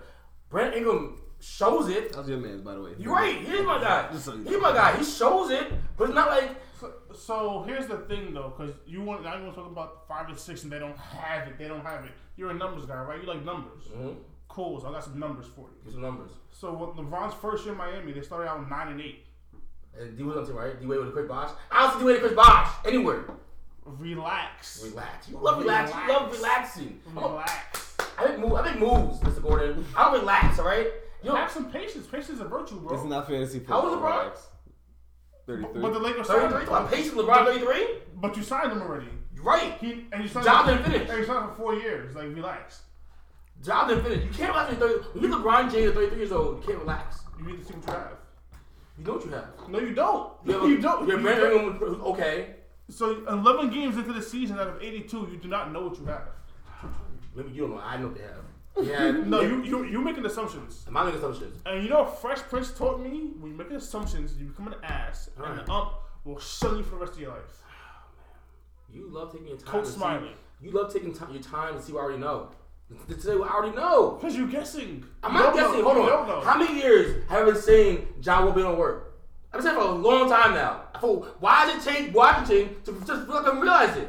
Brandon 0.49 0.78
Ingram 0.78 1.20
shows 1.39 1.89
it. 1.91 2.12
That 2.12 2.20
was 2.20 2.28
your 2.28 2.39
man, 2.39 2.62
by 2.62 2.74
the 2.74 2.82
way. 2.82 2.93
You're 2.99 3.12
right. 3.12 3.39
He's 3.39 3.62
my 3.62 3.80
guy. 3.80 4.09
Just 4.12 4.24
so 4.24 4.34
you 4.34 4.45
He's 4.45 4.61
my 4.61 4.72
guy. 4.72 4.97
He 4.97 5.05
shows 5.05 5.51
it, 5.51 5.72
but 5.97 6.05
it's 6.05 6.14
not 6.14 6.30
like 6.30 6.51
So, 6.81 6.93
so 7.14 7.62
here's 7.66 7.87
the 7.87 7.99
thing 7.99 8.35
though, 8.35 8.53
because 8.57 8.74
you 8.87 9.03
want 9.03 9.22
now 9.24 9.37
you 9.37 9.43
want 9.45 9.55
to 9.55 9.61
talk 9.62 9.70
about 9.70 10.07
five 10.09 10.29
and 10.29 10.39
six 10.39 10.62
and 10.64 10.72
they 10.72 10.79
don't 10.79 10.97
have 10.99 11.49
it. 11.49 11.59
They 11.59 11.68
don't 11.68 11.81
have 11.85 12.05
it. 12.05 12.12
You're 12.37 12.51
a 12.51 12.55
numbers 12.55 12.85
guy, 12.87 13.01
right? 13.03 13.20
You 13.20 13.27
like 13.27 13.45
numbers. 13.45 13.85
Mhm. 13.97 14.16
Cool. 14.49 14.81
So 14.81 14.89
I 14.89 14.93
got 14.93 15.05
some 15.05 15.18
numbers 15.18 15.47
for 15.47 15.62
you. 15.62 15.77
Get 15.85 15.93
some 15.95 16.03
numbers. 16.03 16.31
So 16.51 16.72
with 16.72 16.91
LeBron's 16.97 17.35
first 17.35 17.64
year 17.64 17.72
in 17.72 17.79
Miami, 17.79 18.12
they 18.12 18.20
started 18.22 18.49
out 18.49 18.68
nine 18.68 18.89
and 18.89 19.01
eight. 19.01 19.24
And 19.99 20.16
D 20.16 20.22
Wade 20.22 20.37
on 20.37 20.43
the 20.45 20.49
team, 20.49 20.57
right? 20.59 20.79
D 20.79 20.87
Wade 20.87 20.99
with 21.01 21.09
a 21.09 21.12
Chris 21.12 21.27
Bosh. 21.29 21.51
I 21.70 21.83
don't 21.83 21.93
see 21.95 21.99
D 22.01 22.05
Wade 22.05 22.16
and 22.16 22.24
Chris 22.24 22.35
Bosh 22.37 22.68
anywhere. 22.87 23.24
Relax. 23.85 24.83
Relax. 24.85 25.29
You 25.29 25.39
love 25.39 25.59
relaxing. 25.61 25.99
You 26.01 26.09
love 26.12 26.33
relaxing. 26.33 27.01
I'm 27.09 27.18
a- 27.18 27.29
Relax. 27.29 27.97
I 28.18 28.29
make, 28.29 28.39
move, 28.39 28.53
I 28.55 28.62
make 28.72 28.81
moves, 28.81 29.20
Mr. 29.20 29.43
Gordon. 29.43 29.85
I 29.97 30.05
don't 30.11 30.20
relax, 30.20 30.59
all 30.59 30.66
right? 30.66 30.89
You 31.22 31.35
Have 31.35 31.51
some 31.51 31.70
patience. 31.70 32.07
Patience 32.07 32.31
is 32.31 32.41
a 32.41 32.45
virtue, 32.45 32.77
bro. 32.81 32.95
It's 32.97 33.05
not 33.05 33.27
fantasy 33.27 33.59
How 33.61 33.81
football. 33.81 33.83
old 33.83 33.93
is 33.93 33.99
LeBron? 33.99 34.20
relax. 34.22 34.49
Thirty-three. 35.47 35.80
but 35.80 35.92
the 35.92 35.99
Lakers 36.01 36.26
signed 36.26 36.51
33. 36.53 36.66
him. 36.66 36.72
I'm 36.74 36.88
patient 36.88 37.16
with 37.16 37.26
LeBron 37.26 37.44
33. 37.47 37.86
But 38.16 38.36
you 38.36 38.42
signed 38.42 38.72
him 38.72 38.82
already. 38.82 39.07
You're 39.34 39.44
right. 39.44 39.74
He 39.80 40.07
and 40.12 40.22
you 40.22 40.28
signed 40.28 40.47
Job 40.47 40.66
him, 40.66 40.76
didn't 40.78 40.92
finish. 40.92 41.09
And 41.11 41.18
you 41.18 41.24
signed 41.26 41.44
him 41.44 41.51
for 41.51 41.55
four 41.57 41.74
years. 41.74 42.14
Like 42.16 42.24
relax. 42.34 42.82
Job 43.64 43.88
didn't 43.88 44.05
finish. 44.05 44.24
You 44.24 44.30
can't 44.30 44.51
relax 44.51 44.70
when 44.72 44.80
you're 44.80 45.03
30. 45.03 45.18
When 45.20 45.30
you're 45.30 45.40
LeBron 45.40 45.72
James 45.72 45.88
at 45.88 45.94
33 45.94 46.18
years 46.18 46.32
old, 46.32 46.61
you 46.61 46.66
can't 46.66 46.78
relax. 46.80 47.20
You 47.38 47.47
need 47.47 47.59
to 47.59 47.64
see 47.64 47.74
what 47.74 47.86
you 47.86 47.92
have. 47.92 48.12
You 48.99 49.05
know 49.05 49.12
what 49.14 49.24
you 49.24 49.30
have. 49.30 49.49
No, 49.68 49.78
you 49.78 49.94
don't. 49.94 50.32
You, 50.44 50.53
have 50.53 50.62
you 50.70 50.78
don't. 50.78 51.07
You 51.07 51.11
have 51.16 51.20
You 51.20 51.26
Brandon 51.26 51.78
don't. 51.78 52.01
Okay. 52.03 52.57
So 52.88 53.24
11 53.28 53.70
games 53.70 53.97
into 53.97 54.12
the 54.12 54.22
season 54.22 54.59
out 54.59 54.68
of 54.68 54.82
82, 54.82 55.28
you 55.32 55.38
do 55.38 55.49
not 55.49 55.72
know 55.72 55.88
what 55.88 55.99
you 55.99 56.07
have. 56.07 56.28
Maybe 57.34 57.51
you 57.51 57.62
don't 57.62 57.70
know. 57.72 57.80
I 57.82 57.97
know 57.99 58.07
what 58.09 58.16
they 58.16 58.22
have. 58.22 58.45
Yeah. 58.83 59.11
No, 59.27 59.41
you 59.41 59.62
you 59.64 59.85
you're 59.85 60.03
making 60.03 60.27
assumptions. 60.27 60.85
Am 60.87 60.97
I 60.97 61.05
making 61.05 61.18
assumptions? 61.18 61.61
And 61.66 61.83
you 61.83 61.89
know 61.89 62.03
what 62.03 62.20
Fresh 62.20 62.41
Prince 62.51 62.72
taught 62.72 63.01
me? 63.01 63.31
When 63.41 63.53
you 63.53 63.57
make 63.57 63.70
assumptions, 63.70 64.37
you 64.39 64.47
become 64.47 64.68
an 64.68 64.74
ass, 64.83 65.31
and 65.37 65.45
Alright. 65.45 65.64
the 65.66 65.72
ump 65.72 65.93
will 66.24 66.39
shun 66.39 66.77
you 66.79 66.83
for 66.83 66.97
the 66.97 67.01
rest 67.03 67.14
of 67.14 67.20
your 67.20 67.31
life. 67.31 67.62
Oh, 67.64 68.93
you 68.93 69.09
love 69.09 69.33
taking 69.33 69.49
your 69.49 69.57
time. 69.57 69.66
Coach 69.66 69.85
to 69.87 69.91
see- 69.93 70.31
You 70.61 70.70
love 70.72 70.93
taking 70.93 71.12
time, 71.14 71.33
your 71.33 71.43
time 71.43 71.74
to 71.77 71.83
see 71.83 71.93
what 71.93 72.01
I 72.01 72.05
already 72.05 72.20
know. 72.20 72.51
To 73.09 73.20
say 73.20 73.37
what 73.37 73.51
I 73.51 73.55
already 73.55 73.74
know. 73.77 74.12
Because 74.20 74.37
you're 74.37 74.47
guessing. 74.47 75.05
I'm 75.22 75.33
You 75.35 75.39
not 75.41 75.55
don't 75.55 75.57
know. 75.57 75.68
guessing. 75.68 75.85
Hold 75.85 75.97
You 75.97 76.03
on. 76.03 76.09
don't 76.09 76.29
know. 76.29 76.41
How 76.41 76.57
many 76.59 76.79
years 76.81 77.24
have 77.29 77.43
I 77.43 77.51
been 77.51 77.61
saying 77.61 78.07
John 78.20 78.45
Wall 78.45 78.53
be 78.55 78.62
on 78.62 78.79
work? 78.79 79.14
I've 79.53 79.61
been 79.61 79.62
saying 79.70 79.77
for 79.77 79.87
a 79.89 79.93
long 79.93 80.29
time 80.31 80.55
now. 80.55 80.83
For 81.01 81.24
why 81.41 81.66
does 81.66 81.85
it 81.87 81.91
take 81.91 82.14
Washington 82.14 82.77
to 82.85 82.93
just 83.07 83.27
fucking 83.27 83.59
realize 83.61 83.97
it? 83.97 84.09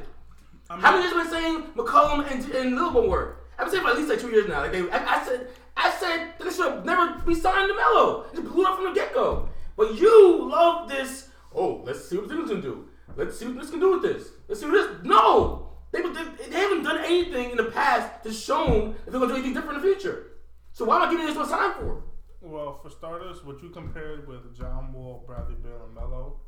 I 0.69 0.75
mean, 0.75 0.83
How 0.83 0.91
many 0.91 1.03
years 1.03 1.13
have 1.13 1.21
I 1.21 1.23
been 1.23 1.31
saying 1.31 1.63
McCollum 1.75 2.31
and, 2.31 2.45
and 2.53 2.75
Littleton 2.75 3.09
work? 3.09 3.46
I've 3.57 3.65
been 3.65 3.71
saying 3.71 3.83
for 3.83 3.89
at 3.89 3.97
least 3.97 4.09
like 4.09 4.19
two 4.19 4.29
years 4.29 4.47
now. 4.47 4.61
Like 4.61 4.71
they, 4.71 4.89
I, 4.89 5.19
I 5.19 5.25
said, 5.25 5.47
I 5.75 5.91
said 5.91 6.33
they 6.39 6.51
should 6.51 6.71
have 6.71 6.85
never 6.85 7.19
be 7.25 7.35
signed 7.35 7.69
to 7.69 7.75
Melo. 7.75 8.25
It 8.33 8.41
blew 8.41 8.65
up 8.65 8.75
from 8.75 8.85
the 8.85 8.93
get 8.93 9.13
go. 9.13 9.49
But 9.75 9.95
you 9.95 10.49
love 10.49 10.89
this. 10.89 11.29
Oh, 11.55 11.81
let's 11.85 12.07
see 12.07 12.17
what 12.17 12.29
this 12.29 12.49
can 12.49 12.61
do. 12.61 12.87
Let's 13.15 13.37
see 13.39 13.47
what 13.47 13.59
this 13.59 13.69
can 13.69 13.79
do 13.79 13.93
with 13.93 14.03
this. 14.03 14.29
Let's 14.47 14.61
see 14.61 14.67
what 14.67 14.73
this. 14.73 15.03
No, 15.03 15.69
they, 15.91 16.01
they, 16.01 16.49
they 16.49 16.57
haven't 16.57 16.83
done 16.83 16.99
anything 17.03 17.51
in 17.51 17.57
the 17.57 17.65
past 17.65 18.23
to 18.23 18.33
show 18.33 18.93
if 19.05 19.11
they're 19.11 19.19
gonna 19.19 19.27
do 19.27 19.35
anything 19.35 19.53
different 19.53 19.77
in 19.77 19.89
the 19.89 19.95
future. 19.95 20.27
So 20.73 20.85
why 20.85 20.97
am 20.97 21.07
I 21.07 21.11
giving 21.11 21.25
this 21.25 21.35
one 21.35 21.47
sign 21.47 21.73
for? 21.73 22.03
Well, 22.41 22.73
for 22.73 22.89
starters, 22.89 23.43
what 23.43 23.61
you 23.63 23.69
compared 23.69 24.27
with 24.27 24.55
John 24.55 24.93
Wall, 24.93 25.23
Bradley 25.25 25.55
Beal, 25.55 25.85
and 25.85 25.95
Melo, 25.95 26.39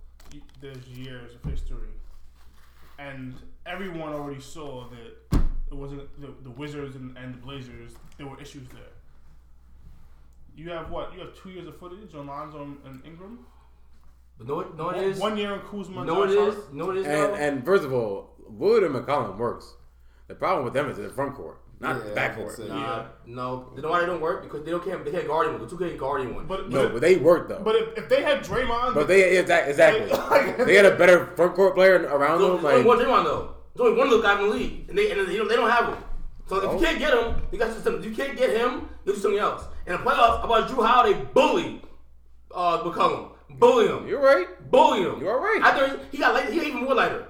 there's 0.61 0.87
years 0.87 1.31
of 1.33 1.49
history, 1.49 1.89
and 2.99 3.35
everyone 3.65 4.13
already 4.13 4.39
saw 4.39 4.87
that 4.89 5.39
it 5.71 5.75
wasn't 5.75 6.21
the, 6.21 6.33
the 6.43 6.49
Wizards 6.49 6.95
and, 6.95 7.15
and 7.17 7.33
the 7.33 7.37
Blazers. 7.37 7.91
There 8.17 8.27
were 8.27 8.39
issues 8.41 8.67
there. 8.69 8.81
You 10.55 10.69
have 10.71 10.89
what? 10.89 11.13
You 11.13 11.19
have 11.21 11.35
two 11.41 11.49
years 11.51 11.67
of 11.67 11.77
footage 11.77 12.13
on 12.15 12.27
Lonzo 12.27 12.61
and, 12.63 12.77
and 12.85 13.05
Ingram. 13.05 13.39
But 14.37 14.47
no, 14.47 14.59
it- 14.61 14.75
no, 14.75 14.85
one, 14.85 14.95
it 14.95 15.03
is. 15.03 15.19
one 15.19 15.37
year 15.37 15.53
in 15.53 15.59
Kuzma. 15.61 16.05
No, 16.05 16.23
it 16.23 16.27
Josh 16.27 16.47
is. 16.49 16.55
Hart. 16.55 16.73
No, 16.73 16.91
it 16.91 16.97
is. 16.97 17.05
And 17.07 17.33
and 17.35 17.65
first 17.65 17.83
of 17.83 17.93
all, 17.93 18.35
Wood 18.47 18.83
and 18.83 18.93
McCollum 18.95 19.37
works. 19.37 19.73
The 20.27 20.35
problem 20.35 20.63
with 20.65 20.73
them 20.73 20.89
is 20.89 20.97
in 20.97 21.05
the 21.05 21.09
front 21.09 21.33
court, 21.35 21.59
not 21.79 22.01
the 22.03 22.09
Yeah, 22.09 22.13
back 22.15 22.35
court. 22.35 22.55
say. 22.55 22.67
Nah, 22.67 22.75
Yeah. 22.77 23.05
no, 23.25 23.71
you 23.75 23.81
know 23.81 23.89
why 23.89 24.01
they 24.01 24.05
don't 24.05 24.21
work? 24.21 24.43
Because 24.43 24.63
they 24.63 24.69
don't 24.71 24.83
can't 24.83 25.03
they 25.03 25.11
can't 25.11 25.25
guard 25.27 25.47
anyone. 25.47 25.63
The 25.67 25.69
two 25.75 25.77
can't 25.83 25.97
guard 25.97 26.21
anyone. 26.21 26.45
But, 26.45 26.69
No, 26.69 26.83
but, 26.83 26.93
but 26.93 27.01
they 27.01 27.15
work 27.17 27.49
though. 27.49 27.61
but 27.63 27.75
if, 27.75 27.97
if 27.97 28.09
they 28.09 28.21
had 28.21 28.43
Draymond, 28.43 28.93
But 28.93 29.07
they 29.07 29.41
exac- 29.41 29.67
exactly. 29.69 30.65
they 30.65 30.75
had 30.75 30.85
a 30.85 30.95
better 30.95 31.25
front 31.35 31.55
court 31.55 31.73
player 31.75 31.95
around 32.03 32.39
So, 32.39 32.53
them. 32.57 32.63
there's 32.63 32.73
only 32.75 32.85
one 32.85 32.97
Like 32.99 33.07
Draymond 33.07 33.23
though. 33.23 33.55
There's 33.75 33.87
only 33.87 33.97
one 33.97 34.07
of 34.07 34.11
those 34.11 34.23
guys 34.23 34.39
in 34.39 34.45
the 34.49 34.53
league, 34.55 34.89
and 34.89 34.97
they 34.97 35.11
and 35.11 35.27
they 35.27 35.37
don't, 35.37 35.47
they 35.47 35.55
don't 35.55 35.69
have 35.69 35.85
him. 35.93 36.03
So 36.47 36.57
if 36.57 36.63
Oh. 36.65 36.73
you 36.73 36.85
can't 36.85 36.99
get 36.99 37.13
him, 37.13 37.41
you 37.51 37.59
got 37.59 37.73
to 37.73 37.81
some. 37.81 38.03
You 38.03 38.11
can't 38.15 38.35
get 38.37 38.49
him. 38.49 38.89
You 39.05 39.13
do 39.13 39.19
something 39.19 39.39
else. 39.39 39.63
In 39.85 39.93
the 39.93 39.99
playoffs, 39.99 40.43
about 40.43 40.67
Jrue 40.69 40.85
Holiday 40.85 41.19
bully 41.33 41.81
uh, 42.53 42.79
McCollum, 42.83 43.29
bully 43.59 43.87
him, 43.87 44.07
you're 44.07 44.21
right. 44.21 44.47
bully 44.71 45.01
him. 45.03 45.19
You 45.21 45.29
are 45.29 45.39
right. 45.39 45.61
I 45.63 45.71
thought 45.77 45.99
he 46.11 46.17
got 46.17 46.33
light, 46.33 46.49
he 46.49 46.57
got 46.59 46.67
even 46.67 46.83
more 46.83 46.95
lighter. 46.95 47.25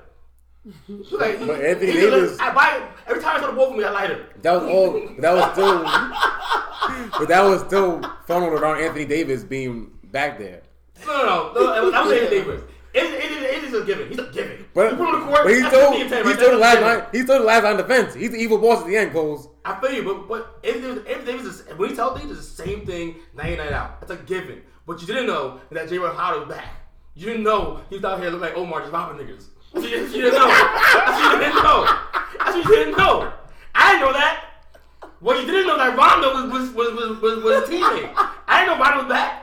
Like, 1.11 1.39
he- 1.39 1.45
But 1.45 1.61
Anthony 1.61 1.91
he 1.91 1.97
did 1.99 2.11
like- 2.13 2.21
Davis- 2.21 2.39
I 2.39 2.53
buy 2.53 2.87
every 3.07 3.21
time 3.23 3.37
I 3.37 3.39
saw 3.41 3.47
the 3.47 3.53
ball 3.53 3.67
from 3.69 3.77
me, 3.77 3.83
I 3.83 3.87
got 3.87 3.93
lighter. 3.93 4.25
That 4.41 4.53
was 4.53 4.63
all. 4.63 4.91
That 5.19 5.33
was 5.35 5.51
still. 5.53 5.83
but 7.19 7.27
that 7.27 7.41
was 7.43 7.61
still 7.61 8.01
funneled 8.27 8.53
around 8.53 8.81
Anthony 8.81 9.05
Davis 9.05 9.43
being 9.43 9.91
back 10.05 10.37
there. 10.39 10.61
No, 11.05 11.17
no, 11.25 11.25
no. 11.53 11.53
no 11.53 11.91
that 11.91 12.03
was 12.03 12.11
Anthony 12.13 12.29
Davis. 12.41 12.61
It, 12.93 13.03
it, 13.03 13.31
it, 13.31 13.63
is 13.63 13.73
a 13.73 13.85
given. 13.85 14.09
He's 14.09 14.17
a 14.17 14.31
given. 14.31 14.65
But, 14.73 14.91
you 14.91 14.97
put 14.97 15.09
him 15.09 15.15
on 15.15 15.19
the 15.19 15.25
court. 15.27 15.43
but 15.43 15.51
he's 15.51 15.61
that's 15.61 15.75
still 15.75 15.91
50 15.91 16.01
and 16.01 16.09
10 16.09 16.25
he's 16.25 16.35
right 16.37 16.51
the 16.51 16.57
last 16.57 16.81
line. 16.81 17.07
He's 17.11 17.23
still 17.23 17.39
the 17.39 17.45
last 17.45 17.63
line 17.63 17.77
defense. 17.77 18.13
He's 18.15 18.31
the 18.31 18.37
evil 18.37 18.57
boss 18.57 18.81
at 18.81 18.87
the 18.87 18.97
end, 18.97 19.11
Coles. 19.11 19.47
I 19.63 19.79
feel 19.79 19.93
you, 19.93 20.03
but 20.03 20.27
but 20.27 20.59
Anthony 20.63 21.03
Davis, 21.25 21.45
is, 21.45 21.77
when 21.77 21.89
he's 21.89 21.97
healthy, 21.97 22.27
it's 22.27 22.35
the 22.35 22.63
same 22.63 22.85
thing 22.85 23.17
night 23.35 23.51
in 23.51 23.57
night 23.59 23.71
out. 23.73 23.99
It's 24.01 24.11
a 24.11 24.17
given. 24.17 24.63
But 24.87 25.01
you 25.01 25.07
didn't 25.07 25.27
know 25.27 25.59
that 25.71 25.87
J. 25.87 25.99
Ron 25.99 26.15
Howard 26.15 26.47
was 26.47 26.55
back. 26.57 26.65
You 27.13 27.27
didn't 27.27 27.43
know 27.43 27.81
he 27.89 27.95
was 27.97 28.05
out 28.05 28.19
here 28.19 28.29
looking 28.29 28.47
like 28.47 28.57
Omar 28.57 28.81
just 28.81 28.91
robbing 28.91 29.23
niggas. 29.23 29.45
You 29.75 29.81
didn't, 29.81 30.15
you 30.15 30.21
didn't 30.23 30.39
know. 30.39 30.47
That's 30.47 31.21
what 31.21 31.33
you 31.33 31.39
didn't 31.39 31.63
know. 31.63 31.99
That's 32.39 32.55
what 32.55 32.65
you 32.65 32.75
didn't 32.75 32.97
know. 32.97 33.33
I 33.75 33.91
didn't 33.91 34.05
know 34.07 34.13
that. 34.13 34.45
Well, 35.21 35.39
you 35.39 35.45
didn't 35.45 35.67
know 35.67 35.77
that 35.77 35.97
Rondo 35.97 36.33
was 36.33 36.51
was 36.51 36.73
was 36.73 36.93
was, 36.95 37.21
was, 37.21 37.43
was 37.43 37.69
a 37.69 37.71
teammate. 37.71 38.13
I 38.47 38.65
didn't 38.65 38.79
know 38.79 38.83
Rondo 38.83 39.03
was 39.03 39.09
back. 39.09 39.39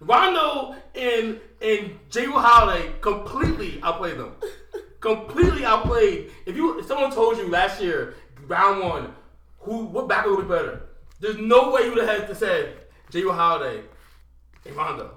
Rondo 0.00 0.76
and 0.94 1.40
and 1.60 1.98
J. 2.10 2.26
Will 2.28 2.40
Holiday 2.40 2.92
completely 3.00 3.80
outplayed 3.82 4.18
them. 4.18 4.34
completely 5.00 5.64
outplayed. 5.64 6.30
If 6.46 6.56
you 6.56 6.78
if 6.78 6.86
someone 6.86 7.10
told 7.12 7.38
you 7.38 7.48
last 7.48 7.80
year, 7.80 8.14
round 8.46 8.80
one, 8.82 9.14
who 9.58 9.84
what 9.86 10.08
backer 10.08 10.34
would 10.34 10.48
be 10.48 10.54
better? 10.54 10.82
There's 11.20 11.38
no 11.38 11.70
way 11.70 11.82
you 11.82 11.94
would 11.94 12.04
have 12.04 12.20
had 12.20 12.28
to 12.28 12.34
said 12.34 12.76
J. 13.10 13.24
Will 13.24 13.32
Holiday 13.32 13.82
and 14.66 14.76
Rondo. 14.76 15.12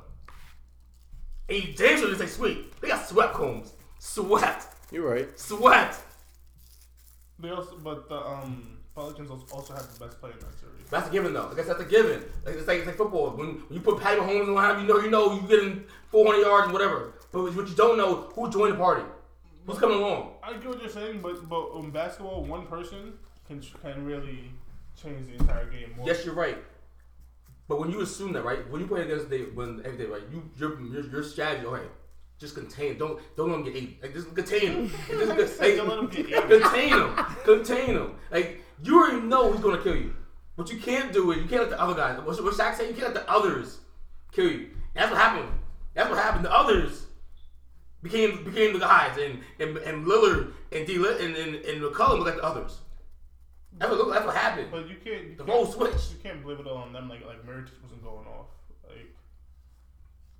And 1.49 1.57
you 1.63 1.73
damn 1.73 1.97
sure 1.97 2.07
didn't 2.07 2.19
say 2.19 2.27
sweet. 2.27 2.79
They 2.79 2.87
got 2.89 3.07
swept 3.07 3.33
Combes. 3.33 3.73
Swept. 3.99 4.67
You're 4.91 5.09
right. 5.09 5.39
Swept. 5.39 5.99
they 7.39 7.49
also, 7.49 7.77
but 7.83 8.07
the 8.07 8.15
um, 8.15 8.77
Pelicans 8.95 9.29
also- 9.31 9.55
also 9.55 9.73
have 9.73 9.91
the 9.97 10.05
best 10.05 10.19
player 10.19 10.33
in 10.33 10.39
that 10.39 10.59
series. 10.59 10.68
That's 10.89 11.07
a 11.07 11.11
given 11.11 11.33
though. 11.33 11.49
I 11.51 11.55
said, 11.55 11.67
that's 11.67 11.81
a 11.81 11.85
given. 11.85 12.23
Like 12.45 12.55
it's 12.55 12.67
like 12.67 12.77
it's 12.79 12.87
like 12.87 12.97
football. 12.97 13.29
When, 13.31 13.47
when 13.47 13.73
you 13.73 13.79
put 13.81 13.99
Patty 13.99 14.19
Mahomes 14.19 14.41
in 14.41 14.47
the 14.47 14.53
lineup, 14.59 14.81
you 14.81 14.87
know 14.87 14.99
you 14.99 15.09
know 15.11 15.33
you 15.33 15.47
getting 15.47 15.83
400 16.09 16.41
yards 16.41 16.63
and 16.65 16.73
whatever. 16.73 17.13
But 17.31 17.43
what 17.43 17.67
you 17.67 17.75
don't 17.75 17.97
know, 17.97 18.29
who 18.33 18.49
joined 18.49 18.73
the 18.73 18.77
party? 18.77 19.03
Who's 19.67 19.77
coming 19.77 19.97
along? 19.99 20.31
I 20.41 20.53
get 20.53 20.67
what 20.67 20.81
you're 20.81 20.89
saying, 20.89 21.21
but 21.21 21.47
but 21.47 21.71
in 21.75 21.91
basketball, 21.91 22.43
one 22.43 22.65
person 22.65 23.13
can 23.47 23.61
can 23.83 24.03
really 24.03 24.51
change 25.01 25.27
the 25.27 25.33
entire 25.33 25.65
game. 25.65 25.93
More. 25.95 26.07
Yes, 26.07 26.25
you're 26.25 26.33
right. 26.33 26.57
But 27.67 27.79
when 27.79 27.91
you 27.91 28.01
assume 28.01 28.33
that, 28.33 28.43
right? 28.43 28.67
When 28.71 28.81
you 28.81 28.87
play 28.87 29.01
against 29.03 29.29
they 29.29 29.41
when 29.41 29.81
every 29.85 29.97
day, 29.99 30.05
right? 30.05 30.23
You 30.31 30.49
your 30.57 30.81
your, 30.81 31.05
your 31.11 31.23
strategy, 31.23 31.67
okay. 31.67 31.85
Just 32.39 32.55
contain. 32.55 32.97
Don't 32.97 33.19
don't 33.35 33.49
let 33.49 33.57
them 33.57 33.65
get 33.65 33.75
eight. 33.75 34.01
Like 34.01 34.13
just 34.13 34.33
contain 34.33 34.73
them. 34.73 34.91
Just, 35.07 35.59
like, 35.59 35.75
Don't 35.75 35.87
let 35.89 35.99
'em 35.99 36.07
get 36.07 36.25
eight. 36.25 36.49
contain 36.63 36.89
them. 36.91 37.15
Contain 37.43 37.93
them. 37.93 38.15
Like 38.31 38.61
you 38.81 38.97
already 38.97 39.21
know 39.27 39.51
who's 39.51 39.61
gonna 39.61 39.83
kill 39.83 39.95
you. 39.95 40.15
What 40.59 40.69
you 40.69 40.77
can't 40.77 41.13
do 41.13 41.31
is 41.31 41.37
you 41.37 41.45
can't 41.45 41.61
let 41.61 41.69
the 41.69 41.79
other 41.79 41.93
guys. 41.93 42.17
What, 42.17 42.43
what 42.43 42.53
Shaq 42.53 42.75
said, 42.75 42.89
you 42.89 42.93
can't 42.93 43.13
let 43.13 43.25
the 43.25 43.31
others 43.31 43.79
kill 44.33 44.51
you. 44.51 44.71
That's 44.93 45.09
what 45.09 45.17
happened. 45.17 45.47
That's 45.93 46.09
what 46.09 46.19
happened. 46.19 46.43
The 46.43 46.51
others 46.51 47.05
became 48.03 48.43
became 48.43 48.73
the 48.73 48.79
guys, 48.79 49.17
and 49.17 49.39
and, 49.57 49.77
and 49.77 50.05
Lillard 50.05 50.51
and 50.73 50.85
D 50.85 50.97
and 50.97 51.33
and, 51.37 51.55
and 51.55 51.81
McCollum 51.81 52.17
looked 52.17 52.25
like 52.25 52.35
the 52.35 52.43
others. 52.43 52.77
That's 53.77 53.89
what 53.89 54.13
that's 54.13 54.25
what 54.25 54.35
happened. 54.35 54.67
But 54.69 54.89
you 54.89 54.97
can't. 55.01 55.27
You 55.29 55.35
The 55.37 55.45
whole 55.45 55.65
switch. 55.65 55.93
You 56.11 56.17
can't 56.21 56.43
blame 56.43 56.59
it 56.59 56.67
all 56.67 56.79
on 56.79 56.91
them. 56.91 57.07
Like 57.07 57.25
like 57.25 57.45
Murray 57.45 57.61
just 57.61 57.81
wasn't 57.81 58.03
going 58.03 58.27
off. 58.27 58.47
Like 58.85 59.15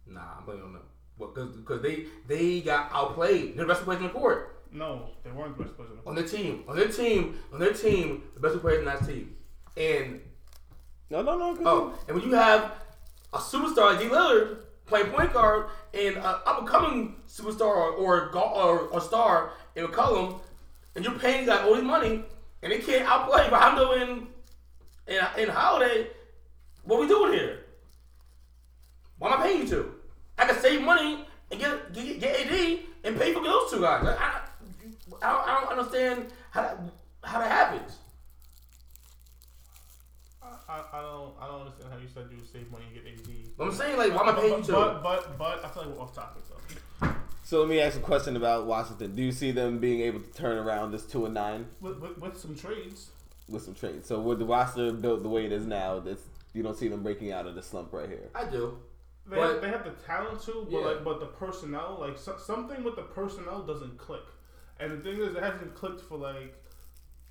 Nah, 0.05 0.39
I'm 0.39 0.43
blaming 0.43 0.63
on 0.63 0.73
them. 0.73 0.83
Because 1.17 1.55
because 1.55 1.81
they 1.81 2.07
they 2.27 2.59
got 2.59 2.91
outplayed. 2.91 3.55
They're 3.55 3.65
the 3.65 3.73
best 3.73 3.85
players 3.85 4.01
in 4.01 4.07
the 4.07 4.13
court 4.13 4.57
no, 4.71 5.09
they 5.23 5.31
weren't 5.31 5.57
the 5.57 5.63
best 5.63 5.75
players 5.75 5.89
in 5.89 5.97
the 5.97 6.07
on 6.07 6.13
their 6.13 6.27
team. 6.27 6.63
On 6.67 6.75
their 6.75 6.89
team. 6.89 7.39
On 7.51 7.59
their 7.59 7.73
team, 7.73 8.23
the 8.35 8.39
best 8.39 8.59
players 8.59 8.79
in 8.79 8.85
that 8.85 9.03
team. 9.03 9.35
And 9.77 10.21
No, 11.09 11.21
no, 11.21 11.37
no. 11.37 11.57
oh, 11.65 11.93
and 12.07 12.15
when 12.17 12.25
you 12.27 12.35
have 12.35 12.71
a 13.33 13.37
superstar 13.37 13.91
like 13.93 13.99
D 13.99 14.05
Lillard 14.05 14.57
playing 14.85 15.11
point 15.11 15.31
guard 15.33 15.67
and 15.93 16.17
an 16.17 16.23
up 16.23 16.59
and 16.59 16.67
coming 16.67 17.15
superstar 17.27 17.61
or 17.61 17.91
or, 17.93 18.35
or 18.35 18.79
or 18.79 19.01
star 19.01 19.51
in 19.75 19.85
McCollum, 19.85 20.39
and 20.95 21.05
you're 21.05 21.17
paying 21.19 21.45
that 21.45 21.65
all 21.65 21.75
this 21.75 21.83
money, 21.83 22.23
and 22.61 22.71
they 22.71 22.79
can't 22.79 23.07
outplay 23.07 23.49
Rondo 23.49 23.91
and 23.93 24.27
and 25.07 25.27
and 25.37 25.49
Holiday, 25.49 26.07
what 26.83 26.99
we 26.99 27.07
doing 27.07 27.33
here? 27.33 27.65
Why 29.19 29.31
am 29.33 29.39
I 29.39 29.43
paying 29.43 29.61
you 29.61 29.67
to? 29.69 29.95
I 30.37 30.45
can 30.45 30.59
save 30.59 30.81
money 30.81 31.25
and 31.51 31.59
get 31.59 31.93
get, 31.93 32.19
get 32.19 32.47
AD 32.47 32.79
and 33.03 33.17
pay 33.19 33.33
for 33.33 33.43
those 33.43 33.71
two 33.71 33.81
guys. 33.81 34.03
Like, 34.03 34.19
I, 34.19 34.41
I, 35.21 35.31
don't, 35.31 35.47
I 35.47 35.59
don't 35.61 35.79
understand 35.79 36.27
how 36.51 36.61
that 36.61 36.79
how 37.23 37.39
that 37.39 37.51
happens. 37.51 37.97
I, 40.69 40.73
I, 40.93 40.99
I 40.99 41.01
don't 41.01 41.33
I 41.41 41.47
don't 41.47 41.61
understand 41.61 41.91
how 41.91 41.97
you 41.99 42.07
said 42.13 42.25
you 42.29 42.37
would 42.37 42.51
save 42.51 42.71
money 42.71 42.85
and 42.85 42.93
get 42.93 43.11
AD. 43.11 43.35
But 43.57 43.65
I'm 43.67 43.73
saying 43.73 43.97
like, 43.97 44.13
why 44.13 44.21
am 44.29 44.35
I 44.35 44.39
paying 44.39 44.51
you 44.51 44.57
but, 44.59 44.65
to? 44.67 44.71
but 44.71 45.03
but 45.03 45.37
but 45.37 45.65
I 45.65 45.69
feel 45.69 45.83
like 45.83 45.95
we're 45.95 46.01
off 46.01 46.13
topic 46.13 46.43
though. 46.49 47.09
So 47.43 47.59
let 47.61 47.69
me 47.69 47.79
ask 47.79 47.97
a 47.97 48.01
question 48.01 48.35
about 48.35 48.67
Washington. 48.67 49.15
Do 49.15 49.23
you 49.23 49.31
see 49.31 49.51
them 49.51 49.79
being 49.79 50.01
able 50.01 50.19
to 50.19 50.31
turn 50.33 50.57
around 50.57 50.91
this 50.91 51.03
two 51.05 51.25
and 51.25 51.33
nine 51.33 51.65
With, 51.81 51.97
with, 51.97 52.17
with 52.19 52.37
some 52.39 52.55
trades, 52.55 53.09
with 53.47 53.63
some 53.63 53.73
trades? 53.73 54.07
So 54.07 54.19
with 54.19 54.37
the 54.37 54.45
roster 54.45 54.91
built 54.91 55.23
the 55.23 55.29
way 55.29 55.45
it 55.45 55.51
is 55.51 55.65
now, 55.65 55.99
this 55.99 56.19
you 56.53 56.61
don't 56.61 56.77
see 56.77 56.87
them 56.87 57.01
breaking 57.01 57.31
out 57.31 57.47
of 57.47 57.55
the 57.55 57.63
slump 57.63 57.91
right 57.91 58.07
here. 58.07 58.29
I 58.35 58.45
do. 58.45 58.77
they 59.27 59.35
But- 59.37 59.53
have, 59.53 59.61
they 59.61 59.69
have 59.69 59.83
the 59.83 59.91
talent 60.05 60.41
to, 60.43 60.67
but 60.69 60.79
Yeah. 60.79 60.85
like 60.85 61.03
but 61.03 61.19
the 61.19 61.25
personnel, 61.25 61.97
like 61.99 62.17
so, 62.19 62.37
something 62.37 62.83
with 62.83 62.95
the 62.95 63.01
personnel 63.03 63.63
doesn't 63.63 63.97
click. 63.97 64.23
And 64.79 64.91
the 64.91 64.97
thing 65.03 65.19
is, 65.19 65.35
it 65.35 65.41
hasn't 65.43 65.73
clicked 65.73 66.01
for 66.01 66.17
like 66.17 66.55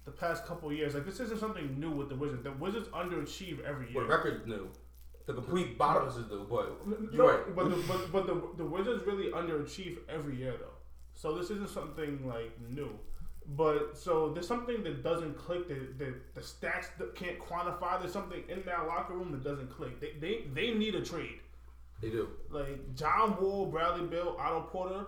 the 0.09 0.17
past 0.17 0.47
couple 0.47 0.71
of 0.71 0.75
years. 0.77 0.95
Like 0.95 1.05
this 1.05 1.21
isn't 1.21 1.39
something 1.39 1.79
new 1.79 1.91
with 1.91 2.09
the 2.09 2.15
Wizards. 2.15 2.43
The 2.43 2.53
Wizards 2.53 2.89
underachieve 2.89 3.63
every 3.65 3.93
year. 3.93 4.03
What 4.03 4.09
record 4.09 4.49
new? 4.49 4.71
the 5.27 5.35
complete 5.35 5.77
bottom 5.77 6.11
system. 6.11 6.47
But 6.49 6.87
No, 6.87 6.97
you're 7.13 7.45
right. 7.45 7.55
but 7.55 7.69
the, 7.69 7.77
but, 7.87 8.13
but 8.13 8.27
the 8.27 8.43
the 8.57 8.65
Wizards 8.65 9.05
really 9.07 9.31
underachieve 9.31 9.99
every 10.09 10.37
year 10.37 10.55
though. 10.59 10.77
So 11.15 11.37
this 11.37 11.51
isn't 11.51 11.69
something 11.69 12.27
like 12.27 12.59
new. 12.67 12.99
But 13.57 13.97
so 13.97 14.33
there's 14.33 14.49
something 14.49 14.83
that 14.85 15.03
doesn't 15.03 15.37
click. 15.37 15.69
That, 15.69 15.99
that 15.99 16.35
the 16.35 16.41
stats 16.41 16.87
that 16.99 17.15
can't 17.15 17.39
quantify. 17.39 18.01
There's 18.01 18.13
something 18.13 18.43
in 18.49 18.63
that 18.65 18.87
locker 18.87 19.15
room 19.15 19.31
that 19.33 19.45
doesn't 19.45 19.71
click. 19.71 20.01
They 20.01 20.13
they, 20.19 20.45
they 20.55 20.73
need 20.73 20.95
a 20.95 21.05
trade. 21.05 21.41
They 22.01 22.09
do. 22.09 22.29
Like 22.51 22.95
John 22.95 23.39
Wall, 23.41 23.67
Bradley 23.67 24.07
Beal, 24.07 24.37
Otto 24.39 24.63
Porter, 24.63 25.07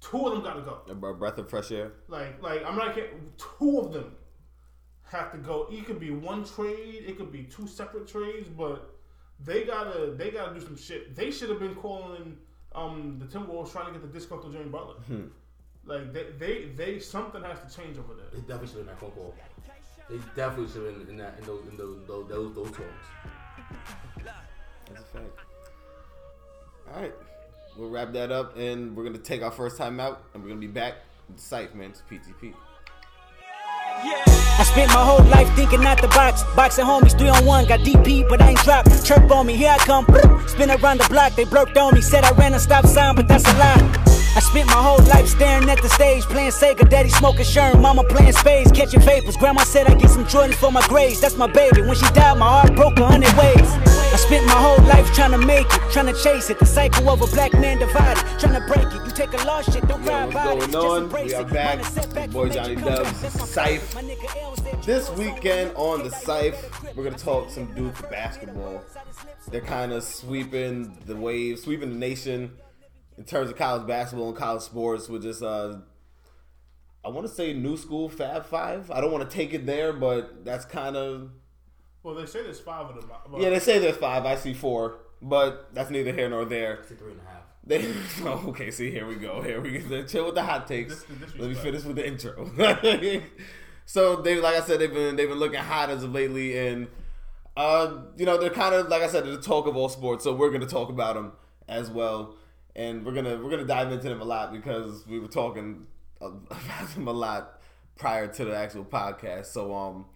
two 0.00 0.26
of 0.26 0.32
them 0.32 0.42
got 0.42 0.54
to 0.54 0.62
go. 0.62 0.80
A 0.88 1.14
breath 1.14 1.38
of 1.38 1.48
fresh 1.48 1.70
air. 1.70 1.92
Like 2.08 2.42
like 2.42 2.64
I'm 2.64 2.76
not 2.76 2.94
kidding. 2.96 3.32
Two 3.58 3.78
of 3.78 3.92
them 3.92 4.16
have 5.12 5.30
to 5.32 5.38
go. 5.38 5.68
It 5.70 5.86
could 5.86 6.00
be 6.00 6.10
one 6.10 6.44
trade. 6.44 7.04
It 7.06 7.16
could 7.16 7.30
be 7.30 7.44
two 7.44 7.66
separate 7.66 8.08
trades. 8.08 8.48
But 8.48 8.90
they 9.44 9.64
gotta 9.64 10.14
they 10.16 10.30
gotta 10.30 10.54
do 10.58 10.60
some 10.60 10.76
shit. 10.76 11.14
They 11.14 11.30
should 11.30 11.50
have 11.50 11.60
been 11.60 11.74
calling 11.74 12.36
um 12.74 13.18
the 13.18 13.26
Timberwolves 13.26 13.70
trying 13.72 13.86
to 13.86 13.92
get 13.92 14.02
the 14.02 14.08
disgruntled 14.08 14.52
Jimmy 14.52 14.66
Butler. 14.66 14.96
Like 15.84 16.12
they, 16.12 16.26
they 16.38 16.64
they 16.76 16.98
something 16.98 17.42
has 17.42 17.58
to 17.60 17.76
change 17.80 17.98
over 17.98 18.14
there. 18.14 18.26
They 18.32 18.40
definitely 18.40 18.68
should 18.68 18.76
have 18.78 18.86
been 18.86 18.94
that 18.94 19.00
phone 19.00 19.10
call. 19.12 19.34
They 20.08 20.18
definitely 20.36 20.72
should 20.72 20.86
have 20.86 20.98
been 21.06 21.08
in 21.08 21.16
that 21.18 21.38
in 21.40 21.46
those 21.46 21.62
in 21.68 21.76
those 21.76 21.98
those 22.06 22.28
those, 22.28 22.54
those 22.54 22.70
talks. 22.70 23.06
That's 24.88 25.00
a 25.00 25.04
fact. 25.04 25.38
All 26.94 27.00
right, 27.00 27.14
we'll 27.76 27.90
wrap 27.90 28.12
that 28.12 28.30
up, 28.30 28.56
and 28.56 28.96
we're 28.96 29.04
gonna 29.04 29.18
take 29.18 29.42
our 29.42 29.50
first 29.50 29.76
time 29.76 29.98
out, 30.00 30.24
and 30.34 30.42
we're 30.42 30.50
gonna 30.50 30.60
be 30.60 30.66
back 30.66 30.94
with 31.28 31.38
the 31.38 31.42
site, 31.42 31.74
man. 31.74 31.90
It's 31.90 32.02
PTP. 32.02 32.54
I 33.94 34.64
spent 34.64 34.88
my 34.88 35.04
whole 35.04 35.24
life 35.26 35.48
thinking 35.54 35.84
out 35.84 36.00
the 36.00 36.08
box. 36.08 36.44
Boxing 36.56 36.84
homies, 36.84 37.16
three 37.18 37.28
on 37.28 37.44
one, 37.44 37.66
got 37.66 37.80
DP, 37.80 38.28
but 38.28 38.40
I 38.40 38.50
ain't 38.50 38.58
dropped. 38.60 39.04
Chirp 39.04 39.30
on 39.30 39.46
me, 39.46 39.54
here 39.56 39.70
I 39.70 39.78
come. 39.78 40.06
Spin 40.46 40.70
around 40.70 41.00
the 41.00 41.06
block, 41.10 41.34
they 41.34 41.44
blurped 41.44 41.76
on 41.76 41.94
me. 41.94 42.00
Said 42.00 42.24
I 42.24 42.30
ran 42.32 42.54
a 42.54 42.60
stop 42.60 42.86
sign, 42.86 43.14
but 43.14 43.28
that's 43.28 43.44
a 43.44 43.52
lie. 43.58 44.02
I 44.34 44.40
spent 44.40 44.66
my 44.68 44.82
whole 44.82 45.02
life 45.04 45.28
staring 45.28 45.68
at 45.68 45.82
the 45.82 45.88
stage, 45.90 46.22
playing 46.24 46.52
Sega, 46.52 46.88
daddy 46.88 47.10
smoking 47.10 47.44
Sherm, 47.44 47.82
mama 47.82 48.02
playing 48.04 48.32
spades, 48.32 48.72
catching 48.72 49.00
vapors. 49.00 49.36
Grandma 49.36 49.62
said 49.62 49.86
I 49.86 49.94
get 49.94 50.10
some 50.10 50.24
Jordans 50.24 50.54
for 50.54 50.72
my 50.72 50.86
grades, 50.88 51.20
that's 51.20 51.36
my 51.36 51.46
baby. 51.46 51.82
When 51.82 51.94
she 51.94 52.06
died, 52.12 52.38
my 52.38 52.48
heart 52.48 52.74
broke 52.74 52.98
a 52.98 53.06
hundred 53.06 53.34
ways. 53.36 54.01
I 54.12 54.16
spent 54.16 54.44
my 54.44 54.52
whole 54.52 54.84
life 54.84 55.10
trying 55.14 55.30
to 55.30 55.38
make 55.38 55.64
it, 55.64 55.80
trying 55.90 56.04
to 56.04 56.12
chase 56.12 56.50
it. 56.50 56.58
The 56.58 56.66
cycle 56.66 57.08
of 57.08 57.22
a 57.22 57.26
black 57.28 57.54
man 57.54 57.78
divided, 57.78 58.22
trying 58.38 58.60
to 58.60 58.66
break 58.66 58.86
it. 58.86 59.06
You 59.06 59.10
take 59.10 59.32
a 59.32 59.42
lost 59.46 59.72
shit, 59.72 59.88
don't 59.88 60.02
cry 60.04 60.26
about 60.26 60.58
it. 60.58 60.74
on? 60.74 61.10
We 61.10 61.32
are 61.32 61.44
back. 61.44 62.30
Boy 62.30 62.50
Johnny. 62.50 62.74
Dubs, 62.74 63.22
That's 63.22 63.38
my 63.38 63.46
Syph. 63.46 63.94
My 63.94 64.02
nigga 64.02 64.42
L 64.42 64.56
said 64.56 64.82
This 64.82 65.10
weekend 65.12 65.72
on 65.76 66.02
the 66.02 66.10
Cyph, 66.10 66.94
we're 66.94 67.04
gonna 67.04 67.16
talk 67.16 67.48
some 67.48 67.72
Duke 67.74 68.10
basketball. 68.10 68.84
They're 69.50 69.62
kind 69.62 69.92
of 69.92 70.04
sweeping 70.04 70.94
the 71.06 71.16
wave, 71.16 71.58
sweeping 71.58 71.88
the 71.88 71.96
nation 71.96 72.52
in 73.16 73.24
terms 73.24 73.50
of 73.50 73.56
college 73.56 73.86
basketball 73.86 74.28
and 74.28 74.36
college 74.36 74.62
sports 74.62 75.08
with 75.08 75.22
just 75.22 75.42
uh, 75.42 75.76
I 77.02 77.08
want 77.08 77.26
to 77.26 77.32
say 77.32 77.54
new 77.54 77.78
school 77.78 78.10
Fab 78.10 78.44
Five. 78.44 78.90
I 78.90 79.00
don't 79.00 79.10
want 79.10 79.28
to 79.28 79.34
take 79.34 79.54
it 79.54 79.64
there, 79.64 79.94
but 79.94 80.44
that's 80.44 80.66
kind 80.66 80.96
of 80.96 81.30
Well, 82.02 82.14
they 82.14 82.26
say 82.26 82.42
there's 82.42 82.60
five 82.60 82.86
of 82.88 82.96
them. 82.96 83.10
but- 83.30 83.40
yeah. 83.40 83.50
They 83.50 83.58
say 83.60 83.78
there's 83.78 83.96
five. 83.96 84.24
I 84.26 84.34
see 84.36 84.54
four, 84.54 84.96
but 85.20 85.72
that's 85.74 85.90
neither 85.90 86.12
here 86.12 86.28
nor 86.28 86.44
there. 86.44 86.74
It's 86.82 86.90
a 86.90 86.94
three 86.94 87.12
and 87.12 87.20
a 87.20 87.24
half. 87.30 87.42
They 87.64 87.94
oh, 88.24 88.44
okay. 88.48 88.70
See, 88.72 88.90
here 88.90 89.06
we 89.06 89.14
go. 89.16 89.40
Here 89.40 89.60
we 89.60 89.78
go. 89.78 90.02
Chill 90.04 90.24
with 90.26 90.34
the 90.34 90.42
hot 90.42 90.66
takes. 90.66 91.04
This- 91.04 91.04
this 91.20 91.30
Let 91.34 91.40
me 91.40 91.46
respect. 91.48 91.64
finish 91.64 91.84
with 91.84 91.96
the 91.96 92.06
intro. 92.06 92.50
so 93.86 94.16
they, 94.16 94.40
like 94.40 94.56
I 94.56 94.60
said, 94.60 94.80
they've 94.80 94.92
been 94.92 95.16
they've 95.16 95.28
been 95.28 95.38
looking 95.38 95.60
hot 95.60 95.90
as 95.90 96.02
of 96.02 96.12
lately, 96.12 96.58
and 96.58 96.88
uh, 97.56 97.98
you 98.16 98.26
know 98.26 98.36
they're 98.38 98.50
kind 98.50 98.74
of 98.74 98.88
like 98.88 99.02
I 99.02 99.06
said, 99.08 99.24
they're 99.24 99.36
the 99.36 99.42
talk 99.42 99.66
of 99.66 99.76
all 99.76 99.88
sports. 99.88 100.24
So 100.24 100.34
we're 100.34 100.50
gonna 100.50 100.66
talk 100.66 100.88
about 100.88 101.14
them 101.14 101.32
as 101.68 101.88
well, 101.90 102.34
and 102.74 103.04
we're 103.06 103.12
gonna 103.14 103.36
we're 103.42 103.50
gonna 103.50 103.64
dive 103.64 103.92
into 103.92 104.08
them 104.08 104.20
a 104.20 104.24
lot 104.24 104.52
because 104.52 105.06
we 105.06 105.20
were 105.20 105.28
talking 105.28 105.86
about 106.20 106.88
them 106.94 107.06
a 107.06 107.12
lot 107.12 107.60
prior 107.96 108.26
to 108.26 108.44
the 108.44 108.56
actual 108.56 108.84
podcast. 108.84 109.46
So 109.46 109.72
um. 109.74 110.06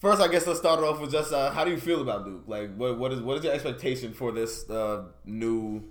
First, 0.00 0.22
I 0.22 0.28
guess 0.28 0.46
let's 0.46 0.58
start 0.58 0.80
off 0.80 0.98
with 1.00 1.12
just 1.12 1.32
uh, 1.32 1.50
how 1.50 1.64
do 1.64 1.70
you 1.70 1.76
feel 1.76 2.00
about 2.00 2.24
Duke? 2.24 2.44
Like, 2.46 2.74
what 2.74 2.98
what 2.98 3.12
is 3.12 3.20
what 3.20 3.36
is 3.38 3.44
your 3.44 3.52
expectation 3.52 4.14
for 4.14 4.32
this 4.32 4.68
uh, 4.70 5.04
new 5.26 5.84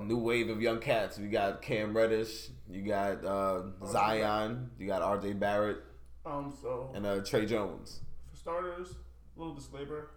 new 0.00 0.16
wave 0.18 0.48
of 0.48 0.62
young 0.62 0.78
cats? 0.78 1.18
You 1.18 1.28
got 1.28 1.60
Cam 1.60 1.96
Reddish, 1.96 2.48
you 2.70 2.82
got 2.82 3.24
uh, 3.24 3.62
Zion, 3.86 4.70
you 4.78 4.86
got 4.86 5.02
R.J. 5.02 5.32
Barrett, 5.34 5.78
Um, 6.24 6.54
so 6.62 6.90
and 6.94 7.04
uh, 7.04 7.20
Tre 7.22 7.46
Jones. 7.46 8.00
for 8.30 8.36
starters, 8.36 8.94
a 9.36 9.38
little 9.40 9.54
disclaimer, 9.54 10.10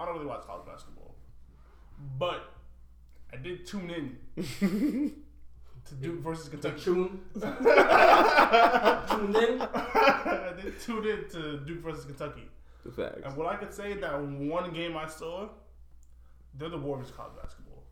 I 0.00 0.04
don't 0.04 0.14
really 0.14 0.26
watch 0.26 0.44
college 0.44 0.66
basketball, 0.66 1.14
but 2.18 2.54
I 3.32 3.36
did 3.36 3.66
tune 3.66 3.88
in 4.36 5.12
to 5.92 6.08
Duke 6.08 6.20
versus 6.20 6.48
Kentucky. 6.48 6.80
Tune. 6.82 7.20
Tune 7.34 7.44
in. 9.36 9.60
I 9.62 10.52
did 10.60 10.80
tune 10.80 11.06
in 11.06 11.28
to 11.30 11.58
Duke 11.66 11.82
versus 11.82 12.04
Kentucky, 12.04 12.48
The 12.84 12.92
facts. 12.92 13.20
and 13.24 13.36
what 13.36 13.46
I 13.46 13.56
could 13.56 13.72
say 13.72 13.94
that 13.94 14.20
one 14.22 14.72
game 14.72 14.96
I 14.96 15.06
saw, 15.06 15.48
they're 16.54 16.68
the 16.68 16.78
Warriors 16.78 17.10
of 17.10 17.16
college 17.16 17.32
basketball. 17.40 17.84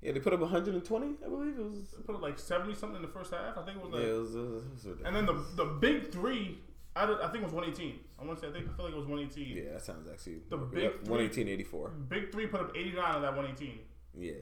Yeah, 0.00 0.12
they 0.12 0.20
put 0.20 0.32
up 0.32 0.40
120, 0.40 1.06
I 1.24 1.28
believe 1.28 1.58
it 1.58 1.64
was. 1.70 1.90
They 1.96 2.02
put 2.02 2.14
up 2.14 2.22
like 2.22 2.38
seventy 2.38 2.74
something 2.74 2.96
in 2.96 3.02
the 3.02 3.08
first 3.08 3.32
half. 3.32 3.58
I 3.58 3.64
think 3.64 3.78
it 3.78 3.82
was 3.82 3.92
Yeah, 3.92 3.98
like, 3.98 4.08
it 4.08 4.18
was. 4.18 4.36
uh, 4.36 4.38
It 4.38 4.50
was, 4.52 4.86
it 4.86 4.88
was 4.90 4.98
and 5.04 5.16
then 5.16 5.26
the 5.26 5.44
the 5.56 5.64
big 5.64 6.12
three. 6.12 6.58
I, 6.96 7.06
don't- 7.06 7.20
I 7.20 7.28
think 7.30 7.42
it 7.42 7.44
was 7.44 7.52
one 7.52 7.64
eighteen. 7.64 8.00
I 8.20 8.24
want 8.24 8.38
to 8.38 8.44
say 8.44 8.50
I 8.50 8.52
think 8.54 8.68
I 8.72 8.76
feel 8.76 8.84
like 8.86 8.94
it 8.94 8.98
was 8.98 9.06
one 9.08 9.18
eighteen. 9.20 9.56
yeah, 9.56 9.72
that 9.72 9.82
sounds 9.82 10.08
actually 10.08 10.40
The 10.48 10.56
big 10.56 10.82
Yep, 10.84 11.04
three- 11.04 11.14
11884. 11.16 11.88
Big 12.08 12.32
three 12.32 12.46
put 12.46 12.60
up 12.60 12.76
eighty 12.76 12.92
nine 12.92 13.14
of 13.16 13.22
that 13.22 13.34
one 13.36 13.46
eighteen. 13.46 13.80
Yeah, 14.16 14.32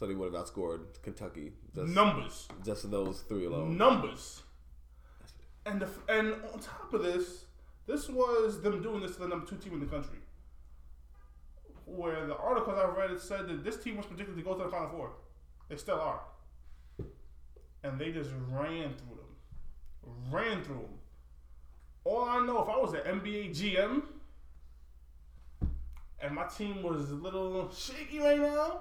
so 0.00 0.06
they 0.06 0.14
would 0.14 0.32
have 0.32 0.42
outscored 0.46 0.80
Kentucky 1.02 1.52
just 1.74 1.92
Numbers. 1.92 2.48
just 2.64 2.90
those 2.90 3.20
three 3.28 3.44
alone. 3.44 3.76
numbers. 3.76 4.42
And 5.66 5.82
the, 5.82 5.88
and 6.08 6.32
on 6.54 6.58
top 6.58 6.94
of 6.94 7.02
this, 7.02 7.44
this 7.86 8.08
was 8.08 8.62
them 8.62 8.80
doing 8.80 9.02
this 9.02 9.16
to 9.16 9.20
the 9.20 9.28
number 9.28 9.44
two 9.44 9.56
team 9.56 9.74
in 9.74 9.80
the 9.80 9.84
country. 9.86 10.16
Where 11.84 12.26
the 12.26 12.34
articles 12.34 12.78
I've 12.82 12.96
read 12.96 13.10
it 13.10 13.20
said 13.20 13.46
that 13.48 13.62
this 13.62 13.76
team 13.76 13.98
was 13.98 14.06
predicted 14.06 14.36
to 14.36 14.42
go 14.42 14.54
to 14.56 14.64
the 14.64 14.70
Final 14.70 14.88
Four. 14.88 15.10
They 15.68 15.76
still 15.76 16.00
are. 16.00 16.22
And 17.84 17.98
they 17.98 18.10
just 18.10 18.30
ran 18.50 18.94
through 18.94 19.18
them. 19.18 20.30
Ran 20.30 20.62
through 20.62 20.76
them. 20.76 20.98
All 22.04 22.24
I 22.24 22.40
know, 22.46 22.62
if 22.62 22.70
I 22.70 22.78
was 22.78 22.94
an 22.94 23.20
NBA 23.20 23.50
GM 23.50 24.02
and 26.22 26.34
my 26.34 26.44
team 26.46 26.82
was 26.82 27.10
a 27.10 27.14
little 27.14 27.70
shaky 27.70 28.20
right 28.20 28.38
now, 28.38 28.80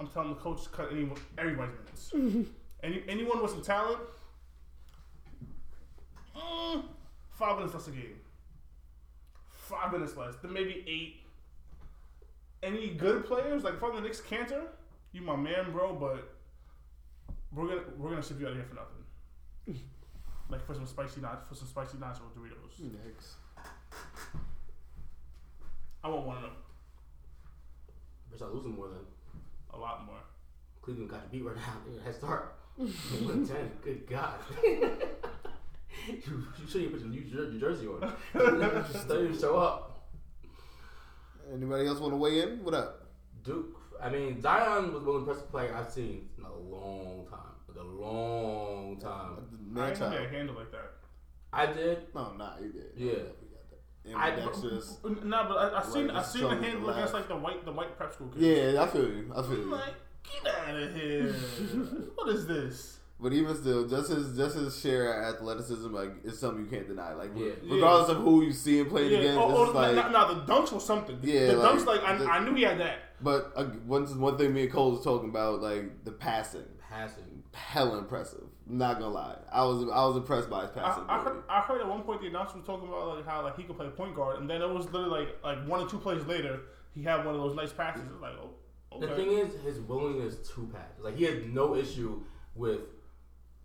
I'm 0.00 0.06
telling 0.06 0.30
the 0.30 0.36
coach 0.36 0.62
to 0.64 0.70
cut 0.70 0.88
anyone, 0.90 1.18
everybody's 1.36 1.74
minutes. 2.14 2.48
Any, 2.82 3.02
anyone 3.06 3.42
with 3.42 3.50
some 3.50 3.60
talent, 3.60 3.98
mm, 6.34 6.82
five 7.32 7.56
minutes 7.58 7.74
less 7.74 7.88
a 7.88 7.90
game. 7.90 8.16
Five 9.50 9.92
minutes 9.92 10.16
less. 10.16 10.36
Then 10.40 10.54
maybe 10.54 10.82
eight. 10.88 11.16
Any 12.62 12.94
good 12.94 13.26
players 13.26 13.62
like 13.62 13.78
from 13.78 13.96
the 13.96 14.00
Knicks, 14.00 14.22
Kanter, 14.22 14.62
you 15.12 15.20
my 15.20 15.36
man, 15.36 15.72
bro. 15.72 15.92
But 15.94 16.34
we're 17.52 17.68
gonna 17.68 17.82
we're 17.98 18.08
gonna 18.08 18.22
ship 18.22 18.40
you 18.40 18.46
out 18.46 18.52
of 18.52 18.56
here 18.56 18.66
for 18.66 18.76
nothing. 18.76 19.82
like 20.48 20.64
for 20.66 20.72
some 20.74 20.86
spicy 20.86 21.20
nuts, 21.20 21.44
for 21.46 21.54
some 21.54 21.68
spicy 21.68 21.98
nacho 21.98 22.22
Doritos. 22.34 22.80
Knicks. 22.80 23.34
I 26.02 26.08
want 26.08 26.26
one 26.26 26.36
of 26.38 26.42
them. 26.44 26.52
Better 28.30 28.38
start 28.38 28.54
losing 28.54 28.74
more 28.74 28.88
than 28.88 29.04
A 29.72 29.78
lot 29.78 30.04
more. 30.06 30.16
Cleveland 30.82 31.10
got 31.10 31.22
you 31.32 31.40
beat 31.40 31.46
right 31.46 31.56
now. 31.56 31.74
They 31.86 31.92
got 31.92 32.00
a 32.00 32.04
head 32.04 32.14
start. 32.14 32.56
One 32.76 33.46
ten. 33.46 33.70
Good 33.82 34.06
God. 34.08 34.38
you, 34.64 34.82
you 36.08 36.66
should 36.68 36.82
have 36.82 36.92
put 36.92 37.00
your 37.00 37.10
New 37.10 37.24
Jer- 37.24 37.50
New 37.50 37.60
Jersey 37.60 37.86
on. 37.86 38.12
Just 38.92 39.08
don't 39.08 39.38
show 39.38 39.56
up. 39.58 40.08
Anybody 41.52 41.86
else 41.86 41.98
want 42.00 42.12
to 42.12 42.16
weigh 42.16 42.42
in? 42.42 42.64
What 42.64 42.74
up? 42.74 43.06
Duke. 43.42 43.76
I 44.02 44.08
mean, 44.08 44.40
Zion 44.40 44.92
was 44.92 45.02
the 45.02 45.06
most 45.06 45.20
impressive 45.20 45.50
player 45.50 45.74
I've 45.74 45.92
seen 45.92 46.28
in 46.38 46.44
a 46.44 46.54
long 46.54 47.26
time. 47.28 47.40
Like 47.68 47.78
a 47.78 47.86
long 47.86 48.98
time. 48.98 49.32
I 49.32 49.40
didn't 49.40 49.74
know 49.74 49.94
child. 49.94 50.12
they 50.12 50.16
had 50.16 50.26
a 50.26 50.28
handle 50.28 50.54
like 50.54 50.72
that. 50.72 50.92
I 51.52 51.66
did. 51.66 52.14
No, 52.14 52.32
nah, 52.32 52.52
you 52.60 52.72
did. 52.72 52.92
Yeah. 52.96 53.22
We 54.04 54.14
I- 54.14 54.30
got 54.30 54.36
that. 54.36 54.42
Ambidextrous. 54.46 54.98
No, 55.24 55.44
but 55.48 55.56
I, 55.56 55.78
I 55.78 55.82
seen 55.82 56.08
Right, 56.08 56.16
I 56.16 56.22
seen 56.22 56.42
the 56.42 56.48
strong 56.48 56.62
handle 56.62 56.86
to 56.88 56.94
against 56.94 57.14
like 57.14 57.28
the 57.28 57.36
white 57.36 57.64
the 57.64 57.72
white 57.72 57.96
prep 57.96 58.12
school 58.14 58.28
kids. 58.28 58.42
Yeah, 58.42 58.82
I 58.82 58.86
feel 58.86 59.02
you. 59.08 59.32
I 59.36 59.42
feel 59.42 59.52
I'm 59.52 59.58
you. 59.60 59.70
like, 59.70 59.94
get 60.42 60.54
out 60.54 60.74
of 60.82 60.94
here. 60.94 61.32
what 62.14 62.28
is 62.30 62.46
this? 62.46 62.96
But 63.22 63.34
even 63.34 63.54
still, 63.54 63.86
just 63.86 64.10
his 64.10 64.34
just 64.34 64.56
his 64.56 64.80
share 64.80 65.12
of 65.28 65.34
athleticism, 65.34 65.92
like 65.92 66.10
it's 66.24 66.38
something 66.38 66.64
you 66.64 66.70
can't 66.70 66.88
deny. 66.88 67.12
Like 67.12 67.32
Yeah. 67.36 67.50
regardless 67.62 68.08
of 68.08 68.22
who 68.22 68.42
you 68.42 68.52
see 68.52 68.78
him 68.78 68.88
playing 68.88 69.12
Yeah, 69.12 69.18
against, 69.18 69.38
oh, 69.38 69.64
it's 69.64 69.70
oh, 69.70 69.74
like. 69.74 69.94
no, 69.94 70.08
no, 70.10 70.34
the 70.34 70.50
dunks 70.50 70.72
was 70.72 70.86
something. 70.86 71.18
Yeah, 71.22 71.48
the 71.48 71.56
like, 71.58 71.74
dunks 71.78 71.84
like 71.84 72.02
I, 72.02 72.16
the- 72.16 72.24
I 72.24 72.42
knew 72.42 72.54
he 72.54 72.62
had 72.62 72.80
that. 72.80 72.96
But 73.20 73.52
uh, 73.54 73.64
one 73.86 74.06
one 74.18 74.38
thing 74.38 74.54
me 74.54 74.62
and 74.62 74.72
Cole 74.72 74.92
was 74.92 75.04
talking 75.04 75.28
about, 75.28 75.60
like 75.60 76.04
the 76.06 76.12
passing, 76.12 76.64
Passing. 76.88 77.42
hella 77.52 77.98
impressive. 77.98 78.44
Not 78.72 79.00
gonna 79.00 79.12
lie, 79.12 79.36
I 79.52 79.64
was 79.64 79.82
I 79.90 80.04
was 80.06 80.16
impressed 80.16 80.48
by 80.48 80.62
his 80.62 80.70
I, 80.70 80.74
passing. 80.74 81.04
I, 81.08 81.16
heard, 81.18 81.26
ability. 81.26 81.46
I 81.48 81.60
heard 81.60 81.80
at 81.80 81.88
one 81.88 82.02
point 82.02 82.20
the 82.20 82.28
announcer 82.28 82.56
was 82.56 82.64
talking 82.66 82.86
about 82.88 83.16
like 83.16 83.26
how 83.26 83.42
like 83.42 83.56
he 83.56 83.64
could 83.64 83.76
play 83.76 83.88
point 83.88 84.14
guard, 84.14 84.38
and 84.38 84.48
then 84.48 84.62
it 84.62 84.70
was 84.70 84.86
literally 84.92 85.26
like 85.26 85.42
like 85.42 85.66
one 85.66 85.80
or 85.80 85.88
two 85.88 85.98
plays 85.98 86.24
later, 86.26 86.60
he 86.94 87.02
had 87.02 87.24
one 87.24 87.34
of 87.34 87.40
those 87.40 87.56
nice 87.56 87.72
passes. 87.72 88.02
It 88.02 88.12
was 88.12 88.20
like, 88.20 88.34
oh, 88.92 89.00
The 89.00 89.08
thing 89.16 89.32
is, 89.32 89.54
his 89.62 89.80
willingness 89.80 90.36
to 90.54 90.70
pass. 90.72 90.90
Like 91.00 91.16
he 91.16 91.24
had 91.24 91.52
no 91.52 91.74
issue 91.74 92.22
with 92.54 92.80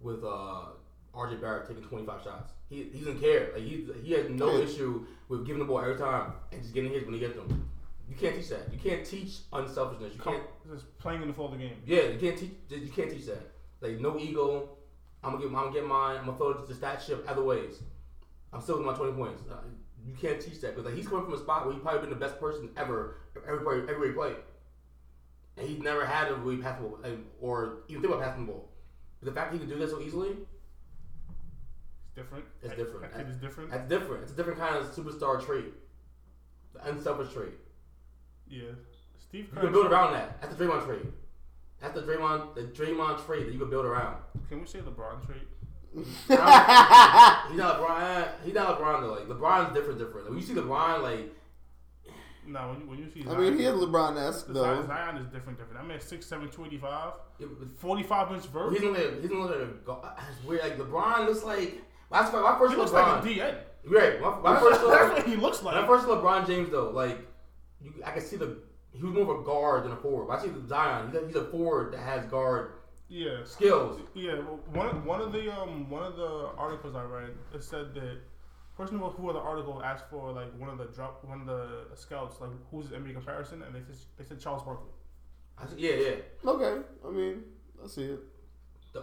with 0.02 0.24
uh, 0.24 0.66
RJ 1.14 1.40
Barrett 1.42 1.68
taking 1.68 1.84
25 1.84 2.24
shots. 2.24 2.54
He, 2.70 2.84
he 2.92 3.00
doesn't 3.00 3.20
care. 3.20 3.50
Like 3.54 3.64
he 3.64 3.88
he 4.04 4.14
has 4.14 4.30
no 4.30 4.58
Yeah. 4.58 4.64
issue 4.64 5.06
with 5.30 5.46
giving 5.46 5.60
the 5.60 5.66
ball 5.66 5.82
every 5.82 5.98
time 5.98 6.34
and 6.52 6.62
just 6.62 6.74
getting 6.74 6.92
his 6.92 7.04
when 7.06 7.14
he 7.14 7.20
gets 7.20 7.36
them. 7.36 7.70
You 8.10 8.16
can't 8.16 8.36
teach 8.36 8.50
that. 8.50 8.72
You 8.72 8.80
can't 8.80 9.06
teach 9.06 9.38
unselfishness. 9.52 10.14
You 10.16 10.22
can't. 10.22 10.44
just 10.72 10.98
playing 11.00 11.22
in 11.22 11.28
the 11.28 11.34
flow 11.34 11.46
of 11.46 11.52
the 11.52 11.58
game. 11.58 11.78
Yeah, 11.86 12.04
you 12.04 12.20
can't 12.20 12.38
teach. 12.38 12.52
You 12.70 12.92
can't 12.96 13.10
teach 13.12 13.26
that. 13.28 13.52
Like 13.82 14.00
no 14.00 14.18
ego. 14.18 14.70
I'm 15.26 15.32
gonna 15.34 15.44
get. 15.44 15.48
I'm 15.48 15.54
gonna 15.66 15.74
get 15.74 15.86
mine. 15.88 16.18
I'm 16.18 16.26
gonna 16.26 16.38
throw 16.38 16.54
the 16.54 16.74
stat 16.74 17.02
ship 17.02 17.26
other 17.28 17.44
ways. 17.44 17.82
I'm 18.54 18.62
still 18.62 18.78
with 18.78 18.86
my 18.86 18.94
20 18.94 19.14
points. 19.14 19.42
Uh, 19.52 19.56
you 20.06 20.14
can't 20.14 20.40
teach 20.40 20.62
that 20.62 20.76
because 20.76 20.86
like 20.86 20.94
he's 20.96 21.08
coming 21.08 21.26
from 21.26 21.34
a 21.34 21.38
spot 21.38 21.66
where 21.66 21.74
he's 21.74 21.82
probably 21.82 22.02
been 22.02 22.10
the 22.12 22.16
best 22.16 22.40
person 22.40 22.70
ever. 22.78 23.18
Everybody, 23.48 23.82
everybody 23.90 24.12
played, 24.14 24.36
and 25.58 25.68
he's 25.68 25.80
never 25.80 26.06
had 26.06 26.32
a 26.32 26.36
really 26.36 26.62
passable 26.62 27.00
or 27.42 27.80
even 27.90 28.02
think 28.02 28.14
about 28.14 28.24
passing 28.24 28.46
the 28.46 28.52
ball. 28.52 28.70
But 29.20 29.26
the 29.26 29.32
fact 29.40 29.52
that 29.52 29.58
he 29.60 29.66
can 29.66 29.70
do 29.74 29.80
that 29.80 29.90
so 29.90 30.00
easily, 30.00 30.30
It's 30.30 32.14
different. 32.16 32.46
It's 32.62 32.70
That- 32.70 32.78
different. 32.78 33.02
That 33.14 33.18
kid 33.18 33.30
is 33.30 33.38
different. 33.38 33.72
that's 33.72 33.90
different. 33.90 34.24
It's 34.24 34.32
a 34.32 34.36
different 34.36 34.60
kind 34.60 34.76
of 34.78 34.86
superstar 34.96 35.44
trait, 35.44 35.74
the 36.74 36.88
unselfish 36.88 37.34
trait. 37.34 37.54
yeah. 38.48 38.72
Steve 39.18 39.50
You 39.54 39.60
can 39.60 39.72
build 39.72 39.88
around 39.88 40.14
that. 40.14 40.40
That's 40.42 40.56
the 40.56 40.64
Draymond 40.66 40.86
trait. 40.86 41.02
That's 41.82 41.94
the 41.94 42.02
Draymond, 42.02 42.56
the 42.56 42.62
Draymond 42.64 43.26
trait 43.26 43.46
that 43.46 43.54
you 43.54 43.60
can 43.60 43.70
build 43.70 43.86
around. 43.86 44.18
Can 44.50 44.62
we 44.62 44.66
say 44.68 44.80
LeBron 44.80 45.26
trait? 45.26 45.48
He's 45.96 46.30
not 46.30 47.80
LeBron. 47.80 48.28
He's 48.44 48.54
not 48.54 48.80
LeBron 48.80 49.02
though. 49.02 49.14
Like 49.14 49.28
LeBron's 49.28 49.74
different, 49.74 50.00
different. 50.00 50.26
Like, 50.26 50.30
when 50.30 50.40
you 50.40 50.46
see 50.46 50.54
LeBron, 50.54 51.02
like 51.04 51.34
No, 52.48 52.70
when 52.70 52.80
you, 52.82 52.90
when 52.90 53.00
you 53.00 53.10
see 53.10 53.22
I 53.22 53.32
Zion, 53.34 53.42
mean, 53.42 53.58
he 53.60 53.66
is 53.66 53.74
LeBron 53.76 54.18
esque 54.18 54.46
Zion, 54.48 54.54
though. 54.54 54.86
Zion 54.88 55.18
is 55.18 55.26
different, 55.28 55.58
different. 55.58 55.84
I 55.84 55.88
mean, 55.88 55.98
6'7", 56.00 56.30
285, 56.30 57.14
it, 57.40 57.44
it- 57.46 57.50
45 57.80 58.32
inch 58.34 58.46
vert. 58.48 58.74
he's 58.74 58.84
only 58.84 59.00
he's 59.22 59.32
only 59.32 59.54
a 59.64 59.66
go- 59.86 60.04
It's 60.32 60.46
weird. 60.48 60.62
Like 60.64 60.78
LeBron 60.78 61.26
looks 61.28 61.44
like 61.44 61.82
that's 62.12 62.32
why 62.34 62.42
my 62.42 62.58
first 62.60 62.74
He 62.74 62.78
looks 62.80 62.92
LeBron. 62.92 63.24
like 63.24 63.26
a 63.26 63.28
DN. 63.28 63.58
right. 63.86 64.22
My, 64.22 64.40
my 64.54 64.60
first 64.60 64.82
That's 64.82 65.14
what 65.14 65.28
he 65.28 65.36
looks 65.36 65.64
like. 65.64 65.76
my 65.76 65.88
first 65.88 66.08
LeBron 66.08 66.46
James 66.48 66.70
though. 66.70 66.90
Like 66.92 67.20
you, 67.82 67.94
I 68.06 68.12
can 68.12 68.22
see 68.22 68.36
the 68.38 68.58
he 68.98 69.04
was 69.04 69.14
more 69.14 69.34
of 69.36 69.42
a 69.42 69.44
guard 69.44 69.84
than 69.86 69.92
a 69.92 69.96
forward. 69.98 70.28
But 70.28 70.40
I 70.40 70.44
see 70.44 70.52
Zion. 70.68 71.12
He's 71.12 71.22
a, 71.22 71.28
he's 71.28 71.36
a 71.36 71.46
forward 71.46 71.94
that 71.94 72.00
has 72.00 72.26
guard 72.26 72.72
Yeah. 73.08 73.44
skills. 73.44 74.00
Yeah, 74.14 74.36
one 74.74 75.06
one 75.06 75.22
of 75.22 75.32
the 75.32 75.52
um 75.54 75.90
one 75.90 76.04
of 76.04 76.16
the 76.16 76.50
articles 76.58 76.96
I 76.96 77.04
read 77.04 77.30
it 77.54 77.64
said 77.64 77.94
that 77.96 78.18
person 78.78 78.98
who 79.00 79.06
who 79.06 79.32
the 79.34 79.40
article 79.40 79.82
asked 79.84 80.06
for 80.10 80.32
like 80.32 80.52
one 80.58 80.70
of 80.70 80.78
the 80.78 80.86
drop 80.86 81.24
one 81.24 81.42
of 81.42 81.48
the 81.48 81.96
scouts 81.96 82.42
like 82.42 82.50
who's 82.72 82.88
his 82.90 82.98
NBA 82.98 83.14
comparison 83.14 83.62
and 83.64 83.74
they 83.76 83.80
said 83.82 83.96
they 84.18 84.24
said 84.26 84.40
Charles 84.40 84.64
Barkley. 84.64 84.92
I 85.58 85.66
see, 85.68 85.76
yeah, 85.78 85.96
yeah. 85.96 86.52
Okay, 86.52 86.82
I 87.08 87.10
mean, 87.12 87.44
I 87.84 87.88
see 87.88 88.04
it. 88.04 88.20
The, 88.94 89.02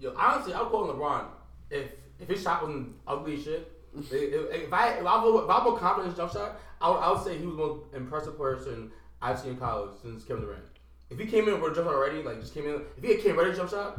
yo, 0.00 0.14
honestly, 0.16 0.52
I'll 0.52 0.66
call 0.66 0.86
LeBron 0.92 1.24
if 1.70 1.92
if 2.20 2.28
his 2.28 2.42
shot 2.42 2.62
wasn't 2.62 2.94
ugly 3.06 3.40
shit. 3.40 3.72
if, 3.98 4.12
if- 4.12 4.50
if 4.66 4.72
I 4.72 4.90
if 5.00 5.06
I 5.06 5.24
was 5.24 5.44
if 5.44 5.50
I 5.50 5.58
was 5.58 5.64
more 5.64 5.78
confident 5.78 6.04
in 6.04 6.10
his 6.10 6.16
jump 6.18 6.32
shot, 6.32 6.60
I 6.80 6.90
would, 6.90 6.98
I 6.98 7.10
would 7.12 7.22
say 7.24 7.38
he 7.38 7.46
was 7.46 7.56
the 7.56 7.62
most 7.62 7.94
impressive 7.94 8.36
person 8.38 8.90
I've 9.20 9.38
seen 9.38 9.52
in 9.52 9.56
college 9.58 9.90
since 10.02 10.24
Kevin 10.24 10.44
Durant. 10.44 10.64
If 11.10 11.18
he 11.18 11.26
came 11.26 11.48
in 11.48 11.60
with 11.60 11.72
a 11.72 11.74
jump 11.74 11.88
shot 11.88 11.94
already, 11.94 12.22
like 12.22 12.40
just 12.40 12.54
came 12.54 12.66
in, 12.66 12.82
if 12.96 13.02
he 13.02 13.12
had 13.14 13.20
came 13.22 13.36
ready 13.38 13.50
to 13.50 13.56
jump 13.56 13.70
shot, 13.70 13.98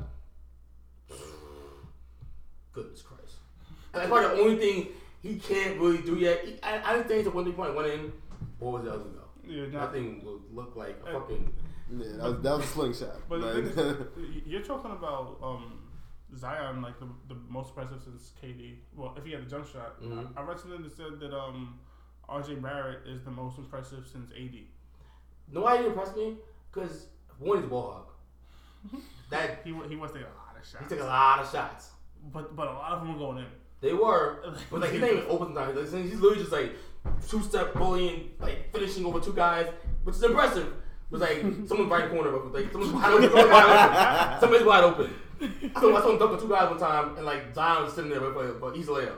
goodness 2.73 3.01
Christ, 3.01 3.35
and 3.93 4.01
that's 4.01 4.09
probably 4.09 4.35
the 4.37 4.43
only 4.43 4.57
thing 4.57 4.87
he 5.21 5.35
can't 5.39 5.79
really 5.79 5.97
do 6.01 6.15
yet. 6.15 6.45
He, 6.45 6.59
I, 6.63 6.95
I 6.99 7.03
think 7.03 7.19
it's 7.19 7.27
a 7.27 7.31
one 7.31 7.43
three 7.43 7.53
point 7.53 7.75
went 7.75 7.89
in. 7.89 8.13
What 8.59 8.73
was 8.73 8.83
the 8.83 8.91
other 8.93 9.03
go? 9.05 9.21
Yeah, 9.45 9.63
That 9.65 9.73
not, 9.73 9.91
thing 9.93 10.21
would 10.23 10.41
look 10.53 10.75
like 10.75 10.99
a 11.03 11.07
Hey. 11.07 11.13
fucking. 11.13 11.53
Yeah, 11.91 12.05
that 12.17 12.23
was, 12.23 12.41
that 12.43 12.57
was 12.57 12.65
a 12.65 12.67
slingshot. 12.67 13.15
but 13.27 13.41
the 13.41 13.47
Like, 13.47 13.73
thing 13.73 13.85
is, 14.25 14.43
you're 14.45 14.61
talking 14.61 14.91
about 14.91 15.37
um 15.41 15.79
Zion 16.37 16.81
like 16.83 16.99
the, 16.99 17.07
the 17.27 17.35
most 17.49 17.69
impressive 17.69 18.01
since 18.03 18.33
KD. 18.43 18.75
Well, 18.95 19.15
if 19.17 19.25
he 19.25 19.31
had 19.31 19.41
a 19.41 19.45
jump 19.45 19.67
shot, 19.67 19.99
Mhm. 20.01 20.29
I, 20.37 20.41
I 20.41 20.43
read 20.43 20.59
something 20.59 20.83
that 20.83 20.95
said 20.95 21.19
that 21.19 21.33
um 21.35 21.79
RJ 22.29 22.61
Barrett 22.61 23.07
is 23.07 23.23
the 23.23 23.31
most 23.31 23.57
impressive 23.57 24.05
since 24.07 24.29
AD. 24.31 24.55
No, 25.51 25.61
why 25.61 25.77
he 25.79 25.85
impressed 25.87 26.15
me? 26.15 26.35
Because 26.71 27.07
one, 27.39 27.57
he's 27.57 27.65
a 27.65 27.69
ball 27.69 27.91
hog. 27.91 29.01
That 29.29 29.61
He 29.63 29.69
he 29.87 29.95
was 29.95 30.11
taking 30.11 30.25
a 30.27 30.29
lot 30.29 30.55
of 30.59 30.67
shots. 30.67 30.83
he 30.83 30.89
took 30.89 30.99
a 31.03 31.07
lot 31.07 31.39
of 31.39 31.51
shots. 31.51 31.89
but 32.33 32.55
but 32.55 32.67
a 32.67 32.71
lot 32.71 32.91
of 32.93 32.99
them 33.01 33.13
were 33.13 33.19
going 33.19 33.37
in. 33.39 33.45
They 33.81 33.93
were, 33.93 34.43
but 34.71 34.81
like 34.81 34.91
he's 34.91 35.01
not 35.01 35.11
even 35.11 35.25
open 35.29 35.47
sometimes. 35.53 35.93
Like, 35.93 36.03
he's 36.03 36.19
literally 36.19 36.39
just 36.43 36.51
like 36.51 36.71
two 37.27 37.41
step 37.43 37.73
bullying, 37.73 38.31
like 38.39 38.71
finishing 38.73 39.05
over 39.05 39.19
two 39.19 39.33
guys, 39.33 39.67
which 40.03 40.15
is 40.15 40.23
impressive. 40.23 40.73
But 41.11 41.21
like 41.21 41.39
someone's 41.67 41.89
right 41.89 42.03
in 42.03 42.09
the 42.09 42.15
corner, 42.15 42.31
but 42.37 42.53
like 42.53 42.71
someone's 42.71 42.93
wide 42.93 43.11
open, 43.13 43.29
someone's 43.31 43.45
wide 43.51 43.63
open. 43.73 44.39
Somebody's 44.39 44.65
wide 44.67 44.83
open. 44.83 45.13
So 45.79 45.95
I 45.95 46.01
saw 46.01 46.11
him 46.11 46.19
dunk 46.19 46.39
two 46.41 46.49
guys 46.49 46.69
one 46.69 46.79
time, 46.79 47.15
and 47.17 47.25
like 47.25 47.53
Zion 47.55 47.83
was 47.85 47.93
sitting 47.93 48.09
there 48.11 48.19
with 48.21 48.35
like, 48.35 48.59
but 48.59 48.75
he's 48.75 48.87
a 48.89 48.91
layup. 48.91 49.17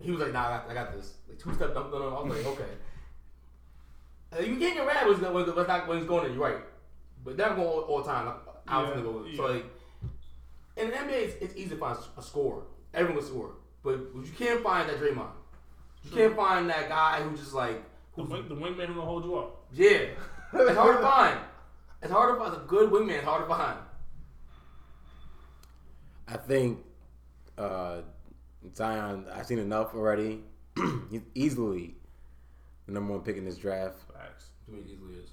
He 0.00 0.10
was 0.10 0.20
like, 0.20 0.32
Nah, 0.32 0.46
I 0.46 0.50
got, 0.56 0.70
I 0.70 0.74
got 0.74 0.92
this. 0.96 1.14
Like 1.28 1.38
two 1.38 1.52
step 1.54 1.74
dunk 1.74 1.92
on 1.92 2.02
him. 2.02 2.08
I 2.14 2.20
was 2.22 2.36
like, 2.44 2.54
Okay. 2.54 2.70
Uh, 4.34 4.40
you 4.40 4.56
can't 4.56 4.74
get 4.76 4.86
mad 4.86 5.06
when 5.06 5.14
he's, 5.16 5.22
when, 5.24 5.34
when, 5.34 5.66
not, 5.66 5.86
when 5.88 5.98
he's 5.98 6.06
going 6.06 6.26
in. 6.26 6.32
You're 6.34 6.42
right, 6.42 6.56
but 7.24 7.36
they're 7.36 7.50
going 7.54 7.60
all, 7.66 7.80
all 7.80 7.98
the 8.02 8.04
time. 8.10 8.32
I 8.66 8.80
was 8.82 8.88
Yeah, 8.88 8.94
gonna 9.02 9.02
go. 9.12 9.24
yeah. 9.26 9.36
So 9.36 9.42
like 9.46 9.64
in 10.76 10.90
the 10.90 10.96
NBA, 10.96 11.10
it's, 11.12 11.34
it's 11.42 11.56
easy 11.56 11.70
to 11.70 11.76
find 11.76 11.98
a 12.16 12.22
scorer. 12.22 12.62
Everyone 12.94 13.18
can 13.22 13.26
score, 13.30 13.50
but 13.82 13.92
you 14.14 14.32
can't 14.36 14.62
find 14.62 14.88
that 14.88 14.98
Draymond. 15.00 15.30
You 16.04 16.10
can't 16.16 16.34
find 16.36 16.68
that 16.70 16.88
guy 16.88 17.22
who 17.22 17.36
just 17.36 17.52
like 17.54 17.82
The, 18.16 18.24
wing, 18.24 18.48
the 18.48 18.54
wingman 18.54 18.86
who 18.86 18.94
gonna 18.94 19.02
hold 19.06 19.24
you 19.24 19.36
up. 19.36 19.64
yeah. 19.72 20.06
It's 20.54 20.76
hard 20.76 20.96
to 20.98 21.02
find. 21.02 21.38
It's 22.02 22.12
hard 22.12 22.34
to 22.34 22.38
find. 22.44 22.54
A 22.54 22.66
good 22.66 22.90
wingman 22.90 23.14
It's 23.16 23.24
hard 23.24 23.42
to 23.42 23.48
find. 23.48 23.78
I 26.28 26.36
think 26.36 26.78
uh, 27.58 27.98
Zion. 28.74 29.26
I've 29.32 29.46
seen 29.46 29.58
enough 29.58 29.94
already. 29.94 30.40
He's 31.10 31.22
easily 31.34 31.94
the 32.86 32.92
number 32.92 33.12
one 33.14 33.22
pick 33.22 33.36
in 33.36 33.44
this 33.44 33.56
draft. 33.56 33.96
Facts. 34.76 34.88
To 34.88 34.94
easily 34.94 35.14
is. 35.14 35.30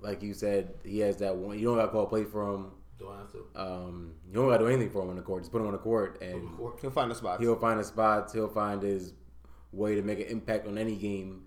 Like 0.00 0.22
you 0.22 0.34
said, 0.34 0.74
he 0.84 0.98
has 1.00 1.16
that 1.18 1.34
one. 1.36 1.58
You 1.58 1.66
don't 1.66 1.76
got 1.76 1.86
to 1.86 1.92
call 1.92 2.06
play 2.06 2.24
for 2.24 2.52
him. 2.54 2.72
Don't 2.98 3.16
have 3.16 3.32
to. 3.32 3.46
Um, 3.60 4.12
you 4.28 4.34
don't 4.34 4.48
got 4.48 4.58
to 4.58 4.64
do 4.64 4.68
anything 4.68 4.90
for 4.90 5.02
him 5.02 5.10
on 5.10 5.16
the 5.16 5.22
court. 5.22 5.42
Just 5.42 5.52
put 5.52 5.60
him 5.60 5.66
on 5.66 5.72
the 5.72 5.78
court, 5.78 6.20
and 6.22 6.48
He'll 6.80 6.90
find 6.90 7.10
a 7.10 7.14
spot. 7.14 7.40
he'll 7.40 7.56
find 7.56 7.78
his 7.78 7.88
spots. 7.88 8.32
He'll 8.32 8.48
find 8.48 8.82
his 8.82 9.12
way 9.72 9.94
to 9.96 10.02
make 10.02 10.20
an 10.20 10.26
impact 10.26 10.66
on 10.68 10.78
any 10.78 10.96
game, 10.96 11.44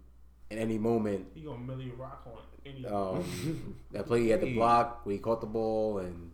in 0.49 0.57
any 0.57 0.77
moment. 0.77 1.27
He 1.33 1.41
gonna 1.41 1.59
Millie 1.59 1.91
rock 1.97 2.25
on 2.25 2.41
any. 2.65 2.85
Um, 2.85 3.77
that 3.91 4.07
play 4.07 4.23
he 4.23 4.29
had 4.29 4.41
the 4.41 4.53
block 4.53 5.05
where 5.05 5.13
he 5.13 5.19
caught 5.19 5.39
the 5.41 5.47
ball 5.47 5.99
and 5.99 6.31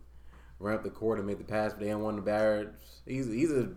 ran 0.58 0.74
up 0.76 0.82
the 0.82 0.90
court 0.90 1.18
and 1.18 1.26
made 1.26 1.38
the 1.38 1.44
pass, 1.44 1.72
but 1.72 1.80
they 1.80 1.86
didn't 1.86 2.00
want 2.02 2.16
the 2.16 2.22
Barrett. 2.22 2.70
He's 3.06 3.26
he's 3.26 3.52
a 3.52 3.68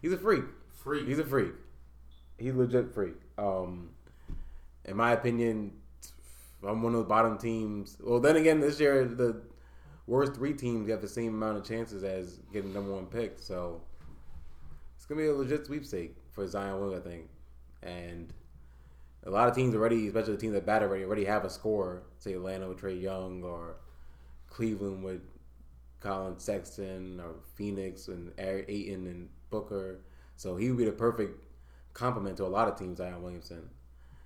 he's 0.00 0.12
a 0.12 0.18
freak. 0.18 0.44
Freak. 0.82 1.06
He's 1.06 1.18
a 1.20 1.24
freak. 1.24 1.52
He's 2.38 2.54
a 2.54 2.58
legit 2.58 2.92
freak. 2.92 3.14
Um, 3.38 3.90
in 4.84 4.96
my 4.96 5.12
opinion, 5.12 5.74
I'm 6.64 6.82
one 6.82 6.94
of 6.94 7.00
the 7.00 7.06
bottom 7.06 7.38
teams. 7.38 7.96
Well, 8.00 8.20
then 8.20 8.36
again, 8.36 8.60
this 8.60 8.78
year 8.78 9.04
the 9.04 9.42
worst 10.06 10.34
three 10.34 10.52
teams 10.52 10.88
have 10.90 11.00
the 11.00 11.08
same 11.08 11.34
amount 11.34 11.58
of 11.58 11.64
chances 11.64 12.04
as 12.04 12.40
getting 12.52 12.72
number 12.72 12.92
one 12.92 13.06
pick. 13.06 13.38
So 13.38 13.80
it's 14.96 15.06
gonna 15.06 15.20
be 15.20 15.28
a 15.28 15.34
legit 15.34 15.66
sweepstake 15.66 16.14
for 16.30 16.46
Zion 16.46 16.80
Williams, 16.80 17.04
I 17.04 17.08
think. 17.08 17.28
And 17.82 18.32
a 19.24 19.30
lot 19.30 19.48
of 19.48 19.54
teams 19.54 19.74
already, 19.74 20.06
especially 20.06 20.34
the 20.34 20.40
teams 20.40 20.54
that 20.54 20.66
bat 20.66 20.82
already, 20.82 21.04
already 21.04 21.24
have 21.24 21.44
a 21.44 21.50
score. 21.50 22.02
Say 22.18 22.34
Atlanta 22.34 22.68
with 22.68 22.80
Trae 22.80 23.00
Young 23.00 23.42
or 23.42 23.76
Cleveland 24.48 25.02
with 25.04 25.22
Collin 26.00 26.38
Sexton 26.38 27.20
or 27.20 27.34
Phoenix 27.54 28.08
and 28.08 28.32
Ayton 28.38 29.06
and 29.06 29.28
Booker. 29.50 30.00
So 30.36 30.56
he 30.56 30.68
would 30.68 30.78
be 30.78 30.84
the 30.84 30.92
perfect 30.92 31.44
complement 31.94 32.36
to 32.38 32.44
a 32.44 32.46
lot 32.46 32.68
of 32.68 32.78
teams, 32.78 32.98
Zion 32.98 33.22
Williamson. 33.22 33.68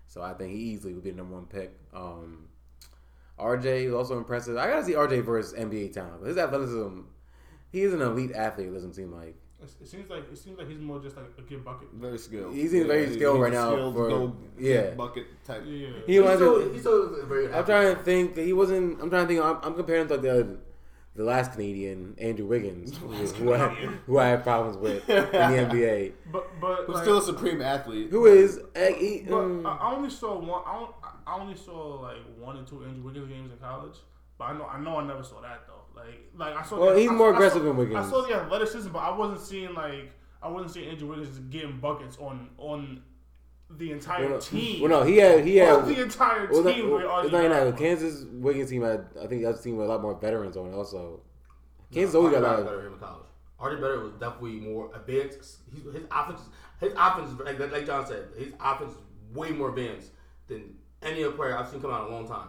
So 0.06 0.22
I 0.22 0.32
think 0.34 0.52
he 0.52 0.58
easily 0.58 0.94
would 0.94 1.04
be 1.04 1.10
the 1.10 1.16
number 1.16 1.34
one 1.34 1.46
pick. 1.46 1.72
Um, 1.94 2.48
RJ 3.38 3.86
is 3.86 3.92
also 3.94 4.16
impressive. 4.16 4.56
I 4.56 4.66
gotta 4.68 4.84
see 4.84 4.92
RJ 4.94 5.24
versus 5.24 5.52
NBA 5.58 5.92
talent. 5.92 6.24
His 6.26 6.38
athleticism, 6.38 7.00
he 7.70 7.82
is 7.82 7.92
an 7.92 8.00
elite 8.00 8.32
athlete. 8.34 8.68
It 8.68 8.72
doesn't 8.72 8.94
seem 8.94 9.12
like 9.12 9.34
It, 9.62 9.68
it 9.82 9.88
seems 9.88 10.08
like 10.08 10.30
it 10.32 10.38
seems 10.38 10.58
like 10.58 10.68
he's 10.68 10.78
more 10.80 11.00
just 11.00 11.16
like 11.16 11.26
a 11.36 11.42
good 11.42 11.64
bucket. 11.64 11.88
Very 11.94 12.18
skilled. 12.18 12.54
He's 12.54 12.72
in 12.72 12.86
very 12.86 13.04
he's- 13.04 13.14
skilled 13.14 13.40
right 13.40 13.52
now 13.52 13.70
for- 13.92 14.08
go 14.08 14.36
yeah. 14.58 14.90
bucket 14.94 15.26
type. 15.44 15.62
Yeah. 15.66 15.88
he 16.06 16.14
He's 16.14 16.22
was. 16.22 16.34
still, 16.36 16.72
he's 16.72 16.80
still 16.80 17.26
very. 17.26 17.52
I'm 17.52 17.64
trying 17.64 17.94
to 17.96 18.02
think. 18.02 18.36
He 18.38 18.52
wasn't. 18.52 19.00
I'm 19.02 19.10
trying 19.10 19.26
to 19.26 19.34
think. 19.34 19.44
I'm, 19.44 19.58
I'm 19.62 19.74
comparing 19.74 20.06
to 20.08 20.14
like 20.14 20.22
the 20.22 20.56
the 21.16 21.24
last 21.24 21.52
Canadian, 21.52 22.14
Andrew 22.18 22.47
Wiggins, 22.47 22.97
who, 22.98 23.09
who 23.09 23.55
I, 23.55 23.68
who 24.06 24.18
I 24.18 24.26
have 24.26 24.43
problems 24.43 24.76
with 24.76 25.09
in 25.09 25.16
the 25.16 25.22
NBA. 25.32 26.12
But 26.30 26.60
but 26.60 26.84
Who's 26.86 26.94
like, 26.97 27.05
still 27.05 27.18
a 27.18 27.22
supreme 27.22 27.62
athlete. 27.62 28.10
Who 28.10 28.26
is? 28.26 28.59
uh, 28.76 28.80
he- 28.98 29.26
um, 29.30 29.66
I 29.66 29.70
I 29.76 29.94
only 29.94 30.10
saw 30.10 30.38
one. 30.38 30.62
I, 30.66 30.74
don't, 30.74 30.94
I 31.26 31.40
only 31.40 31.56
saw 31.56 32.01
like 32.02 32.18
one 32.38 32.56
and 32.59 32.66
two 32.66 32.84
Andrew 32.84 33.02
Wiggins 33.02 33.28
games 33.28 33.51
in 33.51 33.59
college. 33.59 33.97
But 34.38 34.44
I 34.44 34.52
know 34.59 34.66
I 34.66 34.78
know 34.78 34.97
I 34.98 35.05
never 35.06 35.22
saw 35.22 35.40
that 35.40 35.66
though. 35.66 35.72
Like, 35.98 36.30
like 36.36 36.55
I 36.55 36.62
saw. 36.62 36.78
Well, 36.78 36.94
the, 36.94 37.01
he's 37.01 37.10
I- 37.10 37.14
more 37.14 37.28
I 37.28 37.30
saw- 37.32 37.36
aggressive 37.36 37.62
than 37.64 37.76
Wiggins. 37.76 38.06
I 38.06 38.10
saw 38.10 38.26
the 38.26 38.34
athleticism, 38.34 38.90
but 38.90 38.98
I 38.98 39.16
wasn't 39.16 39.40
seeing 39.40 39.74
like 39.74 40.12
I 40.43 40.48
wasn't 40.48 40.72
seeing 40.72 40.90
Andrew 40.90 41.09
Wiggins 41.09 41.38
getting 41.51 41.78
buckets 41.80 42.18
on 42.18 42.51
on 42.59 43.02
the 43.70 43.93
entire 43.93 44.20
Well, 44.22 44.30
no, 44.30 44.40
team. 44.40 44.80
well, 44.80 44.90
no, 44.90 45.02
he 45.02 45.16
had 45.16 45.44
he 45.44 45.56
had 45.56 45.70
on 45.74 45.88
the 45.93 46.02
entire 46.02 46.48
well, 46.51 46.62
team. 46.64 46.88
not, 46.88 46.93
with 46.98 47.05
well, 47.05 47.20
it's 47.20 47.32
not 47.32 47.44
even 47.44 47.51
that. 47.51 47.76
Kansas 47.76 48.24
Wiggins 48.32 48.70
team 48.70 48.82
had 48.82 49.06
I 49.22 49.26
think 49.26 49.43
that 49.43 49.62
team 49.62 49.76
with 49.76 49.86
a 49.86 49.88
lot 49.90 50.02
more 50.02 50.14
veterans 50.18 50.56
on 50.56 50.68
it. 50.68 50.74
Also, 50.74 51.20
Kansas 51.93 52.14
always 52.14 52.32
got 52.32 52.43
a 52.43 52.47
lot. 52.47 52.64
better 52.64 52.86
Of, 52.86 52.93
in 52.93 52.98
college. 52.98 53.26
RJ 53.60 53.80
Barrett 53.80 54.02
was 54.02 54.12
definitely 54.12 54.60
more 54.60 54.90
advanced. 54.94 55.59
He's, 55.72 55.82
his 55.93 56.05
offense, 56.10 56.40
his 56.78 56.93
offense, 56.97 57.30
like, 57.43 57.59
like 57.72 57.86
John 57.86 58.06
said, 58.06 58.28
his 58.38 58.52
offense 58.60 58.93
is 58.93 58.98
way 59.34 59.51
more 59.51 59.70
advanced 59.70 60.10
than 60.47 60.74
any 61.02 61.24
other 61.24 61.34
player 61.34 61.56
I've 61.56 61.66
seen 61.68 61.80
come 61.80 61.90
out 61.90 62.06
in 62.06 62.12
a 62.12 62.16
long 62.16 62.28
time. 62.28 62.48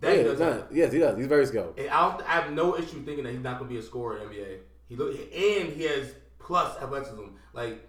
yeah, 0.00 0.08
That 0.10 0.16
he 0.18 0.22
does 0.22 0.38
not, 0.38 0.72
yes, 0.72 0.92
he 0.92 1.00
does. 1.00 1.18
He's 1.18 1.26
very 1.26 1.44
skilled. 1.44 1.74
And 1.76 1.88
I, 1.90 2.08
don't, 2.08 2.22
I 2.22 2.32
have 2.40 2.52
no 2.52 2.76
issue 2.78 3.02
thinking 3.04 3.24
that 3.24 3.32
he's 3.32 3.42
not 3.42 3.58
going 3.58 3.68
to 3.68 3.74
be 3.74 3.80
a 3.80 3.82
scorer 3.82 4.18
in 4.18 4.28
the 4.28 4.34
NBA. 4.36 4.58
He 4.88 4.94
look, 4.96 5.10
and 5.18 5.72
he 5.72 5.82
has 5.84 6.14
plus 6.38 6.80
athleticism. 6.80 7.24
Like, 7.52 7.84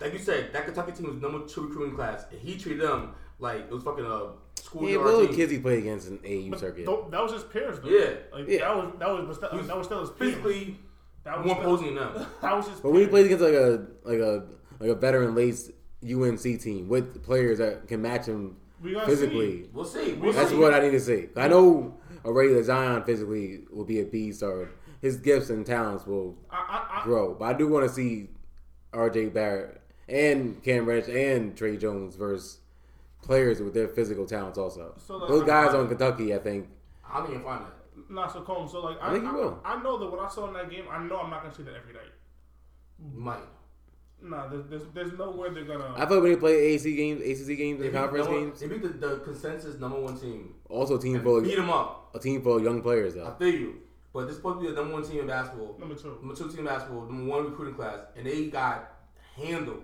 like 0.00 0.12
you 0.12 0.18
said, 0.18 0.52
that 0.52 0.64
Kentucky 0.66 0.92
team 0.92 1.06
was 1.06 1.16
number 1.22 1.46
two 1.46 1.66
recruiting 1.68 1.94
class, 1.94 2.24
and 2.30 2.40
he 2.40 2.56
treated 2.56 2.82
them 2.82 3.10
like 3.38 3.60
it 3.60 3.70
was 3.70 3.82
fucking 3.82 4.04
a 4.04 4.08
Yeah, 4.08 4.30
schoolyard 4.56 5.04
but 5.04 5.10
those 5.12 5.26
team. 5.28 5.36
kids 5.36 5.52
he 5.52 5.58
played 5.58 5.78
against 5.80 6.08
in 6.08 6.18
AU 6.24 6.50
But 6.50 6.60
circuit. 6.60 6.86
th- 6.86 6.98
that 7.10 7.22
was 7.22 7.32
his 7.32 7.44
peers, 7.44 7.80
though. 7.80 7.88
Yeah. 7.88 8.10
like 8.32 8.48
Yeah. 8.48 8.58
that 8.60 8.76
was 8.76 8.92
that 8.98 9.08
was 9.28 9.38
that 9.40 9.52
was, 9.54 9.66
that 9.66 9.76
was 9.76 9.86
still 9.86 10.00
his 10.00 10.10
peers. 10.10 10.30
physically 10.34 10.78
that 11.24 11.38
was 11.38 11.46
more 11.46 11.56
still, 11.56 11.70
imposing 11.74 11.94
than 11.96 12.12
them. 12.14 12.26
That 12.42 12.56
was 12.56 12.68
his. 12.68 12.80
But 12.80 12.90
when 12.92 13.00
he 13.00 13.06
peers. 13.06 13.10
plays 13.10 13.26
against 13.26 13.44
like 13.44 13.54
a 13.54 13.86
like 14.04 14.18
a 14.20 14.44
like 14.80 14.90
a 14.90 14.94
veteran 14.94 15.34
laced 15.34 15.70
UNC 16.06 16.40
team 16.60 16.88
with 16.88 17.22
players 17.24 17.58
that 17.58 17.88
can 17.88 18.00
match 18.02 18.26
him 18.26 18.56
We 18.82 18.94
physically, 19.06 19.62
see. 19.64 19.70
We'll 19.72 19.84
see. 19.86 20.12
We'll 20.12 20.32
that's 20.32 20.50
see. 20.50 20.56
what 20.56 20.74
I 20.74 20.80
need 20.80 20.90
to 20.92 21.00
see. 21.00 21.28
I 21.36 21.48
know 21.48 21.98
already 22.24 22.52
that 22.54 22.64
Zion 22.64 23.02
physically 23.04 23.64
will 23.72 23.84
be 23.84 24.00
a 24.00 24.04
beast, 24.04 24.42
or 24.42 24.68
his 25.00 25.16
gifts 25.16 25.48
and 25.50 25.64
talents 25.64 26.06
will 26.06 26.36
I, 26.50 26.56
I, 26.56 27.00
I, 27.00 27.04
grow. 27.04 27.34
But 27.34 27.44
I 27.46 27.52
do 27.54 27.66
want 27.68 27.86
to 27.88 27.92
see 27.92 28.28
R.J. 28.92 29.26
Barrett 29.30 29.80
and 30.08 30.62
Cam 30.62 30.86
Reddish 30.86 31.08
and 31.14 31.56
Tre 31.56 31.76
Jones 31.76 32.16
versus 32.16 32.58
players 33.22 33.60
with 33.60 33.74
their 33.74 33.88
physical 33.88 34.26
talents. 34.26 34.58
Also, 34.58 34.94
So, 34.98 35.16
like, 35.16 35.28
those 35.28 35.40
I'm- 35.40 35.46
guys 35.46 35.68
I'm- 35.74 35.80
on 35.82 35.88
Kentucky, 35.88 36.34
I 36.34 36.38
think. 36.38 36.68
I 37.08 37.18
don't 37.20 37.30
even 37.30 37.42
find 37.42 37.64
that. 37.64 37.72
Not 38.10 38.32
so 38.32 38.42
Combes. 38.42 38.72
So 38.72 38.80
like, 38.80 38.98
I 39.02 39.08
I, 39.08 39.12
think 39.12 39.24
he 39.24 39.30
will. 39.30 39.58
I 39.64 39.82
know 39.82 39.98
that 39.98 40.06
what 40.10 40.20
I 40.20 40.28
saw 40.28 40.46
in 40.48 40.54
that 40.54 40.70
game, 40.70 40.84
I 40.90 41.02
know 41.02 41.18
I'm 41.18 41.30
not 41.30 41.42
gonna 41.42 41.54
see 41.54 41.62
that 41.64 41.74
every 41.74 41.92
night. 41.94 42.12
You 42.98 43.18
might. 43.20 43.40
Nah, 44.22 44.46
there's 44.48 44.64
there's, 44.66 44.82
there's 44.94 45.12
no 45.18 45.30
way 45.30 45.50
they're 45.52 45.64
gonna. 45.64 45.92
I 45.96 46.06
feel 46.06 46.20
when 46.20 46.30
they 46.30 46.36
play 46.36 46.74
AAC 46.76 46.94
games, 46.96 47.20
ACC 47.20 47.56
games, 47.56 47.80
They 47.80 47.86
and 47.86 47.92
beat, 47.92 47.98
conference 47.98 48.24
number, 48.26 48.40
games, 48.40 48.60
they 48.60 48.68
beat 48.68 48.82
the, 48.82 48.88
the 49.08 49.16
consensus 49.18 49.78
number 49.80 49.98
one 50.00 50.16
team. 50.18 50.54
also 50.68 50.96
a 50.96 51.00
team 51.00 51.20
full 51.22 51.40
beat 51.42 51.56
them 51.56 51.70
up. 51.70 52.10
a 52.14 52.18
team 52.18 52.42
full 52.42 52.56
of 52.58 52.62
young 52.62 52.80
players 52.82 53.16
I 53.16 53.30
feel 53.38 53.54
you. 53.54 53.74
But 54.12 54.22
this 54.22 54.30
is 54.32 54.36
supposed 54.36 54.58
to 54.60 54.62
be 54.62 54.68
the 54.68 54.74
number 54.76 54.94
one 54.94 55.02
team 55.02 55.20
in 55.20 55.26
basketball. 55.26 55.76
number 55.78 55.94
two. 55.94 56.16
Number 56.22 56.34
two 56.34 56.48
team 56.48 56.60
in 56.60 56.64
basketball, 56.66 57.02
number 57.06 57.30
one 57.30 57.44
recruiting 57.50 57.74
class, 57.74 58.00
and 58.16 58.26
they 58.26 58.46
got 58.46 58.90
handled. 59.36 59.82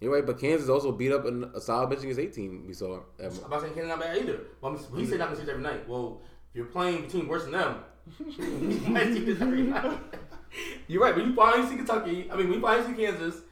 You're 0.00 0.12
right, 0.12 0.24
but 0.24 0.38
Kansas 0.38 0.68
also 0.68 0.92
beat 0.92 1.10
up 1.10 1.24
an, 1.24 1.50
a 1.54 1.60
solid 1.60 1.90
Michigan 1.90 2.14
State 2.14 2.32
team. 2.32 2.64
We 2.66 2.72
saw. 2.72 3.00
At, 3.18 3.32
I'm 3.44 3.50
not 3.50 3.62
saying 3.62 3.74
Kansas 3.74 3.88
not 3.88 4.00
bad 4.00 4.16
either. 4.16 4.40
But 4.60 4.68
I'm, 4.68 4.96
he 4.96 5.06
said 5.06 5.18
not 5.18 5.26
gonna 5.26 5.36
see 5.36 5.42
it 5.42 5.48
every 5.48 5.62
night. 5.62 5.88
Well, 5.88 6.22
if 6.50 6.56
you're 6.56 6.66
playing 6.66 7.02
between 7.02 7.22
team 7.22 7.28
worse 7.28 7.42
than 7.44 7.52
them, 7.52 7.82
you 8.18 8.80
might 8.90 9.12
see 9.12 9.24
this 9.24 9.40
every 9.40 9.62
night. 9.62 9.98
You're 10.88 11.02
right, 11.02 11.14
but 11.14 11.26
you 11.26 11.34
finally 11.34 11.68
see 11.68 11.76
Kentucky. 11.76 12.30
I 12.30 12.36
mean, 12.36 12.48
we 12.48 12.58
finally 12.58 12.94
see 12.94 13.02
Kansas. 13.02 13.42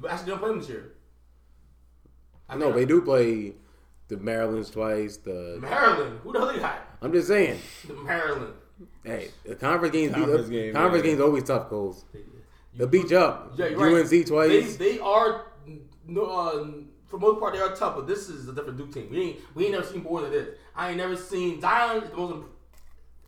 But 0.00 0.10
actually, 0.10 0.30
don't 0.30 0.38
play 0.40 0.48
them 0.48 0.58
this 0.60 0.68
year. 0.68 0.92
I 2.48 2.56
know 2.56 2.72
they 2.72 2.84
do 2.84 3.02
play 3.02 3.54
the 4.08 4.16
Maryland's 4.16 4.70
twice. 4.70 5.18
The 5.18 5.58
Maryland. 5.60 6.20
Who 6.24 6.32
the 6.32 6.40
hell 6.40 6.52
they 6.52 6.58
got? 6.58 6.80
I'm 7.00 7.12
just 7.12 7.28
saying. 7.28 7.60
The 7.86 7.94
Maryland. 7.94 8.54
Hey, 9.04 9.30
the 9.44 9.54
conference 9.54 9.92
games. 9.92 10.14
Conference 10.14 10.48
beat, 10.48 10.56
game, 10.56 10.74
conference 10.74 11.04
yeah. 11.04 11.10
games 11.10 11.20
always 11.22 11.44
tough, 11.44 11.68
Coles. 11.68 12.04
They'll 12.74 12.88
beat 12.88 13.10
you 13.10 13.18
up. 13.18 13.52
Yeah, 13.56 13.68
you're 13.68 13.78
right. 13.78 14.12
UNC 14.12 14.26
twice. 14.26 14.76
They, 14.76 14.92
they 14.92 14.98
are 15.00 15.46
no, 16.10 16.24
uh, 16.26 16.66
for 17.06 17.18
the 17.18 17.26
most 17.26 17.40
part 17.40 17.54
they 17.54 17.60
are 17.60 17.74
tough, 17.74 17.96
but 17.96 18.06
this 18.06 18.28
is 18.28 18.48
a 18.48 18.52
different 18.52 18.76
Duke 18.78 18.92
team. 18.92 19.08
We 19.10 19.20
ain't 19.22 19.40
we 19.54 19.64
ain't 19.64 19.72
never 19.72 19.86
seen 19.86 20.02
more 20.02 20.20
than 20.22 20.30
this. 20.32 20.48
I 20.76 20.88
ain't 20.88 20.96
never 20.98 21.16
seen 21.16 21.60
Zion 21.60 22.02
is 22.02 22.10
the 22.10 22.16
most 22.16 22.46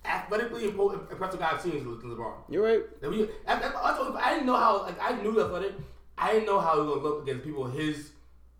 athletically 0.04 0.64
impressive 0.68 1.38
guy 1.40 1.50
I've 1.52 1.60
seen 1.60 1.74
is 1.76 1.82
LeBron. 1.84 2.34
You're 2.48 2.64
right. 2.64 2.82
We- 3.02 3.28
I, 3.46 3.54
I, 3.54 3.68
I 3.68 4.20
I 4.26 4.34
didn't 4.34 4.46
know 4.46 4.56
how 4.56 4.82
like 4.82 5.00
I 5.00 5.20
knew 5.22 5.40
athletic. 5.40 5.72
I 6.18 6.32
didn't 6.32 6.46
know 6.46 6.60
how 6.60 6.74
he 6.74 6.80
was 6.80 6.88
gonna 6.88 7.02
look 7.02 7.22
against 7.22 7.44
people 7.44 7.64
his 7.66 8.10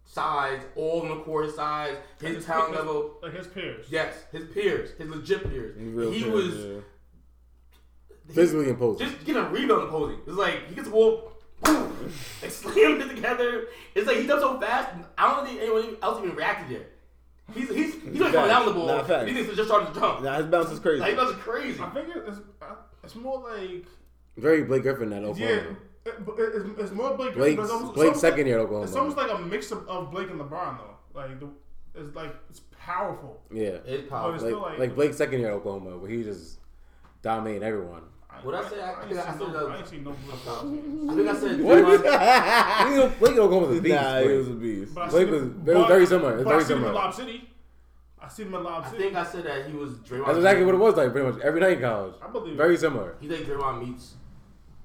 size, 0.04 0.60
all 0.76 1.02
on 1.02 1.08
the 1.08 1.16
court 1.24 1.54
size, 1.54 1.96
his 2.20 2.44
talent 2.44 2.74
level. 2.74 3.18
Like 3.22 3.34
his 3.34 3.46
peers. 3.46 3.86
Yes, 3.90 4.14
his 4.32 4.44
peers, 4.46 4.90
his 4.98 5.08
legit 5.08 5.48
peers. 5.48 5.76
Real 5.78 6.10
he 6.10 6.22
peers, 6.22 6.32
was 6.32 6.56
yeah. 6.56 6.80
he- 8.28 8.32
Physically 8.34 8.68
imposing. 8.70 9.06
just 9.06 9.24
getting 9.24 9.42
a 9.42 9.48
rebound 9.50 9.82
imposing. 9.84 10.18
It's 10.26 10.36
like 10.36 10.68
he 10.68 10.74
gets 10.74 10.86
the 10.88 10.92
ball, 10.92 11.31
boom, 11.62 12.12
they 12.40 12.48
slam 12.48 13.00
it 13.00 13.08
together. 13.14 13.66
It's 13.94 14.06
like 14.06 14.16
he 14.18 14.26
does 14.26 14.40
so 14.40 14.60
fast. 14.60 14.90
I 15.18 15.30
don't 15.34 15.46
think 15.46 15.60
anyone 15.60 15.96
else 16.02 16.18
even 16.22 16.34
reacted 16.36 16.70
yet. 16.78 16.88
He's 17.54 17.68
he's 17.68 17.94
he's 18.02 18.20
not 18.20 18.32
coming 18.32 18.48
down 18.48 18.66
the 18.66 18.72
ball. 18.72 18.86
Nah, 18.86 19.02
facts. 19.04 19.28
he 19.28 19.34
needs 19.34 19.48
to 19.48 19.56
just 19.56 19.68
start 19.68 19.92
to 19.92 20.00
jump. 20.00 20.22
Nah, 20.22 20.36
his 20.38 20.46
bounce 20.46 20.70
is 20.70 20.78
crazy. 20.78 21.00
Like 21.00 21.10
he 21.10 21.16
does 21.16 21.30
it 21.32 21.38
crazy. 21.40 21.80
I 21.80 21.90
think 21.90 22.08
it's 22.14 22.38
it's 23.04 23.14
more 23.16 23.40
like 23.48 23.84
Very 24.36 24.64
Blake 24.64 24.82
Griffin 24.82 25.12
at 25.12 25.22
yeah, 25.22 25.28
Oklahoma. 25.28 25.76
it, 26.06 26.24
but 26.26 26.38
it- 26.38 26.54
it's, 26.54 26.80
it's 26.80 26.92
more 26.92 27.16
Blake. 27.16 27.34
Blake's, 27.34 27.56
but 27.56 27.62
it's 27.64 27.72
almost- 27.72 27.94
Blake's 27.94 28.16
it's 28.16 28.16
almost 28.16 28.20
second 28.20 28.46
year 28.46 28.58
at 28.58 28.62
Oklahoma. 28.62 28.86
it's 28.86 28.96
almost 28.96 29.16
like 29.16 29.30
a 29.30 29.38
mix 29.38 29.70
of, 29.72 29.86
of 29.88 30.10
Blake 30.10 30.30
and 30.30 30.40
LeBron 30.40 30.78
though. 30.78 31.20
Like 31.20 31.38
the, 31.40 31.48
it's 31.94 32.14
like 32.16 32.34
it's 32.48 32.60
powerful. 32.78 33.42
yeah. 33.52 33.78
It's 33.84 34.08
But 34.08 34.10
powerful. 34.10 34.34
it's 34.34 34.42
Like, 34.44 34.50
still 34.50 34.62
like, 34.62 34.78
like 34.78 34.94
Blake's 34.94 35.16
second 35.18 35.40
year 35.40 35.50
at 35.50 35.54
Oklahoma, 35.54 35.98
where 35.98 36.10
he 36.10 36.22
just 36.22 36.58
dominating 37.22 37.62
everyone. 37.64 38.02
What 38.42 38.54
I 38.56 38.68
say, 38.68 38.80
I- 38.80 38.90
I 38.92 39.00
ain't 39.02 39.08
think 39.12 39.20
I 39.20 39.30
seen 39.30 39.38
said 39.38 39.38
no, 39.40 39.52
that- 39.52 39.70
I 39.72 39.78
ain't 39.78 39.86
seen 39.88 40.04
no 40.04 40.10
Blake. 40.12 40.46
I 40.46 41.14
think 41.14 41.28
I 41.28 41.34
said 41.36 41.60
What? 41.60 41.78
Draymond- 41.78 42.90
You 42.90 42.96
know, 42.96 43.12
Blake 43.18 43.32
at 43.32 43.38
Oklahoma 43.38 43.66
was 43.68 43.78
a 43.78 43.82
beast. 43.82 43.94
Nah, 43.94 44.20
he 44.20 44.28
was 44.28 44.48
a 44.48 44.50
beast. 44.52 44.94
Blake 44.94 45.30
was- 45.30 45.42
it 45.42 45.74
was 45.74 45.86
very 45.86 46.06
similar. 46.06 46.38
It 46.38 46.44
very 46.44 46.56
I 46.56 46.62
seen 46.62 46.76
him 46.76 46.82
in 46.82 46.84
similar. 46.88 46.92
Lob 46.92 47.14
City. 47.14 47.48
I 48.20 48.28
seen 48.28 48.46
him 48.48 48.54
in 48.54 48.64
Lob 48.64 48.84
I 48.84 48.88
think 48.90 49.14
I 49.16 49.24
said 49.24 49.44
that 49.44 49.66
he 49.66 49.76
was 49.76 49.92
Draymond. 49.98 50.26
That's 50.26 50.38
exactly 50.38 50.64
what 50.64 50.74
it 50.74 50.78
was 50.78 50.94
like, 50.96 51.12
pretty 51.12 51.30
much 51.30 51.40
every 51.42 51.60
night 51.60 51.72
in 51.74 51.80
college. 51.80 52.14
I 52.22 52.28
believe 52.30 52.56
Very 52.56 52.76
similar. 52.76 53.16
He 53.20 53.28
think 53.28 53.46
Draymond 53.46 53.86
meets 53.86 54.14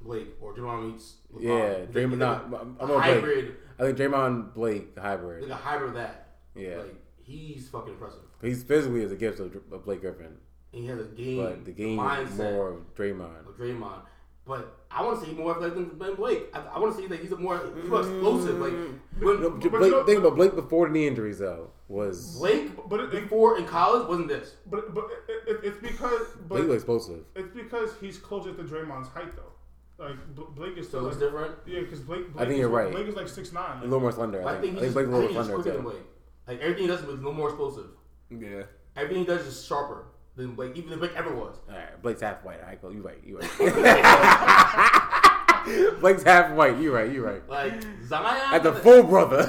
Blake 0.02 0.36
or 0.41 0.53
Draymond 0.53 0.91
meets. 0.91 1.15
LeBron. 1.36 1.41
Yeah, 1.44 1.86
Draymond. 1.91 2.18
Not, 2.18 2.45
I'm 2.45 2.53
a 2.53 2.84
on 2.84 2.88
Blake. 2.88 2.99
hybrid, 3.02 3.56
I 3.80 3.84
think 3.84 3.98
Draymond 3.98 4.53
Blake 4.53 4.98
hybrid. 4.98 5.41
like 5.44 5.52
a 5.52 5.56
hybrid 5.56 5.90
of 5.90 5.95
that. 5.95 6.28
Yeah, 6.56 6.78
Like 6.78 6.95
he's 7.22 7.68
fucking 7.69 7.94
impressive. 7.94 8.22
he's 8.41 8.64
physically 8.64 9.03
as 9.03 9.11
a 9.11 9.15
gift 9.15 9.40
of, 9.40 9.56
of 9.72 9.84
Blake 9.86 10.02
Griffin, 10.02 10.38
And 10.73 10.81
he 10.84 10.88
has 10.89 10.99
a 10.99 11.03
game, 11.06 11.38
but 11.44 11.65
the 11.65 11.72
game 11.72 11.99
is 11.99 12.06
mindset 12.30 12.38
more 12.53 12.69
of 12.72 12.95
Draymond. 12.95 13.48
of 13.48 13.57
Draymond. 13.57 14.02
But 14.45 14.77
I 14.89 15.03
want 15.03 15.19
to 15.19 15.26
see 15.26 15.34
more 15.34 15.52
athletic 15.52 15.76
than, 15.76 15.98
than 15.99 16.15
Blake. 16.15 16.44
I, 16.53 16.60
I 16.76 16.80
want 16.80 16.95
to 16.95 17.02
see 17.02 17.07
that 17.07 17.19
he's 17.19 17.31
a 17.34 17.35
more, 17.38 17.61
he's 17.76 17.89
more 17.89 17.99
explosive. 17.99 18.57
Like 18.60 18.72
mm. 18.72 18.98
when, 19.19 19.41
No, 19.41 19.49
but 19.52 19.72
Blake, 19.72 19.91
no- 19.91 20.06
think 20.06 20.19
about 20.19 20.35
Blake 20.35 20.56
before 20.56 20.88
the 20.88 20.94
knee 20.94 21.07
injuries 21.07 21.39
though 21.39 21.72
was 21.89 22.38
Blake 22.38 22.72
But 22.89 22.99
it- 23.02 23.11
before 23.11 23.57
in 23.57 23.65
college 23.65 24.07
wasn't 24.07 24.30
this. 24.30 24.56
But 24.69 24.94
but 24.94 25.06
it, 25.27 25.49
it, 25.56 25.60
it's 25.64 25.77
because 25.81 26.27
Blake 26.48 26.65
was 26.68 26.76
explosive. 26.76 27.26
it's 27.35 27.53
because 27.53 27.91
he's 27.99 28.18
closer 28.18 28.53
to 28.53 28.64
Draymond's 28.64 29.10
height 29.10 29.34
though. 29.35 30.06
Like 30.06 30.15
Blake 30.56 30.77
is 30.77 30.85
So 30.85 30.99
still 30.99 31.07
it's 31.07 31.18
like, 31.18 31.26
different. 31.31 31.56
yeah, 31.65 31.80
because 31.81 31.99
Blake, 32.02 32.31
Blake. 32.31 32.45
I 32.45 32.48
think 32.48 32.60
you're 32.60 32.69
right. 32.69 32.91
Blake 32.91 33.07
is 33.07 33.15
like 33.15 33.27
six 33.27 33.52
nine. 33.52 33.80
A 33.80 33.84
little 33.84 33.99
more 33.99 34.11
slender. 34.14 34.41
But 34.44 34.56
I 34.56 34.57
I 34.57 34.61
think. 34.61 34.73
think 34.76 34.84
I 34.84 34.85
he's, 34.85 34.94
think 34.94 35.07
I 35.07 35.10
Blake's 35.10 35.10
a 35.10 35.11
little 35.11 35.27
he's 35.27 35.35
slender 35.48 35.53
quicker 35.56 35.72
than 35.77 35.84
too. 35.84 35.89
Blake. 35.89 36.03
Like 36.48 36.60
everything 36.61 36.84
he 36.84 36.88
does 36.88 36.99
is 37.02 37.06
a 37.10 37.11
little 37.11 37.34
more 37.34 37.49
explosive. 37.49 37.88
Yeah. 38.30 38.64
Everything 38.95 39.19
he 39.23 39.26
does 39.26 39.45
is 39.45 39.65
sharper 39.65 40.06
than 40.38 40.56
Blake, 40.56 40.78
even 40.78 40.90
than 40.92 41.00
Blake 41.00 41.12
ever 41.16 41.34
was. 41.36 41.58
All 41.68 41.76
right, 41.76 42.02
Blake's 42.02 42.22
half 42.22 42.42
white. 42.46 42.62
Right, 42.64 42.82
go. 42.82 42.90
You 42.90 43.02
right. 43.02 43.18
You 43.26 43.40
right. 43.40 43.50
Blake's 46.00 46.24
half 46.24 46.52
white. 46.54 46.78
You 46.78 46.94
right. 46.96 47.12
You 47.12 47.26
right. 47.26 47.46
Like 47.50 47.74
Zion, 48.06 48.54
At 48.54 48.64
the 48.64 48.72
full 48.74 49.04
brother. 49.04 49.40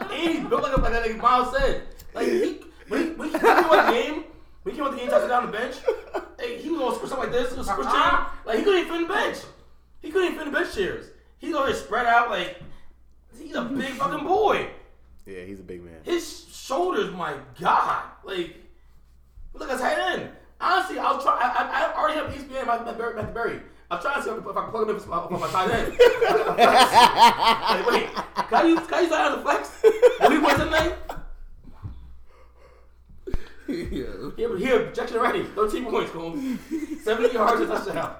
and 0.00 0.10
he's 0.12 0.40
built 0.48 0.62
like 0.62 0.76
a, 0.76 0.80
like, 0.80 0.92
like 0.92 1.16
Miles 1.18 1.54
said. 1.56 1.82
Like 2.14 2.26
he 2.26 2.60
when 2.88 3.02
he, 3.04 3.10
when 3.10 3.28
he 3.30 3.38
came 3.38 3.46
out 3.46 3.86
the 3.86 3.92
game, 3.92 4.24
when 4.62 4.74
he 4.74 4.80
came 4.80 4.86
out 4.88 4.92
the 4.92 4.98
game, 4.98 5.08
touching 5.08 5.28
down 5.28 5.46
the 5.46 5.52
bench, 5.52 5.76
hey, 6.40 6.60
he 6.60 6.70
was 6.70 6.80
on 6.80 6.94
something 7.08 7.18
like 7.18 7.32
this, 7.32 7.56
was 7.56 7.66
switch 7.66 7.86
chair. 7.86 8.26
Like 8.44 8.58
he 8.58 8.64
couldn't 8.64 8.80
even 8.80 8.92
fit 8.92 8.96
in 8.96 9.02
the 9.02 9.08
bench. 9.14 9.36
He 10.00 10.10
couldn't 10.10 10.28
even 10.28 10.38
fit 10.38 10.46
in 10.48 10.52
the 10.54 10.58
bench 10.58 10.74
chairs. 10.74 11.06
He's 11.38 11.54
over 11.54 11.68
here 11.68 11.76
spread 11.76 12.06
out 12.06 12.30
like 12.30 12.60
he's 13.38 13.54
a 13.54 13.62
big 13.62 13.92
fucking 13.92 14.26
boy. 14.26 14.68
yeah, 15.26 15.44
he's 15.44 15.60
a 15.60 15.62
big 15.62 15.84
man. 15.84 16.00
His 16.02 16.46
shoulders, 16.50 17.12
my 17.12 17.34
god, 17.60 18.02
like 18.24 18.56
look 19.54 19.70
at 19.70 19.78
tight 19.78 19.98
end. 19.98 20.30
Honestly, 20.60 20.98
I 20.98 21.12
was 21.12 21.22
trying. 21.22 21.40
I, 21.42 21.92
I, 21.94 21.94
already 21.96 22.18
have 22.18 22.30
ESPN 22.30 22.98
Berry. 22.98 23.14
Matthew 23.14 23.34
Berry. 23.34 23.60
I 23.90 23.94
was 23.96 24.04
trying 24.04 24.16
to 24.16 24.22
see 24.22 24.30
if 24.30 24.56
I 24.56 24.62
can 24.62 24.70
plug 24.70 24.88
him 24.88 24.94
in 24.94 25.00
for 25.00 25.08
my, 25.08 25.26
for 25.26 25.38
my 25.38 25.48
tight 25.48 25.70
end. 25.70 25.88
like, 27.78 27.86
wait, 27.86 28.08
can 28.48 28.54
I 28.54 28.68
use, 28.68 28.86
can 28.86 28.94
I 28.94 29.00
use 29.00 29.10
that 29.10 29.32
as 29.32 29.38
a 29.38 29.42
flex? 29.42 29.82
When 30.20 30.32
he 30.32 30.38
went 30.38 30.58
tonight, 30.58 30.94
yeah. 33.90 34.30
here, 34.36 34.58
here, 34.58 34.86
objection 34.88 35.18
ready. 35.18 35.44
13 35.44 35.84
points, 35.86 36.10
Combes. 36.12 36.58
70 37.02 37.34
yards 37.34 37.60
and 37.62 37.70
touchdown. 37.70 38.14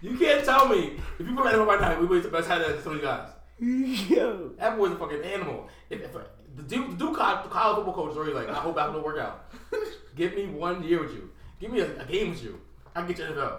you 0.00 0.18
can't 0.18 0.44
tell 0.44 0.68
me 0.68 0.98
if 1.18 1.26
you 1.26 1.34
put 1.34 1.44
that 1.44 1.54
in 1.54 1.60
right 1.60 1.80
now, 1.80 2.00
we 2.00 2.06
wait 2.06 2.22
the 2.22 2.28
best 2.28 2.48
tight 2.48 2.62
end 2.62 2.74
than 2.74 2.82
some 2.82 2.92
of 2.92 2.98
you 2.98 3.04
guys. 3.04 3.28
Yo. 4.08 4.50
That 4.58 4.76
boy's 4.76 4.92
a 4.92 4.96
fucking 4.96 5.22
animal. 5.22 5.68
If, 5.90 6.02
if 6.02 6.16
The 6.58 6.64
Duke, 6.64 6.90
the 6.90 6.96
Duke 6.96 7.16
college, 7.16 7.48
college 7.50 7.76
football 7.76 7.94
coach 7.94 8.10
is 8.12 8.16
already 8.16 8.32
like, 8.34 8.48
I 8.48 8.54
hope 8.54 8.76
I 8.76 8.82
have 8.82 8.92
to 8.92 8.98
work 8.98 9.18
out. 9.18 9.44
Give 10.16 10.34
me 10.34 10.46
one 10.46 10.82
year 10.82 11.00
with 11.00 11.12
you. 11.14 11.30
Give 11.60 11.70
me 11.70 11.80
a, 11.80 12.00
a 12.00 12.04
game 12.04 12.30
with 12.30 12.42
you. 12.42 12.60
I 12.96 13.00
can 13.02 13.08
get 13.08 13.18
you 13.18 13.24
NFL. 13.26 13.58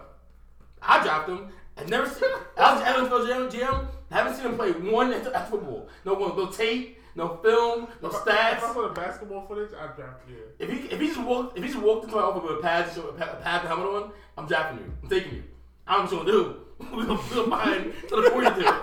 I 0.81 1.01
dropped 1.03 1.29
him. 1.29 1.47
I 1.77 1.85
never 1.85 2.09
seen. 2.09 2.29
I 2.57 2.73
was 2.75 2.83
NFL 2.83 3.25
GM. 3.25 3.51
GM. 3.51 3.87
I 4.11 4.15
haven't 4.15 4.35
seen 4.35 4.45
him 4.47 4.55
play 4.57 4.71
one 4.71 5.13
NFL 5.13 5.49
football. 5.49 5.87
No 6.03 6.13
one, 6.15 6.35
no 6.35 6.47
tape, 6.47 6.99
no 7.15 7.37
film, 7.37 7.87
no 8.01 8.09
If 8.09 8.15
I- 8.15 8.17
If 8.17 8.63
I 8.63 8.67
stats. 8.67 8.73
put 8.73 8.85
a 8.85 8.93
basketball 8.93 9.45
footage, 9.47 9.71
I'd 9.79 9.95
draft 9.95 10.27
you. 10.27 10.35
If 10.59 10.69
he 10.69 10.77
if 10.93 10.99
he 10.99 11.07
just 11.07 11.21
walked 11.21 11.57
if 11.57 11.63
he 11.63 11.69
just 11.69 11.81
walked 11.81 12.03
into 12.05 12.17
my 12.17 12.23
office 12.23 12.43
with 12.43 12.59
a 12.59 12.61
pad, 12.61 12.85
a 12.97 13.01
pad, 13.13 13.29
a 13.29 13.35
pad 13.41 13.59
and 13.61 13.67
helmet 13.69 13.87
on, 14.03 14.11
I'm 14.37 14.45
drafting 14.45 14.79
you. 14.79 14.93
I'm 15.03 15.09
taking 15.09 15.35
you. 15.35 15.43
I 15.87 15.95
don't 15.97 16.11
know 16.11 16.17
what 16.17 16.27
you 16.27 16.33
gonna 16.33 16.43
do. 16.43 16.55
We 16.97 17.05
gonna, 17.05 17.19
gonna 17.35 17.49
find 17.49 17.93
to 18.09 18.15
the 18.21 18.29
40 18.29 18.61
there. 18.61 18.75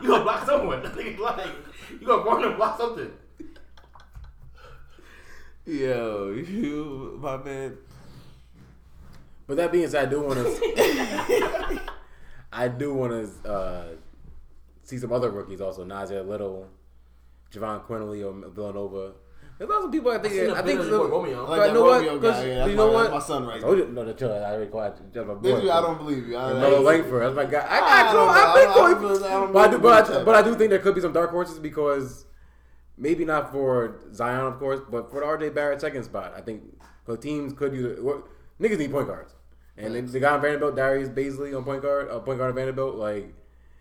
You 0.00 0.08
gonna 0.08 0.22
block 0.24 0.44
someone. 0.46 0.84
I 0.86 0.88
think 0.90 1.08
it's 1.10 1.20
like 1.20 1.46
you 2.00 2.06
gonna 2.06 2.22
run 2.22 2.44
and 2.44 2.56
block 2.56 2.78
something. 2.78 3.10
Yo, 5.64 6.32
you, 6.32 7.18
my 7.22 7.36
man. 7.36 7.78
But 9.46 9.56
that 9.58 9.70
being 9.70 9.88
said, 9.88 10.08
I 10.08 10.10
do 10.10 10.20
want 10.20 10.38
to. 10.40 11.80
I 12.52 12.68
do 12.68 12.92
want 12.94 13.12
to 13.44 13.48
uh, 13.50 13.84
see 14.82 14.98
some 14.98 15.12
other 15.12 15.30
rookies 15.30 15.60
also. 15.60 15.84
Nassir 15.84 16.26
Little, 16.26 16.68
Jahvon 17.52 17.86
Quinerly 17.86 18.26
of 18.26 18.52
Villanova. 18.54 19.12
There's 19.58 19.70
lots 19.70 19.84
of 19.84 19.92
people 19.92 20.10
I 20.10 20.18
think. 20.18 20.34
a 20.34 20.52
I 20.52 20.62
think. 20.62 20.80
video 20.80 20.82
of 20.82 20.88
your 20.88 21.08
boy 21.08 21.16
Romeo. 21.16 21.46
I 21.46 21.48
like 21.48 21.60
that 21.68 21.74
know 21.74 21.84
what? 21.84 22.00
Guy. 22.22 22.44
Yeah, 22.46 22.54
that's 22.56 22.70
you 22.70 22.76
know 22.76 22.86
my- 22.88 22.92
what? 22.94 23.02
that's 23.12 23.12
my 23.28 23.34
son 23.36 23.46
right 23.46 23.62
Oh, 23.62 23.74
no, 23.74 24.04
the 24.04 24.14
chill. 24.14 24.32
I 24.32 24.36
already 24.54 24.70
called. 24.70 25.00
That's 25.12 25.26
my 25.28 25.34
boy. 25.34 25.62
you? 25.62 25.70
I 25.70 25.80
don't 25.80 25.98
believe 25.98 26.26
you. 26.28 26.36
I, 26.36 26.50
I- 26.50 26.78
Langford. 26.78 27.22
That's 27.22 27.36
my 27.36 27.44
guy. 27.44 27.60
I, 27.60 27.78
I 27.78 28.10
I, 28.10 28.12
don't 28.12 28.28
I, 28.28 28.32
know. 28.34 28.50
I, 28.50 28.54
think 28.54 28.70
I 28.70 29.30
don't 29.30 29.56
I 29.56 29.60
I 29.60 29.70
do, 29.70 29.78
but 29.78 30.10
I, 30.10 30.24
but 30.24 30.34
I 30.34 30.42
do 30.42 30.54
think 30.56 30.70
there 30.70 30.80
could 30.80 30.94
be 30.96 31.00
some 31.00 31.12
dark 31.12 31.30
horses 31.30 31.60
because 31.60 32.26
maybe 33.02 33.24
not 33.24 33.50
for 33.52 34.00
Zion, 34.14 34.46
of 34.46 34.58
course, 34.58 34.80
but 34.90 35.10
for 35.10 35.20
the 35.20 35.26
RJ 35.26 35.54
Barrett 35.54 35.80
second 35.80 36.04
spot. 36.04 36.32
I 36.36 36.40
think 36.40 36.62
the 37.06 37.16
teams 37.16 37.52
could 37.52 37.72
use 37.74 38.00
what 38.00 38.18
niggas 38.60 38.78
need 38.78 38.92
point 38.92 39.08
guards, 39.08 39.34
and 39.76 39.94
then 39.94 40.06
the 40.06 40.20
guy 40.20 40.34
on 40.34 40.40
Vanderbilt, 40.40 40.76
Darius 40.76 41.08
Baisley 41.08 41.56
on 41.56 41.64
point 41.64 41.82
guard, 41.82 42.08
uh, 42.10 42.18
point 42.20 42.38
guard 42.38 42.50
on 42.50 42.54
Vanderbilt. 42.56 42.94
Like 42.96 43.34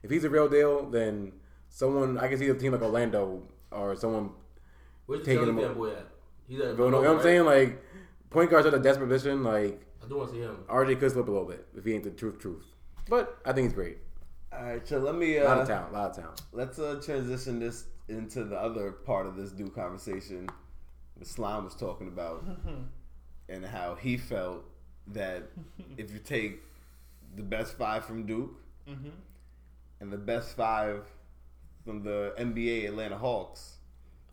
if 0.03 0.10
he's 0.10 0.23
a 0.23 0.30
real 0.30 0.49
deal, 0.49 0.89
then 0.89 1.31
someone 1.69 2.18
I 2.18 2.27
can 2.27 2.38
see 2.38 2.49
a 2.49 2.56
team 2.56 2.72
like 2.73 2.81
Orlando 2.81 3.43
or 3.72 3.95
someone. 3.95 4.31
Where's 5.06 5.23
Taking 5.26 5.39
Taking 5.45 5.49
him 5.56 5.61
fan 5.61 5.72
up. 5.72 5.77
boy 5.77 5.91
at? 5.91 6.07
He's 6.48 6.60
at 6.60 6.77
You 6.77 6.89
know 6.89 7.02
what 7.02 7.07
I'm 7.07 7.22
saying? 7.22 7.45
Like 7.45 7.81
point 8.30 8.49
guards 8.49 8.65
are 8.68 8.72
the 8.72 8.80
desperate 8.80 9.07
position. 9.10 9.43
Like 9.43 9.80
I 10.03 10.07
do 10.07 10.18
want 10.18 10.30
to 10.30 10.35
see 10.35 10.41
him. 10.41 10.57
RJ 10.69 10.99
could 10.99 11.11
slip 11.11 11.27
a 11.27 11.31
little 11.31 11.48
bit 11.48 11.65
if 11.77 11.85
he 11.85 11.93
ain't 11.93 12.03
the 12.03 12.11
truth, 12.11 12.39
truth. 12.39 12.65
But 13.10 13.38
I 13.45 13.52
think 13.53 13.65
he's 13.65 13.73
great. 13.73 13.98
All 14.53 14.64
right, 14.64 14.85
so 14.88 14.98
let 14.99 15.15
me. 15.15 15.38
A 15.38 15.43
lot 15.45 15.60
of 15.60 15.64
Uh, 15.64 15.73
talent, 15.73 15.93
a 15.93 15.98
lot 15.98 16.10
of 16.11 16.15
talent. 16.18 16.41
let's 16.52 16.77
uh, 16.80 16.99
transition 17.03 17.60
this 17.60 17.85
into 18.11 18.43
the 18.43 18.55
other 18.57 18.91
part 18.91 19.25
of 19.25 19.35
this 19.35 19.51
Duke 19.51 19.73
conversation. 19.75 20.49
The 21.17 21.25
slime 21.25 21.63
was 21.63 21.75
talking 21.75 22.07
about, 22.07 22.43
and 23.49 23.65
how 23.65 23.95
he 23.95 24.17
felt 24.17 24.63
that 25.07 25.43
if 25.97 26.11
you 26.11 26.19
take 26.19 26.59
the 27.35 27.43
best 27.43 27.77
five 27.77 28.05
from 28.05 28.25
Duke 28.25 28.53
mm-hmm. 28.89 29.09
and 29.99 30.11
the 30.11 30.17
best 30.17 30.55
five 30.55 31.03
from 31.85 32.03
the 32.03 32.33
NBA 32.38 32.88
Atlanta 32.88 33.17
Hawks, 33.17 33.77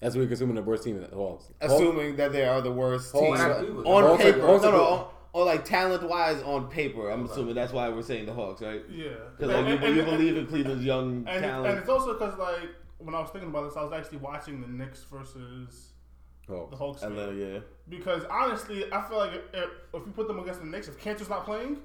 That's 0.00 0.14
what 0.16 0.26
we're 0.26 0.32
assuming 0.32 0.56
the 0.56 0.62
worst 0.62 0.84
team 0.84 0.96
in 0.96 1.02
the 1.09 1.16
Hawks. 1.16 1.46
assuming 1.60 2.16
that 2.16 2.32
they 2.32 2.44
are 2.44 2.60
the 2.60 2.72
worst 2.72 3.12
team 3.12 3.36
Hawks 3.36 3.40
on 3.40 4.02
Hawks 4.05 4.22
paper, 4.22 4.40
Hawks 4.46 4.62
no, 4.64 4.70
no, 4.70 4.84
on, 4.84 5.06
or 5.32 5.44
like 5.44 5.64
talent 5.64 6.09
wise 6.09 6.42
on 6.42 6.68
paper. 6.68 7.10
I'm 7.10 7.26
assuming 7.26 7.55
that's 7.55 7.72
why 7.72 7.88
we're 7.88 8.02
saying 8.02 8.26
the 8.26 8.32
Hawks, 8.34 8.60
right? 8.62 8.82
Yeah. 8.90 9.09
Because 9.36 9.52
like, 9.55 9.66
And- 9.66 9.68
you, 9.68 9.74
and- 9.86 9.96
you 9.96 10.02
and- 10.02 10.10
believe 10.10 10.36
in 10.36 10.46
Cleveland's 10.46 10.84
young 10.84 11.24
And, 11.28 11.42
talent. 11.42 11.66
and 11.70 11.78
it's 11.78 11.88
also 11.88 12.14
because 12.14 12.38
like 12.38 12.70
when 12.98 13.14
I 13.14 13.20
was 13.20 13.30
thinking 13.30 13.50
about 13.50 13.68
this, 13.68 13.76
I 13.76 13.82
was 13.82 13.92
actually 13.92 14.18
watching 14.18 14.60
the 14.60 14.68
Knicks 14.68 15.04
versus 15.04 15.92
Hawks. 16.48 16.70
the 16.70 16.76
Hawks 16.76 17.00
game. 17.02 17.12
Atlanta, 17.12 17.34
yeah. 17.34 17.58
because 17.88 18.24
honestly, 18.30 18.92
I 18.92 19.02
feel 19.08 19.18
like 19.18 19.32
if, 19.34 19.42
if, 19.54 19.70
if 19.94 20.06
you 20.06 20.12
put 20.14 20.26
them 20.28 20.38
against 20.40 20.60
the 20.60 20.66
Knicks, 20.66 20.88
if 20.88 20.98
Kanter's 20.98 21.28
not 21.28 21.44
playing, 21.44 21.78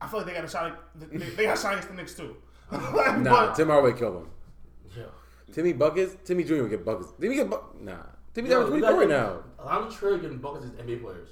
I 0.00 0.06
feel 0.08 0.18
like 0.20 0.26
they 0.28 0.34
got 0.34 0.44
a 0.44 0.48
shot. 0.48 0.78
They, 0.94 1.16
they 1.18 1.44
got 1.44 1.56
a 1.56 1.60
shot 1.60 1.72
against 1.72 1.88
the 1.88 1.94
Knicks 1.94 2.14
too. 2.14 2.36
Nah, 2.72 3.22
But- 3.22 3.54
Tim 3.54 3.68
Hardaway 3.68 3.96
killed 3.98 4.16
him. 4.22 4.30
Yeah. 4.96 5.04
Timmy 5.52 5.72
buckets. 5.72 6.16
Timmy 6.24 6.42
Jr. 6.44 6.62
would 6.62 6.70
get 6.70 6.84
buckets. 6.84 7.12
Timmy 7.20 7.36
get 7.36 7.48
bu- 7.48 7.62
nah. 7.80 7.96
Timmy 8.34 8.50
Yo, 8.50 8.56
averaging 8.62 8.74
you 8.76 8.80
24 8.90 9.00
right 9.00 9.08
now. 9.08 9.42
A 9.60 9.64
lot 9.64 9.82
of 9.82 9.96
Trey 9.96 10.18
getting 10.18 10.38
buckets 10.38 10.64
against 10.66 10.82
NBA 10.84 11.02
players. 11.02 11.28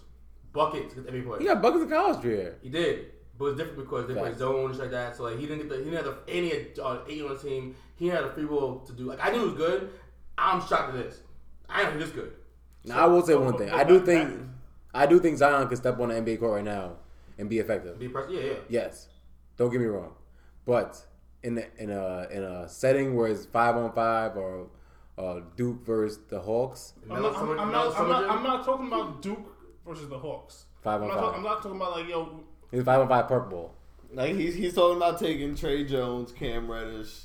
Buckets 0.52 0.92
against 0.92 1.10
NBA 1.10 1.26
players. 1.26 1.40
He 1.40 1.46
got 1.46 1.60
buckets 1.60 1.82
in 1.82 1.90
college 1.90 2.22
career. 2.22 2.56
He 2.62 2.68
did, 2.70 3.06
but 3.38 3.46
it's 3.46 3.58
different 3.58 3.78
because 3.78 4.06
they 4.06 4.14
play 4.14 4.28
Facts. 4.28 4.38
zone 4.38 4.66
and 4.66 4.74
shit 4.74 4.82
like 4.82 4.90
that. 4.92 5.16
So 5.16 5.24
like 5.24 5.38
he 5.38 5.46
didn't 5.46 5.58
get 5.58 5.68
the 5.70 5.76
he 5.78 5.84
didn't 5.90 6.04
have 6.04 6.16
the 6.26 6.32
any 6.32 6.48
he 6.48 6.54
had 6.54 6.78
uh, 6.82 6.98
eight 7.08 7.22
on 7.22 7.34
the 7.34 7.38
team. 7.38 7.74
He 7.96 8.08
had 8.08 8.24
a 8.24 8.30
free 8.32 8.44
will 8.44 8.80
to 8.80 8.92
do 8.92 9.04
like 9.04 9.24
I 9.24 9.30
knew 9.30 9.40
he 9.40 9.44
was 9.46 9.54
good. 9.54 9.90
I'm 10.36 10.60
shocked 10.60 10.94
at 10.94 11.04
this. 11.04 11.20
I 11.68 11.82
am 11.82 11.98
this 11.98 12.10
good. 12.10 12.32
Now 12.84 13.04
I 13.04 13.06
will 13.06 13.22
say 13.22 13.34
one 13.34 13.56
thing. 13.56 13.70
I 13.70 13.84
do 13.84 14.04
think 14.04 14.30
I 14.94 15.06
do 15.06 15.18
think 15.18 15.38
Zion 15.38 15.66
can 15.68 15.76
step 15.76 15.98
on 15.98 16.08
the 16.08 16.14
NBA 16.14 16.38
court 16.38 16.52
right 16.54 16.64
now 16.64 16.92
and 17.38 17.48
be 17.48 17.58
effective. 17.58 17.98
Be 17.98 18.08
pressed. 18.08 18.30
Yeah, 18.30 18.40
yeah. 18.40 18.54
Yes. 18.68 19.08
Don't 19.56 19.70
get 19.70 19.80
me 19.80 19.86
wrong. 19.86 20.12
But 20.64 21.04
in 21.42 21.58
a, 21.58 21.64
in 21.78 21.90
a 21.90 22.26
in 22.30 22.42
a 22.42 22.68
setting 22.68 23.14
where 23.14 23.28
it's 23.28 23.46
five 23.46 23.76
on 23.76 23.92
five 23.92 24.36
or 24.36 24.68
uh, 25.18 25.40
Duke 25.56 25.84
versus 25.84 26.18
the 26.28 26.40
Hawks, 26.40 26.94
I'm 27.10 27.22
not, 27.22 27.36
I'm, 27.36 27.50
I'm 27.58 27.72
not, 27.72 27.96
I'm, 27.98 28.08
not, 28.08 28.30
I'm 28.30 28.42
not 28.42 28.64
talking 28.64 28.86
about 28.86 29.22
Duke 29.22 29.54
versus 29.86 30.08
the 30.08 30.18
Hawks. 30.18 30.66
Five 30.82 31.02
I'm 31.02 31.08
on 31.08 31.08
not, 31.08 31.20
talk- 31.20 31.30
five. 31.30 31.36
I'm 31.38 31.44
not 31.44 31.62
talking 31.62 31.76
about 31.76 31.92
like 31.92 32.08
yo. 32.08 32.40
It's 32.74 32.84
five 32.84 33.00
on 33.00 33.08
five 33.08 33.28
purple 33.28 33.50
ball. 33.50 33.74
Like 34.12 34.34
he's 34.36 34.54
he's 34.54 34.74
talking 34.74 34.96
about 34.96 35.18
taking 35.18 35.54
Tre 35.56 35.84
Jones, 35.84 36.32
Cam 36.32 36.70
Reddish, 36.70 37.22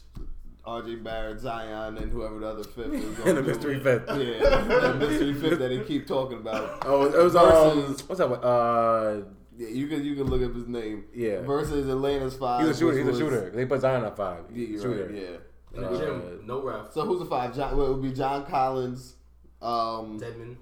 R.J. 0.66 0.96
Barrett, 0.96 1.40
Zion, 1.40 1.98
and 1.98 2.12
whoever 2.12 2.40
the 2.40 2.48
other 2.48 2.64
fifth 2.64 2.94
is. 2.94 3.20
And 3.26 3.38
the 3.38 3.44
mystery 3.44 3.80
fifth. 3.80 4.06
Yeah, 4.08 4.40
that 4.80 4.98
mystery 4.98 5.34
fifth 5.34 5.60
that 5.60 5.72
he 5.72 5.80
keep 5.82 6.08
talking 6.08 6.38
about. 6.40 6.84
Oh, 6.86 7.06
it 7.06 7.24
was 7.24 7.36
um, 7.36 7.96
what's 8.08 8.18
that? 8.20 8.30
one? 8.30 8.44
Uh, 8.44 9.22
Yeah, 9.58 9.68
you 9.70 9.88
can 9.88 10.04
you 10.04 10.16
can 10.16 10.26
look 10.26 10.42
up 10.42 10.56
his 10.56 10.68
name. 10.68 11.06
Yeah. 11.14 11.42
Versus 11.42 11.88
Atlanta's 11.90 12.36
five. 12.38 12.66
he's 12.66 12.76
a 12.76 12.80
shooter. 12.80 12.98
which 12.98 13.06
He's 13.08 13.16
a 13.16 13.20
shooter. 13.20 13.50
They 13.52 13.66
put 13.66 13.82
Zion 13.82 14.04
at 14.06 14.16
five. 14.18 14.46
Yeah, 14.54 14.68
you're 14.68 14.82
shooter. 14.82 15.06
right. 15.06 15.16
Yeah. 15.16 15.38
In 15.76 15.82
the 15.84 16.14
Uh, 16.16 16.22
no 16.46 16.64
ref. 16.64 16.92
So 16.94 17.06
who's 17.06 17.20
the 17.20 17.26
five? 17.26 17.56
John. 17.56 17.78
Well, 17.78 17.88
it 17.88 17.94
would 17.94 18.02
be 18.02 18.12
John 18.12 18.46
Collins, 18.48 19.16
um, 19.62 20.20
Dedmon, 20.20 20.56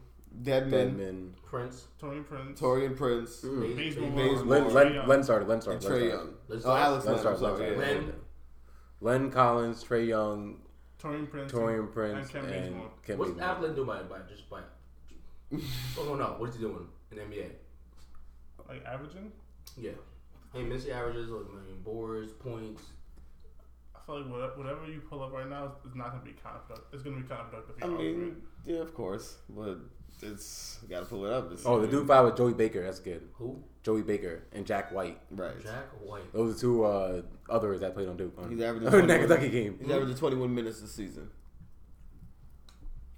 Dedmon, 0.44 0.72
Dedmon. 0.98 1.30
Prince, 1.48 1.88
Tony 2.00 2.22
Prince, 2.22 2.60
Taurean 2.60 2.96
Prince, 2.98 3.38
Bazemore, 3.42 3.76
Bazemore, 3.76 4.12
Bazemore. 4.12 4.46
Len, 4.46 4.64
Trae 4.66 4.74
Len, 4.74 4.94
Young. 4.94 5.08
Len 5.08 5.24
started. 5.24 5.48
Len 5.48 5.62
started. 5.62 5.84
and 5.84 5.92
Len 5.94 6.00
Trey 6.02 6.10
started. 6.10 6.10
Young. 6.28 6.34
Let's 6.48 6.66
Oh, 6.66 6.70
start. 6.70 6.82
Alex 6.82 7.06
Len 7.06 7.16
Len. 7.16 7.16
I'm 7.16 7.20
started. 7.38 7.42
Len 7.42 7.58
sorry. 7.58 7.76
started. 7.76 7.78
Yeah. 7.80 8.00
Len. 8.02 8.14
Len 9.22 9.32
Collins, 9.32 9.84
Trae 9.84 10.08
Young, 10.08 10.58
Tony 11.00 11.26
Prince, 11.26 11.52
Taurean 11.52 11.92
Prince, 11.94 12.18
and 12.18 12.30
Ken 12.30 12.44
and 12.46 12.64
Bazemore. 12.64 12.92
Ken 13.06 13.18
What's 13.18 13.32
Bazemore. 13.32 13.50
Appleton 13.50 13.76
doing 13.76 13.88
by, 13.88 14.02
by 14.04 14.18
just 14.30 14.50
by? 14.50 14.60
oh 16.00 16.04
no, 16.06 16.16
no. 16.16 16.26
What 16.38 16.50
is 16.50 16.56
he 16.56 16.62
doing 16.62 16.88
in 17.12 17.18
the 17.18 17.24
NBA? 17.24 17.46
like 18.68 18.84
averaging. 18.86 19.32
Yeah. 19.78 19.92
Hey, 20.54 20.64
Missy 20.64 20.92
averages, 20.92 21.30
like, 21.30 21.46
I 21.50 21.66
mean, 21.68 21.82
boards, 21.84 22.34
points. 22.34 22.82
I 23.96 24.00
feel 24.06 24.22
like 24.22 24.32
whatever, 24.32 24.54
whatever 24.58 24.88
you 24.88 25.00
pull 25.02 25.22
up 25.24 25.32
right 25.34 25.48
now 25.48 25.74
is 25.86 25.96
not 25.96 26.12
going 26.12 26.22
to 26.22 26.26
be 26.26 26.34
counterproductive. 26.34 26.94
It's 26.94 27.04
going 27.04 27.16
to 27.18 27.22
be 27.22 27.28
counterproductive. 27.30 27.84
I 27.84 27.88
mean, 27.88 28.42
yeah, 28.66 28.80
of 28.80 28.94
course, 28.94 29.38
but 29.50 29.78
it's 30.24 30.80
got 30.90 31.00
to 31.02 31.06
pull 31.06 31.26
it 31.26 31.34
up. 31.34 31.52
It's, 31.52 31.66
Oh, 31.66 31.80
the 31.80 31.88
Duke 31.88 32.08
five 32.08 32.26
with 32.26 32.36
Joey 32.38 32.54
Baker. 32.54 32.84
That's 32.84 33.00
good. 33.00 33.28
Who? 33.36 33.62
Joey 33.84 34.02
Baker 34.02 34.44
and 34.52 34.66
Jack 34.66 34.92
White. 34.92 35.20
right. 35.32 35.62
Jack 35.64 35.86
White. 36.04 36.32
Those 36.34 36.58
are 36.58 36.60
two 36.60 36.84
uh, 36.86 37.22
others 37.50 37.80
that 37.82 37.94
played 37.94 38.10
on 38.10 38.18
Duke. 38.18 38.34
On 38.38 38.50
He's 38.50 38.62
averaging 38.62 38.88
on 38.94 38.94
21 38.94 39.08
that 39.08 39.20
Kentucky 39.28 39.50
game. 39.50 39.80
He's 39.82 39.92
averaging 39.92 40.16
21 40.18 40.54
minutes 40.54 40.82
this 40.82 40.94
season. 40.94 41.30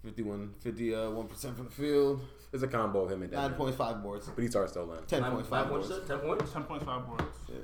51, 0.04 0.54
51 0.62 1.28
percent 1.28 1.56
from 1.58 1.66
the 1.66 1.72
field. 1.72 2.22
It's 2.54 2.64
a 2.64 2.68
combo 2.68 3.02
of 3.02 3.12
him 3.12 3.22
and 3.22 3.32
Nine 3.32 3.52
Dedmon. 3.52 3.58
point 3.58 3.76
five 3.76 4.02
boards. 4.02 4.28
But 4.34 4.42
he 4.42 4.48
starts 4.48 4.72
still 4.72 4.86
Len. 4.86 5.04
Ten 5.08 5.22
Nine- 5.22 5.32
point 5.34 5.52
nine 5.52 5.62
five 5.64 5.70
points, 5.72 5.88
boards. 5.90 6.08
Ten 6.08 6.20
points. 6.20 6.52
ten 6.54 6.64
point 6.64 6.84
five 6.86 7.06
boards. 7.06 7.24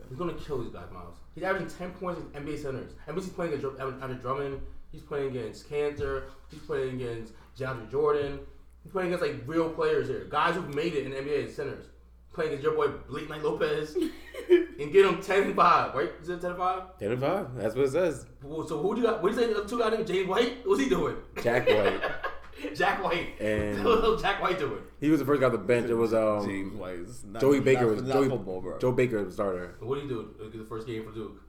He's 0.10 0.18
gonna 0.18 0.34
kill 0.34 0.62
these 0.62 0.72
guys, 0.74 0.86
Miles. 0.94 1.16
He's 1.34 1.44
averaging 1.44 1.70
ten 1.70 1.91
points 1.91 2.22
in 2.22 2.44
NBA 2.44 2.62
centers. 2.62 2.91
And 3.07 3.18
he's 3.18 3.30
playing 3.30 3.53
against 3.53 3.78
Dr- 3.78 4.02
Andre 4.02 4.18
Drummond. 4.18 4.62
He's 4.91 5.02
playing 5.02 5.30
against 5.36 5.70
Kanter. 5.70 6.24
He's 6.52 6.60
playing 6.60 6.95
against 7.02 7.34
DeAndre 7.57 7.90
Jordan. 7.90 8.40
He's 8.86 8.91
playing 8.91 9.12
against 9.12 9.26
like 9.26 9.41
real 9.48 9.70
players 9.72 10.07
here, 10.07 10.28
guys 10.30 10.53
who've 10.53 10.76
made 10.76 10.94
it 10.94 11.06
in 11.06 11.12
the 11.12 11.18
NBA 11.18 11.48
as 11.48 11.56
centers. 11.56 11.88
Playing 12.34 12.52
against 12.52 12.66
your 12.66 12.76
boy 12.76 12.90
Blake 13.10 13.28
Knight 13.30 13.41
Lopez 13.44 13.95
and 14.49 14.91
get 14.94 15.06
him 15.06 15.16
10-5, 15.18 15.56
right? 15.95 16.12
Is 16.22 16.30
it 16.30 16.40
10-5? 16.41 16.99
Ten 16.99 17.12
and 17.14 17.20
five. 17.22 17.56
That's 17.56 17.74
what 17.76 17.86
it 17.86 17.91
says. 17.91 18.28
So 18.44 18.80
who 18.82 18.94
do 18.94 19.02
you 19.02 19.07
got? 19.07 19.24
What 19.24 19.34
do 19.34 19.40
you 19.41 19.48
say? 19.48 19.53
The 19.53 19.60
other 19.62 19.68
two 19.70 19.80
guys 19.80 19.91
named 19.94 20.06
James 20.06 20.28
White. 20.28 20.57
What's 20.68 20.82
he 20.84 20.88
doing? 20.90 21.16
Jack 21.41 21.68
White. 21.68 22.02
Jack 22.76 23.03
White. 23.03 23.40
And- 23.41 23.84
What's 23.84 24.22
Jack 24.22 24.40
White 24.41 24.60
doing? 24.60 24.82
He 24.99 25.10
was 25.10 25.20
the 25.20 25.26
first 25.26 25.40
guy 25.41 25.48
off 25.48 25.53
the 25.53 25.57
bench. 25.57 25.90
It 25.90 25.95
was 25.95 26.14
um, 26.14 26.45
James 26.45 26.74
White. 26.76 26.99
not- 27.26 27.41
Joey 27.41 27.62
Baker 27.62 27.82
not- 27.86 27.91
was 27.91 28.02
not 28.03 28.14
Joey, 28.14 28.30
football, 28.30 28.62
bro. 28.62 28.78
Joe 28.78 28.91
Baker 28.91 29.18
was 29.18 29.28
the 29.28 29.34
starter. 29.34 29.76
What 29.80 29.95
do 29.95 30.02
you 30.02 30.10
do? 30.10 30.36
Look 30.38 30.53
at 30.53 30.60
the 30.60 30.66
first 30.66 30.86
game 30.86 31.03
for 31.06 31.12
Duke. 31.12 31.41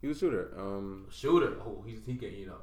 He 0.00 0.06
was 0.08 0.16
a 0.16 0.20
shooter. 0.20 0.52
Um, 0.56 1.06
Shooter. 1.10 1.54
Oh, 1.60 1.84
he's 1.86 1.98
he 2.06 2.14
getting 2.14 2.38
you 2.40 2.46
know. 2.46 2.56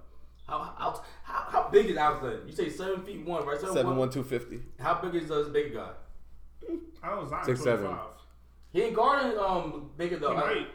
How, 0.50 0.74
how 0.78 1.04
how 1.24 1.46
how 1.50 1.70
big 1.70 1.86
is 1.88 1.98
Alex 1.98 2.24
Len? 2.24 2.40
You 2.48 2.54
say 2.54 2.70
seven 2.70 3.04
feet 3.04 3.26
one, 3.26 3.46
right? 3.46 3.60
Seven, 3.60 3.76
Seven 3.76 3.88
one. 3.92 3.98
one 3.98 4.10
two 4.10 4.24
fifty. 4.24 4.62
How 4.80 4.96
big 5.02 5.16
is 5.22 5.30
uh, 5.30 5.40
this 5.40 5.50
bigger 5.50 5.76
guy? 5.76 5.90
I 7.04 7.16
was 7.16 7.30
Zion 7.30 7.46
Six, 7.46 7.62
seven. 7.64 7.86
25. 7.86 8.06
He 8.72 8.82
ain't 8.84 8.96
guarding 8.96 9.38
um 9.40 9.90
bigger 9.98 10.18
though. 10.18 10.32
He 10.32 10.38
I- 10.38 10.42
might. 10.46 10.68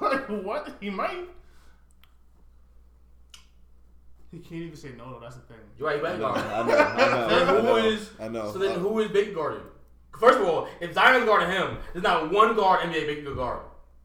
like 0.00 0.44
what? 0.44 0.76
He 0.80 0.90
might. 0.90 1.28
He 4.30 4.38
can't 4.38 4.62
even 4.62 4.76
say 4.76 4.90
no. 4.96 5.12
though. 5.14 5.20
That's 5.20 5.34
the 5.36 5.42
thing. 5.42 5.56
You're 5.78 5.88
right, 5.88 5.98
I 5.98 6.02
back 6.02 6.18
know, 6.20 6.32
guard. 6.32 6.38
I 6.38 6.66
know, 6.66 6.76
I 6.78 7.28
Then 7.28 7.46
know. 7.46 7.58
I 7.58 7.62
know, 7.62 7.76
is? 7.76 8.10
I 8.20 8.28
know. 8.28 8.52
So 8.52 8.58
then 8.58 8.78
who 8.78 9.00
is 9.00 9.10
big 9.10 9.34
guarding? 9.34 9.62
First 10.18 10.38
of 10.38 10.46
all, 10.46 10.68
if 10.80 10.92
Zion's 10.94 11.24
guarding 11.24 11.50
him, 11.50 11.78
there's 11.92 12.02
not 12.02 12.30
one 12.30 12.54
guard 12.54 12.80
NBA 12.80 13.06
Baker 13.06 13.22
could 13.28 13.36
guard. 13.36 13.62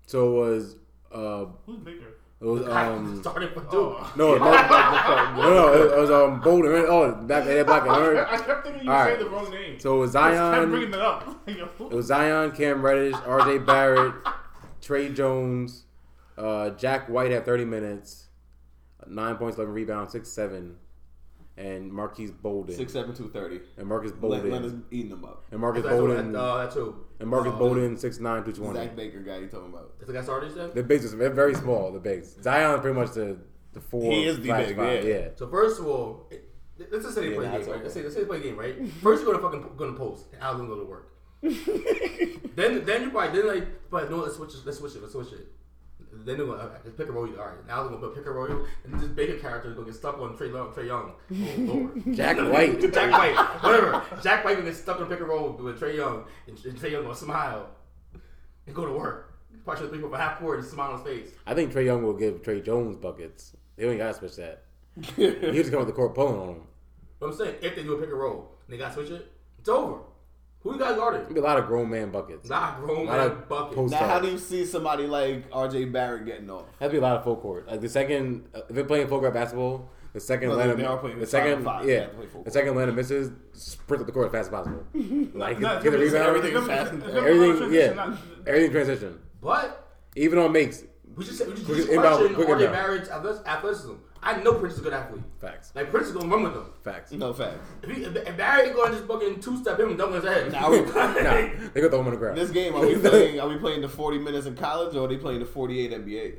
So 0.07 0.27
it 0.29 0.39
was 0.51 0.75
uh 1.11 1.45
Who's 1.65 1.79
Baker? 1.79 2.14
It 2.41 2.45
was 2.45 2.67
um 2.67 3.21
starting 3.21 3.49
for 3.49 3.61
Duke. 3.61 3.71
Oh. 3.73 4.13
no 4.17 4.35
no 4.37 4.51
no 4.51 5.49
no 5.49 5.83
it 5.83 5.97
was 5.97 6.11
um 6.11 6.41
Bolden 6.41 6.85
oh 6.87 7.15
back 7.23 7.45
that 7.45 7.65
black 7.65 7.83
and 7.83 8.19
I 8.19 8.37
kept 8.37 8.65
thinking 8.65 8.83
you 8.83 8.91
All 8.91 8.97
right. 8.97 9.17
saying 9.17 9.23
the 9.23 9.29
wrong 9.29 9.49
name. 9.49 9.79
So 9.79 9.95
it 9.95 9.99
was 9.99 10.11
Zion. 10.11 10.37
I 10.37 10.59
kept 10.59 10.69
bringing 10.69 10.93
it 10.93 10.99
up. 10.99 11.39
It 11.47 11.91
was 11.95 12.07
Zion, 12.07 12.51
Cam 12.51 12.81
Reddish, 12.81 13.15
R.J. 13.25 13.59
Barrett, 13.59 14.15
Tre 14.81 15.09
Jones, 15.13 15.83
uh, 16.37 16.71
Jack 16.71 17.07
White 17.07 17.31
had 17.31 17.45
30 17.45 17.65
minutes, 17.65 18.27
nine 19.07 19.35
points, 19.37 19.57
11 19.57 19.73
rebounds, 19.73 20.11
six 20.11 20.29
seven, 20.29 20.75
and 21.57 21.91
Marquise 21.91 22.31
Bolden 22.31 22.75
Six 22.75 22.91
seven 22.93 23.15
two 23.15 23.29
thirty. 23.29 23.61
and 23.77 23.87
Marcus 23.87 24.11
Leonard's 24.21 24.49
Bolden 24.49 24.85
eating 24.91 25.09
them 25.09 25.23
up. 25.23 25.43
and 25.51 25.59
Marcus 25.61 25.83
That's, 25.83 25.95
Bolden 25.95 26.31
that's, 26.33 26.43
uh, 26.43 26.57
that's 26.57 26.75
who? 26.75 26.95
and 27.19 27.29
Marcus 27.29 27.53
uh, 27.53 27.57
Bolden 27.57 27.97
six 27.97 28.19
nine 28.19 28.43
two 28.43 28.51
twenty. 28.53 28.79
Zach 28.79 28.95
Baker 28.95 29.19
guy 29.21 29.37
you 29.37 29.47
talking 29.47 29.69
about? 29.73 29.93
That's 29.97 30.07
the 30.07 30.13
guy 30.13 30.23
started 30.23 30.55
you? 30.55 30.71
The 30.73 30.83
bigs 30.83 31.05
is 31.05 31.15
they're 31.15 31.29
very 31.29 31.55
small. 31.55 31.91
The 31.91 31.99
bigs. 31.99 32.35
Zion 32.41 32.81
pretty 32.81 32.99
much 32.99 33.11
the 33.11 33.37
the 33.73 33.79
four. 33.81 34.11
He 34.11 34.25
is 34.25 34.37
the 34.37 34.51
big, 34.51 34.75
five, 34.75 35.05
yeah. 35.05 35.27
So 35.35 35.47
first 35.47 35.79
of 35.79 35.87
all, 35.87 36.27
it- 36.31 36.49
let's 36.91 37.03
just 37.05 37.15
say 37.15 37.21
they 37.21 37.29
Yeah, 37.29 37.35
play 37.37 37.45
a 37.47 37.51
that's 37.51 37.65
game, 37.65 37.73
right? 37.73 37.83
Let's 37.83 37.93
say, 37.93 38.03
let's 38.03 38.15
say 38.15 38.21
they 38.21 38.27
play 38.27 38.37
a 38.37 38.41
game, 38.41 38.57
right? 38.57 38.87
First 39.01 39.21
you 39.21 39.27
go 39.27 39.33
to 39.33 39.39
fucking 39.39 39.75
go 39.77 39.89
to 39.91 39.97
post, 39.97 40.25
and 40.33 40.41
Al's 40.41 40.57
gonna 40.57 40.67
go 40.69 40.79
to 40.79 40.85
work. 40.85 41.11
then 41.41 42.83
then 42.85 43.03
you 43.03 43.09
probably 43.11 43.41
then 43.41 43.47
like, 43.47 43.89
but 43.89 44.09
no, 44.09 44.17
let's 44.17 44.35
switch 44.35 44.53
it, 44.53 44.65
let's 44.65 44.77
switch 44.79 44.95
it, 44.95 45.01
let's 45.01 45.13
switch 45.13 45.31
it. 45.33 45.47
Then 46.23 46.37
they're 46.37 46.45
gonna 46.45 46.63
okay, 46.63 46.77
let's 46.85 46.97
pick 46.97 47.07
a 47.09 47.11
roll. 47.11 47.27
You're 47.27 47.41
all 47.41 47.47
right, 47.49 47.67
now 47.67 47.81
they're 47.81 47.91
gonna 47.91 48.07
put 48.07 48.15
pick 48.15 48.25
a 48.25 48.31
roll, 48.31 48.65
and 48.83 48.99
this 48.99 49.09
Baker 49.09 49.37
character 49.37 49.69
is 49.69 49.75
gonna 49.75 49.87
get 49.87 49.95
stuck 49.95 50.17
on 50.19 50.37
Trae 50.37 50.51
Young. 50.51 50.73
Trey 50.73 50.87
Young, 50.87 51.13
oh 51.31 51.73
lord, 51.73 52.15
Jack 52.15 52.37
White. 52.51 52.79
Jack 52.93 53.11
White, 53.11 53.63
whatever. 53.63 54.03
Jack 54.23 54.45
White 54.45 54.55
gonna 54.57 54.69
get 54.69 54.75
stuck 54.75 54.99
on 54.99 55.07
pick 55.07 55.19
a 55.19 55.25
roll 55.25 55.51
with 55.51 55.79
Trae 55.79 55.95
Young, 55.95 56.23
and, 56.47 56.57
and 56.65 56.79
Trae 56.79 56.91
Young 56.91 57.03
gonna 57.03 57.15
smile 57.15 57.69
and 58.65 58.75
go 58.75 58.85
to 58.85 58.91
work. 58.93 59.33
Probably 59.63 59.87
the 59.87 59.93
people 59.93 60.09
for 60.09 60.17
half 60.17 60.39
court 60.39 60.59
and 60.59 60.67
smile 60.67 60.91
on 60.91 60.99
his 60.99 61.07
face. 61.07 61.35
I 61.47 61.53
think 61.55 61.73
Trae 61.73 61.85
Young 61.85 62.03
will 62.03 62.13
give 62.13 62.43
Tre 62.43 62.61
Jones 62.61 62.95
buckets. 62.97 63.55
They 63.75 63.87
ain't 63.87 63.97
gotta 63.97 64.13
switch 64.13 64.35
that. 64.37 64.63
He 65.15 65.51
just 65.51 65.71
come 65.71 65.79
with 65.79 65.87
the 65.87 65.93
court 65.93 66.15
pulling 66.15 66.39
on 66.39 66.49
him. 66.55 66.61
But 67.19 67.27
I'm 67.27 67.35
saying 67.35 67.55
if 67.61 67.75
they 67.75 67.83
do 67.83 67.93
a 67.93 67.99
pick 67.99 68.09
and 68.09 68.19
roll, 68.19 68.51
and 68.65 68.73
they 68.73 68.77
got 68.77 68.89
to 68.89 68.93
switch 68.93 69.09
it, 69.09 69.31
it's 69.59 69.69
over. 69.69 69.99
Who 70.65 70.73
you 70.73 70.79
guys 70.79 70.95
guarding? 70.95 71.31
Be 71.31 71.39
a 71.39 71.43
lot 71.43 71.59
of 71.59 71.67
grown 71.67 71.91
man 71.91 72.09
buckets. 72.09 72.49
Not 72.49 72.79
grown 72.81 73.01
A 73.07 73.09
lot 73.11 73.17
man 73.19 73.27
of 73.27 73.47
bucket. 73.47 73.75
post- 73.75 73.91
Now, 73.91 74.07
how 74.07 74.19
do 74.19 74.29
you 74.29 74.39
see 74.39 74.65
somebody 74.65 75.05
like 75.05 75.43
R.J. 75.51 75.85
Barrett 75.85 76.25
getting 76.25 76.49
off? 76.49 76.65
That'd 76.79 76.91
be 76.91 76.97
a 76.97 77.01
lot 77.01 77.15
of 77.17 77.23
full 77.23 77.35
court. 77.37 77.67
Like 77.67 77.81
the 77.81 77.87
second, 77.89 78.47
uh, 78.55 78.61
if 78.67 78.75
they're 78.75 78.83
playing 78.83 79.07
full 79.07 79.19
court 79.19 79.33
basketball, 79.35 79.89
the 80.13 80.19
second 80.19 80.49
Well, 80.49 80.59
Atlanta, 80.59 80.77
they 80.81 80.85
are 80.87 80.97
playing 80.97 81.19
the 81.19 81.25
five 81.27 81.29
second, 81.29 81.53
on 81.59 81.63
five. 81.63 81.87
Yeah, 81.87 81.99
have 81.99 82.09
to 82.11 82.17
play 82.17 82.25
full 82.25 82.43
the 82.43 82.49
second 82.51 82.69
Atlanta 82.69 82.91
misses, 82.93 83.31
sprint 83.53 84.01
up 84.01 84.07
the 84.07 84.11
court 84.13 84.25
as 84.27 84.31
fast 84.31 84.47
as 84.47 84.49
possible. 84.51 84.83
like 85.39 85.59
No, 85.59 85.75
get 85.75 85.83
the 85.83 85.91
gonna 85.91 85.97
rebound, 85.99 86.27
everything 86.35 86.53
it's 86.55 86.61
is 86.63 86.67
fast 86.67 86.91
and 86.93 87.03
it's 87.03 87.13
gonna 87.13 87.21
be 87.21 87.29
a 87.29 87.43
everything, 87.45 87.73
yeah, 87.73 87.93
not- 87.93 88.17
everything 88.47 88.71
transition. 88.71 89.19
But 89.41 89.87
Even 90.15 90.39
on 90.39 90.51
makes 90.51 90.83
we 91.15 91.23
just 91.25 91.45
we 91.45 91.53
just, 91.53 91.65
Quick 91.65 91.77
just 91.77 91.89
inbound, 91.89 92.33
quick 92.33 92.47
RJ 92.47 92.51
inbound. 92.65 92.73
Barrett's 92.73 93.09
athles- 93.09 93.45
athleticism. 93.45 93.93
I 94.25 94.41
know 94.41 94.55
Prince 94.55 94.73
is 94.73 94.79
a 94.79 94.83
good 94.83 94.93
athlete. 94.93 95.21
facts, 95.39 95.71
Like 95.75 95.91
Prince 95.91 96.07
is 96.07 96.13
gonna 96.13 96.27
run 96.27 96.41
with 96.43 96.53
them. 96.55 96.73
facts. 96.83 97.11
No 97.11 97.31
facts. 97.31 97.69
If, 97.83 97.89
he, 97.95 98.03
if, 98.03 98.15
if 98.15 98.35
Barrett 98.37 98.73
going 98.73 98.91
to 98.91 98.97
just 98.97 99.07
fucking 99.07 99.39
two 99.39 99.55
step 99.57 99.79
him 99.79 99.89
and 99.89 99.97
dunk 99.99 100.15
on 100.15 100.21
his 100.21 100.23
head. 100.33 100.51
Now, 100.51 100.71
we, 100.71 100.81
nah, 100.81 101.13
they 101.13 101.81
got 101.81 101.91
throw 101.91 101.99
him 101.99 102.07
on 102.07 102.11
the 102.13 102.17
ground. 102.17 102.35
this 102.37 102.49
game, 102.49 102.73
are 102.75 102.85
we 102.85 102.95
playing? 103.09 103.39
Are 103.39 103.47
we 103.47 103.57
playing 103.57 103.81
the 103.81 103.89
forty 103.89 104.17
minutes 104.17 104.47
in 104.47 104.55
college, 104.55 104.95
or 104.95 105.05
are 105.05 105.07
they 105.07 105.17
playing 105.17 105.39
the 105.41 105.45
forty-eight 105.45 105.91
NBA? 105.91 106.33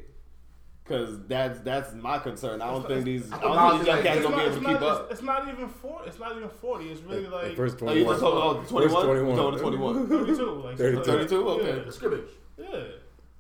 Because 0.83 1.19
that's 1.27 1.61
that's 1.61 1.95
my 1.95 2.19
concern. 2.19 2.61
I 2.63 2.71
don't 2.71 2.87
think 2.87 3.05
these. 3.05 3.33
I 3.33 3.41
don't 3.41 3.71
think 3.71 3.79
these 3.81 3.87
young 3.89 4.03
cats 4.03 4.17
It's 4.19 4.25
gonna 4.27 4.37
be 4.37 4.43
not, 4.43 4.47
able 4.47 4.55
to 4.55 4.61
keep 4.61 4.81
not, 4.81 4.83
up. 4.83 5.03
it's, 5.11 5.13
it's 5.13 5.23
not 5.23 5.49
even 5.49 5.69
four. 5.69 6.03
It's 6.07 6.19
not 6.19 6.37
even 6.37 6.49
forty. 6.49 6.91
It's 6.91 7.01
really 7.03 7.23
The 7.25 7.29
like 7.31 7.57
first 7.57 7.77
Oh, 7.83 7.93
you 7.93 8.05
twenty-one. 8.05 8.15
just 8.15 8.21
told 8.21 8.57
oh, 8.57 8.63
21? 8.69 9.05
21. 9.07 9.31
You 9.31 9.37
told 9.37 9.55
me 9.55 9.61
21. 9.61 10.07
thirty-two. 10.09 10.51
Like 10.65 10.77
32. 10.77 11.03
32? 11.05 11.49
Okay. 11.49 11.85
The 11.87 11.93
scrimmage. 11.93 12.29
Yeah. 12.59 12.83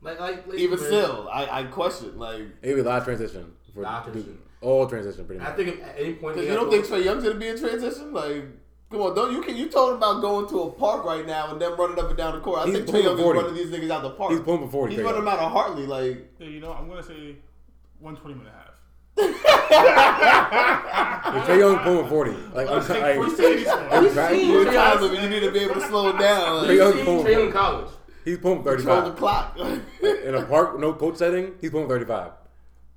Like, 0.03 0.21
like, 0.21 0.47
like 0.47 0.59
Even 0.59 0.79
still, 0.79 1.29
I, 1.33 1.61
I 1.61 1.63
question 1.65 2.19
like 2.19 2.43
It'd 2.63 2.77
be 2.77 2.81
a 2.81 2.85
lot 2.85 2.99
of 2.99 3.05
transition. 3.05 3.53
For 3.77 3.83
Lot 3.83 4.05
transition. 4.05 4.39
All 4.63 4.87
transition, 4.89 5.25
pretty 5.27 5.41
I 5.45 5.53
think 5.53 5.81
at 5.83 5.95
any 5.99 6.15
point. 6.15 6.35
because 6.35 6.49
you 6.49 6.55
don't 6.57 6.71
think 6.71 6.87
Trae 6.87 7.05
Young's 7.05 7.23
gonna 7.23 7.35
be 7.37 7.49
in 7.49 7.59
transition. 7.59 8.13
Like, 8.13 8.45
come 8.91 9.03
on, 9.03 9.15
don't 9.15 9.33
you? 9.33 9.43
Can 9.43 9.55
you 9.55 9.69
told 9.69 9.95
about 9.97 10.23
going 10.23 10.49
to 10.49 10.63
a 10.63 10.71
park 10.73 11.05
right 11.05 11.27
now 11.27 11.53
and 11.53 11.61
then 11.61 11.77
running 11.77 11.99
up 11.99 12.09
and 12.09 12.17
down 12.17 12.35
the 12.35 12.41
court? 12.41 12.61
I 12.61 12.65
He's 12.67 12.77
think 12.77 12.89
Trae 12.89 13.05
Young 13.05 13.17
pulling 13.17 13.37
is 13.37 13.43
running 13.43 13.55
these 13.55 13.71
niggas 13.71 13.91
out 13.91 14.03
the 14.03 14.11
park. 14.11 14.33
He's 14.33 14.41
pulling 14.41 14.63
for 14.65 14.71
40, 14.71 14.95
He's 14.95 15.03
Trey 15.03 15.13
running 15.13 15.27
Young. 15.27 15.39
out 15.39 15.45
of 15.45 15.53
Hartley. 15.53 15.87
Like, 15.87 16.33
Yeah, 16.39 16.49
you 16.49 16.61
know, 16.61 16.73
I'm 16.73 16.89
gonna 16.89 17.03
say 17.03 17.37
one 18.01 18.17
twenty 18.17 18.35
minute 18.37 18.53
half. 18.53 18.63
If 19.19 19.43
Trae 21.45 21.59
Young 21.59 21.79
pulling 21.81 22.09
forty, 22.09 22.31
like 22.55 22.69
I'm, 22.69 22.75
Let's 22.77 22.87
take 22.89 23.03
like, 23.03 23.17
free 23.17 23.35
safety 23.37 23.65
score. 23.65 23.89
I'm 23.93 24.03
We've 24.05 24.13
seen 24.13 24.51
you're 24.53 24.65
Trey 24.65 24.75
tired 24.75 25.01
Young- 25.01 25.05
of 25.05 25.13
it. 25.13 25.23
You 25.23 25.29
need 25.29 25.41
to 25.41 25.51
be 25.53 25.59
able 25.61 25.75
to 25.75 25.81
slow 25.83 26.09
it 26.11 26.19
down. 26.19 26.65
Trey 26.65 26.79
Like, 26.79 26.79
Young 26.79 26.95
We've 26.97 27.05
seen 27.07 27.25
Trae 27.27 27.31
Young 27.33 27.41
for- 27.41 27.47
in 27.47 27.53
college. 27.53 27.91
he's 28.25 28.39
pulling 28.39 28.63
control 28.63 29.03
the 29.03 29.13
thirty-five. 29.13 29.17
clock. 29.19 29.59
In 30.03 30.35
a 30.35 30.43
park, 30.47 30.79
no 30.79 30.93
coach 30.95 31.17
setting, 31.17 31.53
he's 31.61 31.71
pulling 31.71 31.89
thirty-five, 31.89 32.31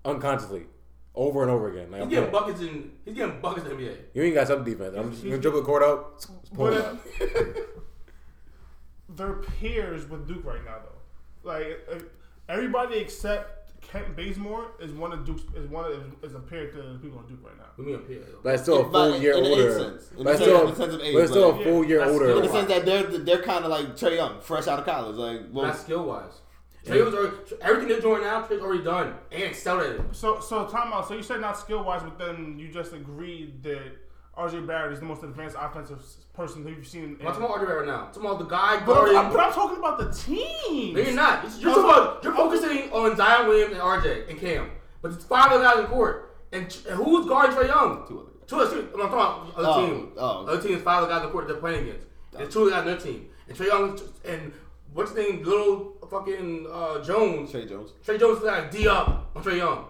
unconsciously, 0.06 0.64
over 1.16 1.42
and 1.42 1.52
over 1.52 1.70
again. 1.70 1.92
Like, 1.92 2.02
He's 2.02 2.10
getting 2.10 2.30
pulling. 2.30 2.46
buckets 2.46 2.62
in. 2.62 2.92
He's 3.06 3.16
getting 3.16 3.40
buckets 3.42 3.66
in 3.68 3.78
the 3.78 3.84
NBA. 3.84 3.96
You 4.14 4.24
ain't 4.24 4.36
got 4.36 4.48
some 4.48 4.64
defense. 4.64 4.96
I'm 4.98 5.12
just 5.12 5.24
gonna 5.24 5.38
dribble 5.38 5.60
the 5.62 5.66
court 5.66 5.84
up, 5.84 6.18
just 6.20 6.54
pull 6.54 6.68
it 6.68 6.82
up. 6.82 6.98
They're 9.10 9.34
peers 9.34 10.08
with 10.08 10.28
Duke 10.28 10.46
right 10.46 10.64
now, 10.64 10.78
though. 10.84 11.50
Like 11.50 11.80
everybody 12.48 12.98
except 12.98 13.56
Kent 13.82 14.16
Bazemore 14.16 14.72
is 14.80 14.92
one 14.92 15.12
of 15.12 15.26
Duke's 15.26 15.42
is 15.56 15.68
one 15.68 15.86
of 15.92 16.04
is 16.24 16.36
a 16.36 16.40
peer 16.40 16.70
to 16.70 16.78
the 16.78 17.00
people 17.00 17.18
on 17.20 17.26
Duke 17.28 17.40
right 17.44 17.58
now. 17.58 17.66
We 17.78 17.86
mean 17.86 17.96
a 17.96 18.00
PA. 18.00 18.28
But 18.44 18.54
it's 18.56 18.64
still 18.64 18.86
a 18.88 18.92
full 18.92 19.20
year 19.20 19.34
in 19.38 19.46
older. 19.46 19.72
sense. 19.80 20.12
In 20.16 20.24
But 20.24 20.32
it's 20.32 20.40
the 20.40 20.46
still, 20.46 20.58
sense- 20.68 20.70
in 20.70 20.70
the 20.70 20.76
sense 20.76 20.94
of 20.94 21.02
age, 21.02 21.14
but 21.16 21.20
it's 21.22 21.32
still 21.32 21.52
like- 21.52 21.62
a 21.62 21.64
full 21.64 21.86
year 21.86 22.04
older. 22.06 22.30
in 22.32 22.42
the 22.44 22.50
sense 22.50 22.68
that 22.68 22.86
they're 22.86 23.04
they're 23.04 23.42
kind 23.42 23.66
of 23.66 23.72
like 23.72 23.86
Trae 23.98 24.16
Young, 24.18 24.40
fresh 24.42 24.68
out 24.68 24.80
of 24.80 24.86
college. 24.86 25.16
Like, 25.16 25.42
well, 25.52 25.66
Not 25.68 25.78
skill 25.78 26.06
wise. 26.06 26.42
Trey 26.90 27.02
was 27.02 27.14
already, 27.14 27.36
everything 27.62 27.90
they're 27.90 28.02
doing 28.02 28.22
now, 28.24 28.42
Trey's 28.44 28.62
already 28.62 28.84
done 28.84 29.16
and 29.32 29.44
excelled 29.44 29.82
at. 29.84 30.16
So 30.16 30.40
so 30.40 30.68
time 30.68 30.92
out. 30.94 31.08
So 31.08 31.14
you 31.16 31.24
said 31.24 31.42
not 31.42 31.58
skill 31.58 31.84
wise, 31.84 32.02
but 32.04 32.18
then 32.18 32.58
you 32.60 32.70
just 32.70 32.94
agreed 32.94 33.64
that 33.64 33.92
RJ 34.38 34.66
Barrett 34.68 34.94
is 34.94 35.00
the 35.00 35.06
most 35.06 35.24
advanced 35.24 35.58
offensive 35.60 36.02
person 36.34 36.64
that 36.64 36.72
you've 36.72 36.88
seen. 36.88 37.04
In, 37.04 37.18
I'm 37.20 37.26
not 37.26 37.38
talking 37.38 37.46
about 37.46 37.58
RJ 37.68 37.78
right 37.80 37.88
now. 37.88 38.06
I'm 38.06 38.14
talking 38.14 38.26
about 38.26 38.40
the 38.40 38.46
guy 38.46 38.86
but, 38.86 38.98
I'm, 38.98 39.14
guarding. 39.14 39.32
but 39.34 39.40
I'm 39.46 39.54
talking 39.54 39.78
about 39.78 39.98
the 40.00 40.12
team. 40.14 40.94
No, 40.96 41.02
you're 41.02 41.14
not. 41.14 41.44
You're, 41.60 41.74
talking 41.76 41.84
about, 41.90 42.24
you're 42.24 42.34
focusing 42.36 42.92
on 42.92 43.16
Zion 43.18 43.48
Williams 43.50 43.74
and 43.74 43.82
RJ 43.82 44.30
and 44.30 44.40
Cam. 44.40 44.70
But 45.02 45.12
it's 45.12 45.26
five 45.26 45.52
other 45.52 45.64
guys 45.64 45.80
in 45.80 45.86
court. 45.88 46.38
And, 46.52 46.64
and 46.88 46.96
who's 46.96 47.28
guarding 47.28 47.56
Trae 47.56 47.68
Young? 47.68 48.06
Two 48.08 48.20
other 48.20 48.30
guys. 48.32 48.48
Two 48.48 48.56
other 48.56 48.72
two, 48.72 48.88
I'm 48.94 49.10
talking 49.10 49.14
about 49.14 49.54
other 49.58 49.68
Oh, 49.68 49.86
team. 49.86 50.12
oh. 50.18 50.46
Other 50.48 50.62
team 50.62 50.78
is 50.78 50.82
five 50.84 51.04
other 51.04 51.12
guys 51.12 51.22
in 51.22 51.26
the 51.28 51.32
court 51.32 51.48
they're 51.48 51.58
playing 51.58 51.88
against. 51.90 52.08
There's 52.32 52.54
two 52.54 52.62
other 52.62 52.72
guys 52.72 52.80
on 52.80 52.86
their 52.88 52.98
team. 52.98 53.28
And 53.48 53.58
Trae 53.58 53.68
Young 53.68 54.00
and 54.26 54.54
what's 54.94 55.12
his 55.12 55.28
name? 55.28 55.44
Little 55.44 55.98
fucking 56.10 56.68
uh, 56.72 57.04
Jones. 57.04 57.52
Tre 57.52 57.66
Jones. 57.66 57.92
Tre 58.04 58.18
Jones 58.18 58.40
is 58.40 58.44
like 58.44 58.72
D 58.72 58.88
up 58.88 59.32
on 59.36 59.44
Trae 59.44 59.58
Young. 59.58 59.86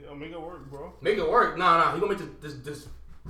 Yo, 0.00 0.14
make 0.14 0.32
it 0.32 0.40
work, 0.40 0.70
bro. 0.70 0.92
Make 1.00 1.18
it 1.18 1.28
work. 1.28 1.56
Nah, 1.58 1.78
nah. 1.78 1.94
He 1.94 2.00
gonna 2.00 2.12
make 2.12 2.40
this 2.40 2.54
this, 2.54 2.62
this 2.62 2.88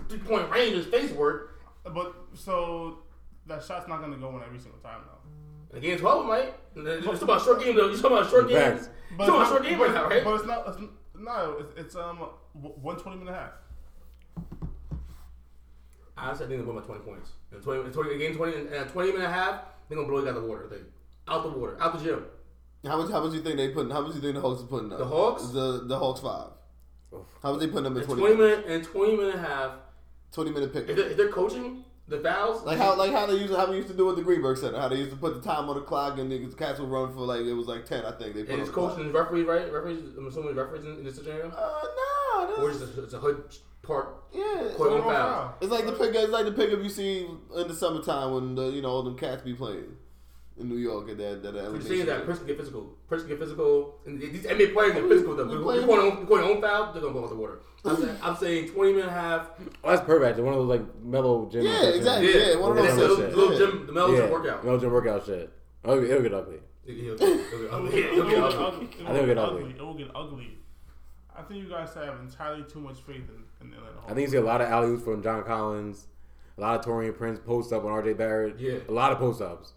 three 0.08 0.18
point 0.18 0.50
range 0.50 0.72
in 0.72 0.78
his 0.78 0.86
face 0.86 1.12
work. 1.12 1.60
But 1.84 2.14
so 2.34 2.98
that 3.46 3.62
shot's 3.64 3.88
not 3.88 4.00
gonna 4.00 4.16
go 4.16 4.36
in 4.36 4.42
every 4.42 4.58
single 4.58 4.80
time 4.80 5.00
though. 5.06 5.18
And 5.72 5.82
the 5.82 5.86
game's 5.86 6.00
12, 6.00 6.26
mate. 6.26 6.54
You're 6.74 7.00
talking 7.02 7.22
about 7.22 7.42
short 7.42 7.62
game 7.62 7.76
though. 7.76 7.88
You're 7.88 7.96
talking 8.00 8.16
about 8.18 8.30
short 8.30 8.48
game. 8.48 8.58
Facts. 8.58 8.88
You're 9.10 9.18
talking 9.18 9.34
about 9.34 9.48
short 9.48 9.62
game 9.64 9.80
right 9.80 9.92
now, 9.92 10.08
right? 10.08 10.24
But 10.24 10.34
it's 10.34 10.46
not. 10.46 10.68
It's, 10.68 10.78
no, 11.18 11.56
it's, 11.60 11.80
it's 11.80 11.96
um 11.96 12.18
one 12.50 12.96
twenty 12.96 13.18
minute 13.18 13.34
half. 13.34 13.52
Honestly, 16.16 16.46
I 16.46 16.48
think 16.48 16.60
they're 16.60 16.66
going 16.66 16.78
by 16.78 16.86
20 16.86 17.00
points. 17.00 17.30
In 17.52 17.60
20, 17.60 17.86
in 17.86 17.92
20 17.92 18.14
again, 18.14 18.34
20 18.36 18.56
and 18.56 18.68
a 18.74 18.84
20 18.84 19.12
minute 19.12 19.30
half, 19.30 19.62
they're 19.88 19.96
gonna 19.96 20.08
blow 20.08 20.22
you 20.22 20.28
out 20.28 20.34
the 20.34 20.42
water. 20.42 20.68
They, 20.70 20.76
out 21.28 21.42
the 21.42 21.58
water, 21.58 21.76
out 21.80 21.98
the 21.98 22.04
gym. 22.04 22.24
How 22.86 23.00
much? 23.00 23.10
How 23.12 23.22
much 23.24 23.34
you 23.34 23.42
think 23.42 23.56
they 23.56 23.68
putting? 23.68 23.90
How 23.92 24.00
much 24.00 24.14
you 24.14 24.20
think 24.20 24.34
the 24.34 24.40
Hawks 24.40 24.62
are 24.62 24.66
putting 24.66 24.92
up? 24.92 24.98
The 24.98 25.04
Hawks? 25.06 25.46
The 25.48 25.84
the 25.86 25.98
Hawks 25.98 26.20
five. 26.20 26.48
How 27.42 27.52
much 27.52 27.60
they 27.60 27.66
putting 27.68 27.86
up 27.86 27.92
in 27.92 27.98
In 27.98 28.04
20, 28.06 28.20
20 28.22 28.36
minutes? 28.36 28.66
minute 28.66 28.74
and 28.74 28.84
20 28.84 29.16
minute 29.16 29.34
and 29.36 29.44
a 29.44 29.48
half, 29.48 29.72
20 30.32 30.50
minute 30.50 30.72
pick. 30.72 30.88
if 30.88 30.96
they're, 30.96 31.10
if 31.10 31.16
they're 31.16 31.28
coaching 31.28 31.84
the 32.08 32.18
fouls, 32.18 32.64
Like 32.64 32.78
how 32.78 32.96
like 32.96 33.12
how 33.12 33.26
they 33.26 33.34
used 33.34 33.54
how 33.54 33.66
they 33.66 33.76
used 33.76 33.88
to 33.88 33.94
do 33.94 34.10
at 34.10 34.16
the 34.16 34.22
Greenberg 34.22 34.56
Center. 34.58 34.80
How 34.80 34.88
they 34.88 34.96
used 34.96 35.10
to 35.12 35.16
put 35.16 35.34
the 35.34 35.40
time 35.40 35.68
on 35.68 35.76
the 35.76 35.82
clock 35.82 36.18
and 36.18 36.30
the 36.32 36.38
cats 36.56 36.80
would 36.80 36.88
run 36.88 37.12
for 37.12 37.20
like 37.20 37.42
it 37.42 37.52
was 37.52 37.66
like 37.68 37.84
ten. 37.84 38.04
I 38.04 38.12
think 38.12 38.34
they 38.34 38.42
put 38.42 38.50
and 38.52 38.60
it's 38.62 38.70
the 38.70 38.74
coaching 38.74 39.12
referees, 39.12 39.46
right? 39.46 39.72
Referees, 39.72 40.00
I'm 40.18 40.26
assuming 40.26 40.56
referees 40.56 40.84
in, 40.84 40.96
in 40.96 41.04
this 41.04 41.16
scenario, 41.16 41.50
Uh 41.50 41.82
no, 42.48 42.56
or 42.64 42.70
that's, 42.72 42.82
is 42.82 42.98
it, 42.98 43.04
it's 43.04 43.14
a 43.14 43.18
hood 43.18 43.44
park 43.82 44.24
yeah. 44.32 44.68
court 44.76 44.92
on 44.92 45.02
Foul. 45.02 45.10
foul. 45.12 45.54
It's 45.60 45.70
like 45.70 45.86
the 45.86 45.92
pick. 45.92 46.14
It's 46.14 46.32
like 46.32 46.46
the 46.46 46.52
pickup 46.52 46.82
you 46.82 46.88
see 46.90 47.26
in 47.56 47.68
the 47.68 47.74
summertime 47.74 48.32
when 48.34 48.54
the 48.56 48.70
you 48.70 48.82
know 48.82 48.88
all 48.90 49.02
them 49.04 49.16
cats 49.16 49.42
be 49.42 49.54
playing 49.54 49.96
in 50.58 50.68
New 50.68 50.76
York 50.76 51.08
at 51.10 51.16
that 51.18 51.42
that 51.42 51.54
You're 51.54 51.62
elevation. 51.64 51.88
seeing 51.88 52.06
that 52.06 52.26
person 52.26 52.46
get 52.46 52.58
physical. 52.58 52.94
Person 53.08 53.28
get 53.28 53.38
physical. 53.38 53.98
And 54.06 54.20
these 54.20 54.44
NBA 54.44 54.72
players 54.74 54.92
get 54.94 55.08
physical. 55.08 55.34
Though. 55.36 55.46
We 55.46 55.58
We're 55.58 55.86
going 55.86 56.12
on, 56.12 56.24
going 56.26 56.44
on 56.56 56.60
foul. 56.60 56.92
They're 56.92 57.02
gonna 57.02 57.14
go 57.14 57.24
out 57.24 57.30
the 57.30 57.36
water. 57.36 57.60
I'm 57.84 57.96
saying, 57.96 58.16
I'm 58.22 58.36
saying 58.36 58.68
20 58.70 58.92
minute 58.92 59.10
half. 59.10 59.48
Oh, 59.82 59.90
that's 59.90 60.02
perfect. 60.02 60.38
One 60.38 60.52
of 60.54 60.60
those 60.60 60.68
like 60.68 60.82
mellow 61.02 61.48
gym. 61.50 61.64
Yeah, 61.64 61.72
sessions. 61.80 61.96
exactly. 61.96 62.34
Yeah, 62.34 62.56
one 62.56 62.76
of 62.78 62.84
those 62.84 62.96
little, 62.96 63.16
shit. 63.16 63.36
little 63.36 63.58
gym, 63.58 63.86
the 63.86 63.92
Mel's 63.92 64.12
Yeah, 64.18 64.30
workout. 64.30 64.64
mellow 64.64 64.78
gym 64.78 64.92
workout 64.92 65.26
shit. 65.26 65.52
Oh, 65.84 66.00
it'll 66.02 66.22
get 66.22 66.32
ugly. 66.34 66.58
He'll, 66.84 66.94
he'll, 66.94 67.16
he'll, 67.18 67.28
It 67.28 68.12
will 68.14 68.28
get 68.28 68.38
ugly. 68.38 68.38
ugly. 68.38 68.38
It 68.38 68.40
I 68.40 68.60
will 68.60 68.78
think 68.78 68.90
get 68.98 69.10
it'll 69.14 69.26
get 69.26 69.38
ugly. 69.38 69.62
ugly. 69.62 69.70
It 69.78 69.82
will 69.82 69.94
get 69.94 70.10
ugly. 70.14 70.58
I 71.34 71.42
think 71.42 71.62
you 71.64 71.68
guys 71.70 71.94
have 71.94 72.20
entirely 72.20 72.62
too 72.64 72.78
much 72.80 72.98
faith 72.98 73.16
in, 73.28 73.42
in 73.62 73.70
the 73.70 73.78
Atlanta 73.78 73.96
I 74.04 74.08
think 74.14 74.20
you 74.20 74.28
see 74.28 74.36
a 74.36 74.42
lot 74.42 74.60
of 74.60 74.68
alley 74.68 74.88
oops 74.90 75.02
from 75.02 75.22
John 75.22 75.42
Collins, 75.44 76.06
a 76.58 76.60
lot 76.60 76.78
of 76.78 76.84
Taurean 76.84 77.16
Prince 77.16 77.38
post 77.40 77.72
up 77.72 77.84
on 77.84 77.90
RJ 78.02 78.16
Barrett. 78.18 78.60
Yeah. 78.60 78.78
A 78.88 78.92
lot 78.92 79.12
of 79.12 79.18
post 79.18 79.40
ups. 79.40 79.72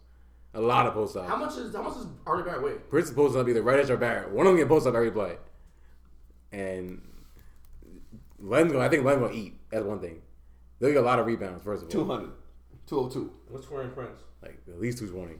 A 0.56 0.62
lot 0.62 0.88
of 0.88 0.94
post 0.94 1.16
ups. 1.18 1.28
How 1.30 1.36
much 1.36 1.58
is 1.58 1.76
how 1.76 1.82
much 1.84 1.98
is 1.98 2.08
Artie 2.26 2.44
Barrett 2.44 2.64
weigh? 2.64 2.74
Prince 2.90 3.10
is 3.10 3.14
posting 3.14 3.42
up 3.42 3.48
either 3.48 3.62
right 3.62 3.80
edge 3.80 3.90
or 3.90 3.98
Barrett. 3.98 4.32
One 4.32 4.48
of 4.48 4.52
them 4.54 4.58
get 4.58 4.68
post 4.70 4.88
up 4.88 4.96
every 4.96 5.12
play. 5.12 5.36
And 6.54 7.02
Len's 8.40 8.72
gonna, 8.72 8.84
I 8.86 8.90
think 8.90 9.04
Len's 9.04 9.20
gonna 9.22 9.34
eat. 9.34 9.56
That's 9.70 9.84
one 9.84 10.00
thing. 10.00 10.22
They'll 10.80 10.94
get 10.94 11.04
a 11.04 11.06
lot 11.06 11.20
of 11.20 11.26
rebounds, 11.26 11.64
first 11.64 11.84
of 11.84 11.88
all. 11.90 11.92
200. 12.06 12.32
202. 12.88 13.32
What's 13.50 13.66
Taurean 13.66 13.94
Prince? 13.94 14.22
Like 14.42 14.58
at 14.68 14.80
least 14.80 15.00
220. 15.00 15.40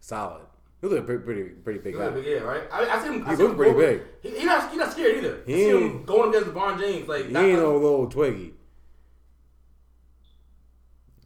Solid. 0.00 0.42
He 0.82 0.88
looks 0.88 1.06
pretty, 1.06 1.22
pretty, 1.24 1.42
pretty 1.50 1.78
big 1.78 1.94
Yeah, 1.94 2.10
guy. 2.10 2.16
yeah, 2.18 2.38
right. 2.40 2.62
I, 2.70 2.86
I 2.90 3.00
see 3.00 3.06
him. 3.08 3.24
He 3.24 3.34
see 3.36 3.42
looks 3.44 3.56
pretty 3.56 3.78
big. 3.78 4.02
He, 4.22 4.40
he 4.40 4.44
not 4.44 4.70
he 4.70 4.76
not 4.76 4.92
scared 4.92 5.16
either. 5.16 5.40
He 5.46 5.54
I 5.54 5.56
see 5.56 5.70
him 5.70 6.04
going 6.04 6.28
against 6.28 6.50
LeBron 6.50 6.78
James 6.78 7.08
like 7.08 7.26
He 7.28 7.32
that- 7.32 7.44
ain't 7.44 7.58
no 7.58 7.72
little 7.78 8.06
twiggy. 8.10 8.52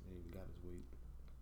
He 0.06 0.30
got 0.32 0.42
his 0.46 0.64
weight. 0.64 0.84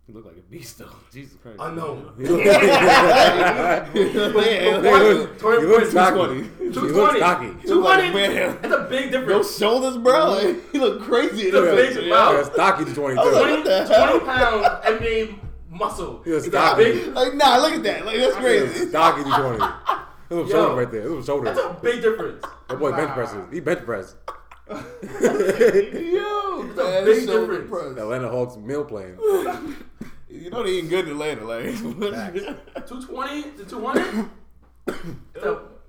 He 0.09 0.15
looked 0.15 0.27
like 0.27 0.39
a 0.39 0.41
beast, 0.51 0.79
though. 0.79 0.89
Jesus 1.13 1.37
Christ. 1.43 1.59
unknown. 1.61 2.15
He 2.17 2.25
looks, 2.27 2.45
Yeah, 2.47 3.93
he 3.93 4.05
looks, 4.05 5.43
Taurean 5.43 5.61
he 5.61 5.67
looks 5.67 5.93
Prince, 5.93 5.93
cocky. 5.93 6.17
220. 6.17 6.43
He 6.43 6.73
220. 6.73 6.93
looks 6.95 7.19
cocky. 7.21 7.67
Two 7.69 7.81
twenty. 7.83 8.13
Man. 8.15 8.59
That's 8.63 8.75
a 8.75 8.87
big 8.89 9.13
No 9.13 9.21
difference. 9.21 9.59
shoulders, 9.59 9.97
bro. 9.99 10.31
Like, 10.31 10.73
he 10.73 10.79
look 10.79 11.03
crazy. 11.03 11.49
in 11.49 11.55
Look 11.55 11.65
this 11.77 11.89
big, 11.89 11.97
picture, 11.97 12.11
wow. 12.11 12.33
Yeah, 12.33 12.43
stocky 12.45 12.85
to 12.87 12.95
22. 12.95 13.21
Like, 13.23 13.33
20, 13.33 13.53
what 13.53 13.65
the 13.65 13.87
hell? 13.87 14.19
20 14.21 14.25
pound 14.25 14.65
NBA 15.01 15.39
muscle. 15.71 16.23
He 16.25 16.31
was 16.31 16.47
stocky. 16.47 17.05
Like, 17.11 17.35
nah, 17.35 17.59
look 17.59 17.75
at 17.75 17.83
that. 17.83 18.07
Like, 18.07 18.17
that's 18.17 18.37
crazy. 18.37 18.89
Stocky 18.89 19.25
to 19.25 19.31
20. 19.31 19.59
Little 20.31 20.47
Yo. 20.47 20.51
shoulder 20.51 20.75
right 20.75 20.91
there. 20.91 21.03
Little 21.03 21.23
shoulder. 21.23 21.45
That's 21.55 21.61
a 21.61 21.77
big 21.83 22.01
difference. 22.01 22.43
That 22.71 22.79
boy 22.79 22.93
bench 22.93 23.13
presses. 23.13 23.43
He 23.53 23.61
bench 23.61 23.85
press. 23.85 24.15
Yo, 24.71 24.77
It's 26.69 26.79
a 26.79 26.85
man, 26.85 27.05
big 27.05 27.25
so 27.27 27.41
difference. 27.41 27.63
impressed. 27.63 27.99
Atlanta 27.99 28.29
Hawks 28.29 28.57
meal 28.57 28.85
plan. 28.85 29.19
You 30.31 30.51
know 30.51 30.63
they 30.63 30.73
eating 30.75 30.91
good 30.91 31.07
in 31.07 31.13
Atlanta, 31.13 31.43
like. 31.47 31.65
220 31.79 33.43
to 33.57 33.65
200? 33.65 34.29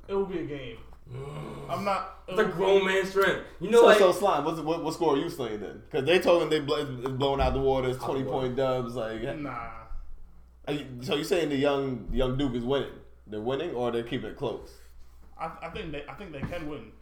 It'll, 0.07 0.25
be 0.25 0.39
a 0.39 0.43
game. 0.45 0.77
I'm 1.69 1.83
not. 1.83 2.25
That's 2.25 2.39
a 2.39 2.45
grown 2.45 2.85
man 2.85 3.05
strength. 3.05 3.41
You 3.59 3.69
know, 3.69 3.81
so, 3.81 3.85
like, 3.87 3.97
so 3.99 4.11
slime. 4.13 4.45
What's, 4.45 4.61
what, 4.61 4.81
what 4.83 4.93
score 4.93 5.15
are 5.15 5.17
you 5.17 5.29
slaying 5.29 5.59
then? 5.59 5.81
Because 5.91 6.05
they 6.05 6.19
told 6.19 6.41
him 6.43 6.49
they 6.49 6.61
bl- 6.61 6.73
it's 6.75 7.09
blowing 7.09 7.41
out 7.41 7.53
the 7.53 7.59
water. 7.59 7.89
It's 7.89 7.97
twenty 8.01 8.23
point 8.23 8.55
dubs. 8.55 8.95
Like, 8.95 9.21
Nah. 9.37 9.57
you- 10.69 10.85
so 11.01 11.15
you 11.15 11.25
saying 11.25 11.49
the 11.49 11.57
young 11.57 12.07
young 12.11 12.37
Duke 12.37 12.55
is 12.55 12.63
winning? 12.63 12.93
They're 13.27 13.41
winning, 13.41 13.71
or 13.75 13.91
they're 13.91 14.03
keeping 14.03 14.29
it 14.29 14.37
close? 14.37 14.71
I, 15.37 15.51
I 15.63 15.69
think 15.69 15.91
they. 15.91 16.05
I 16.07 16.13
think 16.13 16.31
they 16.31 16.39
can 16.41 16.69
win. 16.69 16.93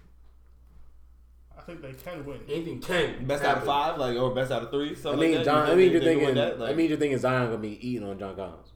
I 1.68 1.72
think 1.72 1.82
they 1.82 1.94
can 2.12 2.26
win. 2.26 2.40
anything 2.48 2.80
can. 2.80 3.26
Best 3.26 3.44
out 3.44 3.58
of 3.58 3.66
five, 3.66 3.98
like 3.98 4.16
or 4.18 4.34
best 4.34 4.52
out 4.52 4.64
of 4.64 4.72
three. 4.72 4.96
I 5.06 5.16
mean, 5.16 5.36
like 5.36 5.40
that? 5.40 5.46
John. 5.46 5.68
You 5.68 5.74
I 5.74 5.76
mean, 5.76 5.92
you're 5.92 6.00
they- 6.00 6.06
they 6.06 6.16
thinking. 6.16 6.36
that? 6.36 6.60
Like, 6.60 6.70
I 6.70 6.74
mean, 6.74 6.90
you're 6.90 6.98
thinking 6.98 7.18
Zion 7.20 7.48
gonna 7.48 7.58
be 7.58 7.88
eating 7.88 8.08
on 8.08 8.18
John 8.18 8.36
Collins. 8.36 8.72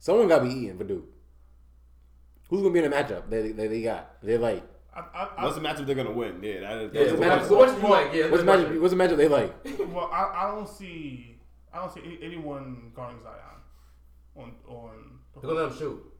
Someone 0.00 0.28
got 0.28 0.38
to 0.40 0.44
be 0.46 0.50
eating 0.50 0.78
for 0.78 0.84
Duke. 0.84 1.04
Who's 2.48 2.62
gonna 2.62 2.72
be 2.72 2.80
in 2.80 2.90
the 2.90 2.96
matchup 2.96 3.28
that 3.30 3.56
that 3.56 3.70
they 3.70 3.82
got? 3.82 4.16
They're 4.22 4.38
like, 4.38 4.64
I, 4.92 5.00
I, 5.00 5.28
I, 5.36 5.44
what's 5.44 5.54
the 5.56 5.60
matchup 5.62 5.86
they're 5.86 5.94
gonna 5.94 6.10
win? 6.10 6.42
Yeah, 6.42 6.60
that, 6.60 6.92
Yeah, 6.92 7.04
that's 7.04 7.12
What's 7.12 7.12
the 7.12 7.16
the 7.16 7.24
matchup? 7.24 7.28
question. 7.28 7.48
so 7.48 7.56
what's 7.58 7.82
you 7.82 7.88
like? 7.88 8.12
Yeah, 8.12 8.30
what's 8.30 8.42
the 8.42 8.46
that's 8.46 8.62
matchup? 8.62 8.80
What's 8.80 8.94
the 8.94 8.98
matchup 8.98 9.16
they 9.18 9.28
like? 9.28 9.54
well, 9.94 10.10
I, 10.12 10.32
I 10.34 10.50
don't 10.50 10.68
see. 10.68 11.38
I 11.72 11.78
don't 11.78 11.94
see 11.94 12.18
anyone 12.20 12.90
guarding 12.96 13.20
Zion 13.22 13.36
on 14.36 14.52
on. 14.66 14.90
They're 15.40 15.42
gonna 15.50 15.62
let 15.62 15.70
him 15.72 15.78
shoot. 15.78 16.12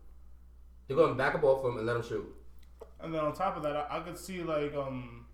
They're 0.87 0.97
gonna 0.97 1.15
back 1.15 1.35
up 1.35 1.43
off 1.43 1.65
him 1.65 1.79
and 1.79 1.87
let 1.87 1.97
him 1.97 2.03
shoot. 2.05 2.33
And 3.03 3.15
then 3.15 3.21
on 3.21 3.33
top 3.33 3.57
of 3.57 3.63
that, 3.63 3.77
I, 3.77 3.99
I 3.99 4.01
could 4.01 4.19
see 4.19 4.43
like 4.43 4.75
um, 4.75 5.27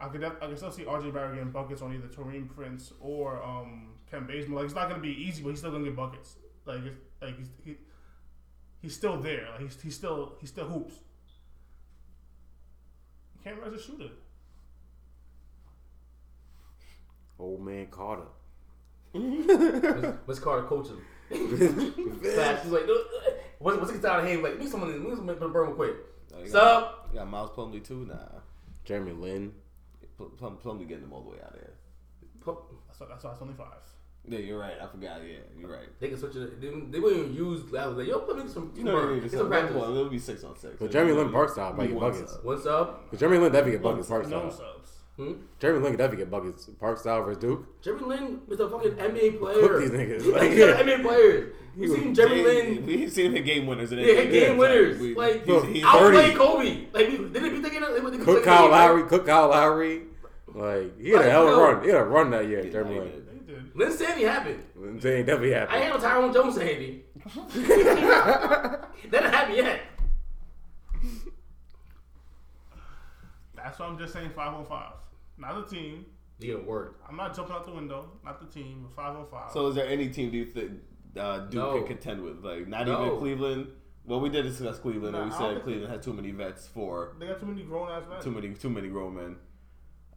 I 0.00 0.08
could 0.08 0.22
def- 0.22 0.42
I 0.42 0.46
could 0.46 0.56
still 0.56 0.70
see 0.70 0.84
RJ 0.84 1.12
Barrett 1.12 1.34
getting 1.34 1.50
buckets 1.50 1.82
on 1.82 1.94
either 1.94 2.08
Taurean 2.08 2.48
Prince 2.48 2.92
or 3.00 3.42
um 3.42 3.94
Ken 4.10 4.26
Bazemore. 4.26 4.60
Like 4.60 4.66
it's 4.66 4.74
not 4.74 4.88
gonna 4.88 5.02
be 5.02 5.10
easy, 5.10 5.42
but 5.42 5.50
he's 5.50 5.58
still 5.58 5.70
gonna 5.70 5.84
get 5.84 5.96
buckets. 5.96 6.36
Like 6.64 6.84
it's, 6.84 6.96
like 7.20 7.38
he's 7.38 7.48
he, 7.64 7.76
he's 8.80 8.94
still 8.94 9.18
there. 9.18 9.48
Like 9.52 9.60
he's, 9.60 9.80
he's 9.80 9.94
still 9.94 10.36
he 10.40 10.46
still 10.46 10.66
hoops. 10.66 10.94
You 13.34 13.40
can't 13.44 13.62
rush 13.62 13.74
a 13.74 13.82
shooter. 13.82 14.10
Old 17.38 17.64
man 17.64 17.86
Carter. 17.86 18.26
What's 20.24 20.40
Carter 20.40 20.66
coaching? 20.66 21.00
Fast. 21.30 22.64
He's 22.64 22.72
like, 22.72 22.86
"No, 22.86 22.94
uh, 22.94 23.30
what's 23.58 23.78
what's 23.78 23.92
it 23.92 24.02
down 24.02 24.24
hand? 24.26 24.42
Like, 24.42 24.58
need 24.58 24.68
someone, 24.68 24.90
need 25.02 25.16
someone 25.16 25.38
to 25.38 25.48
burn 25.48 25.68
real 25.68 25.74
quick. 25.74 25.96
Like, 26.32 26.42
What's 26.42 26.54
up? 26.54 27.08
You 27.12 27.18
got 27.18 27.28
Miles 27.28 27.50
Plumlee 27.50 27.84
too. 27.84 28.06
Nah, 28.06 28.40
Jeremy 28.84 29.12
Lin. 29.12 29.52
Plum, 30.16 30.30
Plum, 30.36 30.58
Plumlee 30.62 30.86
getting 30.88 31.02
them 31.04 31.12
all 31.12 31.22
the 31.22 31.30
way 31.30 31.38
out 31.42 31.52
there. 31.54 31.72
That's 32.44 33.00
why, 33.00 33.06
that's 33.08 33.24
it's 33.24 33.42
only 33.42 33.54
five. 33.54 33.66
Yeah, 34.28 34.38
you're 34.38 34.58
right. 34.58 34.74
I 34.80 34.86
forgot. 34.86 35.22
Yeah, 35.26 35.38
you're 35.58 35.70
right. 35.70 35.88
They 35.98 36.08
can 36.08 36.18
switch 36.18 36.36
it. 36.36 36.60
They, 36.60 36.68
they 36.68 37.00
wouldn't 37.00 37.22
even 37.22 37.34
use 37.34 37.70
that. 37.72 37.96
Like, 37.96 38.06
yo, 38.06 38.24
let 38.28 38.44
me 38.44 38.50
some. 38.50 38.72
You 38.76 38.84
know, 38.84 39.08
they 39.08 39.14
need 39.14 39.22
get 39.22 39.30
to 39.30 39.36
some 39.36 39.38
some 39.40 39.48
practice. 39.48 39.76
Well, 39.76 39.90
it'll 39.90 40.10
be 40.10 40.18
six 40.18 40.44
on 40.44 40.56
six. 40.58 40.76
But 40.78 40.92
Jeremy 40.92 41.12
Lin 41.12 41.32
Park 41.32 41.50
style, 41.50 41.74
like 41.76 41.88
Be 41.88 41.94
get 41.94 42.00
buckets. 42.00 42.38
What's 42.42 42.66
up? 42.66 43.10
But 43.10 43.18
Jeremy 43.18 43.38
Lin 43.38 43.52
definitely 43.52 43.72
get 43.72 43.82
buckets. 43.82 44.08
Park 44.08 44.28
no 44.28 44.50
style. 44.50 44.50
subs. 44.50 44.90
Hmm? 45.20 45.32
Jeremy 45.58 45.80
Lin 45.80 45.92
can 45.92 45.98
definitely 45.98 46.24
get 46.24 46.30
buckets. 46.30 46.64
Park 46.80 46.98
style 46.98 47.22
versus 47.24 47.42
Duke. 47.42 47.82
Jeremy 47.82 48.04
Lin 48.06 48.40
is 48.48 48.58
a 48.58 48.70
fucking 48.70 48.92
NBA 48.92 49.38
player. 49.38 49.60
Cook 49.68 49.80
these 49.80 49.90
niggas. 49.90 50.24
Like, 50.32 50.34
Like, 50.42 50.50
he's 50.52 50.62
an 50.62 50.76
NBA 50.86 51.02
player. 51.06 51.52
You 51.76 51.94
seen 51.94 52.14
Jeremy 52.14 52.42
Lin? 52.42 52.86
We've 52.86 53.12
seen 53.12 53.26
him 53.26 53.32
hit 53.34 53.44
game 53.44 53.66
winners. 53.66 53.92
Yeah, 53.92 53.98
hit 53.98 54.30
game 54.30 54.56
winners. 54.56 54.98
We- 54.98 55.14
Like, 55.14 55.44
he's, 55.44 55.62
he's 55.64 55.84
outplay 55.84 56.28
30. 56.32 56.34
Kobe. 56.36 56.86
Like, 56.92 57.08
we, 57.08 57.16
didn't 57.18 57.32
they 57.34 57.40
be 57.50 57.60
thinking 57.60 57.82
of, 57.82 57.88
they, 57.90 58.00
they 58.00 58.16
Cook 58.16 58.26
thinking 58.26 58.42
Kyle 58.44 58.64
of- 58.64 58.70
Lowry. 58.70 59.02
Cook 59.04 59.26
Kyle 59.26 59.48
Lowry. 59.48 60.02
Like 60.54 60.98
he 60.98 61.10
had 61.10 61.26
a 61.26 61.30
hell 61.30 61.46
of 61.48 61.56
a 61.58 61.60
run. 61.60 61.84
He 61.84 61.90
had 61.90 62.00
a 62.00 62.04
run 62.04 62.30
that 62.30 62.48
year. 62.48 62.64
Jeremy 62.64 62.94
Yeah, 62.96 63.00
Lin. 63.02 63.26
They 63.46 63.52
did. 63.54 63.74
Linsanity 63.74 64.26
happened. 64.26 64.62
I'm 64.82 65.00
saying 65.00 65.26
definitely 65.26 65.54
I 65.54 65.58
happened. 65.60 65.82
ain't 65.84 65.94
no 65.94 66.00
Tyrone 66.00 66.32
Jones 66.32 66.54
Sandy. 66.56 67.04
that 67.54 68.88
didn't 69.10 69.32
happen 69.32 69.54
yet. 69.54 69.80
That's 73.54 73.78
why 73.78 73.86
I'm 73.86 73.98
just 73.98 74.12
saying 74.12 74.30
five 74.30 74.54
on 74.54 74.64
five. 74.64 74.92
Not 75.40 75.68
the 75.68 75.74
team. 75.76 76.06
You 76.38 76.54
gonna 76.54 76.66
work. 76.68 77.00
I'm 77.08 77.16
not 77.16 77.34
jumping 77.34 77.54
out 77.54 77.66
the 77.66 77.72
window. 77.72 78.10
Not 78.24 78.40
the 78.40 78.46
team. 78.46 78.86
Five 78.94 79.16
on 79.16 79.26
five. 79.26 79.50
So, 79.52 79.66
is 79.68 79.74
there 79.74 79.86
any 79.86 80.08
team 80.08 80.30
do 80.30 80.38
you 80.38 80.46
think 80.46 80.72
uh, 81.16 81.40
Duke 81.40 81.54
No. 81.54 81.78
can 81.78 81.86
contend 81.86 82.22
with? 82.22 82.44
Like, 82.44 82.66
not 82.68 82.86
No. 82.86 83.06
even 83.06 83.18
Cleveland. 83.18 83.66
Well, 84.06 84.20
we 84.20 84.28
did 84.30 84.42
discuss 84.44 84.78
Cleveland, 84.78 85.14
and 85.16 85.26
we 85.26 85.30
said 85.32 85.50
think- 85.52 85.64
Cleveland 85.64 85.92
had 85.92 86.02
too 86.02 86.12
many 86.14 86.30
vets 86.30 86.66
for 86.68 87.14
they 87.18 87.26
got 87.26 87.38
too 87.40 87.46
many 87.46 87.62
grown 87.64 87.90
ass 87.90 88.04
men. 88.08 88.22
too 88.22 88.30
many 88.30 88.54
too 88.54 88.70
many 88.70 88.88
grown 88.88 89.14
men. 89.16 89.36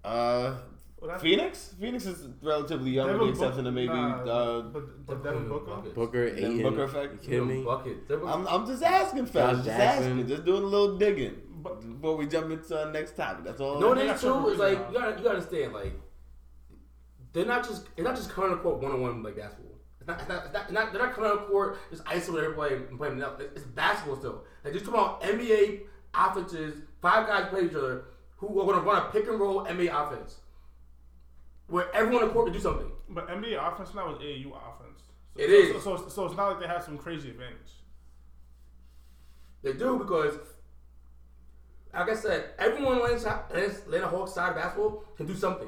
Uh, 0.04 0.56
Well, 1.00 1.10
that's- 1.10 1.22
Phoenix. 1.22 1.76
Phoenix 1.80 2.06
is 2.06 2.30
relatively 2.42 2.92
young, 2.92 3.10
with 3.12 3.20
the 3.20 3.28
exception 3.30 3.64
Book- 3.66 3.68
of 3.68 3.74
maybe. 3.74 3.88
nah, 3.94 4.24
uh, 4.24 4.62
but, 4.62 5.06
but 5.06 5.24
Devin 5.24 5.50
Booker. 5.50 5.66
Buckets. 5.76 5.94
Booker, 5.94 6.30
Devin 6.30 6.44
Ayton. 6.46 6.64
Booker 6.64 6.84
effect? 6.84 7.14
You 7.14 7.20
kidding 7.20 7.48
me? 7.48 7.68
I'm, 8.26 8.48
I'm 8.48 8.66
just 8.66 8.82
asking, 8.84 9.26
fellas. 9.26 9.66
Just 9.66 9.70
asking. 9.78 10.26
Just 10.28 10.46
doing 10.46 10.64
a 10.64 10.66
little 10.66 10.98
digging 10.98 11.36
But- 11.36 11.53
before 11.64 12.18
we 12.18 12.28
jump 12.28 12.52
into 12.52 12.80
our 12.80 12.92
next 12.92 13.16
topic. 13.16 13.46
That's 13.46 13.62
all. 13.62 13.80
No, 13.80 13.90
what 13.90 13.98
they 13.98 14.08
they 14.08 14.18
too 14.18 14.50
is 14.50 14.60
like 14.60 14.80
you 14.92 15.00
gotta 15.00 15.18
you 15.18 15.24
gotta 15.24 15.30
understand 15.30 15.74
like 15.74 15.94
they're 17.34 17.46
not 17.46 17.68
just 17.68 17.96
they're 17.96 18.06
not 18.06 18.16
just 18.16 18.30
coming 18.30 18.52
on 18.52 18.60
court 18.60 18.82
one 18.82 18.92
on 18.92 19.02
one 19.02 19.24
like 19.24 19.36
basketball. 19.36 19.72
It's 20.00 20.08
not, 20.08 20.20
it's 20.20 20.28
not, 20.30 20.46
it's 20.46 20.54
not, 20.54 20.64
it's 20.64 20.72
not, 20.74 20.94
they're 20.94 21.02
not 21.02 21.14
coming 21.14 21.32
on 21.32 21.38
court 21.46 21.78
just 21.90 22.04
isolating 22.06 22.46
everybody 22.52 22.76
and 22.76 22.98
playing 22.98 23.18
it 23.18 23.24
up. 23.24 23.40
It's, 23.40 23.62
it's 23.62 23.66
basketball 23.66 24.18
still. 24.18 24.44
Like 24.64 24.74
just 24.74 24.86
talking 24.86 25.00
about 25.00 25.22
NBA 25.22 25.82
offenses, 26.14 26.82
five 27.02 27.26
guys 27.28 27.48
play 27.50 27.66
each 27.66 27.74
other 27.74 28.06
who 28.38 28.60
are 28.60 28.66
gonna 28.66 28.86
run 28.86 29.02
a 29.02 29.10
pick 29.12 29.28
and 29.28 29.40
roll 29.40 29.66
NBA 29.66 29.90
offense 29.94 30.40
where 31.68 31.94
everyone 31.96 32.24
on 32.24 32.28
the 32.30 32.34
court 32.34 32.48
can 32.48 32.54
do 32.54 32.60
something. 32.60 32.92
But 33.10 33.28
NBA 33.30 33.56
offense 33.60 33.94
now 33.96 34.12
is 34.12 34.18
AAU 34.18 34.48
offense. 34.48 35.04
So, 35.36 35.42
It 35.42 35.48
so, 35.48 35.54
is. 35.54 35.84
So, 35.84 35.98
so, 35.98 36.10
so 36.10 36.26
it's 36.26 36.36
not 36.36 36.50
like 36.50 36.60
they 36.60 36.68
have 36.68 36.84
some 36.84 36.98
crazy 36.98 37.30
advantage. 37.30 37.82
They 39.64 39.74
do 39.74 39.98
because, 39.98 40.36
like 41.94 42.10
I 42.10 42.16
said, 42.16 42.46
everyone 42.58 43.02
on 43.02 43.10
the 43.10 43.66
Atlanta 43.66 44.08
Hawks 44.08 44.34
side 44.34 44.50
of 44.50 44.56
basketball 44.56 45.04
can 45.16 45.26
do 45.28 45.36
something. 45.36 45.68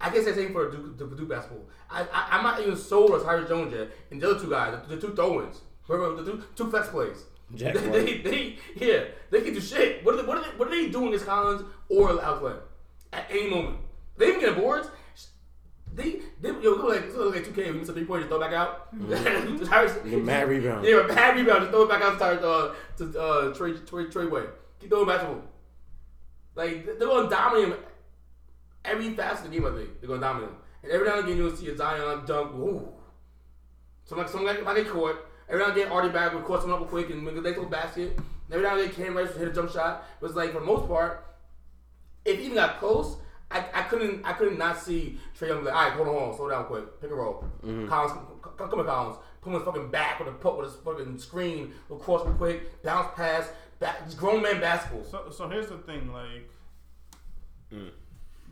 I 0.00 0.10
guess 0.10 0.24
that's 0.24 0.36
the 0.36 0.42
same 0.44 0.52
for 0.52 0.70
Duke, 0.70 0.98
Duke 0.98 1.28
basketball. 1.28 1.66
I, 1.90 2.02
I, 2.02 2.28
I'm 2.32 2.42
not 2.42 2.60
even 2.60 2.76
sold 2.76 3.12
on 3.12 3.20
Tyrese 3.20 3.48
Jones 3.48 3.72
yet, 3.72 3.88
and 4.10 4.20
the 4.20 4.30
other 4.30 4.40
two 4.40 4.50
guys, 4.50 4.76
the, 4.88 4.96
the 4.96 5.00
two 5.00 5.14
throw-ins, 5.14 5.62
the 5.86 6.24
two, 6.24 6.42
two 6.56 6.70
flex 6.70 6.88
plays. 6.88 7.24
Jack 7.54 7.74
they, 7.92 8.04
they, 8.04 8.18
they, 8.22 8.58
yeah, 8.76 9.04
they 9.30 9.42
can 9.42 9.54
do 9.54 9.60
shit. 9.60 10.04
What 10.04 10.14
are 10.14 10.22
they, 10.22 10.26
what 10.26 10.38
are 10.38 10.42
they, 10.42 10.56
what 10.56 10.68
are 10.68 10.70
they 10.70 10.88
doing 10.88 11.08
against 11.08 11.26
Collins 11.26 11.62
or 11.88 12.10
Alex 12.22 12.42
Len 12.42 12.56
at 13.12 13.26
any 13.30 13.48
moment? 13.48 13.78
They 14.16 14.28
even 14.28 14.40
get 14.40 14.56
boards. 14.56 14.88
They, 15.94 16.20
they, 16.40 16.48
yo, 16.48 16.70
look 16.72 16.88
like, 16.88 17.14
look 17.14 17.34
like 17.36 17.44
2K 17.46 17.56
when 17.56 17.66
you 17.66 17.72
miss 17.74 17.88
a 17.88 17.92
three 17.92 18.04
point, 18.04 18.22
just 18.22 18.28
throw 18.30 18.40
back 18.40 18.52
out. 18.52 18.92
Tyrese- 18.98 20.10
Get 20.10 20.24
mad 20.24 20.48
rebound. 20.48 20.84
yeah, 20.84 20.96
a 20.96 21.06
bad 21.08 21.36
rebound. 21.36 21.60
Just 21.60 21.70
throw 21.70 21.82
it 21.84 21.88
back 21.88 22.02
out 22.02 22.18
to, 22.18 22.48
uh, 22.48 22.74
to 22.96 23.20
uh, 23.20 23.54
Trey, 23.54 23.74
Trey, 23.86 24.06
Trey 24.06 24.26
Way. 24.26 24.42
Keep 24.80 24.90
throwing 24.90 25.06
back 25.06 25.20
to 25.20 25.26
him. 25.28 25.42
Like, 26.54 26.86
they're 26.86 26.96
going 26.96 27.24
to 27.24 27.30
dominate 27.30 27.68
him 27.68 27.76
every 28.84 29.14
facet 29.14 29.46
of 29.46 29.50
the 29.50 29.58
game, 29.58 29.66
I 29.66 29.76
think. 29.76 30.00
They're 30.00 30.08
going 30.08 30.20
to 30.20 30.26
dominate 30.26 30.50
him. 30.50 30.56
And 30.82 30.92
every 30.92 31.08
now 31.08 31.18
and 31.18 31.24
again, 31.24 31.38
you'll 31.38 31.56
see 31.56 31.68
a 31.68 31.76
Zion 31.76 32.24
dunk. 32.26 32.54
Ooh. 32.54 32.88
Some 34.04 34.18
like, 34.18 34.28
some 34.28 34.44
like, 34.44 34.64
like 34.64 34.76
they 34.76 34.84
court. 34.84 35.28
Every 35.48 35.60
now 35.60 35.70
and 35.70 35.76
again, 35.76 35.92
Artie 35.92 36.10
back 36.10 36.32
would 36.34 36.44
caught 36.44 36.60
someone 36.60 36.82
up 36.82 36.92
real 36.92 37.04
quick 37.04 37.10
and 37.10 37.24
make 37.24 37.36
a 37.36 37.40
nice 37.40 37.54
little 37.56 37.66
basket. 37.66 38.18
Every 38.50 38.62
now 38.62 38.78
and 38.78 38.82
then 38.82 38.90
Cam 38.90 39.14
would 39.14 39.30
hit 39.30 39.48
a 39.48 39.52
jump 39.52 39.70
shot. 39.70 40.06
It 40.20 40.24
was 40.24 40.34
like 40.34 40.52
for 40.52 40.60
the 40.60 40.66
most 40.66 40.86
part, 40.86 41.24
if 42.24 42.38
he 42.38 42.44
even 42.44 42.56
got 42.56 42.78
close, 42.78 43.16
I, 43.50 43.64
I 43.72 43.82
couldn't 43.82 44.24
I 44.24 44.32
couldn't 44.32 44.58
not 44.58 44.78
see 44.78 45.18
Trae 45.38 45.48
Young 45.48 45.60
be 45.60 45.66
like, 45.66 45.74
all 45.74 45.88
right, 45.88 45.92
hold 45.92 46.08
on, 46.08 46.36
slow 46.36 46.50
down 46.50 46.64
quick, 46.66 47.00
pick 47.00 47.10
a 47.10 47.14
roll. 47.14 47.44
Mm-hmm. 47.64 47.88
Collins, 47.88 48.12
come, 48.42 48.70
come, 48.70 48.80
on, 48.80 48.86
Collins, 48.86 49.16
him 49.44 49.52
in 49.52 49.58
his 49.58 49.64
fucking 49.64 49.90
back 49.90 50.18
with 50.18 50.28
a 50.28 50.32
put 50.32 50.56
with 50.56 50.66
his 50.66 50.76
fucking 50.80 51.18
screen, 51.18 51.72
go 51.88 51.96
cross 51.96 52.24
real 52.26 52.34
quick, 52.34 52.82
bounce 52.82 53.08
pass, 53.14 53.48
back, 53.78 54.02
it's 54.04 54.14
grown 54.14 54.42
man 54.42 54.60
basketball. 54.60 55.04
So, 55.04 55.30
so 55.30 55.48
here's 55.48 55.68
the 55.68 55.78
thing, 55.78 56.12
like 56.12 56.50
mm. 57.72 57.90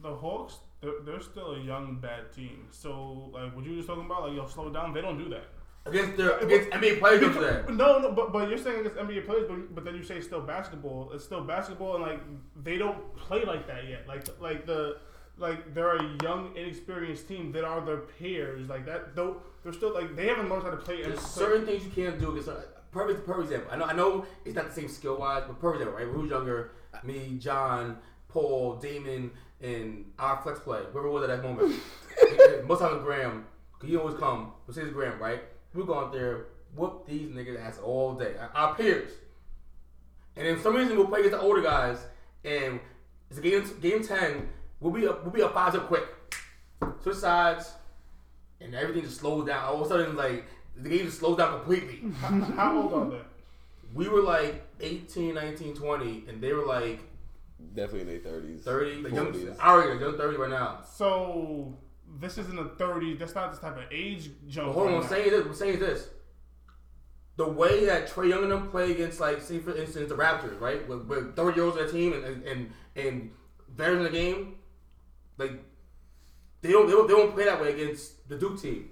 the 0.03 0.15
Hawks, 0.15 0.57
they're, 0.81 1.01
they're 1.05 1.21
still 1.21 1.55
a 1.55 1.61
young 1.61 1.99
bad 2.01 2.33
team. 2.33 2.67
So, 2.71 3.31
like, 3.33 3.55
what 3.55 3.65
you 3.65 3.77
just 3.77 3.89
talking 3.89 4.05
about, 4.05 4.29
like, 4.29 4.37
yo, 4.37 4.47
slow 4.47 4.71
down. 4.71 4.93
They 4.93 5.01
don't 5.01 5.19
do 5.19 5.29
that. 5.31 5.45
Against 5.85 6.17
their 6.17 6.39
against 6.39 6.71
NBA 6.71 7.01
players, 7.01 7.21
don't 7.21 7.41
that. 7.41 7.75
No, 7.75 7.99
no, 7.99 8.13
but 8.13 8.33
but 8.33 8.49
you're 8.49 8.57
saying 8.57 8.87
against 8.87 8.97
NBA 8.97 9.27
players, 9.27 9.47
but 9.49 9.75
but 9.75 9.85
then 9.85 9.97
you 9.97 10.05
say 10.05 10.17
it's 10.17 10.27
still 10.27 10.41
basketball. 10.41 11.11
It's 11.13 11.25
still 11.25 11.43
basketball, 11.43 11.97
and 11.97 12.05
like 12.05 12.21
they 12.63 12.79
don't 12.79 13.17
play 13.17 13.45
like 13.45 13.67
that 13.67 13.89
yet. 13.89 14.07
Like 14.07 14.25
like 14.41 14.65
the 14.65 14.99
like 15.39 15.75
they're 15.75 15.97
a 15.97 16.19
young, 16.23 16.53
inexperienced 16.55 17.27
team 17.27 17.51
that 17.51 17.65
are 17.65 17.85
their 17.85 17.97
peers. 17.97 18.69
Like 18.69 18.87
that, 18.87 19.17
though 19.17 19.43
they're 19.65 19.73
still 19.73 19.93
like 19.93 20.15
they 20.15 20.29
haven't 20.29 20.49
learned 20.49 20.63
how 20.63 20.71
to 20.71 20.77
play. 20.77 21.03
There's 21.03 21.19
play- 21.19 21.45
certain 21.45 21.67
things 21.67 21.85
you 21.85 21.91
can't 21.91 22.19
do 22.19 22.31
against. 22.31 22.49
Uh, 22.49 22.61
Perfect, 22.93 23.27
perfect 23.27 23.51
example. 23.51 23.71
I 23.73 23.77
know, 23.77 23.85
I 23.87 23.93
know, 23.95 24.27
it's 24.45 24.55
not 24.55 24.69
the 24.69 24.75
same 24.75 24.89
skill 24.89 25.17
wise, 25.17 25.45
but 25.47 25.59
perfect 25.59 25.81
example, 25.83 26.05
right? 26.05 26.15
Who's 26.15 26.31
younger? 26.31 26.73
Me, 27.03 27.37
John, 27.39 27.97
Paul, 28.29 28.77
Damon, 28.77 29.31
and 29.63 30.05
our 30.19 30.41
flex 30.43 30.61
play. 30.61 30.81
Whoever 30.93 31.11
was 31.11 31.23
at 31.23 31.29
that 31.29 31.43
moment. 31.43 31.75
Most 32.67 32.81
times 32.81 33.03
Graham, 33.03 33.47
cause 33.79 33.89
he 33.89 33.97
always 33.97 34.17
come. 34.19 34.53
But 34.67 34.77
it's 34.77 34.93
Graham, 34.93 35.19
right? 35.19 35.43
We 35.73 35.85
go 35.85 35.99
out 35.99 36.13
there, 36.13 36.47
whoop 36.75 37.07
these 37.07 37.31
niggas 37.31 37.59
ass 37.65 37.79
all 37.79 38.15
day. 38.15 38.35
Our 38.55 38.75
peers. 38.75 39.11
And 40.37 40.47
then 40.47 40.57
for 40.57 40.63
some 40.65 40.77
reason 40.77 40.97
we'll 40.97 41.07
play 41.07 41.21
against 41.21 41.39
the 41.39 41.43
older 41.43 41.63
guys, 41.63 41.99
and 42.45 42.79
it's 43.31 43.39
a 43.39 43.43
game 43.43 43.65
game 43.81 44.03
ten. 44.03 44.49
We'll 44.81 44.93
be 44.93 45.07
up, 45.07 45.23
we'll 45.23 45.33
be 45.33 45.43
up 45.43 45.55
five 45.55 45.73
zip 45.73 45.87
quick. 45.87 46.05
Switch 47.03 47.17
sides, 47.17 47.73
and 48.61 48.75
everything 48.75 49.03
just 49.03 49.21
slows 49.21 49.47
down. 49.47 49.65
All 49.65 49.81
of 49.81 49.87
a 49.87 49.89
sudden, 49.89 50.17
like 50.17 50.45
the 50.77 50.89
game 50.89 51.07
just 51.07 51.19
slows 51.19 51.39
down 51.39 51.59
completely. 51.61 52.01
How 52.57 52.81
old 52.81 52.93
are 52.93 53.11
they? 53.11 53.23
we 53.95 54.09
were 54.09 54.23
like 54.23 54.67
18, 54.81 55.35
19, 55.35 55.75
20, 55.75 56.25
and 56.29 56.41
they 56.41 56.53
were 56.53 56.65
like 56.67 57.01
Definitely 57.75 58.01
in 58.01 58.07
their 58.09 58.33
thirties. 58.33 58.63
30. 58.63 58.95
Like 59.03 59.13
young, 59.13 59.33
40s. 59.33 59.57
our 59.61 59.93
age, 59.93 60.01
young 60.01 60.17
30 60.17 60.37
right 60.37 60.51
now. 60.51 60.81
So 60.85 61.79
this 62.19 62.37
isn't 62.39 62.59
a 62.59 62.65
thirty. 62.65 63.15
That's 63.15 63.35
not 63.35 63.53
this 63.53 63.61
type 63.61 63.77
of 63.77 63.85
age 63.93 64.31
jump. 64.49 64.69
But 64.69 64.73
hold 64.73 64.87
on, 64.89 64.95
right 64.95 65.03
I'm 65.05 65.09
saying 65.09 65.31
this. 65.31 65.47
I'm 65.47 65.55
saying 65.55 65.79
this. 65.79 66.09
The 67.37 67.49
way 67.49 67.87
that 67.87 68.09
Trae 68.09 68.29
Young 68.29 68.43
and 68.43 68.53
them 68.53 68.69
play 68.69 68.91
against, 68.93 69.19
like, 69.19 69.41
say 69.41 69.59
for 69.59 69.75
instance, 69.75 70.11
the 70.11 70.17
Raptors, 70.17 70.61
right, 70.61 70.87
with, 70.87 71.07
with 71.07 71.35
30 71.35 71.57
year 71.57 71.65
olds 71.65 71.79
on 71.79 71.85
their 71.85 71.93
team 71.93 72.13
and 72.13 72.25
and 72.25 72.45
and, 72.45 72.71
and 72.97 73.31
veterans 73.75 74.07
in 74.07 74.13
the 74.13 74.19
game, 74.19 74.55
like 75.39 75.53
they 76.63 76.71
don't, 76.73 76.87
they 76.87 76.93
don't 76.93 77.09
they 77.09 77.15
don't 77.15 77.33
play 77.35 77.45
that 77.45 77.61
way 77.61 77.73
against 77.73 78.27
the 78.29 78.39
Duke 78.39 78.59
team. 78.63 78.89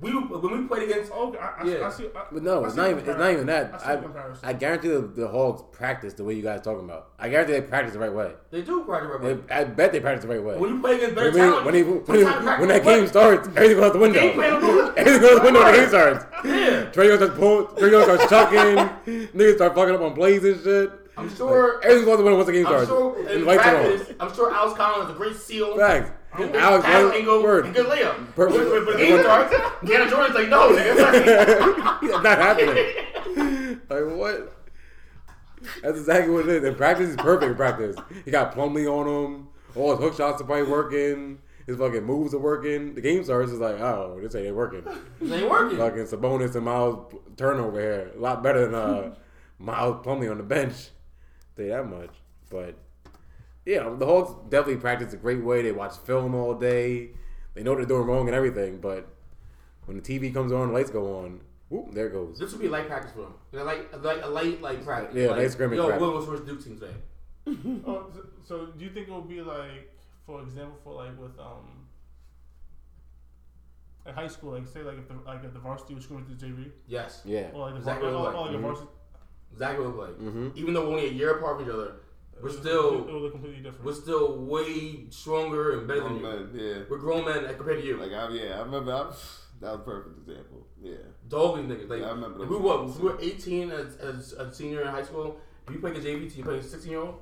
We 0.00 0.10
when 0.12 0.60
we 0.62 0.68
played 0.68 0.88
against 0.88 1.10
Okay, 1.10 1.38
I, 1.38 1.62
I, 1.62 1.64
Yeah. 1.66 1.86
I 1.86 1.90
see. 1.90 2.06
I, 2.14 2.24
But 2.30 2.42
no, 2.42 2.62
I 2.62 2.66
it's 2.66 2.76
not 2.76 2.90
even. 2.90 2.98
It's 3.08 3.18
not 3.18 3.30
even 3.32 3.46
that. 3.46 3.74
I 3.84 3.94
I. 3.94 4.50
I 4.50 4.52
guarantee 4.52 4.88
the, 4.88 5.00
the 5.00 5.26
Hawks 5.26 5.62
practice 5.76 6.12
the 6.14 6.22
way 6.22 6.34
you 6.34 6.42
guys 6.42 6.60
are 6.60 6.62
talking 6.62 6.84
about. 6.84 7.12
I 7.18 7.28
guarantee 7.30 7.54
they 7.54 7.62
practice 7.62 7.94
the 7.94 7.98
right 7.98 8.12
way. 8.12 8.32
they 8.50 8.60
do 8.62 8.84
practice 8.84 9.10
right 9.10 9.20
away. 9.32 9.40
They, 9.48 9.54
I 9.54 9.64
bet 9.64 9.90
they 9.92 10.00
practice 10.00 10.24
the 10.26 10.30
right 10.34 10.42
way. 10.44 10.58
When 10.58 10.74
you 10.74 10.80
play 10.80 10.96
against 10.96 11.16
When, 11.16 11.24
better 11.24 11.30
he- 11.32 11.50
talent, 11.50 11.64
when, 11.64 11.74
he- 11.74 11.80
you- 11.80 12.02
when, 12.06 12.18
he- 12.18 12.24
when 12.24 12.34
that 12.68 12.82
practice 12.82 12.84
game 12.84 13.06
starts, 13.08 13.48
everything 13.48 13.76
goes 13.78 13.84
out 13.86 13.92
the 13.94 13.98
window. 13.98 14.20
Game 14.20 14.34
plan 14.34 14.54
will- 14.62 14.92
Everything 14.96 15.20
goes 15.22 15.30
out 15.30 15.38
the 15.38 15.44
window 15.44 15.60
when 15.64 15.72
the 15.72 15.78
game 15.78 15.88
starts. 15.88 16.24
Yeah. 16.44 16.90
Trae 16.92 17.08
Young 17.08 17.16
starts 17.16 17.38
pull, 17.38 17.64
Trae 17.68 17.90
Young 17.90 18.02
starts 18.04 18.28
chucking. 18.30 19.28
niggas 19.34 19.56
start 19.56 19.74
fucking 19.74 19.94
up 19.94 20.00
on 20.02 20.14
plays 20.14 20.44
and 20.44 20.62
shit. 20.62 20.92
I'm 21.16 21.34
sure. 21.36 21.80
Everything 21.84 22.04
goes 22.06 22.14
out 22.14 22.16
the 22.18 22.22
window 22.24 22.36
once 22.36 22.46
the 22.46 22.52
game 22.52 22.66
I'm 22.66 22.72
starts. 22.84 22.88
sure 22.88 23.18
And 23.20 23.28
in 23.30 23.44
lights 23.44 23.62
practice, 23.62 24.12
I'm 24.20 24.34
sure 24.34 24.52
Alex 24.52 24.76
Collins 24.76 25.10
is 25.10 25.14
a 25.14 25.18
great 25.18 25.36
seal. 25.36 25.76
Facts. 25.78 26.10
Good 26.36 26.56
Alex 26.56 26.84
pass 26.84 27.02
Word- 27.02 27.14
angle, 27.14 27.42
Word. 27.42 27.74
good 27.74 27.86
layup. 27.86 28.26
But 28.34 28.50
when 28.50 28.84
the 28.86 28.94
game 28.96 29.20
starts, 29.20 29.54
DeAndre 29.54 30.10
Jordan's 30.10 30.34
like, 30.34 30.48
no, 30.48 30.70
nigga. 30.72 32.22
Not 32.22 32.38
happening. 32.38 33.80
like 33.88 34.16
what? 34.18 34.56
That's 35.82 35.98
exactly 35.98 36.32
what 36.34 36.48
it 36.48 36.56
is. 36.56 36.64
And 36.64 36.76
practice 36.76 37.10
is 37.10 37.16
perfect 37.16 37.50
in 37.50 37.56
practice. 37.56 37.96
He 38.24 38.30
got 38.30 38.54
Plumlee 38.54 38.90
on 38.90 39.06
him. 39.34 39.48
All 39.76 39.90
his 39.92 40.00
hook 40.00 40.16
shots 40.16 40.40
are 40.42 40.44
probably 40.44 40.70
working. 40.70 41.38
His 41.66 41.76
fucking 41.78 42.04
moves 42.04 42.34
are 42.34 42.38
working. 42.38 42.94
The 42.94 43.00
game 43.00 43.24
starts 43.24 43.50
is 43.50 43.58
like, 43.60 43.80
oh, 43.80 44.18
this 44.20 44.34
ain't 44.34 44.54
working. 44.54 44.84
This 45.20 45.32
ain't 45.40 45.50
working. 45.50 45.78
Fucking 45.78 46.04
Sabonis 46.04 46.54
and 46.54 46.64
Miles 46.66 47.14
turnover 47.36 47.80
here. 47.80 48.10
A 48.14 48.20
lot 48.20 48.42
better 48.42 48.66
than 48.66 48.74
uh, 48.74 49.14
Miles 49.58 50.04
Plumlee 50.04 50.30
on 50.30 50.36
the 50.36 50.42
bench. 50.44 50.74
Say 51.56 51.68
that 51.68 51.88
much. 51.88 52.10
But 52.50 52.76
yeah, 53.66 53.88
the 53.98 54.06
Hawks 54.06 54.32
definitely 54.50 54.80
practice 54.80 55.12
a 55.12 55.16
great 55.16 55.42
way. 55.42 55.62
They 55.62 55.72
watch 55.72 55.96
film 55.98 56.34
all 56.34 56.54
day. 56.54 57.10
They 57.54 57.62
know 57.62 57.72
what 57.72 57.78
they're 57.78 57.86
doing 57.86 58.06
wrong 58.06 58.26
and 58.28 58.34
everything. 58.34 58.78
But 58.80 59.06
when 59.86 59.96
the 59.96 60.02
TV 60.02 60.32
comes 60.32 60.52
on, 60.52 60.68
the 60.68 60.74
lights 60.74 60.90
go 60.90 61.18
on. 61.24 61.40
Whoop, 61.70 61.92
there 61.94 62.06
it 62.08 62.12
goes. 62.12 62.38
This 62.38 62.52
would 62.52 62.60
be 62.60 62.66
a 62.66 62.70
light 62.70 62.86
practice 62.86 63.12
for 63.12 63.22
them. 63.22 63.34
You 63.52 63.58
know, 63.60 63.64
like, 63.64 64.02
like 64.02 64.22
a 64.22 64.28
light, 64.28 64.60
like 64.60 64.84
practice. 64.84 65.16
Yeah, 65.16 65.28
like, 65.28 65.38
light 65.38 65.50
scrimmage 65.52 65.76
Yo, 65.78 65.86
practice. 65.86 66.02
what 66.06 66.14
was 66.16 66.26
first 66.26 66.46
Duke 66.46 66.62
team 66.64 66.78
today? 66.78 66.94
Oh, 67.86 68.06
so, 68.14 68.20
so 68.44 68.66
do 68.66 68.84
you 68.84 68.90
think 68.90 69.08
it 69.08 69.12
would 69.12 69.28
be 69.28 69.40
like, 69.40 69.92
for 70.26 70.42
example, 70.42 70.76
for 70.84 70.94
like 70.94 71.18
with 71.20 71.38
um, 71.38 71.86
at 74.06 74.14
high 74.14 74.28
school, 74.28 74.52
like 74.52 74.66
say 74.66 74.82
like 74.82 74.98
if 74.98 75.08
the 75.08 75.14
like 75.26 75.42
if 75.44 75.52
the 75.52 75.58
varsity 75.58 75.94
was 75.94 76.04
scrimmage 76.04 76.26
to 76.38 76.46
JV, 76.46 76.70
Yes. 76.86 77.22
Yeah. 77.24 77.48
or 77.52 77.60
like 77.66 77.72
the 77.74 77.78
Exactly 77.78 78.10
var- 78.10 78.22
what 78.22 78.34
or, 78.34 78.34
it 78.34 78.34
or, 78.34 78.40
was 78.42 78.46
like 78.46 78.52
like. 78.52 78.58
a 78.58 78.62
varsity, 78.62 78.88
Exactly 79.52 79.86
what 79.86 79.92
it 79.94 79.96
looked 79.96 80.20
like. 80.22 80.34
Mhm. 80.34 80.56
Even 80.56 80.74
though 80.74 80.82
we're 80.82 80.96
only 80.96 81.08
a 81.08 81.12
year 81.12 81.30
apart 81.36 81.56
from 81.58 81.66
each 81.68 81.72
other, 81.74 81.92
we're 82.42 82.48
it 82.50 82.52
would 82.52 82.60
still 82.62 83.30
completely 83.30 83.62
different. 83.62 83.84
we're 83.84 83.94
still 83.94 84.38
way 84.44 85.06
stronger 85.10 85.78
and 85.78 85.88
better 85.88 86.00
than 86.02 86.16
you. 86.16 86.22
men, 86.22 86.50
yeah. 86.54 86.82
We're 86.88 86.98
grown 86.98 87.24
men 87.24 87.44
compared 87.56 87.80
to 87.80 87.86
you. 87.86 87.96
Like 87.96 88.12
I, 88.12 88.28
yeah, 88.30 88.58
I 88.58 88.62
remember. 88.62 88.92
I, 88.92 89.12
that 89.60 89.70
was 89.70 89.80
a 89.80 89.84
perfect 89.84 90.18
example. 90.18 90.66
Yeah. 90.82 90.94
Dog 91.28 91.56
these 91.56 91.64
niggas. 91.66 91.88
Like, 91.88 92.00
Yeah, 92.00 92.08
I 92.08 92.10
remember 92.12 92.44
we 92.44 92.56
what? 92.58 92.86
we 93.00 93.08
were 93.08 93.18
18 93.20 93.70
as, 93.70 93.96
as 93.96 94.32
a 94.32 94.52
senior 94.52 94.82
in 94.82 94.88
high 94.88 95.02
school. 95.04 95.36
If 95.66 95.72
you 95.74 95.80
play 95.80 95.92
a 95.92 95.94
JV 95.94 96.28
team, 96.28 96.38
you 96.38 96.44
play 96.44 96.58
a 96.58 96.62
16 96.62 96.90
year 96.90 97.00
old. 97.00 97.14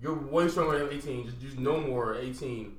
You're 0.00 0.14
way 0.14 0.46
stronger 0.48 0.78
than 0.78 0.94
18. 0.96 1.24
Just, 1.26 1.40
just 1.40 1.58
no 1.58 1.80
more 1.80 2.14
18. 2.14 2.76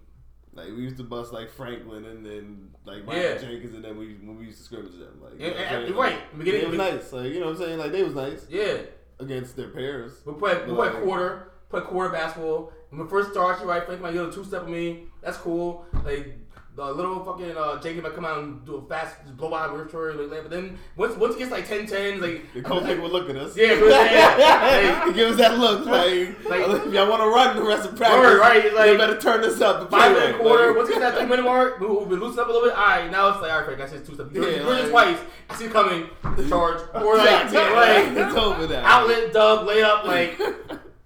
Like 0.54 0.68
we 0.68 0.84
used 0.84 0.98
to 0.98 1.04
bust 1.04 1.34
like 1.34 1.50
Franklin 1.52 2.06
and 2.06 2.26
then 2.26 2.70
like 2.86 3.04
Mike 3.06 3.18
Yeah. 3.18 3.38
Jenkins 3.38 3.76
and 3.76 3.84
then 3.84 3.98
we 3.98 4.14
when 4.16 4.38
we 4.38 4.46
used 4.46 4.60
to 4.60 4.64
scrimmage 4.64 4.94
them. 4.94 5.20
Like 5.22 5.34
And, 5.34 5.42
you 5.42 5.48
know 5.50 5.54
what 5.56 5.60
I'm 5.68 5.76
and, 5.76 5.88
saying? 5.88 5.96
right, 6.00 6.38
beginning. 6.38 6.62
They 6.62 6.68
was 6.68 6.78
nice. 6.78 7.14
Like 7.14 7.32
you 7.34 7.40
know 7.40 7.46
what 7.48 7.52
I'm 7.56 7.62
saying? 7.62 7.80
Like 7.80 7.92
they 7.92 8.04
was 8.04 8.14
nice 8.16 8.46
Yeah, 8.50 8.78
against 9.20 9.56
their 9.56 9.70
peers. 9.70 10.22
we 10.26 10.34
play 10.34 10.64
we 10.66 10.72
Like- 10.72 10.92
play 10.94 11.02
quarter, 11.02 11.52
play 11.70 11.82
quarter 11.82 12.10
basketball. 12.10 12.72
When 12.90 13.02
we 13.04 13.08
first 13.10 13.32
started, 13.32 13.64
you 13.64 13.70
right, 13.70 13.86
Frank 13.86 14.02
my 14.02 14.10
a 14.12 14.32
two 14.32 14.44
step 14.44 14.62
with 14.62 14.70
me. 14.72 15.08
That's 15.22 15.38
cool. 15.38 15.86
Like 16.06 16.38
the 16.78 16.94
little 16.94 17.26
fucking 17.26 17.58
uh, 17.58 17.82
Jacob 17.82 18.04
might 18.04 18.14
come 18.14 18.24
out 18.24 18.38
and 18.38 18.64
do 18.64 18.76
a 18.76 18.82
fast 18.88 19.16
blow 19.36 19.50
by 19.50 19.68
virtual. 19.68 20.14
Like, 20.28 20.44
but 20.44 20.52
then 20.52 20.78
once 20.96 21.18
once 21.18 21.36
it 21.36 21.40
gets 21.40 21.52
like 21.52 21.68
10 21.68 21.88
10, 21.88 22.22
like 22.22 22.54
The 22.54 22.62
coach 22.62 22.84
like, 22.84 23.02
would 23.02 23.12
look 23.12 23.28
at 23.32 23.36
us. 23.36 23.58
Yeah, 23.58 23.74
yeah. 23.84 25.06
He 25.08 25.14
give 25.14 25.32
us 25.32 25.38
that 25.38 25.58
look 25.58 25.86
like, 25.88 26.46
Like- 26.48 26.68
if 26.86 26.94
y'all 26.94 27.10
want 27.10 27.24
to 27.24 27.30
run 27.30 27.56
the 27.56 27.64
rest 27.64 27.90
of 27.90 27.96
practice, 27.96 28.20
Word, 28.20 28.40
right, 28.40 28.72
like- 28.76 28.92
you 28.92 28.98
better 28.98 29.20
turn 29.20 29.42
this 29.42 29.60
up. 29.60 29.90
Five 29.90 30.12
minute 30.16 30.40
quarter. 30.40 30.68
Like, 30.68 30.76
Once 30.78 30.90
you 30.90 30.96
get 30.96 31.02
that 31.02 31.18
three 31.18 31.28
minute 31.28 31.44
mark, 31.54 31.80
we- 31.80 31.88
we've 31.88 32.10
been 32.10 32.20
loosened 32.20 32.40
up 32.42 32.48
a 32.48 32.52
little 32.52 32.70
bit. 32.70 32.78
All 32.78 32.86
right, 32.86 33.10
now 33.12 33.30
it's 33.30 33.42
like, 33.42 33.52
all 33.52 33.58
right, 33.62 33.66
Frank, 33.78 33.82
I 33.82 33.88
see 33.98 34.06
two 34.06 34.14
steps. 34.14 34.30
Yeah, 34.34 34.44
it 34.44 34.66
like- 34.66 34.90
twice. 34.90 35.18
I 35.50 35.56
see 35.56 35.66
it 35.66 35.72
coming. 35.72 36.08
The 36.36 36.48
charge 36.48 36.82
or 36.94 37.18
like, 37.18 37.52
yeah, 37.52 37.70
like 37.72 38.08
it's 38.28 38.36
over 38.38 38.68
now. 38.72 38.84
outlet, 38.86 39.34
dub, 39.34 39.66
layup. 39.68 40.04
Like 40.06 40.40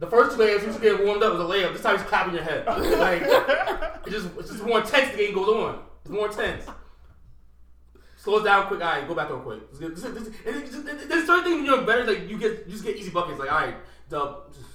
the 0.02 0.08
first 0.08 0.36
two 0.36 0.42
layups, 0.42 0.66
you 0.66 0.74
should 0.74 0.82
get 0.82 1.06
warmed 1.06 1.22
up 1.22 1.34
with 1.34 1.42
a 1.42 1.44
layup. 1.44 1.74
This 1.74 1.84
time 1.84 1.96
he's 1.96 2.08
clapping 2.08 2.34
your 2.34 2.44
head. 2.44 2.66
Like 2.66 3.22
it 4.08 4.10
just 4.10 4.28
it's 4.40 4.50
just 4.50 4.66
more 4.66 4.82
intense. 4.82 5.12
The 5.12 5.18
game 5.18 5.36
goes 5.36 5.48
on. 5.48 5.80
It's 6.02 6.10
more 6.12 6.28
intense. 6.28 6.66
Slow 8.18 8.44
down 8.44 8.66
quick. 8.66 8.82
All 8.82 8.88
right, 8.88 9.08
go 9.08 9.14
back 9.14 9.30
on 9.30 9.44
quick. 9.44 9.72
There's 9.80 10.02
certain 10.02 10.24
things 11.44 11.66
you're 11.68 11.84
better. 11.84 12.04
Like 12.04 12.28
you 12.28 12.40
get 12.40 12.66
you 12.66 12.72
just 12.72 12.84
get 12.84 12.98
easy 12.98 13.12
buckets. 13.12 13.40
Like 13.40 13.52
all 13.52 13.60
right, 13.60 13.76
dub, 14.10 14.52
just 14.54 14.66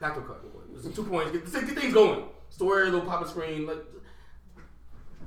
back 0.00 0.14
to 0.14 0.22
cut. 0.22 0.40
real. 0.42 0.82
Just 0.82 0.96
two 0.96 1.04
points. 1.04 1.30
Get, 1.30 1.44
get 1.44 1.78
things 1.78 1.92
going. 1.92 2.24
Story, 2.48 2.86
little 2.86 3.02
pop 3.02 3.20
up 3.20 3.28
screen. 3.28 3.66
Like 3.66 3.84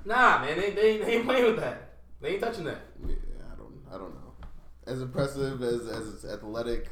nah, 0.03 0.41
man, 0.41 0.59
they, 0.59 0.71
they, 0.71 0.97
they 0.97 1.15
ain't 1.15 1.25
playing 1.25 1.45
with 1.45 1.57
that. 1.57 1.99
They 2.21 2.29
ain't 2.29 2.41
touching 2.41 2.63
that. 2.63 2.81
Yeah, 3.05 3.15
I 3.53 3.55
don't, 3.55 3.73
I 3.93 3.97
don't 3.99 4.15
know. 4.15 4.33
As 4.87 4.99
impressive 4.99 5.61
as 5.61 5.87
as 5.87 6.07
it's 6.07 6.25
athletic, 6.25 6.89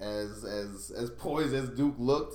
as 0.00 0.44
as 0.44 0.90
as 0.96 1.10
poised 1.10 1.54
as 1.54 1.68
Duke 1.70 1.94
looked, 1.98 2.34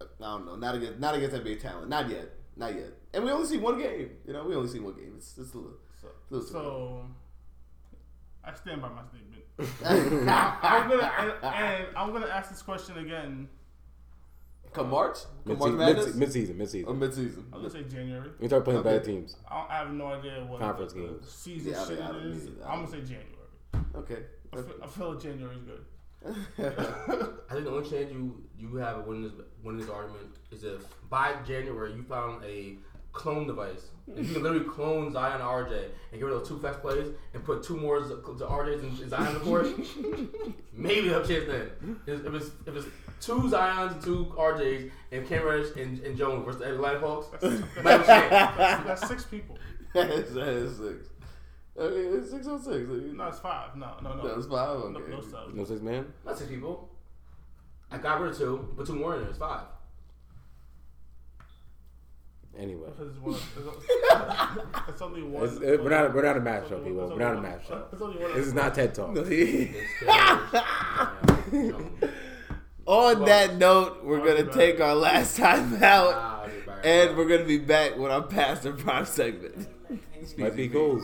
I 0.00 0.04
don't 0.20 0.46
know. 0.46 0.56
Not 0.56 0.74
against 0.74 0.98
not 0.98 1.14
against 1.14 1.36
NBA 1.36 1.60
talent. 1.60 1.88
Not 1.88 2.08
yet. 2.08 2.30
Not 2.56 2.74
yet. 2.74 2.92
And 3.14 3.24
we 3.24 3.30
only 3.30 3.46
see 3.46 3.58
one 3.58 3.78
game. 3.78 4.10
You 4.26 4.32
know, 4.32 4.44
we 4.44 4.54
only 4.54 4.68
see 4.68 4.80
one 4.80 4.94
game. 4.94 5.14
It's 5.16 5.36
it's 5.38 5.54
a 5.54 5.56
little. 5.58 5.72
so, 6.00 6.08
Listen. 6.30 6.52
so 6.52 7.04
I 8.44 8.52
stand 8.54 8.82
by 8.82 8.88
my 8.88 9.02
statement. 9.04 9.44
I'm 9.84 10.88
gonna 10.88 11.12
and, 11.18 11.32
and 11.44 11.86
I'm 11.96 12.12
gonna 12.12 12.26
ask 12.26 12.50
this 12.50 12.62
question 12.62 12.98
again. 12.98 13.48
Come 14.72 14.90
March, 14.90 15.20
come 15.46 15.54
Mid 15.54 15.58
March 15.58 15.72
Madness, 15.72 16.14
mid 16.14 16.30
season, 16.30 16.58
mid 16.58 16.68
season. 16.68 16.88
or 16.88 16.92
oh, 16.92 16.94
mid 16.94 17.14
season. 17.14 17.46
I'm 17.52 17.60
gonna 17.60 17.70
say 17.70 17.84
January. 17.84 18.28
We 18.38 18.48
start 18.48 18.64
playing 18.64 18.80
Okay. 18.80 18.90
better 18.90 19.04
teams. 19.04 19.34
I, 19.50 19.58
don't, 19.60 19.70
I 19.70 19.74
have 19.78 19.92
no 19.92 20.06
idea 20.08 20.44
what 20.46 20.60
Conference 20.60 20.92
the, 20.92 21.00
games. 21.00 21.28
season 21.30 21.72
Yeah, 21.72 21.80
I 21.82 21.86
shit 21.86 21.98
mean, 21.98 22.02
I 22.02 22.12
don't 22.12 22.22
is. 22.26 22.46
either. 22.46 22.52
I 22.66 22.72
I'm 22.72 22.84
gonna 22.84 22.90
say 22.90 23.00
January. 23.00 23.24
Okay. 23.96 24.18
I 24.52 24.56
feel, 24.56 24.74
I 24.82 24.86
feel 24.86 25.10
like 25.14 25.22
January 25.22 25.56
is 25.56 25.62
good. 25.62 25.84
I 26.26 26.30
think 27.52 27.64
the 27.64 27.70
only 27.70 27.88
chance 27.88 28.12
you 28.12 28.42
you 28.58 28.76
have 28.76 28.98
of 28.98 29.06
winning 29.06 29.24
this 29.24 29.32
winning 29.62 29.80
this 29.80 29.90
argument 29.90 30.26
is 30.50 30.64
if 30.64 30.82
by 31.08 31.34
January 31.46 31.92
you 31.94 32.02
found 32.02 32.44
a 32.44 32.76
clone 33.12 33.46
device. 33.46 33.82
If 34.16 34.26
you 34.28 34.34
can 34.34 34.42
literally 34.42 34.64
clone 34.64 35.12
Zion 35.12 35.34
and 35.40 35.42
RJ 35.42 35.72
and 36.12 36.20
get 36.20 36.24
rid 36.24 36.32
of 36.32 36.40
those 36.40 36.48
two 36.48 36.58
flex 36.58 36.78
plays 36.78 37.08
and 37.34 37.44
put 37.44 37.62
two 37.62 37.76
more 37.76 38.02
Z- 38.02 38.14
to 38.24 38.44
RJs 38.44 38.80
and 38.80 38.98
and 39.00 39.10
Zion 39.10 39.26
on 39.26 39.34
the 39.34 39.40
court, 39.40 39.66
maybe 40.72 41.06
you 41.08 41.12
have 41.12 41.24
a 41.24 41.28
chance 41.28 41.44
then. 41.46 41.98
If 42.06 42.24
if 42.24 42.34
it's 42.34 42.50
if 42.66 42.76
it's 42.76 42.86
two 43.20 43.40
Zions 43.42 43.92
and 43.94 44.02
two 44.02 44.26
RJs 44.36 44.90
and 45.12 45.28
Cam 45.28 45.44
Reddish 45.44 45.76
and, 45.76 45.98
and 46.00 46.16
Jones 46.16 46.44
versus 46.44 46.60
the 46.60 46.68
Atlanta 46.72 47.00
Hawks, 47.00 47.28
might 47.82 48.00
have 48.00 48.02
a 48.02 48.06
chance. 48.06 48.86
That's 48.86 49.08
six 49.08 49.24
people. 49.24 49.58
That's 49.94 50.30
that 50.32 50.48
is 50.48 50.76
six. 50.78 51.08
Okay, 51.78 51.96
it's 52.18 52.30
six 52.30 52.46
on 52.48 52.60
six. 52.60 52.88
No, 52.88 53.28
it's 53.28 53.38
five. 53.38 53.76
No, 53.76 53.94
no, 54.02 54.14
no. 54.16 54.34
That's 54.34 54.46
five. 54.48 54.78
No, 54.90 54.98
Okay. 54.98 55.10
no 55.12 55.20
subs. 55.20 55.54
No 55.54 55.64
six 55.64 55.80
man. 55.80 56.12
That's 56.24 56.38
six 56.40 56.50
people. 56.50 56.88
I 57.90 57.98
got 57.98 58.20
rid 58.20 58.32
of 58.32 58.38
two, 58.38 58.68
but 58.76 58.86
two 58.86 58.94
more 58.96 59.14
in 59.14 59.20
there. 59.20 59.30
It's 59.30 59.38
five. 59.38 59.62
Anyway, 62.58 62.88
it's, 62.88 63.18
one 63.18 63.34
it's, 63.34 63.46
it's 64.88 65.00
only 65.02 65.22
one. 65.22 65.44
It's- 65.44 65.60
it- 65.62 65.82
we're 65.84 65.90
not 65.90 66.12
we're 66.12 66.22
not 66.24 66.36
a 66.36 66.40
match 66.40 66.62
it's 66.62 66.70
show, 66.70 66.78
people. 66.80 67.08
We're 67.08 67.16
not 67.18 67.34
a 67.34 67.36
only 67.36 67.42
match 67.48 67.68
one- 67.70 67.78
show. 67.78 67.86
It's 67.92 68.02
only 68.02 68.22
one. 68.22 68.34
This 68.34 68.46
is 68.48 68.54
not 68.54 68.74
TED 68.74 68.94
Talk. 68.96 69.16
It's 69.16 70.00
Jones. 71.52 71.94
On 72.86 73.24
that 73.26 73.56
note, 73.56 74.02
we're 74.02 74.18
gonna 74.18 74.44
Well, 74.46 74.54
take 74.54 74.80
our 74.80 74.94
last 74.96 75.36
time 75.36 75.80
out, 75.84 76.48
and 76.82 77.16
we're 77.16 77.28
gonna 77.28 77.44
be 77.44 77.58
back 77.58 77.96
with 77.96 78.10
our 78.10 78.22
pastor 78.22 78.72
prime 78.72 79.04
segment. 79.04 79.68
Might 80.36 80.56
be 80.56 80.68
cool. 80.68 81.00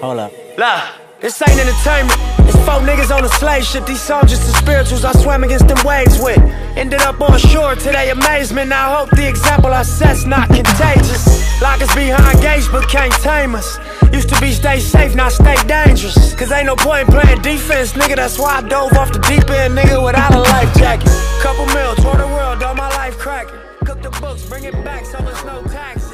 Hold 0.00 0.18
up. 0.18 0.32
Look, 0.58 1.20
this 1.20 1.42
ain't 1.42 1.58
entertainment. 1.58 2.18
It's 2.46 2.56
four 2.64 2.80
niggas 2.80 3.14
on 3.14 3.24
a 3.24 3.28
slave 3.28 3.64
ship. 3.64 3.86
These 3.86 4.00
songs 4.00 4.30
just 4.30 4.46
the 4.46 4.52
spirituals 4.58 5.04
I 5.04 5.12
swam 5.12 5.44
against 5.44 5.68
them 5.68 5.78
waves 5.84 6.18
with. 6.22 6.38
Ended 6.76 7.00
up 7.02 7.20
on 7.20 7.38
shore 7.38 7.74
to 7.74 7.84
their 7.90 8.12
amazement. 8.12 8.72
I 8.72 8.94
hope 8.96 9.10
the 9.10 9.28
example 9.28 9.72
I 9.72 9.82
set's 9.82 10.24
not 10.24 10.48
contagious. 10.48 11.40
Lock 11.60 11.80
us 11.82 11.94
behind 11.94 12.40
gates, 12.40 12.68
but 12.68 12.88
can't 12.88 13.12
tame 13.22 13.54
us. 13.54 13.78
Used 14.12 14.28
to 14.30 14.40
be 14.40 14.52
stay 14.52 14.80
safe, 14.80 15.14
now 15.14 15.28
stay 15.28 15.56
dangerous. 15.66 16.34
Cause 16.34 16.52
ain't 16.52 16.66
no 16.66 16.76
point 16.76 17.08
playing 17.08 17.42
defense, 17.42 17.92
nigga. 17.92 18.16
That's 18.16 18.38
why 18.38 18.58
I 18.58 18.62
dove 18.68 18.92
off 18.94 19.12
the 19.12 19.18
deep 19.20 19.48
end, 19.50 19.76
nigga, 19.76 20.04
without 20.04 20.34
a 20.34 20.40
life 20.40 20.74
jacket. 20.76 21.08
Couple 21.42 21.66
mil, 21.66 21.94
tour 21.96 22.16
the 22.16 22.26
world, 22.26 22.62
all 22.62 22.74
my 22.74 22.88
life 22.90 23.18
cracking. 23.18 23.58
Cook 23.84 24.02
the 24.02 24.10
books, 24.20 24.44
bring 24.44 24.64
it 24.64 24.74
back, 24.84 25.04
so 25.04 25.18
it's 25.28 25.44
no 25.44 25.62
taxes. 25.64 26.09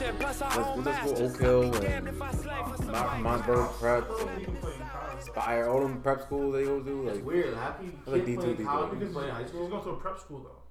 Royalties, 0.00 0.12
publishing, 0.12 0.16
plus 0.18 0.42
our 0.42 0.66
own 0.66 0.84
let's 0.84 1.04
go. 1.04 1.24
Oak 1.24 1.40
Hill 1.40 1.62
and 1.74 1.82
Damned 1.82 2.08
if 2.08 2.22
I 2.22 2.30
slave 2.32 2.66
for 2.68 2.76
some 2.76 2.92
Mount, 2.92 3.24
white 3.24 3.70
Prep 3.78 4.08
People 4.08 4.28
and 4.28 4.60
playing. 4.60 4.76
Spire, 5.20 5.68
all 5.68 5.80
them 5.80 6.00
prep 6.02 6.22
schools 6.22 6.54
they 6.54 6.64
go 6.64 6.80
to. 6.80 7.08
It's 7.08 7.16
Like, 7.16 7.26
weird. 7.26 7.54
Happy 7.54 7.84
you 7.86 7.92
I 8.06 8.10
like 8.10 8.26
can't 8.26 8.38
D2, 8.40 8.56
D2. 8.56 8.64
college, 8.64 8.92
you 8.94 8.98
can 9.00 9.12
play 9.12 9.24
in 9.28 9.30
high 9.34 9.42
he's 9.42 9.50
going 9.50 9.70
to 9.70 9.76
a 9.90 9.96
prep 9.96 10.18
school 10.18 10.38
though. 10.40 10.62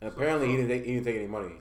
and 0.00 0.12
apparently 0.12 0.48
he 0.48 0.56
didn't 0.56 0.68
take, 0.70 0.84
he 0.84 0.92
didn't 0.94 1.06
take 1.06 1.16
any 1.16 1.26
money. 1.26 1.54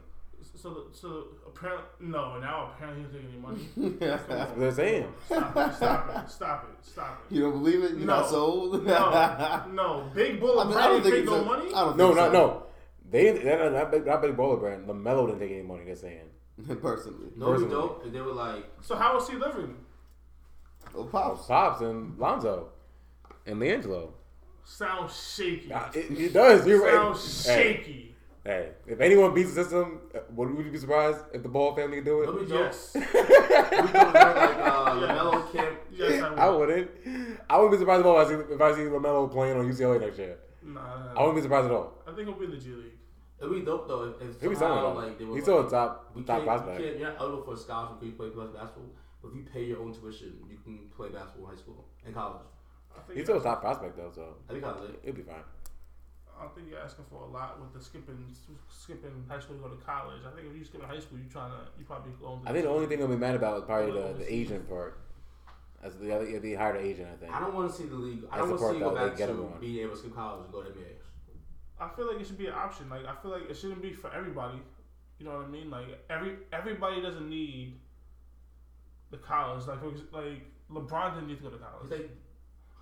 So, 0.56 0.88
so 0.94 1.24
apparently, 1.48 1.86
no. 1.99 2.38
Now 2.40 2.72
apparently 2.76 3.03
he's 3.03 3.11
taking 3.14 3.30
any 3.30 3.40
money. 3.40 3.95
That's 3.99 4.30
what 4.30 4.60
they're 4.60 4.72
saying. 4.74 5.07
Stop 5.26 5.57
it! 5.57 5.74
Stop 5.76 6.10
it! 6.26 6.30
Stop 6.30 6.70
it! 6.70 6.86
Stop 6.86 7.24
it! 7.30 7.36
You 7.36 7.41
don't 7.41 7.52
believe 7.53 7.84
it? 7.84 7.91
You're 7.91 7.99
No. 8.02 8.06
not 8.22 8.30
sold? 8.30 8.86
No, 8.86 9.64
no. 9.72 10.11
Big 10.15 10.40
Bull 10.40 10.60
I 10.60 10.61
and 10.61 10.70
mean, 10.72 10.80
I 10.80 10.88
don't 10.88 11.02
think 11.02 11.15
take 11.15 11.24
it's 11.24 11.32
no 11.32 11.41
a- 11.41 11.45
money. 11.45 11.74
I 11.74 11.82
don't 11.86 11.98
No, 11.98 12.07
think 12.10 12.18
no, 12.18 12.26
so. 12.28 12.32
no. 12.32 12.64
They 13.10 13.24
didn't. 13.24 13.44
They're 13.45 13.72
not, 13.72 13.74
not 13.74 13.91
big, 13.91 14.06
not 14.06 14.22
big 14.22 14.38
baller 14.38 14.60
brand. 14.60 14.88
Lamelo 14.88 15.26
didn't 15.28 15.40
take 15.40 15.52
any 15.52 15.64
money. 15.64 15.84
They're 15.86 15.95
saying. 15.95 16.30
Personally, 16.81 17.30
No, 17.35 17.51
we 17.51 17.65
don't. 17.67 18.03
And 18.03 18.13
they 18.13 18.21
were 18.21 18.31
like, 18.34 18.63
So 18.81 18.95
how 18.95 19.17
is 19.17 19.27
he 19.27 19.35
living? 19.38 19.75
oh 20.95 21.05
pops. 21.05 21.47
Pops 21.47 21.81
and 21.81 22.17
Lonzo 22.19 22.69
and 23.45 23.59
LiAngelo. 23.59 24.11
Sounds 24.63 25.13
shaky. 25.35 25.73
Uh, 25.73 25.89
It, 25.93 26.11
it 26.19 26.34
does. 26.34 26.65
You're 26.67 26.84
right. 26.84 26.93
Sounds 26.93 27.43
shaky. 27.45 28.15
hey, 28.45 28.69
if 28.88 28.99
anyone 29.01 29.34
beats 29.34 29.53
the 29.53 29.63
system, 29.63 30.01
uh, 30.15 30.19
would 30.35 30.55
would 30.55 30.65
you 30.65 30.71
be 30.71 30.77
surprised 30.77 31.19
if 31.34 31.41
the 31.43 31.49
Ball 31.49 31.75
family 31.75 31.97
could 31.97 32.05
do 32.05 32.21
it? 32.21 32.25
no, 32.27 32.34
we 32.34 32.45
don't. 32.45 32.59
Yes. 32.59 32.95
We 32.95 33.01
don't 33.01 34.13
like 34.13 34.57
uh, 34.57 34.95
LaMelo 35.01 35.51
Camp. 35.51 35.77
Yes, 35.91 36.21
I 36.21 36.30
would. 36.30 36.39
I 36.39 36.49
wouldn't. 36.49 36.91
I 37.49 37.57
wouldn't 37.57 37.71
be 37.73 37.77
surprised 37.80 38.05
if 38.05 38.07
I 38.07 38.25
see 38.30 38.53
if 38.53 38.61
I 38.61 38.73
see 38.75 38.81
Lamelo 38.81 39.31
playing 39.31 39.57
on 39.57 39.65
UCLA 39.71 39.99
next 39.99 40.17
year. 40.19 40.38
Nah, 40.61 40.80
I 41.15 41.19
wouldn't 41.21 41.35
be 41.35 41.41
surprised 41.41 41.65
at 41.65 41.71
all. 41.71 41.93
I 42.07 42.11
think 42.13 42.27
he'll 42.27 42.38
be 42.38 42.45
in 42.45 42.51
the 42.51 42.57
G 42.57 42.69
League. 42.69 42.93
It'd 43.44 43.56
be 43.60 43.65
dope 43.65 43.88
though 43.88 44.03
if, 44.03 44.22
if 44.22 44.41
He'll 44.41 44.49
be 44.49 44.56
somehow 44.56 44.82
selling 44.82 44.95
like 44.95 45.06
like, 45.06 45.20
they 45.20 45.26
were 45.26 45.36
He's 45.36 45.48
like, 45.48 45.68
still 45.68 45.68
a 45.68 45.70
top 45.70 46.11
we 46.15 46.24
top 46.24 46.44
prospect. 46.44 46.80
You 46.80 46.86
can't, 46.86 46.99
you're 46.99 47.10
not 47.10 47.20
eligible 47.20 47.44
for 47.44 47.53
a 47.53 47.57
scholarship 47.57 47.99
because 47.99 48.10
you 48.11 48.15
play 48.15 48.30
plus 48.30 48.49
basketball. 48.49 48.91
But 49.22 49.28
if 49.30 49.36
you 49.36 49.44
pay 49.44 49.64
your 49.65 49.80
own 49.80 49.94
tuition, 49.94 50.34
you 50.49 50.57
can 50.64 50.88
play 50.95 51.10
basketball 51.10 51.49
in 51.49 51.56
high 51.56 51.61
school 51.61 51.86
and 52.06 52.14
college. 52.15 52.48
He's 53.14 53.24
still 53.24 53.40
a 53.40 53.44
top 53.44 53.61
prospect 53.61 53.98
though, 53.98 54.11
so 54.14 54.36
I 54.49 54.53
think 54.53 54.64
I 54.64 54.80
lit. 54.80 54.99
it'll 55.03 55.15
be 55.15 55.24
fine. 55.24 55.44
I 56.38 56.44
don't 56.44 56.56
think 56.56 56.68
you're 56.70 56.80
asking 56.80 57.06
for 57.10 57.24
a 57.24 57.28
lot 57.28 57.60
with 57.60 57.74
the 57.74 57.82
skipping 57.84 58.26
skipping 58.70 59.26
high 59.28 59.40
school 59.40 59.57
to 59.57 59.64
go 59.64 59.70
to 59.70 59.82
college. 59.84 60.22
I 60.26 60.36
think 60.36 60.48
if 60.49 60.57
you 60.57 60.64
skip 60.65 60.84
high 60.84 60.99
school, 60.99 61.20
you 61.20 61.30
trying 61.32 61.52
to 61.52 61.57
you 61.78 61.86
probably 61.86 62.11
going. 62.20 62.44
To 62.44 62.49
I 62.49 62.53
think 62.53 62.65
the 62.65 62.72
only 62.72 62.88
thing 62.88 62.99
they'll 62.99 63.07
be 63.07 63.15
mad 63.15 63.36
about 63.36 63.57
is 63.57 63.64
probably 63.64 63.91
the, 63.91 64.14
the. 64.20 64.34
Asian 64.34 64.64
part. 64.64 64.99
As 65.84 65.98
the 65.98 66.15
other, 66.15 66.40
they 66.40 66.53
hired 66.53 66.78
an 66.78 66.86
Asian, 66.86 67.07
I 67.11 67.15
think. 67.18 67.32
I 67.34 67.41
don't 67.41 67.53
want 67.53 67.70
to 67.70 67.76
see 67.76 67.86
the 67.86 67.95
league. 67.95 68.24
I 68.32 68.36
I 68.36 68.38
don't 68.40 68.49
want 68.49 68.61
to 68.61 68.68
see 68.70 68.74
you 68.76 68.80
go 68.80 68.95
back 68.95 69.18
to 69.18 69.53
being 69.60 69.84
able 69.84 69.91
to 69.91 69.98
skip 69.99 70.15
college 70.15 70.45
and 70.45 70.53
go 70.53 70.64
to 70.64 70.70
NBA. 70.70 71.02
I 71.80 71.90
feel 71.95 72.08
like 72.12 72.20
it 72.22 72.28
should 72.28 72.38
be 72.38 72.48
an 72.48 72.54
option. 72.54 72.90
Like 72.90 73.06
I 73.06 73.16
feel 73.22 73.32
like 73.32 73.50
it 73.50 73.56
shouldn't 73.58 73.82
be 73.82 73.94
for 73.94 74.14
everybody. 74.14 74.60
You 75.20 75.26
know 75.26 75.38
what 75.38 75.45
I 75.45 75.50
mean? 75.50 75.70
Like 75.70 75.88
every 76.10 76.38
everybody 76.52 77.02
doesn't 77.02 77.30
need 77.30 77.80
the 79.12 79.18
college. 79.18 79.66
Like 79.68 79.80
like 80.12 80.45
LeBron 80.72 81.16
didn't 81.16 81.28
need 81.28 81.38
to 81.38 81.44
go 81.44 81.50
to 81.50 81.56
He's 81.58 81.66
college. 81.66 81.91
like, 81.91 82.10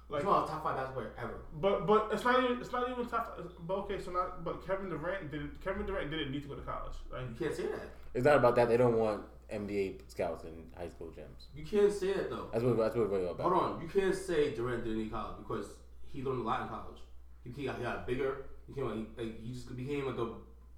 Like, 0.10 0.24
one 0.26 0.36
of 0.36 0.46
the 0.48 0.52
top 0.54 0.64
five 0.64 0.76
basketball 0.76 1.04
player 1.04 1.14
ever. 1.18 1.34
but 1.60 1.88
but 1.88 2.10
it's 2.12 2.24
not 2.24 2.44
even 2.44 2.60
it's 2.62 2.72
not 2.72 2.90
even 2.90 3.06
tough. 3.06 3.28
But 3.66 3.74
okay, 3.80 4.00
so 4.00 4.12
not 4.12 4.44
but 4.44 4.66
Kevin 4.66 4.90
Durant 4.90 5.32
didn't 5.32 5.62
Kevin 5.64 5.86
Durant 5.86 6.12
didn't 6.12 6.32
need 6.32 6.44
to 6.44 6.50
go 6.50 6.56
to 6.56 6.62
college. 6.62 6.96
Like 7.12 7.30
You 7.30 7.36
can't 7.46 7.56
say 7.56 7.64
that. 7.64 7.90
It's 8.14 8.26
not 8.26 8.38
about 8.38 8.56
that. 8.56 8.68
They 8.70 8.78
don't 8.78 8.98
want 8.98 9.24
NBA 9.52 10.10
scouts 10.10 10.44
in 10.44 10.66
high 10.78 10.90
school 10.90 11.08
gyms. 11.08 11.48
You 11.56 11.66
can't 11.66 11.92
say 11.92 12.14
that 12.14 12.30
though. 12.30 12.48
That's 12.52 12.64
what 12.64 12.78
that's 12.78 12.96
what 12.96 13.04
it's 13.04 13.12
really 13.12 13.28
about. 13.28 13.42
Hold 13.52 13.64
on, 13.64 13.82
you 13.82 13.88
can't 13.88 14.16
say 14.16 14.54
Durant 14.56 14.84
didn't 14.84 15.00
need 15.00 15.12
college 15.12 15.38
because 15.40 15.68
he 16.08 16.22
learned 16.24 16.40
a 16.40 16.44
lot 16.44 16.62
in 16.64 16.68
college. 16.70 17.00
He, 17.44 17.50
he 17.52 17.66
got, 17.66 17.78
he 17.78 17.84
got 17.84 18.06
bigger. 18.06 18.46
He 18.68 18.74
came 18.74 18.86
like, 18.86 19.08
like 19.18 19.42
he 19.44 19.54
just 19.54 19.76
became 19.76 20.06
like 20.06 20.18
a 20.18 20.28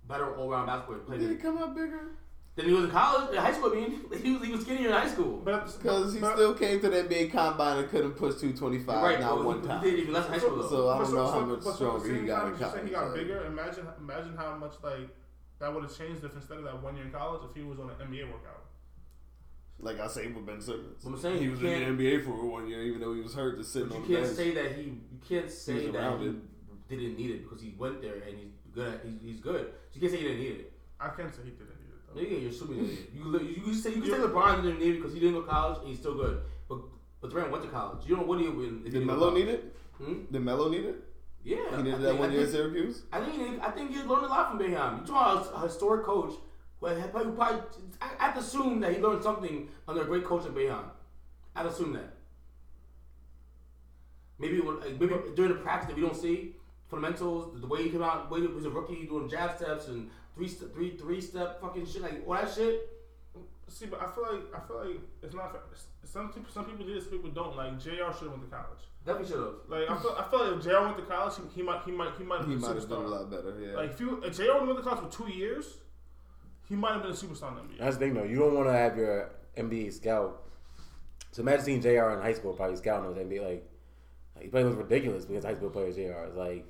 better 0.07 0.35
all 0.35 0.51
around 0.51 0.65
basketball 0.67 0.99
player. 1.05 1.19
Did 1.19 1.29
he 1.31 1.35
come 1.37 1.57
out 1.57 1.75
bigger? 1.75 2.11
Then 2.55 2.65
he 2.67 2.71
was 2.73 2.83
in 2.85 2.91
college, 2.91 3.31
in 3.31 3.37
high 3.41 3.51
school. 3.51 3.71
I 3.71 3.75
mean, 3.75 3.91
he 4.23 4.31
was 4.31 4.43
he 4.45 4.51
was 4.51 4.61
skinnier 4.61 4.87
in 4.89 4.93
high 4.93 5.07
school. 5.09 5.41
but 5.43 5.65
Because 5.81 6.13
he 6.13 6.19
but- 6.19 6.35
still 6.35 6.53
came 6.53 6.79
to 6.81 6.89
that 6.89 7.09
big 7.09 7.31
combine 7.31 7.79
and 7.79 7.89
couldn't 7.89 8.11
push 8.11 8.35
225 8.35 9.03
right, 9.03 9.19
not 9.19 9.37
but 9.37 9.45
one 9.45 9.61
he, 9.61 9.67
time. 9.67 9.83
he 9.83 9.89
did 9.91 9.99
even 10.01 10.13
less 10.13 10.25
in 10.27 10.33
high 10.33 10.37
school 10.39 10.57
though. 10.57 10.69
So 10.69 10.89
I 10.89 10.97
don't 10.99 11.13
know 11.13 11.31
how 11.31 11.39
much 11.41 11.63
so 11.63 11.71
stronger 11.73 12.13
he 12.15 12.25
got 12.27 12.39
time, 12.41 12.47
in 12.47 12.53
you 12.53 12.59
said 12.59 12.69
college. 12.71 12.85
He 12.85 12.91
got 12.91 13.07
so- 13.09 13.15
bigger. 13.15 13.45
Imagine, 13.45 13.87
imagine 13.99 14.37
how 14.37 14.55
much 14.55 14.73
like 14.83 15.09
that 15.59 15.73
would 15.73 15.83
have 15.83 15.97
changed 15.97 16.23
if 16.23 16.35
instead 16.35 16.57
of 16.59 16.63
that 16.65 16.81
one 16.83 16.95
year 16.95 17.05
in 17.05 17.11
college, 17.11 17.41
if 17.49 17.55
he 17.55 17.63
was 17.63 17.79
on 17.79 17.89
an 17.89 17.95
NBA 18.07 18.25
workout. 18.31 18.59
Like 19.79 19.99
I 19.99 20.07
say 20.07 20.27
with 20.27 20.45
Ben 20.45 20.61
Simmons. 20.61 21.03
I'm 21.05 21.17
saying 21.17 21.41
he 21.41 21.49
was 21.49 21.59
in 21.61 21.97
the 21.97 22.05
NBA 22.05 22.23
for 22.23 22.31
one 22.45 22.67
year, 22.67 22.83
even 22.83 23.01
though 23.01 23.13
he 23.13 23.21
was 23.21 23.33
hurt, 23.33 23.57
just 23.57 23.73
sitting 23.73 23.89
But 23.89 23.95
on 23.97 24.01
you 24.03 24.07
the 24.09 24.13
can't 24.13 24.25
bench. 24.25 24.37
say 24.37 24.51
that 24.53 24.71
he. 24.75 24.81
You 24.83 24.97
can't 25.27 25.49
say 25.51 25.87
that 25.87 25.95
around 25.99 26.19
he 26.21 26.27
it. 26.27 26.35
Didn't 26.97 27.17
need 27.17 27.31
it 27.31 27.43
because 27.43 27.61
he 27.61 27.73
went 27.77 28.01
there 28.01 28.15
and 28.15 28.37
he's 28.37 28.51
good. 28.73 28.93
At, 28.95 29.01
he's, 29.05 29.21
he's 29.21 29.39
good. 29.39 29.67
So 29.91 29.95
you 29.95 30.01
can't 30.01 30.11
say 30.11 30.17
he 30.19 30.23
didn't 30.27 30.39
need 30.41 30.51
it. 30.61 30.73
I 30.99 31.09
can't 31.09 31.33
say 31.33 31.41
he 31.43 31.51
didn't 31.51 31.69
need 31.69 31.89
it 31.93 32.07
though. 32.07 32.21
Nigga, 32.21 32.41
you're 32.41 32.51
assuming 32.51 32.79
he 32.85 32.95
did. 32.95 33.07
You 33.13 33.25
li- 33.25 33.53
you 33.55 33.61
can 33.61 33.73
say 33.75 33.89
you 33.93 34.01
can 34.01 34.11
say 34.11 34.17
LeBron 34.17 34.61
didn't 34.63 34.79
need 34.79 34.95
it 34.95 34.97
because 34.97 35.13
he 35.13 35.19
didn't 35.19 35.35
go 35.35 35.41
to 35.41 35.47
college 35.47 35.79
and 35.79 35.87
he's 35.89 35.99
still 35.99 36.15
good. 36.15 36.41
But 36.69 36.79
but 37.21 37.29
Durant 37.31 37.51
went 37.51 37.63
to 37.63 37.69
college. 37.69 37.99
You 38.05 38.15
don't 38.15 38.25
know 38.25 38.29
what 38.29 38.39
he 38.39 38.47
would. 38.49 38.65
if 38.67 38.83
Did 38.85 38.93
didn't 38.93 39.07
go 39.07 39.13
to 39.13 39.19
Melo 39.19 39.33
need 39.33 39.47
it? 39.47 39.75
Hmm? 39.97 40.13
Did 40.31 40.41
Melo 40.41 40.69
need 40.69 40.85
it? 40.85 40.95
Yeah, 41.45 41.57
He 41.57 41.75
I 41.75 41.77
needed 41.77 41.91
think- 41.91 42.01
that 42.03 42.17
one 42.17 42.31
year 42.31 42.41
at 42.41 42.47
think- 42.49 42.55
Syracuse? 42.57 43.01
I 43.11 43.19
think 43.19 43.33
he, 43.33 43.59
I 43.61 43.71
think 43.71 43.91
he 43.91 43.97
learned 44.03 44.25
a 44.25 44.29
lot 44.29 44.49
from 44.49 44.59
Boeheim. 44.59 45.01
You 45.01 45.05
talking 45.05 45.47
about 45.47 45.51
a 45.55 45.67
historic 45.67 46.05
coach 46.05 46.33
who 46.79 46.85
had- 46.87 47.11
probably 47.11 47.61
I, 48.01 48.09
I'd 48.29 48.37
assume 48.37 48.79
that 48.81 48.93
he 48.93 49.01
learned 49.01 49.21
something 49.23 49.67
under 49.87 50.01
a 50.03 50.05
great 50.05 50.23
coach 50.25 50.45
at 50.45 50.53
Boeheim. 50.53 50.85
I'd 51.55 51.65
assume 51.65 51.93
that. 51.93 52.15
Maybe 54.39 54.59
when, 54.59 54.79
maybe 54.79 55.13
during 55.35 55.53
the 55.53 55.59
practice 55.59 55.87
that 55.89 55.95
we 55.95 56.01
don't 56.01 56.15
see 56.15 56.55
fundamentals, 56.93 57.59
the 57.59 57.67
way 57.67 57.83
he 57.83 57.89
came 57.89 58.03
out, 58.03 58.29
the 58.29 58.35
way 58.35 58.41
he 58.41 58.47
was 58.47 58.65
a 58.65 58.69
rookie 58.69 59.05
doing 59.05 59.29
jab 59.29 59.57
steps 59.57 59.87
and 59.87 60.09
three 60.35 60.47
step, 60.47 60.73
three 60.73 60.95
three 60.97 61.21
step 61.21 61.59
fucking 61.61 61.85
shit 61.85 62.01
like 62.01 62.23
all 62.27 62.33
that 62.33 62.53
shit. 62.53 62.89
See, 63.67 63.85
but 63.87 64.01
I 64.01 64.05
feel 64.11 64.23
like 64.23 64.43
I 64.55 64.67
feel 64.67 64.77
like 64.85 64.99
it's 65.21 65.33
not. 65.33 65.51
fair. 65.51 65.61
Some 66.03 66.29
people, 66.31 66.51
some 66.51 66.65
people 66.65 66.85
do 66.85 66.93
this, 66.93 67.07
people 67.07 67.29
don't. 67.31 67.55
Like 67.55 67.79
Jr. 67.79 67.89
should 67.89 68.29
have 68.29 68.31
went 68.31 68.43
to 68.43 68.55
college. 68.55 68.83
Definitely 69.05 69.31
should 69.31 69.39
have. 69.39 69.55
Like 69.67 69.89
I 69.89 70.01
feel, 70.01 70.15
I 70.17 70.29
feel 70.29 70.47
like 70.47 70.57
if 70.57 70.63
Jr. 70.63 70.81
went 70.81 70.97
to 70.97 71.03
college, 71.03 71.33
he, 71.35 71.61
he 71.61 71.61
might, 71.63 71.81
he 71.83 71.91
might, 71.91 72.15
he 72.17 72.23
might 72.23 72.39
have 72.39 72.47
He 72.47 72.55
been 72.55 72.63
a 72.63 72.67
might 72.67 72.75
have 72.75 72.89
done 72.89 73.03
a 73.03 73.07
lot 73.07 73.31
better, 73.31 73.59
yeah. 73.59 73.75
Like 73.75 73.91
if, 73.91 73.99
you, 73.99 74.21
if 74.23 74.37
Jr. 74.37 74.65
went 74.65 74.77
to 74.77 74.83
college 74.83 75.11
for 75.11 75.23
two 75.25 75.31
years, 75.31 75.77
he 76.69 76.75
might 76.75 76.93
have 76.93 77.01
been 77.01 77.11
a 77.11 77.15
superstar 77.15 77.49
in 77.49 77.55
the 77.55 77.73
NBA. 77.73 77.79
That's 77.79 77.97
the 77.97 78.05
thing 78.05 78.13
though. 78.13 78.23
You 78.23 78.37
don't 78.37 78.53
want 78.53 78.67
to 78.67 78.73
have 78.73 78.95
your 78.97 79.31
NBA 79.57 79.93
scout. 79.93 80.43
So 81.31 81.41
imagine 81.41 81.65
seeing 81.65 81.81
Jr. 81.81 82.11
in 82.11 82.21
high 82.21 82.33
school, 82.33 82.53
probably 82.53 82.75
scouting 82.77 83.05
those 83.05 83.15
the 83.15 83.23
NBA. 83.23 83.43
Like, 83.43 83.69
like 84.35 84.43
he 84.45 84.49
probably 84.49 84.69
looks 84.69 84.83
ridiculous 84.83 85.25
because 85.25 85.43
high 85.43 85.55
school 85.55 85.69
players 85.71 85.95
Jr. 85.95 86.27
It's 86.27 86.35
like 86.35 86.65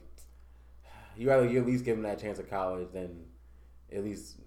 you 1.17 1.29
rather 1.29 1.47
you 1.47 1.59
at 1.59 1.65
least 1.65 1.85
give 1.85 1.97
him 1.97 2.03
that 2.03 2.19
chance 2.19 2.39
at 2.39 2.49
college 2.49 2.87
than 2.93 3.25
at 3.91 4.03
least 4.03 4.37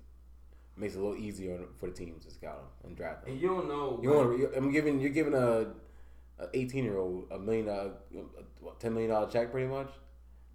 makes 0.77 0.95
it 0.95 0.99
a 0.99 1.01
little 1.01 1.17
easier 1.17 1.59
for 1.79 1.87
the 1.87 1.93
teams 1.93 2.25
to 2.25 2.31
scout 2.31 2.59
him 2.59 2.89
and 2.89 2.97
draft 2.97 3.27
him. 3.27 3.33
And 3.33 3.43
you 3.43 3.49
don't 3.49 3.69
know. 3.69 3.99
You 4.03 4.11
want? 4.11 4.57
I'm 4.57 4.73
giving. 4.73 5.01
You're 5.01 5.11
giving 5.11 5.35
a 5.35 5.67
an 6.39 6.49
eighteen 6.55 6.85
year 6.85 6.99
old 6.99 7.27
a 7.31 7.39
million 7.39 7.67
dollar, 7.67 7.93
ten 8.79 8.93
million 8.93 9.11
dollar 9.11 9.31
check, 9.31 9.51
pretty 9.51 9.69
much. 9.69 9.91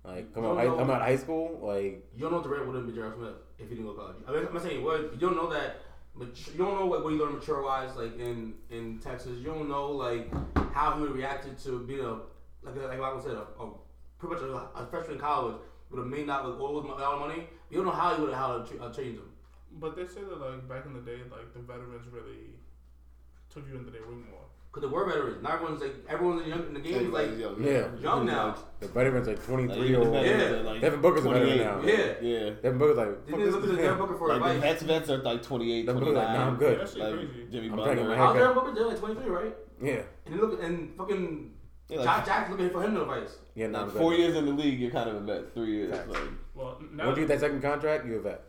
Like 0.03 0.33
come 0.33 0.45
out, 0.45 0.57
high, 0.57 0.65
come 0.65 0.89
out 0.89 1.01
of 1.01 1.07
high 1.07 1.15
school, 1.15 1.59
like 1.61 2.03
You 2.15 2.21
don't 2.21 2.31
know 2.31 2.41
Durant 2.41 2.65
wouldn't 2.65 2.87
be 2.87 2.93
J.R. 2.93 3.13
Smith 3.15 3.35
if 3.59 3.69
he 3.69 3.75
didn't 3.75 3.85
go 3.85 3.93
to 3.93 3.99
college. 3.99 4.15
I 4.27 4.31
mean, 4.31 4.47
I'm 4.47 4.53
not 4.53 4.63
saying 4.63 4.83
what 4.83 5.13
you 5.13 5.19
don't 5.19 5.35
know 5.35 5.49
that. 5.51 5.77
Mature, 6.13 6.53
you 6.53 6.57
don't 6.57 6.77
know 6.77 6.87
what, 6.87 7.03
what 7.03 7.13
he 7.13 7.19
learned 7.19 7.35
mature 7.35 7.63
wise, 7.63 7.95
like 7.95 8.19
in 8.19 8.55
in 8.69 8.99
Texas. 8.99 9.37
You 9.37 9.45
don't 9.45 9.69
know 9.69 9.91
like 9.91 10.29
how 10.73 10.95
he 10.95 11.01
would 11.01 11.11
reacted 11.11 11.57
to 11.59 11.79
being 11.85 12.01
a 12.01 12.13
like 12.63 12.75
like 12.75 12.99
I 12.99 13.19
said, 13.21 13.35
a, 13.35 13.45
a 13.63 13.71
pretty 14.19 14.35
much 14.35 14.43
a, 14.43 14.79
a 14.79 14.87
freshman 14.89 15.17
in 15.17 15.21
college 15.91 15.97
with 15.97 16.05
a 16.05 16.09
million 16.09 16.27
dollars, 16.27 16.59
all 16.59 16.75
with 16.75 16.85
a 16.85 16.87
lot 16.87 17.19
money. 17.19 17.47
You 17.69 17.77
don't 17.77 17.85
know 17.85 17.91
how 17.91 18.15
he 18.15 18.21
would 18.21 18.33
how 18.33 18.57
to 18.57 18.65
tra- 18.77 18.85
uh, 18.85 18.93
change 18.93 19.17
him. 19.17 19.29
But 19.79 19.95
they 19.95 20.05
say 20.07 20.21
that 20.21 20.39
like 20.39 20.67
back 20.67 20.85
in 20.85 20.93
the 20.93 21.01
day, 21.01 21.17
like 21.31 21.53
the 21.53 21.59
veterans 21.59 22.05
really 22.11 22.49
took 23.49 23.67
you 23.69 23.77
into 23.77 23.91
their 23.91 24.01
wing 24.05 24.25
more. 24.29 24.39
Because 24.73 24.89
they 24.89 24.93
were 24.95 25.05
veterans. 25.05 25.43
Not 25.43 25.53
everyone's 25.55 25.81
like 25.81 25.95
everyone's 26.07 26.47
young 26.47 26.65
in 26.67 26.73
the 26.73 26.79
game. 26.79 26.93
is 27.07 27.09
like 27.11 27.27
Everybody's 27.27 27.39
young. 27.39 27.63
Yeah. 27.63 27.87
young 28.01 28.25
now. 28.25 28.55
the 28.79 28.87
veterans 28.87 29.27
like 29.27 29.43
twenty 29.45 29.67
three 29.67 29.75
Like, 29.79 29.89
year 29.89 29.99
old. 29.99 30.11
veterans 30.13 30.41
Yeah. 30.41 30.57
are, 30.59 30.63
like, 30.63 30.81
Devin 30.81 31.01
Booker's 31.01 31.25
a 31.25 31.29
veteran 31.29 31.57
now. 31.57 31.81
Yeah. 31.83 32.13
Yeah. 32.21 32.49
Devin 32.61 32.77
Booker's 32.77 32.97
like, 32.97 33.25
They 33.25 33.31
fuck 33.31 33.39
didn't 33.39 33.45
this 33.45 33.55
look 33.55 33.63
at 33.79 33.81
Devin. 33.83 33.97
Booker 33.99 34.17
for 34.17 34.27
Like 34.29 34.39
the 34.41 34.45
advice. 34.51 34.61
vets, 34.61 34.83
vets 34.83 35.09
are 35.09 35.17
like 35.23 35.41
28, 35.43 35.85
Devin 35.85 35.99
Booker's 35.99 36.13
29. 36.13 36.15
like, 36.15 36.37
nah, 36.39 36.47
I'm 36.51 36.57
good. 36.57 36.79
That 36.79 36.89
shit 36.89 36.97
Like 36.99 37.13
crazy. 37.13 37.47
Jimmy 37.51 37.69
I'm 37.69 37.75
Butler. 37.75 37.95
taking 37.95 38.07
my 38.07 38.15
How's 38.17 38.35
haircut. 38.35 38.55
Devin 38.55 38.63
Booker? 38.63 38.75
They're 38.79 38.87
like 38.89 38.99
23, 38.99 39.29
right? 39.29 39.55
Yeah, 39.83 40.01
And 40.25 40.35
he 40.35 40.41
look 40.41 40.63
and 40.63 40.95
fucking 40.97 41.50
Yeah, 41.91 41.97
like, 41.99 42.05
Josh 42.05 42.25
Jackson 42.25 42.51
looking 42.57 42.69
for 42.71 42.81
him 42.83 42.95
to 42.95 43.01
advice. 43.01 43.35
yeah, 43.53 43.67
nah, 43.67 43.83
like 43.83 43.91
four 43.91 44.13
years 44.13 44.35
in 44.37 44.45
the 44.45 44.51
league, 44.53 44.79
you're 44.79 44.91
kind 44.91 45.09
of 45.09 45.15
a 45.17 45.19
vet. 45.19 45.53
Three 45.53 45.71
years. 45.73 45.91
Facts. 45.93 46.07
Like, 46.09 46.21
Well, 46.55 46.81
now 46.93 47.07
Once 47.07 47.17
you 47.17 47.23
get 47.27 47.33
that 47.33 47.39
second 47.41 47.61
contract, 47.61 48.05
you're 48.05 48.19
a 48.19 48.21
vet. 48.21 48.43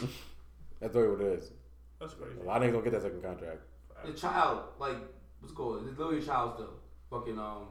That's 0.80 0.94
really 0.96 1.08
what 1.10 1.20
it 1.20 1.38
is. 1.38 1.52
that's 2.00 2.14
crazy. 2.14 2.40
A 2.40 2.44
lot 2.44 2.60
of 2.60 2.68
niggas 2.68 2.72
don't 2.72 2.82
get 2.84 2.92
that 2.94 3.02
second 3.02 3.22
contract. 3.22 3.60
The 4.04 4.12
child, 4.14 4.62
like, 4.80 4.96
what's 5.38 5.52
it 5.52 5.54
called? 5.54 5.86
It's 5.88 5.96
literally 5.96 6.18
a 6.18 6.22
child 6.22 6.54
still. 6.54 6.70
Fucking, 7.08 7.38
um, 7.38 7.66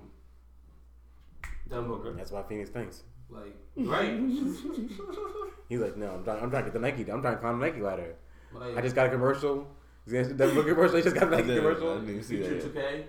Devin 1.70 1.88
Booker. 1.90 2.14
That's 2.14 2.32
why 2.32 2.44
Phoenix 2.44 2.70
thinks. 2.70 3.04
Like, 3.30 3.54
right? 3.76 4.18
He's 5.70 5.80
like, 5.80 5.98
no, 5.98 6.12
I'm 6.12 6.24
trying, 6.24 6.42
I'm 6.44 6.50
trying 6.50 6.64
to 6.64 6.72
get 6.72 6.74
the 6.74 6.80
Nike. 6.80 7.02
I'm 7.12 7.22
trying 7.22 7.36
to 7.36 7.40
climb 7.42 7.60
the 7.60 7.66
Nike 7.66 7.82
ladder. 7.82 8.16
Like, 8.54 8.78
I 8.78 8.82
just 8.82 8.96
got 8.96 9.08
a 9.08 9.10
commercial. 9.10 9.68
Devin 10.10 10.38
Booker 10.38 10.70
commercial. 10.74 10.96
He 10.98 11.04
just 11.04 11.16
got 11.16 11.24
a 11.24 11.28
I 11.28 11.30
Nike 11.42 11.48
did- 11.48 11.58
I 11.58 11.60
commercial. 11.62 11.96
didn't 11.96 12.10
even 12.12 12.24
see 12.24 12.38
that. 12.38 12.74
2K. 12.74 13.04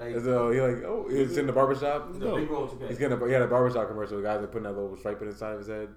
Like, 0.00 0.14
And 0.14 0.24
so 0.24 0.48
uh, 0.48 0.50
he 0.50 0.60
like, 0.62 0.82
oh, 0.84 1.06
it's 1.10 1.36
in 1.36 1.46
the 1.46 1.52
barbershop. 1.52 2.10
the 2.14 2.34
big 2.34 2.50
role 2.50 2.74
He's 2.88 2.96
getting 2.96 3.20
a, 3.20 3.26
he 3.26 3.32
had 3.34 3.42
a 3.42 3.46
barbershop 3.46 3.86
commercial. 3.88 4.16
The 4.16 4.22
guys 4.22 4.42
are 4.42 4.46
putting 4.46 4.62
that 4.62 4.72
little 4.72 4.96
stripe 4.96 5.20
in 5.20 5.28
the 5.28 5.36
side 5.36 5.52
of 5.52 5.58
his 5.58 5.68
head. 5.68 5.88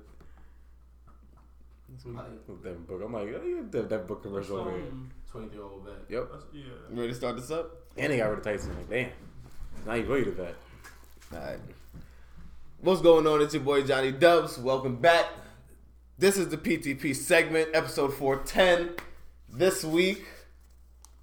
Like, 2.05 2.63
Devin 2.63 2.83
Booker. 2.83 3.05
I'm 3.05 3.13
like, 3.13 3.29
oh, 3.29 3.45
you 3.45 3.57
have 3.57 3.71
the 3.71 3.83
Devin 3.83 4.07
Booker 4.07 4.23
commercial 4.23 4.57
over 4.57 4.71
here. 4.71 4.83
23 5.31 5.57
year 5.57 5.65
old 5.65 5.85
vet. 5.85 5.93
Yep. 6.09 6.29
that's, 6.33 6.45
yeah. 6.51 6.63
You 6.91 6.95
ready 6.99 7.07
to 7.09 7.15
start 7.15 7.37
this 7.37 7.49
up? 7.49 7.71
And 7.95 8.11
they 8.11 8.17
got 8.17 8.25
rid 8.25 8.39
of 8.39 8.43
Tyson. 8.43 8.75
Like, 8.75 8.89
damn. 8.89 9.09
Now 9.85 9.93
you 9.93 10.03
really 10.03 10.23
the 10.25 10.31
vet. 10.31 10.55
Alright. 11.33 11.59
What's 12.81 13.01
going 13.01 13.25
on? 13.25 13.41
It's 13.41 13.53
your 13.53 13.63
boy 13.63 13.83
Johnny 13.83 14.11
Dubs. 14.11 14.57
Welcome 14.57 14.97
back. 14.97 15.27
This 16.17 16.37
is 16.37 16.49
the 16.49 16.57
PTP 16.57 17.15
segment, 17.15 17.69
episode 17.73 18.13
410. 18.13 18.95
This 19.49 19.85
week, 19.85 20.25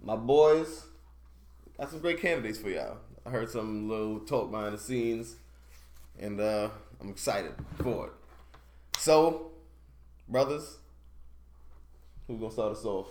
my 0.03 0.17
boys 0.17 0.87
got 1.81 1.91
some 1.91 2.01
great 2.01 2.21
candidates 2.21 2.59
for 2.59 2.69
y'all. 2.69 2.99
I 3.25 3.31
heard 3.31 3.49
some 3.49 3.89
little 3.89 4.21
talk 4.21 4.51
behind 4.51 4.75
the 4.75 4.79
scenes, 4.79 5.37
and 6.19 6.39
uh, 6.41 6.69
I'm 7.01 7.09
excited 7.09 7.53
for 7.83 8.09
it. 8.09 8.13
So, 8.99 9.51
brothers, 10.29 10.77
who's 12.27 12.39
gonna 12.39 12.53
start 12.53 12.73
us 12.73 12.85
off? 12.85 13.07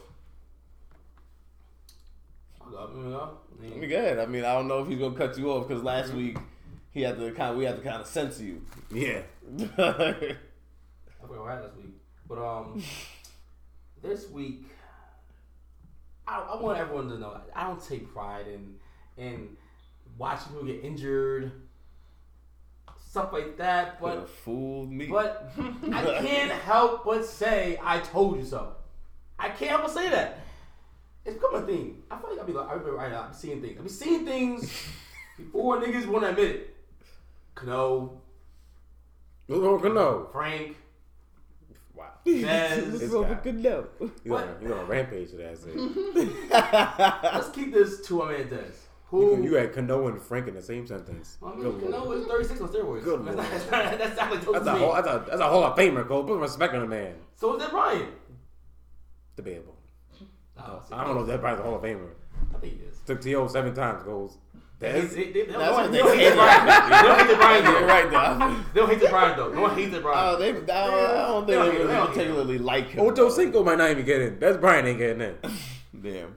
I 2.61 2.71
got 2.71 2.89
I 2.91 3.63
Let 3.63 3.71
mean, 3.71 3.79
me 3.79 3.87
go 3.87 3.97
ahead. 3.97 4.19
I 4.19 4.25
mean, 4.27 4.45
I 4.45 4.53
don't 4.53 4.67
know 4.67 4.79
if 4.83 4.87
he's 4.87 4.99
gonna 4.99 5.15
cut 5.15 5.37
you 5.37 5.51
off 5.51 5.67
because 5.67 5.83
last 5.83 6.13
week 6.13 6.37
he 6.91 7.01
had 7.01 7.17
to 7.17 7.31
kind 7.31 7.51
of 7.51 7.57
we 7.57 7.65
had 7.65 7.77
to 7.77 7.81
kind 7.81 8.01
of 8.01 8.07
censor 8.07 8.43
you. 8.43 8.61
Yeah. 8.93 9.21
I 9.57 9.65
forgot 11.21 11.39
what 11.39 11.49
I 11.49 11.53
had 11.55 11.63
last 11.63 11.75
week. 11.77 11.95
But, 12.27 12.37
um, 12.37 12.83
this 14.03 14.29
week, 14.29 14.65
I, 16.29 16.53
I 16.53 16.61
want 16.61 16.77
everyone 16.77 17.09
to 17.09 17.17
know 17.17 17.39
I 17.55 17.63
don't 17.63 17.83
take 17.83 18.13
pride 18.13 18.45
in 18.47 18.75
in 19.17 19.49
watching 20.17 20.53
people 20.53 20.67
get 20.67 20.83
injured, 20.83 21.51
stuff 23.05 23.33
like 23.33 23.57
that. 23.57 23.99
Could 23.99 24.05
But 24.05 24.15
have 24.19 24.29
fooled 24.29 24.91
me. 24.91 25.07
But 25.07 25.51
I 25.91 26.03
can't 26.21 26.51
help 26.51 27.05
but 27.05 27.25
say 27.25 27.79
I 27.83 27.99
told 27.99 28.37
you 28.37 28.45
so. 28.45 28.73
I 29.37 29.49
can't 29.49 29.71
help 29.71 29.83
but 29.83 29.91
say 29.91 30.09
that. 30.09 30.39
It's 31.25 31.35
become 31.35 31.55
a 31.55 31.61
thing. 31.65 32.03
I 32.09 32.17
feel 32.17 32.29
like 32.31 32.39
I'll 32.39 32.45
be 32.45 32.53
like, 32.53 32.69
I'll 32.69 32.79
be 32.79 32.89
right 32.91 33.11
now. 33.11 33.23
I'm 33.23 33.33
seeing 33.33 33.61
things. 33.61 33.79
I'm 33.79 33.89
seeing 33.89 34.25
things 34.25 34.71
before 35.37 35.81
niggas 35.81 36.07
want 36.07 36.23
to 36.23 36.29
admit 36.29 36.45
it. 36.55 36.75
Cano, 37.55 38.21
What's 39.47 39.61
wrong 39.61 39.81
with 39.81 39.93
no? 39.93 40.29
Frank, 40.31 40.77
Wow. 42.25 42.33
Fez. 42.43 42.99
This 42.99 43.11
guy. 43.11 43.33
good 43.43 43.63
know. 43.63 43.87
He's 44.23 44.31
on, 44.31 44.55
he's 44.61 44.71
on 44.71 44.79
a 44.79 44.83
rampage 44.85 45.31
with 45.31 45.39
that 45.39 45.57
say. 45.57 47.29
Let's 47.33 47.49
keep 47.49 47.73
this 47.73 48.01
to 48.07 48.21
Amanda 48.21 48.55
Dez. 48.57 48.73
You, 49.11 49.35
Who? 49.35 49.43
you 49.43 49.53
had 49.55 49.73
Cano 49.73 50.07
and 50.07 50.21
Frank 50.21 50.47
in 50.47 50.53
the 50.53 50.61
same 50.61 50.85
sentence. 50.85 51.37
I 51.43 51.49
mean, 51.55 51.63
Good 51.63 51.81
Cano 51.81 52.05
lord. 52.05 52.19
is 52.19 52.27
36 52.27 52.61
on 52.61 52.67
steroids. 52.67 53.03
Good 53.03 53.25
that's, 53.25 53.35
lord. 53.35 53.37
not, 53.37 53.51
that's, 53.51 53.71
not, 53.71 53.97
that's 53.97 54.17
not 54.17 54.31
like 54.31 54.41
That's 54.53 54.67
a, 54.67 54.73
me. 54.73 54.79
hall, 54.79 54.93
that's, 54.93 55.07
a, 55.07 55.25
that's 55.27 55.41
a 55.41 55.47
Hall 55.47 55.63
of 55.63 55.75
Famer, 55.77 56.07
Cole. 56.07 56.23
Put 56.23 56.33
some 56.33 56.39
respect 56.41 56.73
on 56.75 56.81
the 56.81 56.87
man. 56.87 57.15
So 57.35 57.55
is 57.55 57.59
that 57.61 57.71
Brian? 57.71 58.09
Debatable. 59.35 59.75
Oh, 60.57 60.83
I 60.91 61.03
don't 61.05 61.15
know 61.15 61.21
if 61.21 61.27
that 61.27 61.41
Brian's 61.41 61.61
a 61.61 61.63
Hall 61.63 61.75
of 61.75 61.81
Famer. 61.81 62.09
I 62.53 62.57
think 62.59 62.73
he 62.73 62.85
is. 62.85 62.97
Took 63.07 63.21
T.O. 63.21 63.47
seven 63.47 63.73
times, 63.73 64.03
goes. 64.03 64.37
They, 64.79 64.91
That's, 64.93 65.13
they, 65.13 65.23
they, 65.25 65.31
they, 65.31 65.51
That's 65.51 65.73
what 65.75 65.91
they 65.91 65.97
they 66.01 66.03
hate 66.07 66.19
hate 66.19 66.29
the 66.29 66.35
Brian. 66.35 66.63
They 66.89 67.07
don't 67.09 67.19
hate 67.19 67.27
the 67.29 67.35
Brian 67.35 67.63
though. 67.65 67.85
right 67.85 68.09
though. 68.11 68.63
They 68.73 68.79
don't 68.79 68.89
hate 68.89 68.99
the 69.01 69.07
Brian 69.09 69.37
though. 69.37 69.53
No 69.53 69.61
one 69.61 69.75
hates 69.75 69.91
the 69.91 69.99
Brian. 69.99 70.35
Oh, 70.35 70.39
they, 70.39 70.49
I 70.49 70.53
don't, 70.53 70.69
I 70.69 71.27
don't 71.27 71.47
They 71.47 71.53
think 71.53 71.65
don't 71.65 71.65
they 71.65 71.71
really 71.73 71.87
they 71.87 71.93
don't 71.93 72.07
particularly 72.07 72.57
like 72.59 72.87
him. 72.87 72.99
Ocho 73.05 73.15
though. 73.15 73.29
Cinco 73.29 73.63
might 73.63 73.77
not 73.77 73.89
even 73.91 74.05
get 74.05 74.21
in. 74.21 74.39
That's 74.39 74.57
Brian 74.57 74.85
ain't 74.85 74.97
getting 74.97 75.21
in. 75.21 75.37
Damn. 76.01 76.35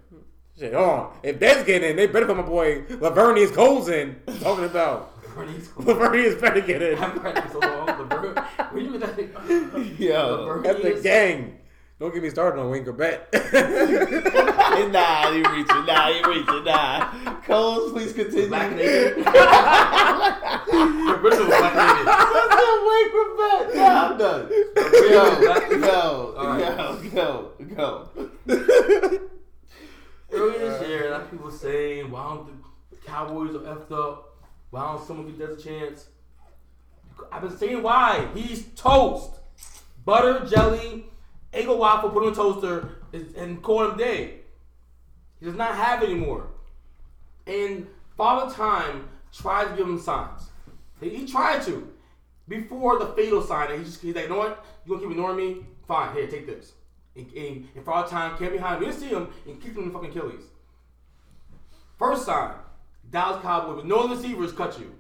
Shit, 0.59 0.75
hold 0.75 0.89
on. 0.89 1.19
If 1.23 1.39
that's 1.39 1.63
getting 1.65 1.91
in, 1.91 1.97
they 1.97 2.07
better 2.09 2.27
put 2.27 2.37
my 2.37 2.43
boy 2.43 2.83
Laveranues 2.83 3.55
Coles 3.55 3.89
in. 3.89 4.17
Talking 4.41 4.65
about 4.65 5.23
Bernie's 5.35 5.69
cool. 5.69 5.85
Lavernius 5.85 6.41
better 6.41 6.61
get 6.61 6.83
in. 6.83 6.99
I've 6.99 7.23
read 7.23 7.39
it 7.39 7.53
so 7.53 7.59
long. 7.61 7.87
The 7.87 8.05
bird. 8.05 8.39
Where 8.39 8.83
you 8.83 8.99
get 8.99 9.17
that? 9.17 9.95
Yo. 9.99 10.61
That's 10.63 10.83
the 10.83 11.01
gang. 11.01 11.59
Don't 12.03 12.13
get 12.13 12.21
me 12.21 12.31
started 12.31 12.61
on 12.61 12.69
Wayne 12.69 12.85
Chrebet. 12.85 13.31
nah, 14.93 15.31
you 15.31 15.45
reaching. 15.53 15.87
Nah, 15.87 16.09
you 16.09 16.21
reaching. 16.27 16.65
Nah. 16.65 17.13
Coles, 17.47 17.93
please 17.93 18.13
continue. 18.13 18.49
Black 18.49 18.73
naked. 18.75 19.19
The 19.19 19.31
original 21.23 21.47
black 21.47 21.75
naked. 21.77 22.07
That's 22.09 22.55
a 22.59 22.67
Wayne 22.89 23.11
Chrebet. 23.15 23.75
Nah, 23.77 24.09
I'm 24.09 24.19
done. 24.19 24.51
Yo, 25.13 25.23
yo, 25.79 26.35
Alright. 26.37 27.05
yo, 27.15 27.53
go, 27.77 27.77
go. 27.77 28.09
Earlier 30.33 30.59
this 30.59 30.89
year, 30.89 31.07
a 31.07 31.11
lot 31.13 31.21
of 31.21 31.31
people 31.31 31.53
saying, 31.53 32.11
"Why 32.11 32.25
don't 32.31 32.49
the 32.91 32.97
Cowboys 32.97 33.55
are 33.55 33.61
effed 33.61 33.93
up? 33.93 34.43
Why 34.71 34.87
don't 34.87 35.07
someone 35.07 35.27
give 35.29 35.37
Dez 35.37 35.57
a 35.57 35.63
chance?" 35.63 36.09
I've 37.31 37.43
been 37.43 37.57
saying 37.57 37.81
why. 37.81 38.27
He's 38.35 38.65
toast. 38.75 39.39
Butter, 40.05 40.45
jelly, 40.47 41.07
Eggo 41.53 41.77
waffle, 41.77 42.11
put 42.11 42.25
on 42.25 42.33
a 42.33 42.35
toaster, 42.35 42.89
and 43.37 43.63
call 43.63 43.91
him 43.91 43.97
day. 43.97 44.41
He 45.39 45.47
does 45.47 45.55
not 45.55 45.75
have 45.75 46.03
it 46.03 46.11
anymore. 46.11 46.47
And 47.47 47.87
Father 48.17 48.55
Time 48.55 49.09
tried 49.33 49.71
to 49.71 49.77
give 49.77 49.87
him 49.87 49.99
signs. 49.99 50.49
He, 51.01 51.27
tried 51.27 51.63
to. 51.65 51.93
Before 52.49 52.99
the 52.99 53.07
fatal 53.09 53.43
sign, 53.43 53.77
he 53.77 53.85
just, 53.85 54.01
he's 54.01 54.15
like, 54.15 54.25
you 54.25 54.31
know 54.31 54.39
what? 54.39 54.65
You 54.85 54.91
gonna 54.91 55.03
keep 55.03 55.11
ignoring 55.11 55.37
me? 55.37 55.67
Fine, 55.89 56.15
here, 56.15 56.29
take 56.29 56.47
this. 56.47 56.73
And, 57.17 57.31
and, 57.33 57.69
and 57.75 57.85
Father 57.85 58.09
Time 58.09 58.39
came 58.39 58.53
behind 58.53 58.83
him, 58.83 58.89
didn't 58.89 59.01
see 59.01 59.09
him, 59.09 59.29
and 59.47 59.61
kicked 59.61 59.77
him 59.77 59.83
in 59.83 59.89
the 59.89 59.95
fucking 59.95 60.11
Achilles. 60.11 60.45
First 61.99 62.25
sign, 62.25 62.55
Dallas 63.11 63.43
Cowboy 63.43 63.77
with 63.77 63.85
no 63.85 64.09
receivers 64.09 64.53
cut 64.53 64.79
you. 64.79 64.95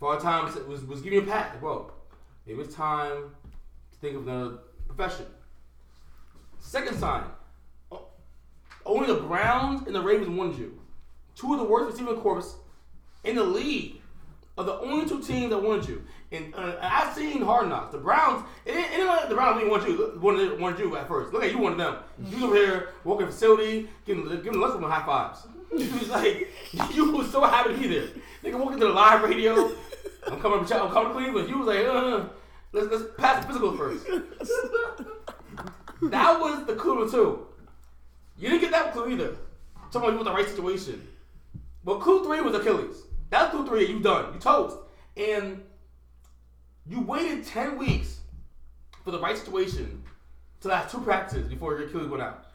Father 0.00 0.20
Time 0.20 0.44
was, 0.68 0.84
was 0.84 1.02
giving 1.02 1.18
you 1.20 1.24
a 1.24 1.28
pat. 1.28 1.60
Bro, 1.60 1.92
it 2.46 2.56
was 2.56 2.74
time 2.74 3.34
to 3.90 3.98
think 3.98 4.16
of 4.16 4.26
another 4.26 4.58
profession. 4.86 5.26
Second 6.62 6.98
sign, 6.98 7.24
only 8.86 9.06
the 9.06 9.20
Browns 9.20 9.86
and 9.86 9.94
the 9.94 10.00
Ravens 10.00 10.30
wanted 10.30 10.58
you. 10.58 10.80
Two 11.34 11.52
of 11.52 11.58
the 11.58 11.64
worst 11.64 11.92
receiving 11.92 12.16
corps 12.20 12.56
in 13.24 13.36
the 13.36 13.44
league 13.44 14.00
are 14.56 14.64
the 14.64 14.78
only 14.80 15.06
two 15.06 15.20
teams 15.20 15.50
that 15.50 15.58
wanted 15.58 15.88
you. 15.88 16.04
And 16.30 16.54
uh, 16.54 16.76
I've 16.80 17.14
seen 17.14 17.42
Hard 17.42 17.68
Knocks. 17.68 17.92
The 17.92 17.98
Browns, 17.98 18.44
it 18.64 18.74
ain't, 18.74 18.92
it 18.92 19.28
the 19.28 19.34
Browns 19.34 19.58
didn't 19.58 19.70
want 19.70 19.88
you. 19.88 20.18
Wanted, 20.20 20.58
wanted 20.58 20.78
you 20.78 20.96
at 20.96 21.08
first. 21.08 21.32
Look 21.32 21.42
at 21.42 21.50
you, 21.50 21.58
one 21.58 21.72
of 21.72 21.78
them. 21.78 21.96
You 22.24 22.46
over 22.46 22.54
here 22.54 22.88
working 23.04 23.26
facility, 23.26 23.88
giving 24.06 24.24
giving 24.42 24.60
lunch 24.60 24.80
with 24.80 24.90
high 24.90 25.04
fives. 25.04 25.46
You 25.72 25.90
was 25.98 26.10
like, 26.10 26.50
you 26.92 27.12
was 27.12 27.30
so 27.30 27.42
happy 27.44 27.72
to 27.72 27.80
be 27.80 27.88
there. 27.88 28.08
Nigga 28.44 28.58
walking 28.58 28.78
to 28.78 28.88
the 28.88 28.92
live 28.92 29.22
radio. 29.22 29.72
I'm 30.26 30.38
coming 30.38 30.60
I'm 30.60 30.66
coming 30.66 31.14
to 31.14 31.18
Cleveland. 31.18 31.48
You 31.48 31.58
was 31.58 31.66
like, 31.66 31.86
uh, 31.86 32.24
let's 32.72 32.88
let's 32.88 33.04
pass 33.16 33.40
the 33.40 33.46
physical 33.46 33.74
first. 33.74 34.06
that 36.10 36.40
was 36.40 36.66
the 36.66 36.74
clue 36.74 37.10
too. 37.10 37.46
You 38.38 38.48
didn't 38.48 38.62
get 38.62 38.70
that 38.72 38.92
clue 38.92 39.10
either. 39.12 39.36
About 39.94 40.12
you 40.12 40.16
with 40.16 40.24
the 40.24 40.32
right 40.32 40.48
situation. 40.48 41.06
But 41.84 42.00
clue 42.00 42.24
three 42.24 42.40
was 42.40 42.54
Achilles. 42.54 43.02
That's 43.28 43.50
clue 43.50 43.66
three. 43.66 43.86
You 43.86 44.00
done. 44.00 44.32
You 44.32 44.40
toast. 44.40 44.78
And 45.16 45.62
you 46.86 47.02
waited 47.02 47.44
ten 47.44 47.76
weeks 47.76 48.20
for 49.04 49.10
the 49.10 49.20
right 49.20 49.36
situation 49.36 50.02
to 50.62 50.68
last 50.68 50.90
two 50.90 51.00
practices 51.00 51.48
before 51.48 51.76
your 51.76 51.88
Achilles 51.88 52.08
went 52.08 52.22
out. 52.22 52.46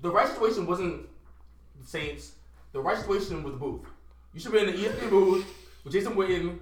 The 0.00 0.10
right 0.10 0.28
situation 0.28 0.66
wasn't 0.66 1.06
the 1.80 1.86
Saints. 1.86 2.32
The 2.72 2.80
right 2.80 2.96
situation 2.96 3.42
was 3.42 3.52
the 3.52 3.58
booth. 3.58 3.82
You 4.32 4.40
should 4.40 4.52
be 4.52 4.58
in 4.58 4.66
the 4.66 4.72
ESPN 4.72 5.10
booth 5.10 5.46
with 5.84 5.92
Jason 5.92 6.14
Witten, 6.14 6.58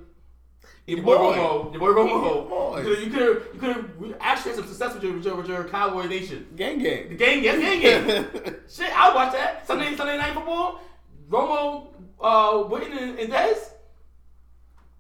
your 0.86 1.02
boy 1.02 1.16
boy. 1.16 1.34
Romo, 1.34 1.72
your 1.72 1.80
boy 1.80 1.92
Romo. 1.92 3.02
You 3.04 3.10
could 3.10 3.20
have 3.20 3.54
you 3.54 3.60
could 3.60 3.98
could 3.98 4.16
actually 4.20 4.52
had 4.52 4.60
some 4.60 4.68
success 4.68 4.94
with 4.94 5.02
your 5.02 5.12
with 5.14 5.24
your, 5.24 5.36
with 5.36 5.48
your 5.48 5.64
Cowboy 5.64 6.06
Nation. 6.06 6.46
Gang 6.56 6.78
gang. 6.78 7.08
The 7.08 7.14
gang. 7.14 7.42
yes, 7.42 7.58
game, 7.58 8.06
game. 8.06 8.56
Shit, 8.68 8.90
I'll 8.96 9.14
watch 9.14 9.32
that. 9.32 9.66
Sunday, 9.66 9.94
Sunday 9.94 10.18
night 10.18 10.34
football. 10.34 10.80
Romo, 11.28 11.88
uh, 12.20 12.52
Witten 12.68 13.00
and, 13.00 13.18
and 13.18 13.32
Dez. 13.32 13.70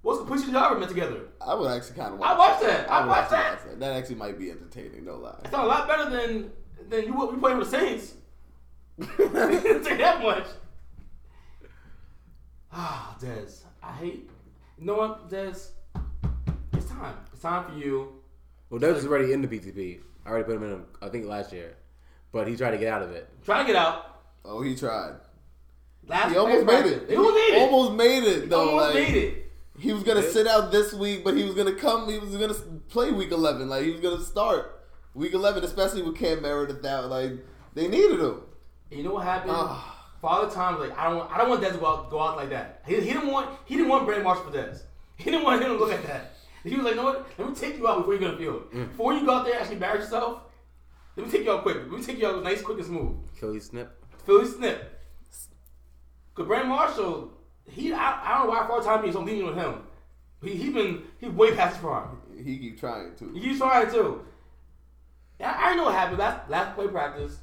What's 0.02 0.18
the 0.18 0.26
push 0.26 0.46
y'all 0.48 0.64
ever 0.64 0.80
met 0.80 0.88
together? 0.88 1.28
I 1.40 1.54
would 1.54 1.70
actually 1.70 1.96
kind 1.96 2.14
of 2.14 2.18
watch. 2.18 2.30
I 2.30 2.38
watched 2.38 2.62
that. 2.62 2.90
I 2.90 3.00
would 3.00 3.08
watched 3.08 3.30
that. 3.30 3.54
watch 3.54 3.64
that. 3.64 3.80
That 3.80 3.92
actually 3.92 4.16
might 4.16 4.38
be 4.38 4.50
entertaining. 4.50 5.04
No 5.04 5.16
lie. 5.16 5.38
It's 5.44 5.52
not 5.52 5.64
a 5.64 5.68
lot 5.68 5.86
better 5.86 6.10
than 6.10 6.50
than 6.88 7.06
you 7.06 7.14
would 7.14 7.34
be 7.34 7.40
playing 7.40 7.58
with 7.58 7.70
the 7.70 7.78
Saints. 7.78 8.14
Say 9.86 9.96
that 9.96 10.20
much. 10.22 10.46
Ah, 12.72 13.16
Dez, 13.20 13.60
I 13.82 13.92
hate. 13.92 14.30
You 14.82 14.88
know 14.88 14.96
what, 14.96 15.30
Dez? 15.30 15.68
It's 16.72 16.86
time. 16.86 17.14
It's 17.32 17.40
time 17.40 17.70
for 17.70 17.78
you. 17.78 18.14
Well, 18.68 18.80
Dez 18.80 18.96
is 18.96 19.06
already 19.06 19.32
in 19.32 19.40
the 19.40 19.46
PTP. 19.46 20.00
I 20.26 20.28
already 20.28 20.42
put 20.42 20.56
him 20.56 20.64
in, 20.64 20.82
I 21.00 21.08
think, 21.08 21.24
last 21.24 21.52
year. 21.52 21.76
But 22.32 22.48
he 22.48 22.56
tried 22.56 22.72
to 22.72 22.78
get 22.78 22.92
out 22.92 23.00
of 23.00 23.12
it. 23.12 23.28
Try 23.44 23.60
to 23.60 23.64
get 23.64 23.76
out. 23.76 24.22
Oh, 24.44 24.60
he 24.60 24.74
tried. 24.74 25.20
Last 26.08 26.32
He 26.32 26.36
almost 26.36 26.66
made 26.66 26.86
it. 26.86 27.08
He 27.08 27.14
almost 27.14 27.34
made 27.36 27.54
it. 27.54 27.62
Almost 27.62 27.92
made 27.92 28.24
it 28.24 28.50
though. 28.50 28.70
almost 28.70 28.86
like, 28.86 28.94
made 28.94 29.16
it. 29.22 29.52
He 29.78 29.92
was 29.92 30.02
gonna 30.02 30.20
sit 30.20 30.48
out 30.48 30.72
this 30.72 30.92
week, 30.92 31.22
but 31.22 31.36
he 31.36 31.44
was 31.44 31.54
gonna 31.54 31.76
come. 31.76 32.08
He 32.08 32.18
was 32.18 32.34
gonna 32.34 32.54
play 32.88 33.12
week 33.12 33.30
eleven. 33.30 33.68
Like 33.68 33.84
he 33.84 33.92
was 33.92 34.00
gonna 34.00 34.24
start 34.24 34.84
week 35.14 35.32
eleven, 35.32 35.62
especially 35.62 36.02
with 36.02 36.16
Cam 36.16 36.42
Meredith 36.42 36.84
out. 36.84 37.08
Like 37.08 37.34
they 37.74 37.86
needed 37.86 38.18
him. 38.18 38.40
You 38.90 39.04
know 39.04 39.14
what 39.14 39.26
happened? 39.26 39.52
Ah. 39.54 39.91
Father 40.22 40.54
Time's 40.54 40.78
like, 40.78 40.96
I 40.96 41.08
don't, 41.08 41.18
want, 41.18 41.32
I 41.32 41.38
don't 41.38 41.48
want 41.50 41.62
Dez 41.62 41.72
to 41.72 41.78
go 41.78 41.86
out, 41.86 42.08
go 42.08 42.20
out 42.20 42.36
like 42.36 42.50
that. 42.50 42.82
He, 42.86 42.94
he 42.94 43.12
didn't 43.12 43.26
want, 43.26 43.50
he 43.64 43.74
didn't 43.74 43.88
want 43.90 44.06
Brandon 44.06 44.24
Marshall 44.24 44.44
for 44.44 44.56
Dez. 44.56 44.82
He 45.16 45.24
didn't 45.24 45.42
want 45.42 45.60
him 45.60 45.70
to 45.70 45.74
look 45.76 45.92
at 45.92 46.06
that. 46.06 46.36
He 46.62 46.76
was 46.76 46.84
like, 46.84 46.94
you 46.94 47.00
know 47.00 47.04
what? 47.04 47.26
Let 47.36 47.48
me 47.48 47.54
take 47.56 47.76
you 47.76 47.88
out 47.88 47.98
before 47.98 48.14
you 48.14 48.20
go 48.20 48.30
to 48.30 48.36
the 48.36 48.38
field. 48.38 48.72
Mm. 48.72 48.88
Before 48.90 49.12
you 49.12 49.26
go 49.26 49.34
out 49.34 49.44
there 49.44 49.54
and 49.54 49.62
actually 49.62 49.74
embarrass 49.74 50.04
yourself, 50.04 50.42
let 51.16 51.26
me 51.26 51.32
take 51.32 51.44
you 51.44 51.50
out 51.50 51.62
quick. 51.62 51.76
Let 51.76 51.90
me 51.90 52.02
take 52.02 52.20
you 52.20 52.28
out 52.28 52.42
nice, 52.44 52.62
quick, 52.62 52.78
and 52.78 52.86
smooth. 52.86 53.16
Achilles 53.36 53.66
snip. 53.66 54.02
Philly 54.24 54.46
snip. 54.46 55.00
Cause 56.34 56.46
Brandon 56.46 56.68
Marshall, 56.68 57.32
he, 57.68 57.92
I, 57.92 58.20
I 58.22 58.38
don't 58.38 58.46
know 58.46 58.52
why 58.52 58.66
Father 58.68 58.84
Time 58.84 59.04
is 59.04 59.14
so 59.14 59.22
lenient 59.22 59.48
with 59.48 59.56
him. 59.56 59.82
He, 60.40 60.54
he 60.54 60.70
been, 60.70 61.02
he 61.18 61.28
way 61.28 61.54
past 61.54 61.76
his 61.76 61.82
prime. 61.82 62.16
He 62.36 62.58
keep 62.58 62.78
trying 62.78 63.16
to. 63.16 63.32
He's 63.34 63.58
trying 63.58 63.90
too. 63.90 64.24
Yeah, 65.40 65.50
I 65.50 65.64
already 65.64 65.76
know 65.78 65.84
what 65.86 65.94
happened. 65.94 66.18
Last 66.18 66.48
last 66.48 66.74
play 66.76 66.86
practice. 66.86 67.38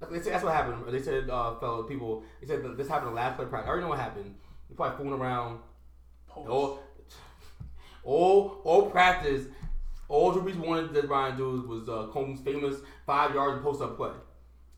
They 0.00 0.20
said 0.20 0.34
that's 0.34 0.44
what 0.44 0.54
happened. 0.54 0.84
They 0.92 1.02
said, 1.02 1.30
uh, 1.30 1.58
fellow 1.58 1.84
people, 1.84 2.22
they 2.40 2.46
said 2.46 2.62
that 2.62 2.76
this 2.76 2.88
happened 2.88 3.12
the 3.12 3.14
last 3.14 3.36
play 3.36 3.46
practice. 3.46 3.66
I 3.66 3.70
already 3.70 3.84
know 3.84 3.90
what 3.90 3.98
happened. 3.98 4.34
You're 4.68 4.76
probably 4.76 4.96
fooling 4.98 5.20
around. 5.20 5.60
All, 6.34 6.80
all, 8.04 8.60
all 8.64 8.90
practice. 8.90 9.46
All 10.08 10.32
Drew 10.32 10.42
Brees 10.42 10.56
wanted 10.56 10.92
that 10.94 11.08
Ryan 11.08 11.36
do 11.36 11.62
was 11.62 11.88
uh, 11.88 12.08
Combes' 12.12 12.40
famous 12.40 12.76
five 13.06 13.34
yards 13.34 13.62
post 13.62 13.80
up 13.80 13.96
play. 13.96 14.12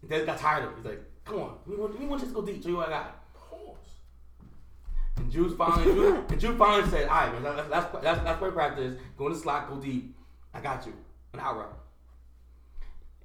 And 0.03 0.11
Dez 0.11 0.25
got 0.25 0.39
tired 0.39 0.65
of 0.65 0.71
it. 0.71 0.77
He's 0.77 0.85
like, 0.87 1.01
"Come 1.25 1.41
on, 1.41 1.59
we 1.67 1.77
want, 1.77 1.99
we 1.99 2.07
want 2.07 2.23
you 2.23 2.29
to 2.29 2.35
go 2.35 2.43
deep. 2.43 2.63
Show 2.63 2.71
you 2.71 2.77
what 2.77 2.89
I 2.89 2.93
got." 2.93 3.25
And 5.17 5.31
Juice 5.31 5.55
finally, 5.55 5.85
Juice, 5.95 6.25
and 6.31 6.41
Juice 6.41 6.57
finally 6.57 6.89
said, 6.89 7.09
"All 7.09 7.17
right, 7.17 7.33
man, 7.33 7.43
that's 7.43 7.69
that's 7.69 8.03
that's, 8.03 8.23
that's 8.23 8.39
play 8.39 8.51
practice. 8.51 8.99
Go 9.17 9.27
in 9.27 9.33
the 9.33 9.39
slot, 9.39 9.69
go 9.69 9.77
deep. 9.77 10.17
I 10.55 10.61
got 10.61 10.87
you, 10.87 10.95
an 11.35 11.41
out 11.41 11.57
route." 11.59 11.79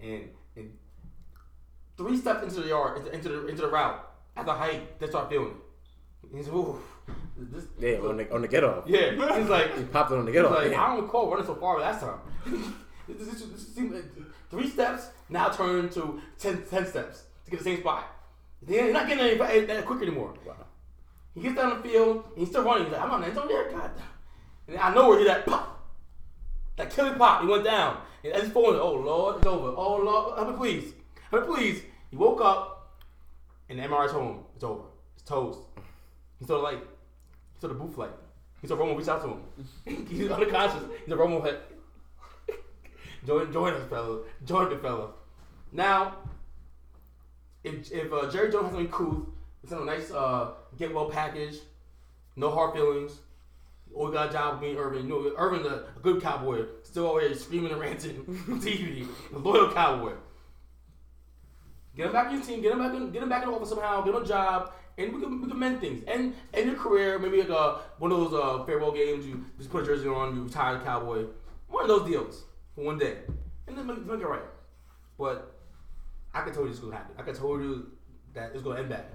And 0.02 0.30
three 1.98 2.18
steps 2.18 2.44
into 2.44 2.62
the 2.62 2.70
yard, 2.70 2.98
into, 2.98 3.12
into 3.14 3.30
the 3.30 3.48
into 3.48 3.62
the 3.64 3.68
route, 3.68 4.00
at 4.36 4.46
the 4.46 4.54
height, 4.54 5.00
they 5.00 5.08
start 5.08 5.30
feeling 5.30 5.50
it. 5.52 6.36
He's 6.38 6.48
ooh, 6.48 6.80
this, 7.38 7.66
Yeah, 7.80 7.98
on 8.08 8.18
the, 8.18 8.34
on 8.34 8.42
the 8.42 8.48
get 8.48 8.64
off. 8.64 8.86
yeah. 8.88 9.12
He's 9.38 9.50
like, 9.50 9.78
He 9.78 9.84
popped 9.84 10.12
it 10.12 10.18
on 10.18 10.26
the 10.26 10.32
get 10.32 10.46
off. 10.46 10.52
like, 10.56 10.72
Yeah. 10.72 10.84
I 10.84 10.96
don't 10.96 11.04
recall 11.04 11.30
running 11.30 11.46
so 11.46 11.56
far 11.56 11.80
last 11.80 12.02
time. 12.02 12.20
this, 13.08 13.28
this, 13.28 13.42
this 13.42 13.78
like 13.78 14.04
three 14.50 14.70
steps 14.70 15.10
now 15.30 15.50
turn 15.50 15.90
to 15.90 16.22
10, 16.40 16.64
10 16.70 16.88
steps 16.88 17.24
to 17.46 17.52
get 17.52 17.58
the 17.60 17.64
same 17.66 17.80
spot. 17.82 18.10
Then 18.62 18.86
he's 18.86 18.94
not 18.94 19.08
getting 19.08 19.24
any 19.42 19.66
that 19.66 19.86
quick 19.86 20.02
anymore. 20.02 20.34
Wow. 20.46 20.56
He 21.36 21.42
gets 21.42 21.56
down 21.56 21.82
the 21.82 21.88
field 21.90 22.24
and 22.30 22.38
he's 22.38 22.48
still 22.50 22.64
running. 22.64 22.86
He's 22.86 22.94
like, 22.94 23.02
I'm 23.02 23.12
on 23.12 23.22
the 23.22 23.28
end 23.28 23.36
zone 23.36 23.48
there, 23.48 23.70
God. 23.72 23.92
And 24.68 24.78
I 24.78 24.94
know 24.94 25.10
where 25.10 25.20
he 25.20 25.26
that 25.26 25.46
pop, 25.46 25.86
that 26.78 26.90
killing 26.90 27.16
pop. 27.16 27.42
He 27.42 27.48
went 27.48 27.66
down. 27.66 27.98
And 28.24 28.32
as 28.34 28.44
he's 28.44 28.52
falling, 28.54 28.80
oh 28.80 28.94
Lord, 28.94 29.38
it's 29.38 29.46
over. 29.46 29.68
Oh 29.76 29.98
Lord, 29.98 30.38
help 30.38 30.50
me 30.50 30.56
please, 30.56 30.94
me 31.42 31.48
please. 31.48 31.82
He 32.12 32.18
woke 32.18 32.42
up 32.42 33.00
and 33.70 33.80
the 33.80 33.84
MRI 33.84 34.10
told 34.12 34.36
him 34.36 34.40
it's 34.56 34.64
over. 34.64 34.84
It's 35.16 35.24
toast. 35.24 35.60
He 36.40 36.46
saw 36.46 36.58
the 36.58 36.64
light. 36.64 36.80
He 36.80 37.62
saw 37.62 37.68
the 37.68 37.74
booth 37.74 37.98
light. 37.98 38.12
He 38.62 38.68
saw 38.68 38.76
Romo 38.76 38.98
reach 38.98 39.08
out 39.08 39.22
to 39.22 39.30
him. 39.30 40.08
He's 40.10 40.30
unconscious. 40.30 40.84
He 41.06 41.10
said 41.10 41.18
Romo 41.18 41.44
had 41.44 41.58
join 43.26 43.52
join 43.52 43.74
us, 43.74 43.90
fella. 43.90 44.20
Join 44.46 44.70
the 44.70 44.78
fella. 44.78 45.10
Now, 45.72 46.18
if 47.64 47.92
if 47.92 48.14
uh, 48.14 48.30
Jerry 48.32 48.52
Jones 48.52 48.70
has 48.70 48.76
any 48.76 48.88
cool, 48.92 49.28
it's 49.64 49.72
in 49.72 49.80
a 49.80 49.86
nice 49.86 50.12
uh, 50.12 50.52
get 50.78 50.94
well 50.94 51.10
package, 51.10 51.58
no 52.36 52.52
hard 52.52 52.74
feelings. 52.74 53.20
All 53.94 54.10
got 54.10 54.30
a 54.30 54.34
job 54.34 54.60
being 54.60 54.76
Irvin. 54.78 55.08
You 55.08 55.10
know, 55.10 55.20
a 55.36 56.00
good 56.02 56.22
cowboy, 56.22 56.66
still 56.82 57.06
always 57.08 57.44
screaming 57.44 57.72
and 57.72 57.80
ranting 57.80 58.18
on 58.50 58.60
TV, 58.62 59.08
a 59.34 59.38
loyal 59.38 59.72
cowboy. 59.72 60.14
Get 61.96 62.08
him 62.08 62.14
back 62.14 62.28
in 62.28 62.38
your 62.38 62.44
team. 62.44 62.62
Get 62.62 62.72
him 62.72 62.80
back 62.80 62.94
in. 62.94 63.12
Get 63.12 63.24
him 63.24 63.30
back 63.30 63.44
in 63.44 63.50
the 63.50 63.56
office 63.56 63.70
somehow. 63.70 64.02
Get 64.02 64.16
him 64.16 64.24
a 64.24 64.26
job, 64.26 64.74
and 64.98 65.14
we 65.14 65.22
can 65.22 65.42
we 65.42 65.48
can 65.48 65.60
mend 65.60 65.80
things. 65.80 66.04
And 66.08 66.34
end 66.54 66.68
your 66.68 66.76
career, 66.76 67.20
maybe 67.20 67.38
like 67.38 67.50
a 67.50 67.82
one 68.00 68.12
of 68.12 68.20
those 68.20 68.34
uh, 68.34 68.64
farewell 68.66 68.92
games. 68.92 69.26
You 69.26 69.46
just 69.58 69.70
put 69.70 69.84
a 69.84 69.86
jersey 69.86 70.08
on. 70.08 70.36
You 70.36 70.44
retire 70.44 70.78
a 70.78 70.80
cowboy. 70.82 71.26
One 71.68 71.84
of 71.84 71.88
those 71.88 72.10
deals 72.10 72.44
for 72.76 72.84
one 72.84 72.98
day, 72.98 73.18
and 73.68 73.78
then 73.78 73.86
make, 73.86 74.06
make 74.06 74.20
it 74.20 74.28
right. 74.28 74.42
But 75.18 75.56
I 76.34 76.42
could 76.42 76.54
tell 76.54 76.64
you 76.64 76.70
this 76.70 76.80
was 76.82 76.90
gonna 76.90 76.98
happen. 76.98 77.16
I 77.18 77.22
could 77.22 77.36
tell 77.36 77.50
you 77.60 77.92
that 78.34 78.52
it's 78.54 78.64
gonna 78.64 78.80
end 78.80 78.90
bad. 78.90 79.06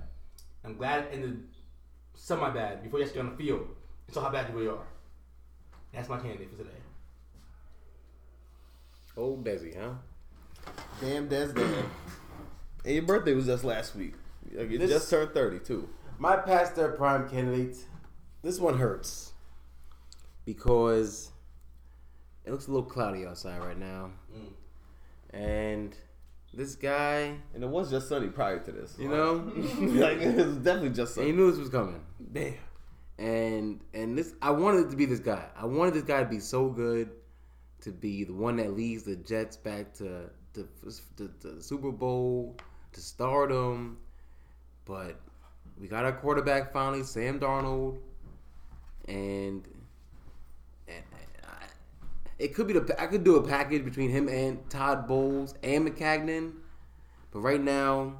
I'm 0.64 0.76
glad 0.76 1.04
it 1.04 1.10
ended 1.14 1.48
semi 2.14 2.50
bad 2.50 2.82
before 2.82 3.00
you 3.00 3.06
actually 3.06 3.22
get 3.22 3.26
on 3.26 3.36
the 3.36 3.42
field 3.42 3.66
and 4.06 4.14
saw 4.14 4.22
how 4.22 4.30
bad 4.30 4.48
you 4.48 4.54
really 4.54 4.68
are. 4.68 4.86
That's 5.92 6.08
my 6.08 6.18
candidate 6.18 6.50
for 6.50 6.58
today. 6.58 6.70
Old 9.16 9.44
Desi, 9.44 9.76
huh? 9.76 9.94
Damn, 11.00 11.28
Dez 11.28 11.54
damn. 11.54 11.90
And 12.84 12.94
your 12.94 13.02
birthday 13.04 13.34
was 13.34 13.46
just 13.46 13.64
last 13.64 13.94
week. 13.94 14.14
Like, 14.52 14.70
you 14.70 14.78
This- 14.78 14.90
just 14.90 15.10
turned 15.10 15.32
thirty 15.32 15.58
too. 15.58 15.88
My 16.18 16.36
past 16.36 16.74
their 16.74 16.92
prime 16.92 17.28
candidate. 17.28 17.76
This 18.42 18.58
one 18.58 18.78
hurts 18.78 19.32
because 20.44 21.30
it 22.44 22.50
looks 22.52 22.66
a 22.66 22.70
little 22.70 22.88
cloudy 22.88 23.26
outside 23.26 23.58
right 23.58 23.78
now, 23.78 24.12
mm. 24.34 24.52
and 25.30 25.96
this 26.54 26.74
guy, 26.76 27.36
And 27.54 27.62
it 27.62 27.68
was 27.68 27.90
just 27.90 28.08
sunny 28.08 28.28
prior 28.28 28.58
to 28.60 28.72
this. 28.72 28.96
you 28.98 29.08
know, 29.08 29.52
like 29.80 30.18
it 30.18 30.36
was 30.36 30.56
definitely 30.56 30.90
just 30.90 31.16
and 31.18 31.26
he 31.26 31.32
knew 31.32 31.50
this 31.50 31.60
was 31.60 31.68
coming. 31.68 32.00
Damn. 32.32 32.54
And 33.18 33.80
and 33.92 34.16
this, 34.16 34.34
I 34.40 34.50
wanted 34.52 34.86
it 34.86 34.90
to 34.90 34.96
be 34.96 35.04
this 35.04 35.20
guy. 35.20 35.44
I 35.56 35.66
wanted 35.66 35.94
this 35.94 36.04
guy 36.04 36.22
to 36.22 36.28
be 36.28 36.40
so 36.40 36.68
good, 36.68 37.10
to 37.82 37.90
be 37.92 38.24
the 38.24 38.32
one 38.32 38.56
that 38.56 38.74
leads 38.74 39.02
the 39.02 39.16
Jets 39.16 39.56
back 39.56 39.92
to 39.94 40.30
to, 40.54 40.68
to 41.16 41.30
the 41.42 41.62
Super 41.62 41.90
Bowl, 41.92 42.56
to 42.98 43.04
stardom. 43.04 43.98
But 44.84 45.20
we 45.80 45.88
got 45.88 46.04
our 46.04 46.12
quarterback 46.12 46.72
finally, 46.72 47.02
Sam 47.04 47.38
Darnold, 47.38 47.98
and, 49.06 49.66
and 50.88 51.04
I, 51.44 51.66
it 52.38 52.54
could 52.54 52.66
be 52.66 52.72
the 52.72 53.00
I 53.00 53.06
could 53.06 53.24
do 53.24 53.36
a 53.36 53.46
package 53.46 53.84
between 53.84 54.10
him 54.10 54.28
and 54.28 54.68
Todd 54.70 55.06
Bowles 55.06 55.54
and 55.62 55.88
Maccagnan, 55.88 56.52
but 57.30 57.40
right 57.40 57.60
now, 57.60 58.18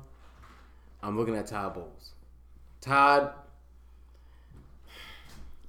I'm 1.02 1.16
looking 1.16 1.36
at 1.36 1.46
Todd 1.46 1.74
Bowles. 1.74 2.12
Todd, 2.80 3.32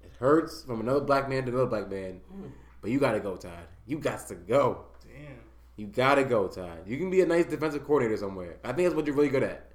it 0.04 0.12
hurts 0.20 0.64
from 0.64 0.82
another 0.82 1.02
black 1.02 1.30
man 1.30 1.44
to 1.46 1.50
another 1.50 1.66
black 1.66 1.90
man, 1.90 2.20
hmm. 2.32 2.48
but 2.82 2.92
you 2.92 3.00
gotta 3.00 3.20
go, 3.20 3.36
Todd. 3.36 3.68
You 3.88 3.98
got 3.98 4.28
to 4.28 4.36
go. 4.36 4.86
Damn. 5.02 5.49
You 5.80 5.88
gotta 5.88 6.26
go, 6.26 6.50
Todd. 6.50 6.80
You 6.86 6.98
can 6.98 7.10
be 7.10 7.22
a 7.22 7.26
nice 7.26 7.46
defensive 7.46 7.86
coordinator 7.86 8.18
somewhere. 8.18 8.58
I 8.66 8.74
think 8.74 8.90
that's 8.90 8.96
what 8.96 9.08
you're 9.08 9.16
really 9.16 9.30
good 9.30 9.44
at. 9.44 9.72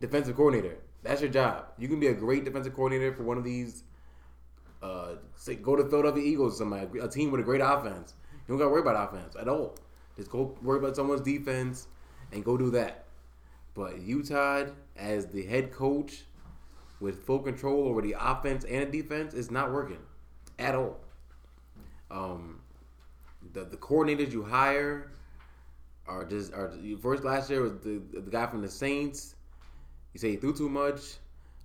Defensive 0.00 0.34
coordinator. 0.34 0.78
That's 1.02 1.20
your 1.20 1.28
job. 1.28 1.66
You 1.76 1.86
can 1.86 2.00
be 2.00 2.06
a 2.06 2.14
great 2.14 2.46
defensive 2.46 2.74
coordinator 2.74 3.12
for 3.12 3.24
one 3.24 3.36
of 3.36 3.44
these. 3.44 3.82
Uh, 4.82 5.16
say, 5.36 5.56
go 5.56 5.76
to 5.76 5.84
Philadelphia 5.84 6.24
Eagles, 6.24 6.56
somebody, 6.56 6.98
a 6.98 7.06
team 7.06 7.30
with 7.30 7.42
a 7.42 7.44
great 7.44 7.60
offense. 7.60 8.14
You 8.32 8.38
don't 8.48 8.56
gotta 8.56 8.70
worry 8.70 8.80
about 8.80 9.12
offense 9.12 9.36
at 9.38 9.48
all. 9.48 9.76
Just 10.16 10.30
go 10.30 10.56
worry 10.62 10.78
about 10.78 10.96
someone's 10.96 11.20
defense 11.20 11.88
and 12.32 12.42
go 12.42 12.56
do 12.56 12.70
that. 12.70 13.04
But 13.74 14.00
you, 14.00 14.22
Todd, 14.22 14.72
as 14.96 15.26
the 15.26 15.44
head 15.44 15.72
coach, 15.72 16.24
with 17.00 17.22
full 17.26 17.40
control 17.40 17.86
over 17.86 18.00
the 18.00 18.16
offense 18.18 18.64
and 18.64 18.90
the 18.90 19.02
defense 19.02 19.34
is 19.34 19.50
not 19.50 19.72
working 19.72 20.00
at 20.58 20.74
all. 20.74 20.98
Um, 22.10 22.60
the 23.52 23.64
the 23.64 23.76
coordinators 23.76 24.32
you 24.32 24.42
hire 24.42 25.10
are 26.08 26.24
just 26.24 26.52
are 26.52 26.72
first 27.00 27.24
last 27.24 27.50
year 27.50 27.62
was 27.62 27.72
the 27.82 28.00
the 28.12 28.30
guy 28.30 28.46
from 28.46 28.62
the 28.62 28.68
Saints. 28.68 29.34
He 30.12 30.18
said 30.18 30.30
he 30.30 30.36
threw 30.36 30.54
too 30.54 30.68
much. 30.68 31.00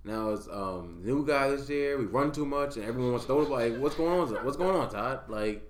Now 0.04 0.30
it's 0.30 0.46
um 0.48 1.00
new 1.02 1.26
guy 1.26 1.48
this 1.48 1.68
year. 1.68 1.98
We 1.98 2.04
run 2.04 2.30
too 2.30 2.44
much, 2.44 2.76
and 2.76 2.84
everyone 2.84 3.12
wants 3.12 3.24
to 3.24 3.28
throw 3.28 3.42
the 3.42 3.48
ball. 3.48 3.58
Like, 3.58 3.76
what's 3.78 3.94
going 3.94 4.20
on? 4.20 4.44
What's 4.44 4.56
going 4.56 4.76
on, 4.76 4.90
Todd? 4.90 5.20
Like, 5.28 5.68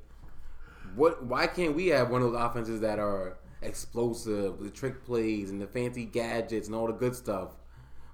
what? 0.96 1.24
Why 1.24 1.46
can't 1.46 1.74
we 1.74 1.88
have 1.88 2.10
one 2.10 2.22
of 2.22 2.32
those 2.32 2.42
offenses 2.42 2.80
that 2.80 2.98
are 2.98 3.38
explosive, 3.62 4.58
the 4.58 4.70
trick 4.70 5.04
plays 5.04 5.50
and 5.50 5.60
the 5.60 5.66
fancy 5.66 6.04
gadgets 6.04 6.66
and 6.66 6.74
all 6.74 6.88
the 6.88 6.92
good 6.92 7.14
stuff? 7.14 7.50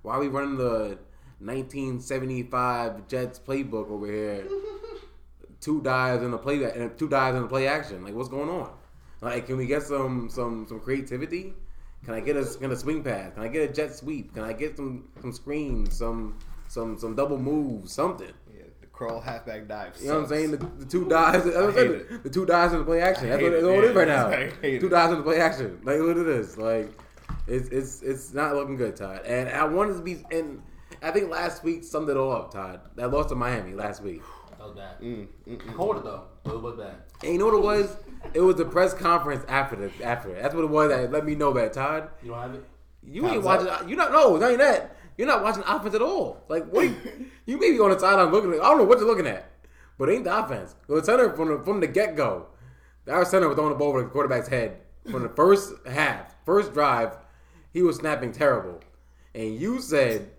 Why 0.03 0.15
are 0.15 0.21
we 0.21 0.29
running 0.29 0.57
the 0.57 0.99
1975 1.41 3.09
Jets 3.09 3.39
playbook 3.39 3.91
over 3.91 4.07
here? 4.07 4.47
two 5.61 5.83
dives 5.83 6.23
in 6.23 6.31
the 6.31 6.39
play 6.39 6.63
and 6.65 6.97
two 6.99 7.09
dives 7.09 7.37
in 7.37 7.43
the 7.43 7.49
play 7.49 7.67
action. 7.67 8.05
Like, 8.05 8.15
what's 8.15 8.29
going 8.29 8.49
on? 8.49 8.71
Like, 9.21 9.47
can 9.47 9.57
we 9.57 9.67
get 9.67 9.83
some 9.83 10.29
some 10.31 10.67
some 10.69 10.81
creativity? 10.81 11.55
Can 12.05 12.15
I 12.15 12.21
get 12.21 12.37
a, 12.37 12.47
get 12.59 12.71
a 12.71 12.77
swing 12.77 13.03
pass? 13.03 13.35
Can 13.35 13.43
I 13.43 13.49
get 13.49 13.69
a 13.69 13.73
jet 13.73 13.95
sweep? 13.95 14.33
Can 14.33 14.43
I 14.43 14.53
get 14.55 14.77
some 14.77 15.09
some 15.21 15.33
screens, 15.33 15.97
some 15.97 16.39
some 16.69 16.99
some 16.99 17.15
double 17.15 17.37
moves, 17.39 17.93
something? 17.93 18.33
Yeah, 18.57 18.63
the 18.81 18.87
crawl 18.87 19.21
halfback 19.21 19.69
dive. 19.69 19.93
You 20.01 20.09
know 20.09 20.15
what 20.15 20.23
I'm 20.23 20.29
saying? 20.29 20.51
The, 20.53 20.57
the 20.79 20.87
two 20.87 21.07
dives, 21.09 21.45
that's 21.45 21.57
I'm 21.57 21.67
hate 21.67 21.75
saying, 21.75 21.93
it. 22.11 22.23
the 22.23 22.31
two 22.31 22.47
dives 22.47 22.73
in 22.73 22.79
the 22.79 22.85
play 22.87 23.03
action. 23.03 23.29
That's 23.29 23.43
what, 23.43 23.53
it, 23.53 23.61
that's 23.61 23.65
what 23.65 23.85
it 23.85 23.85
is 23.85 23.95
right 23.97 24.09
now. 24.09 24.27
I 24.31 24.51
hate 24.63 24.81
Two 24.81 24.87
it. 24.87 24.91
dives 24.91 25.13
in 25.13 25.19
the 25.19 25.25
play 25.25 25.41
action. 25.41 25.79
Like 25.85 25.99
what 26.01 26.17
it 26.17 26.27
is. 26.29 26.57
Like 26.57 26.99
it's 27.47 27.69
it's 27.69 28.01
it's 28.03 28.33
not 28.33 28.55
looking 28.55 28.77
good, 28.77 28.97
Todd. 28.97 29.21
And 29.27 29.51
I 29.51 29.65
wanted 29.67 29.95
to 29.99 30.03
be. 30.03 30.25
And 30.31 30.63
I 31.03 31.11
think 31.11 31.31
last 31.31 31.63
week 31.63 31.85
summed 31.85 32.09
it 32.09 32.17
all 32.17 32.33
up, 32.33 32.51
Todd. 32.53 32.81
That 32.97 33.11
lost 33.11 33.29
to 33.29 33.35
Miami 33.35 33.75
last 33.75 34.03
week. 34.03 34.23
That 34.53 34.67
was 34.67 34.77
bad. 34.77 35.01
Mm, 35.01 35.27
I 35.69 35.73
called 35.75 35.99
it 35.99 36.05
though, 36.05 36.25
but 36.45 36.55
it 36.55 36.63
was 36.63 36.77
bad. 36.77 36.95
And 37.23 37.33
you 37.35 37.39
know 37.39 37.47
what 37.47 37.55
it 37.55 37.63
was? 37.63 37.97
It 38.35 38.41
was 38.41 38.57
the 38.57 38.65
press 38.65 38.95
conference 38.95 39.45
after 39.49 39.77
the 39.77 40.05
after 40.05 40.31
it. 40.35 40.43
That's 40.43 40.55
what 40.55 40.65
it 40.65 40.71
was. 40.71 40.91
That 40.91 41.11
let 41.11 41.25
me 41.25 41.35
know 41.35 41.53
that 41.55 41.73
Todd. 41.73 42.09
You 42.23 42.31
don't 42.31 42.41
have 42.41 42.55
it? 42.55 42.65
You 43.03 43.25
ain't 43.25 43.43
Time's 43.43 43.45
watching. 43.45 43.89
You 43.89 43.97
not 43.97 44.13
no, 44.13 44.37
not 44.37 44.49
even 44.49 44.59
that. 44.59 44.97
You're 45.17 45.27
not 45.27 45.43
watching 45.43 45.63
offense 45.67 45.95
at 45.95 46.03
all. 46.03 46.43
Like 46.49 46.67
what? 46.67 46.85
You, 46.85 46.97
you 47.47 47.61
may 47.61 47.73
be 47.73 47.81
on 47.81 47.91
the 47.91 47.99
sideline 47.99 48.33
looking. 48.33 48.53
At, 48.53 48.61
I 48.61 48.65
don't 48.65 48.79
know 48.79 48.85
what 48.85 48.99
you're 48.99 49.07
looking 49.07 49.27
at, 49.27 49.51
but 49.99 50.09
it 50.09 50.15
ain't 50.15 50.25
the 50.25 50.39
offense. 50.39 50.75
The 50.89 51.03
center 51.05 51.35
from 51.35 51.49
the, 51.49 51.65
from 51.65 51.81
the 51.81 51.87
get 51.87 52.17
go, 52.17 52.47
our 53.09 53.25
center 53.25 53.49
was 53.49 53.57
throwing 53.57 53.71
the 53.71 53.79
ball 53.79 53.89
over 53.89 54.03
the 54.03 54.09
quarterback's 54.09 54.49
head 54.49 54.79
from 55.11 55.23
the 55.23 55.29
first 55.29 55.73
half, 55.87 56.35
first 56.45 56.73
drive. 56.73 57.17
He 57.73 57.83
was 57.83 57.97
snapping 57.97 58.33
terrible, 58.33 58.81
and 59.35 59.55
you 59.55 59.81
said 59.81 60.31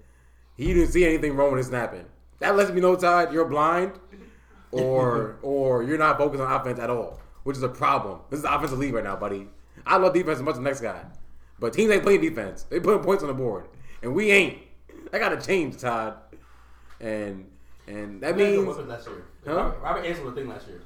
he 0.57 0.73
didn't 0.73 0.91
see 0.91 1.05
anything 1.05 1.35
wrong 1.35 1.51
with 1.51 1.59
his 1.59 1.67
snapping. 1.67 2.05
That 2.39 2.57
lets 2.57 2.71
me 2.71 2.81
know, 2.81 2.95
Todd, 2.95 3.31
you're 3.31 3.45
blind, 3.45 3.93
or 4.71 5.37
or 5.43 5.83
you're 5.83 5.97
not 5.97 6.17
focused 6.17 6.41
on 6.41 6.51
offense 6.51 6.79
at 6.79 6.89
all, 6.89 7.20
which 7.43 7.57
is 7.57 7.63
a 7.63 7.69
problem. 7.69 8.19
This 8.29 8.37
is 8.37 8.43
the 8.43 8.53
offensive 8.53 8.79
league 8.79 8.93
right 8.93 9.03
now, 9.03 9.15
buddy. 9.15 9.47
I 9.85 9.97
love 9.97 10.13
defense 10.13 10.37
as 10.37 10.43
much 10.43 10.53
as 10.53 10.57
the 10.59 10.63
next 10.63 10.81
guy, 10.81 11.03
but 11.59 11.73
teams 11.73 11.91
ain't 11.91 12.03
playing 12.03 12.21
defense. 12.21 12.63
They 12.63 12.79
putting 12.79 13.03
points 13.03 13.23
on 13.23 13.27
the 13.27 13.33
board, 13.33 13.67
and 14.01 14.13
we 14.13 14.31
ain't. 14.31 14.59
I 15.13 15.19
gotta 15.19 15.39
change, 15.41 15.77
Todd. 15.77 16.15
And 16.99 17.49
and 17.87 18.21
that 18.21 18.35
We 18.35 18.43
had 18.43 18.49
good 18.51 18.57
means 18.57 18.67
weapons 18.67 18.89
last 18.89 19.07
year. 19.07 19.25
Huh? 19.45 19.71
Robert, 19.81 20.05
Anderson 20.05 20.25
was 20.25 20.33
a 20.33 20.35
thing 20.35 20.47
last 20.49 20.67
year. 20.67 20.81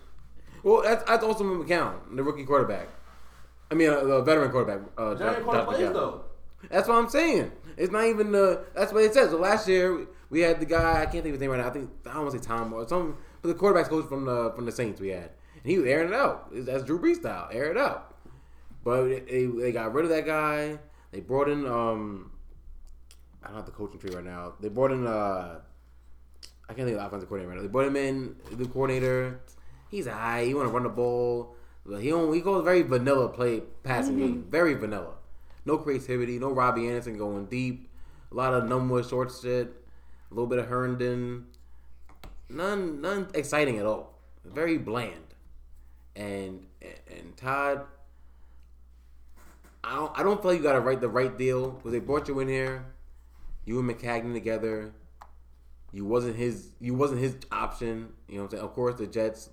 well, 0.63 0.81
that's 0.81 1.03
that's 1.03 1.23
also 1.23 1.43
McCown, 1.43 2.15
the 2.15 2.23
rookie 2.23 2.45
quarterback. 2.45 2.87
I 3.69 3.73
mean, 3.75 3.89
uh, 3.89 4.03
the 4.03 4.21
veteran 4.21 4.51
quarterback. 4.51 4.87
Uh, 4.97 5.15
corner 5.15 5.35
Josh 5.43 5.65
plays 5.65 5.91
though. 5.91 6.21
That's 6.69 6.87
what 6.87 6.95
I'm 6.95 7.09
saying. 7.09 7.51
It's 7.77 7.91
not 7.91 8.05
even 8.05 8.31
the. 8.31 8.65
That's 8.73 8.93
what 8.93 9.03
it 9.03 9.13
says. 9.13 9.31
So 9.31 9.37
last 9.37 9.67
year 9.67 10.07
we 10.29 10.39
had 10.41 10.59
the 10.59 10.65
guy. 10.65 11.01
I 11.01 11.05
can't 11.05 11.23
think 11.23 11.25
of 11.25 11.31
his 11.33 11.41
name 11.41 11.51
right 11.51 11.59
now. 11.59 11.67
I 11.67 11.71
think 11.71 11.89
I 12.05 12.13
don't 12.13 12.23
want 12.23 12.33
to 12.33 12.39
say 12.39 12.45
Tom 12.47 12.71
or 12.73 12.87
some, 12.87 13.17
but 13.41 13.49
the 13.49 13.55
quarterbacks 13.55 13.89
coach 13.89 14.07
from 14.07 14.25
the 14.25 14.51
from 14.55 14.65
the 14.65 14.71
Saints 14.71 15.01
we 15.01 15.09
had, 15.09 15.31
he 15.65 15.77
was 15.77 15.87
airing 15.87 16.09
it 16.09 16.15
out. 16.15 16.49
That's 16.51 16.83
Drew 16.83 16.99
Brees 16.99 17.17
style, 17.17 17.49
air 17.51 17.71
it 17.71 17.77
out. 17.77 18.13
But 18.83 19.27
they, 19.27 19.45
they 19.45 19.71
got 19.71 19.93
rid 19.93 20.05
of 20.05 20.11
that 20.11 20.25
guy. 20.25 20.77
They 21.11 21.19
brought 21.21 21.49
in 21.49 21.65
um, 21.65 22.31
I 23.43 23.47
don't 23.47 23.57
have 23.57 23.65
the 23.65 23.71
coaching 23.71 23.99
tree 23.99 24.13
right 24.13 24.23
now. 24.23 24.53
They 24.59 24.69
brought 24.69 24.91
in 24.91 25.07
uh, 25.07 25.59
I 26.67 26.73
can't 26.73 26.87
think 26.87 26.97
of 26.97 27.01
the 27.01 27.05
offensive 27.05 27.29
coordinator 27.29 27.49
right 27.49 27.57
now. 27.57 27.61
They 27.61 27.71
brought 27.71 27.87
him 27.87 27.95
in 27.95 28.35
the 28.51 28.65
coordinator. 28.65 29.39
He's 29.89 30.07
high. 30.07 30.45
He 30.45 30.53
want 30.53 30.67
to 30.67 30.73
run 30.73 30.83
the 30.83 30.89
ball. 30.89 31.55
But 31.85 32.01
he 32.01 32.09
don't, 32.09 32.33
he 32.33 32.41
goes 32.41 32.63
very 32.63 32.81
vanilla 32.81 33.29
play 33.29 33.61
passing 33.83 34.17
game. 34.17 34.45
Very 34.49 34.73
vanilla. 34.73 35.13
No 35.65 35.77
creativity. 35.77 36.39
No 36.39 36.51
Robbie 36.51 36.87
Anderson 36.87 37.17
going 37.17 37.45
deep. 37.45 37.89
A 38.31 38.35
lot 38.35 38.53
of 38.53 38.63
Numwood 38.63 39.07
short 39.07 39.31
shit. 39.39 39.73
A 40.31 40.33
little 40.33 40.47
bit 40.47 40.57
of 40.57 40.67
Herndon. 40.67 41.45
None 42.49 43.01
none 43.01 43.27
exciting 43.35 43.77
at 43.77 43.85
all. 43.85 44.17
Very 44.43 44.77
bland. 44.77 45.24
And 46.15 46.65
and 46.81 47.35
Todd, 47.35 47.81
I 49.83 49.95
don't 49.95 50.19
I 50.19 50.23
don't 50.23 50.41
feel 50.41 50.51
like 50.51 50.57
you 50.57 50.63
got 50.63 50.73
to 50.73 50.79
write 50.79 51.01
the 51.01 51.09
right 51.09 51.37
deal 51.37 51.71
because 51.71 51.91
they 51.91 51.99
brought 51.99 52.27
you 52.27 52.39
in 52.39 52.47
here. 52.47 52.85
You 53.65 53.79
and 53.79 53.89
Maccagnan 53.89 54.33
together. 54.33 54.93
You 55.91 56.05
wasn't 56.05 56.35
his. 56.35 56.69
You 56.79 56.93
wasn't 56.93 57.21
his 57.21 57.37
option. 57.51 58.09
You 58.27 58.35
know 58.35 58.41
what 58.41 58.45
I'm 58.45 58.51
saying. 58.51 58.63
Of 58.63 58.73
course, 58.73 58.95
the 58.95 59.07
Jets 59.07 59.49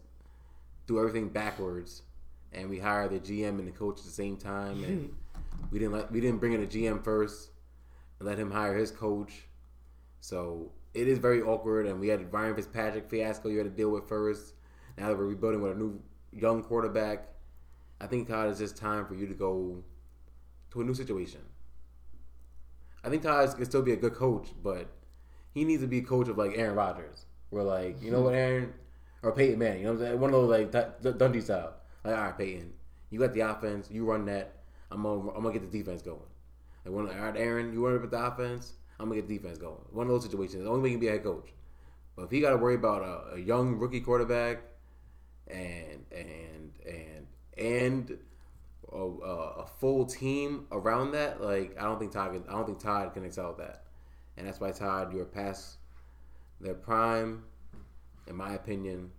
do 0.86 0.98
everything 0.98 1.28
backwards, 1.28 2.02
and 2.52 2.68
we 2.68 2.78
hire 2.78 3.08
the 3.08 3.18
GM 3.18 3.58
and 3.58 3.66
the 3.66 3.72
coach 3.72 3.98
at 3.98 4.04
the 4.04 4.10
same 4.10 4.36
time, 4.36 4.82
and 4.84 5.14
we 5.70 5.78
didn't 5.78 5.94
let 5.94 6.10
we 6.10 6.20
didn't 6.20 6.38
bring 6.38 6.52
in 6.52 6.60
the 6.60 6.66
GM 6.66 7.02
first 7.02 7.50
and 8.18 8.28
let 8.28 8.38
him 8.38 8.50
hire 8.50 8.76
his 8.76 8.90
coach. 8.90 9.44
So 10.20 10.72
it 10.94 11.08
is 11.08 11.18
very 11.18 11.42
awkward, 11.42 11.86
and 11.86 12.00
we 12.00 12.08
had 12.08 12.32
Ryan 12.32 12.54
Fitzpatrick 12.54 13.08
fiasco 13.08 13.48
you 13.48 13.58
had 13.58 13.66
to 13.66 13.70
deal 13.70 13.90
with 13.90 14.08
first. 14.08 14.54
Now 14.98 15.08
that 15.08 15.16
we're 15.16 15.26
rebuilding 15.26 15.62
with 15.62 15.72
a 15.72 15.74
new 15.74 16.00
young 16.32 16.62
quarterback, 16.62 17.28
I 18.00 18.06
think 18.06 18.28
Todd 18.28 18.48
it's 18.48 18.58
just 18.58 18.76
time 18.76 19.06
for 19.06 19.14
you 19.14 19.26
to 19.26 19.34
go 19.34 19.82
to 20.72 20.80
a 20.80 20.84
new 20.84 20.94
situation. 20.94 21.40
I 23.04 23.10
think 23.10 23.22
Todd 23.22 23.54
can 23.54 23.64
still 23.64 23.82
be 23.82 23.92
a 23.92 23.96
good 23.96 24.14
coach, 24.14 24.48
but 24.62 24.88
he 25.52 25.64
needs 25.64 25.82
to 25.82 25.88
be 25.88 25.98
a 25.98 26.02
coach 26.02 26.28
of 26.28 26.38
like 26.38 26.56
Aaron 26.56 26.74
Rodgers. 26.74 27.26
Where 27.50 27.62
like, 27.62 28.02
you 28.02 28.10
know 28.10 28.22
what, 28.22 28.32
mm-hmm. 28.32 28.52
Aaron 28.52 28.72
or 29.22 29.32
Peyton 29.32 29.58
Manning, 29.58 29.80
you 29.80 29.84
know 29.84 29.92
what 29.92 30.00
I'm 30.00 30.06
saying? 30.06 30.20
One 30.20 30.30
of 30.30 30.40
those 30.40 30.50
like 30.50 30.72
D- 30.72 31.10
Dungy 31.10 31.42
style. 31.42 31.74
Like, 32.02 32.16
all 32.16 32.22
right, 32.22 32.38
Peyton, 32.38 32.72
you 33.10 33.18
got 33.20 33.34
the 33.34 33.40
offense, 33.40 33.88
you 33.90 34.04
run 34.04 34.24
that. 34.26 34.54
I'm 34.90 35.02
gonna 35.02 35.30
I'm 35.30 35.42
gonna 35.42 35.52
get 35.52 35.70
the 35.70 35.78
defense 35.78 36.02
going. 36.02 36.18
Like, 36.84 36.94
when, 36.94 37.08
all 37.08 37.26
right, 37.26 37.36
Aaron, 37.36 37.72
you 37.72 37.82
worry 37.82 37.96
about 37.96 38.10
the 38.10 38.24
offense. 38.24 38.72
I'm 38.98 39.08
gonna 39.08 39.20
get 39.20 39.28
the 39.28 39.36
defense 39.36 39.58
going. 39.58 39.76
One 39.90 40.06
of 40.06 40.12
those 40.12 40.24
situations. 40.24 40.64
The 40.64 40.70
only 40.70 40.82
way 40.82 40.88
you 40.88 40.94
can 40.94 41.00
be 41.00 41.08
a 41.08 41.12
head 41.12 41.24
coach. 41.24 41.50
But 42.16 42.24
if 42.24 42.30
he 42.30 42.40
got 42.40 42.50
to 42.50 42.56
worry 42.56 42.74
about 42.74 43.02
a, 43.02 43.36
a 43.36 43.38
young 43.38 43.78
rookie 43.78 44.00
quarterback 44.00 44.58
and 45.48 46.04
and 46.10 46.72
and 46.86 47.26
and 47.58 48.18
a, 48.92 48.96
a, 48.96 49.66
full 49.78 50.04
team 50.04 50.66
around 50.70 51.12
that, 51.12 51.40
like 51.40 51.76
I 51.78 51.84
don't 51.84 51.98
think 51.98 52.12
Todd 52.12 52.32
can, 52.32 52.44
I 52.48 52.52
don't 52.52 52.66
think 52.66 52.78
Todd 52.78 53.14
can 53.14 53.24
excel 53.24 53.50
at 53.50 53.58
that, 53.58 53.84
and 54.36 54.46
that's 54.46 54.60
why 54.60 54.70
Todd, 54.70 55.12
you're 55.14 55.24
past 55.24 55.78
their 56.60 56.74
prime, 56.74 57.44
in 58.26 58.36
my 58.36 58.54
opinion. 58.54 59.10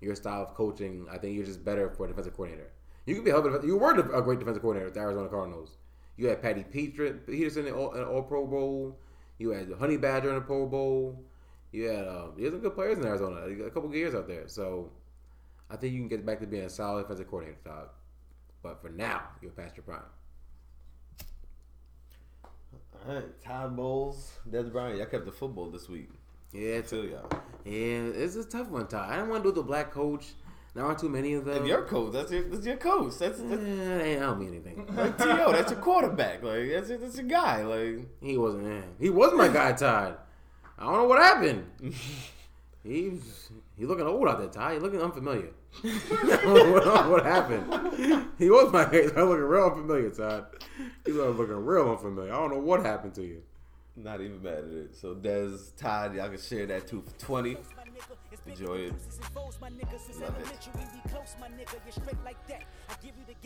Your 0.00 0.14
style 0.14 0.42
of 0.42 0.54
coaching, 0.54 1.08
I 1.10 1.18
think 1.18 1.34
you're 1.34 1.44
just 1.44 1.64
better 1.64 1.90
for 1.90 2.04
a 2.04 2.08
defensive 2.08 2.34
coordinator. 2.34 2.70
You 3.04 3.16
can 3.16 3.24
be 3.24 3.30
a 3.30 3.66
you 3.66 3.76
were 3.76 3.98
a 3.98 4.22
great 4.22 4.38
defensive 4.38 4.62
coordinator 4.62 4.88
at 4.88 4.94
the 4.94 5.00
Arizona 5.00 5.28
Cardinals. 5.28 5.78
You 6.16 6.28
had 6.28 6.40
Patty 6.40 6.62
Peter- 6.62 7.14
Peterson 7.14 7.66
in 7.66 7.74
all, 7.74 7.92
in 7.94 8.04
all 8.04 8.22
Pro 8.22 8.46
Bowl. 8.46 8.98
You 9.38 9.50
had 9.50 9.72
Honey 9.78 9.96
Badger 9.96 10.28
in 10.28 10.34
the 10.36 10.40
Pro 10.40 10.66
Bowl. 10.66 11.24
You 11.72 11.84
had 11.84 12.06
um, 12.06 12.34
you 12.36 12.44
had 12.44 12.52
some 12.52 12.60
good 12.60 12.74
players 12.74 12.98
in 12.98 13.04
Arizona. 13.06 13.48
You 13.48 13.56
got 13.56 13.66
a 13.66 13.70
couple 13.70 13.88
good 13.88 13.98
years 13.98 14.14
out 14.14 14.28
there. 14.28 14.46
So 14.46 14.90
I 15.70 15.76
think 15.76 15.92
you 15.92 16.00
can 16.00 16.08
get 16.08 16.24
back 16.24 16.40
to 16.40 16.46
being 16.46 16.64
a 16.64 16.70
solid 16.70 17.02
defensive 17.02 17.28
coordinator, 17.28 17.58
Todd. 17.64 17.88
But 18.62 18.80
for 18.80 18.88
now, 18.88 19.22
you're 19.42 19.50
past 19.52 19.76
your 19.76 19.84
prime. 19.84 20.00
All 23.06 23.14
right, 23.14 23.40
Todd 23.42 23.76
Bowles, 23.76 24.32
Dez 24.50 24.70
Bryant. 24.72 24.98
Y'all 24.98 25.06
kept 25.06 25.24
the 25.24 25.32
football 25.32 25.70
this 25.70 25.88
week. 25.88 26.10
Yeah, 26.52 26.76
it's 26.76 26.90
feel 26.90 27.04
y'all. 27.04 27.28
yeah, 27.64 27.72
it's 28.14 28.34
a 28.36 28.44
tough 28.44 28.68
one, 28.68 28.86
Todd. 28.88 29.10
I 29.10 29.16
don't 29.16 29.28
want 29.28 29.44
to 29.44 29.50
do 29.50 29.54
the 29.54 29.62
black 29.62 29.90
coach. 29.92 30.26
There 30.74 30.84
aren't 30.84 30.98
too 30.98 31.08
many 31.08 31.34
of 31.34 31.44
them. 31.44 31.62
If 31.62 31.68
your 31.68 31.82
coach, 31.84 32.12
that's 32.12 32.30
your 32.30 32.42
that's 32.44 32.64
your 32.66 32.76
coach. 32.76 33.18
That's, 33.18 33.38
that's 33.38 33.50
that 33.50 34.04
ain't- 34.04 34.22
I 34.22 34.26
don't 34.26 34.38
mean 34.40 34.48
anything. 34.50 34.86
like 34.96 35.16
To. 35.18 35.24
That's 35.52 35.70
your 35.72 35.80
quarterback. 35.80 36.42
Like 36.42 36.70
that's 36.70 36.88
your, 36.88 36.98
that's 36.98 37.16
your 37.16 37.26
guy. 37.26 37.64
Like 37.64 38.06
He 38.20 38.36
wasn't. 38.36 38.66
eh, 38.66 38.86
He 39.00 39.10
was 39.10 39.32
my 39.34 39.48
guy, 39.48 39.72
Todd. 39.72 40.16
I 40.78 40.84
don't 40.84 40.94
know 40.94 41.04
what 41.04 41.20
happened. 41.22 41.66
He's 42.84 43.50
he 43.76 43.86
looking 43.86 44.06
old 44.06 44.28
out 44.28 44.38
there, 44.38 44.48
Todd. 44.48 44.72
He 44.74 44.78
looking 44.78 45.00
unfamiliar. 45.02 45.50
What, 45.82 47.24
happened. 47.24 48.26
He 48.38 48.50
was 48.50 48.72
my 48.72 48.84
guy. 48.84 49.02
He's 49.02 49.12
looking 49.12 49.44
real 49.44 49.66
unfamiliar, 49.66 50.10
Todd. 50.10 50.46
He's 51.04 51.14
looking 51.14 51.64
real 51.64 51.90
unfamiliar. 51.90 52.32
I 52.32 52.36
don't 52.36 52.50
know 52.52 52.58
what 52.58 52.84
happened 52.84 53.14
to 53.14 53.22
you. 53.22 53.42
not 53.96 54.20
even 54.20 54.42
mad 54.42 54.58
at 54.58 54.64
it. 54.64 54.96
So 54.96 55.14
Dez, 55.14 55.74
Todd, 55.76 56.14
y'all 56.16 56.28
can 56.28 56.38
share 56.38 56.66
that 56.66 56.88
two 56.88 57.02
for 57.02 57.12
twenty. 57.24 57.56
Enjoy 58.46 58.74
it. 58.76 58.92
It. 58.92 58.94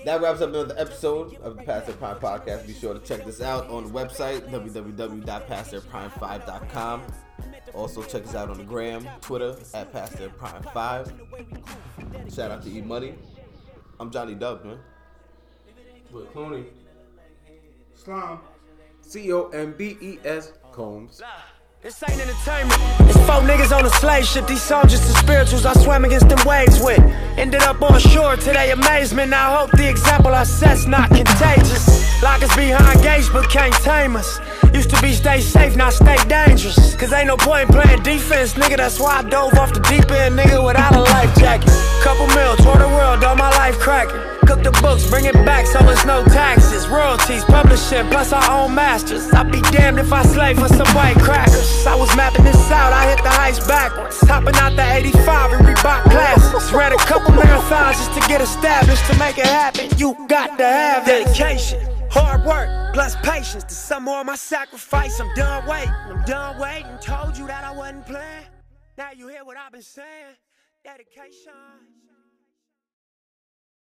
That 0.05 0.21
wraps 0.21 0.41
up 0.41 0.49
another 0.51 0.75
episode 0.79 1.35
of 1.37 1.57
the 1.57 1.63
Past 1.63 1.87
Their 1.87 1.95
Prime 1.97 2.17
podcast. 2.19 2.67
Be 2.67 2.75
sure 2.75 2.93
to 2.95 3.01
check 3.01 3.25
this 3.25 3.41
out 3.41 3.69
on 3.69 3.85
the 3.85 3.91
website 3.91 4.49
www.pasttheirprime5.com. 4.51 7.03
Also, 7.75 8.03
check 8.03 8.25
us 8.25 8.35
out 8.35 8.51
on 8.51 8.59
the 8.59 8.65
gram, 8.65 9.09
Twitter 9.21 9.57
at 9.75 9.93
Pastor 9.93 10.29
Prime 10.31 10.63
Five. 10.75 11.13
Shout 12.35 12.51
out 12.51 12.63
to 12.63 12.71
E 12.71 12.81
Money. 12.83 13.15
I'm 13.99 14.11
Johnny 14.11 14.35
Dub, 14.35 14.65
man. 14.65 14.79
With 16.11 16.33
Clooney. 16.35 16.67
Slime. 17.95 18.41
C 19.01 19.33
O 19.33 19.49
M 19.49 19.75
B 19.77 19.97
E 20.01 20.19
S 20.25 20.53
Combes. 20.73 21.23
This 21.83 22.01
ain't 22.09 22.21
entertainment. 22.21 22.81
It's 23.09 23.19
four 23.27 23.43
niggas 23.43 23.77
on 23.77 23.85
a 23.85 23.91
slave 23.91 24.25
ship. 24.25 24.47
These 24.47 24.63
songs 24.63 24.93
just 24.93 25.09
the 25.09 25.15
spirituals 25.19 25.67
I 25.67 25.73
swam 25.75 26.05
against 26.05 26.29
them 26.29 26.39
waves 26.47 26.81
with. 26.81 27.01
Ended 27.37 27.63
up 27.63 27.83
on 27.83 27.99
shore 27.99 28.37
to 28.37 28.53
their 28.53 28.73
amazement. 28.73 29.33
I 29.33 29.57
hope 29.59 29.73
the 29.73 29.91
example 29.91 30.33
I 30.33 30.45
set's 30.45 30.87
not 30.87 31.09
contagious. 31.11 32.23
Lock 32.23 32.41
us 32.43 32.55
behind 32.55 33.03
gates, 33.03 33.29
but 33.31 33.51
can't 33.51 33.75
tame 33.83 34.15
us. 34.15 34.39
Used 34.75 34.91
to 34.91 35.01
be 35.03 35.13
stay 35.13 35.41
safe, 35.41 35.77
now 35.77 35.91
stay 35.91 36.17
dangerous. 36.29 36.95
Cause 36.97 37.13
ain't 37.13 37.27
no 37.27 37.37
point 37.37 37.69
in 37.69 37.75
playing 37.77 38.03
defense, 38.03 38.55
nigga. 38.55 38.79
That's 38.79 38.99
why 38.99 39.19
I 39.19 39.23
dove 39.23 39.55
off 39.55 39.75
the 39.75 39.81
deep 39.81 40.11
end, 40.11 40.39
nigga, 40.39 40.65
without 40.65 40.97
a 40.97 41.01
life 41.01 41.35
jacket. 41.37 41.69
Couple 42.03 42.27
mil, 42.29 42.57
tour 42.57 42.79
the 42.79 42.89
world, 42.89 43.23
all 43.23 43.37
my 43.37 43.51
life 43.51 43.79
cracking. 43.79 44.21
Cook 44.47 44.65
the 44.65 44.73
books, 44.83 45.09
bring 45.09 45.27
it 45.27 45.35
back 45.47 45.67
so 45.67 45.79
it's 45.89 46.05
no 46.05 46.25
taxes. 46.25 46.89
Royalties, 46.89 47.45
publishing, 47.45 48.07
plus 48.09 48.33
our 48.33 48.43
own 48.51 48.75
masters. 48.75 49.33
I'd 49.33 49.53
be 49.53 49.61
damned 49.71 49.99
if 49.99 50.13
I 50.13 50.23
slave 50.25 50.59
for 50.59 50.69
some 50.69 50.89
white 50.97 51.17
crackers. 51.17 51.87
I 51.87 51.95
was 51.95 52.15
mapping 52.17 52.45
this 52.45 52.71
out, 52.71 52.93
I 52.93 53.11
hit 53.11 53.23
the 53.23 53.31
heights 53.31 53.65
backwards. 53.67 54.19
Hopping 54.23 54.57
out 54.57 54.75
the 54.75 54.85
85 54.85 55.53
and 55.53 55.67
Reebok 55.67 56.03
classes. 56.11 56.73
Ran 56.73 56.93
a 56.93 56.97
couple 56.97 57.33
marathons 57.35 57.93
just 57.93 58.15
to 58.21 58.29
get 58.29 58.41
established. 58.41 59.05
To 59.11 59.19
make 59.19 59.39
it 59.39 59.47
happen, 59.47 59.91
you 59.99 60.17
got 60.29 60.57
to 60.59 60.65
have 60.65 61.05
dedication. 61.05 61.92
Hard 62.15 62.45
work, 62.45 62.93
plus 62.93 63.17
patience. 63.23 63.65
To 63.65 63.75
some 63.75 64.05
more 64.05 64.21
of 64.21 64.27
my 64.27 64.37
sacrifice, 64.37 65.19
I'm 65.19 65.35
done 65.35 65.67
waiting. 65.67 65.95
I'm 66.11 66.23
done 66.25 66.59
waiting. 66.59 66.99
Told 67.01 67.39
you 67.39 67.47
that 67.47 67.65
I 67.65 67.73
wasn't 67.73 68.05
playing. 68.05 68.45
Now 68.99 69.13
you 69.17 69.29
hear 69.29 69.47
what 69.47 69.57
I've 69.57 69.73
been 69.73 69.81
saying. 69.81 70.37
Dedication. 70.85 71.92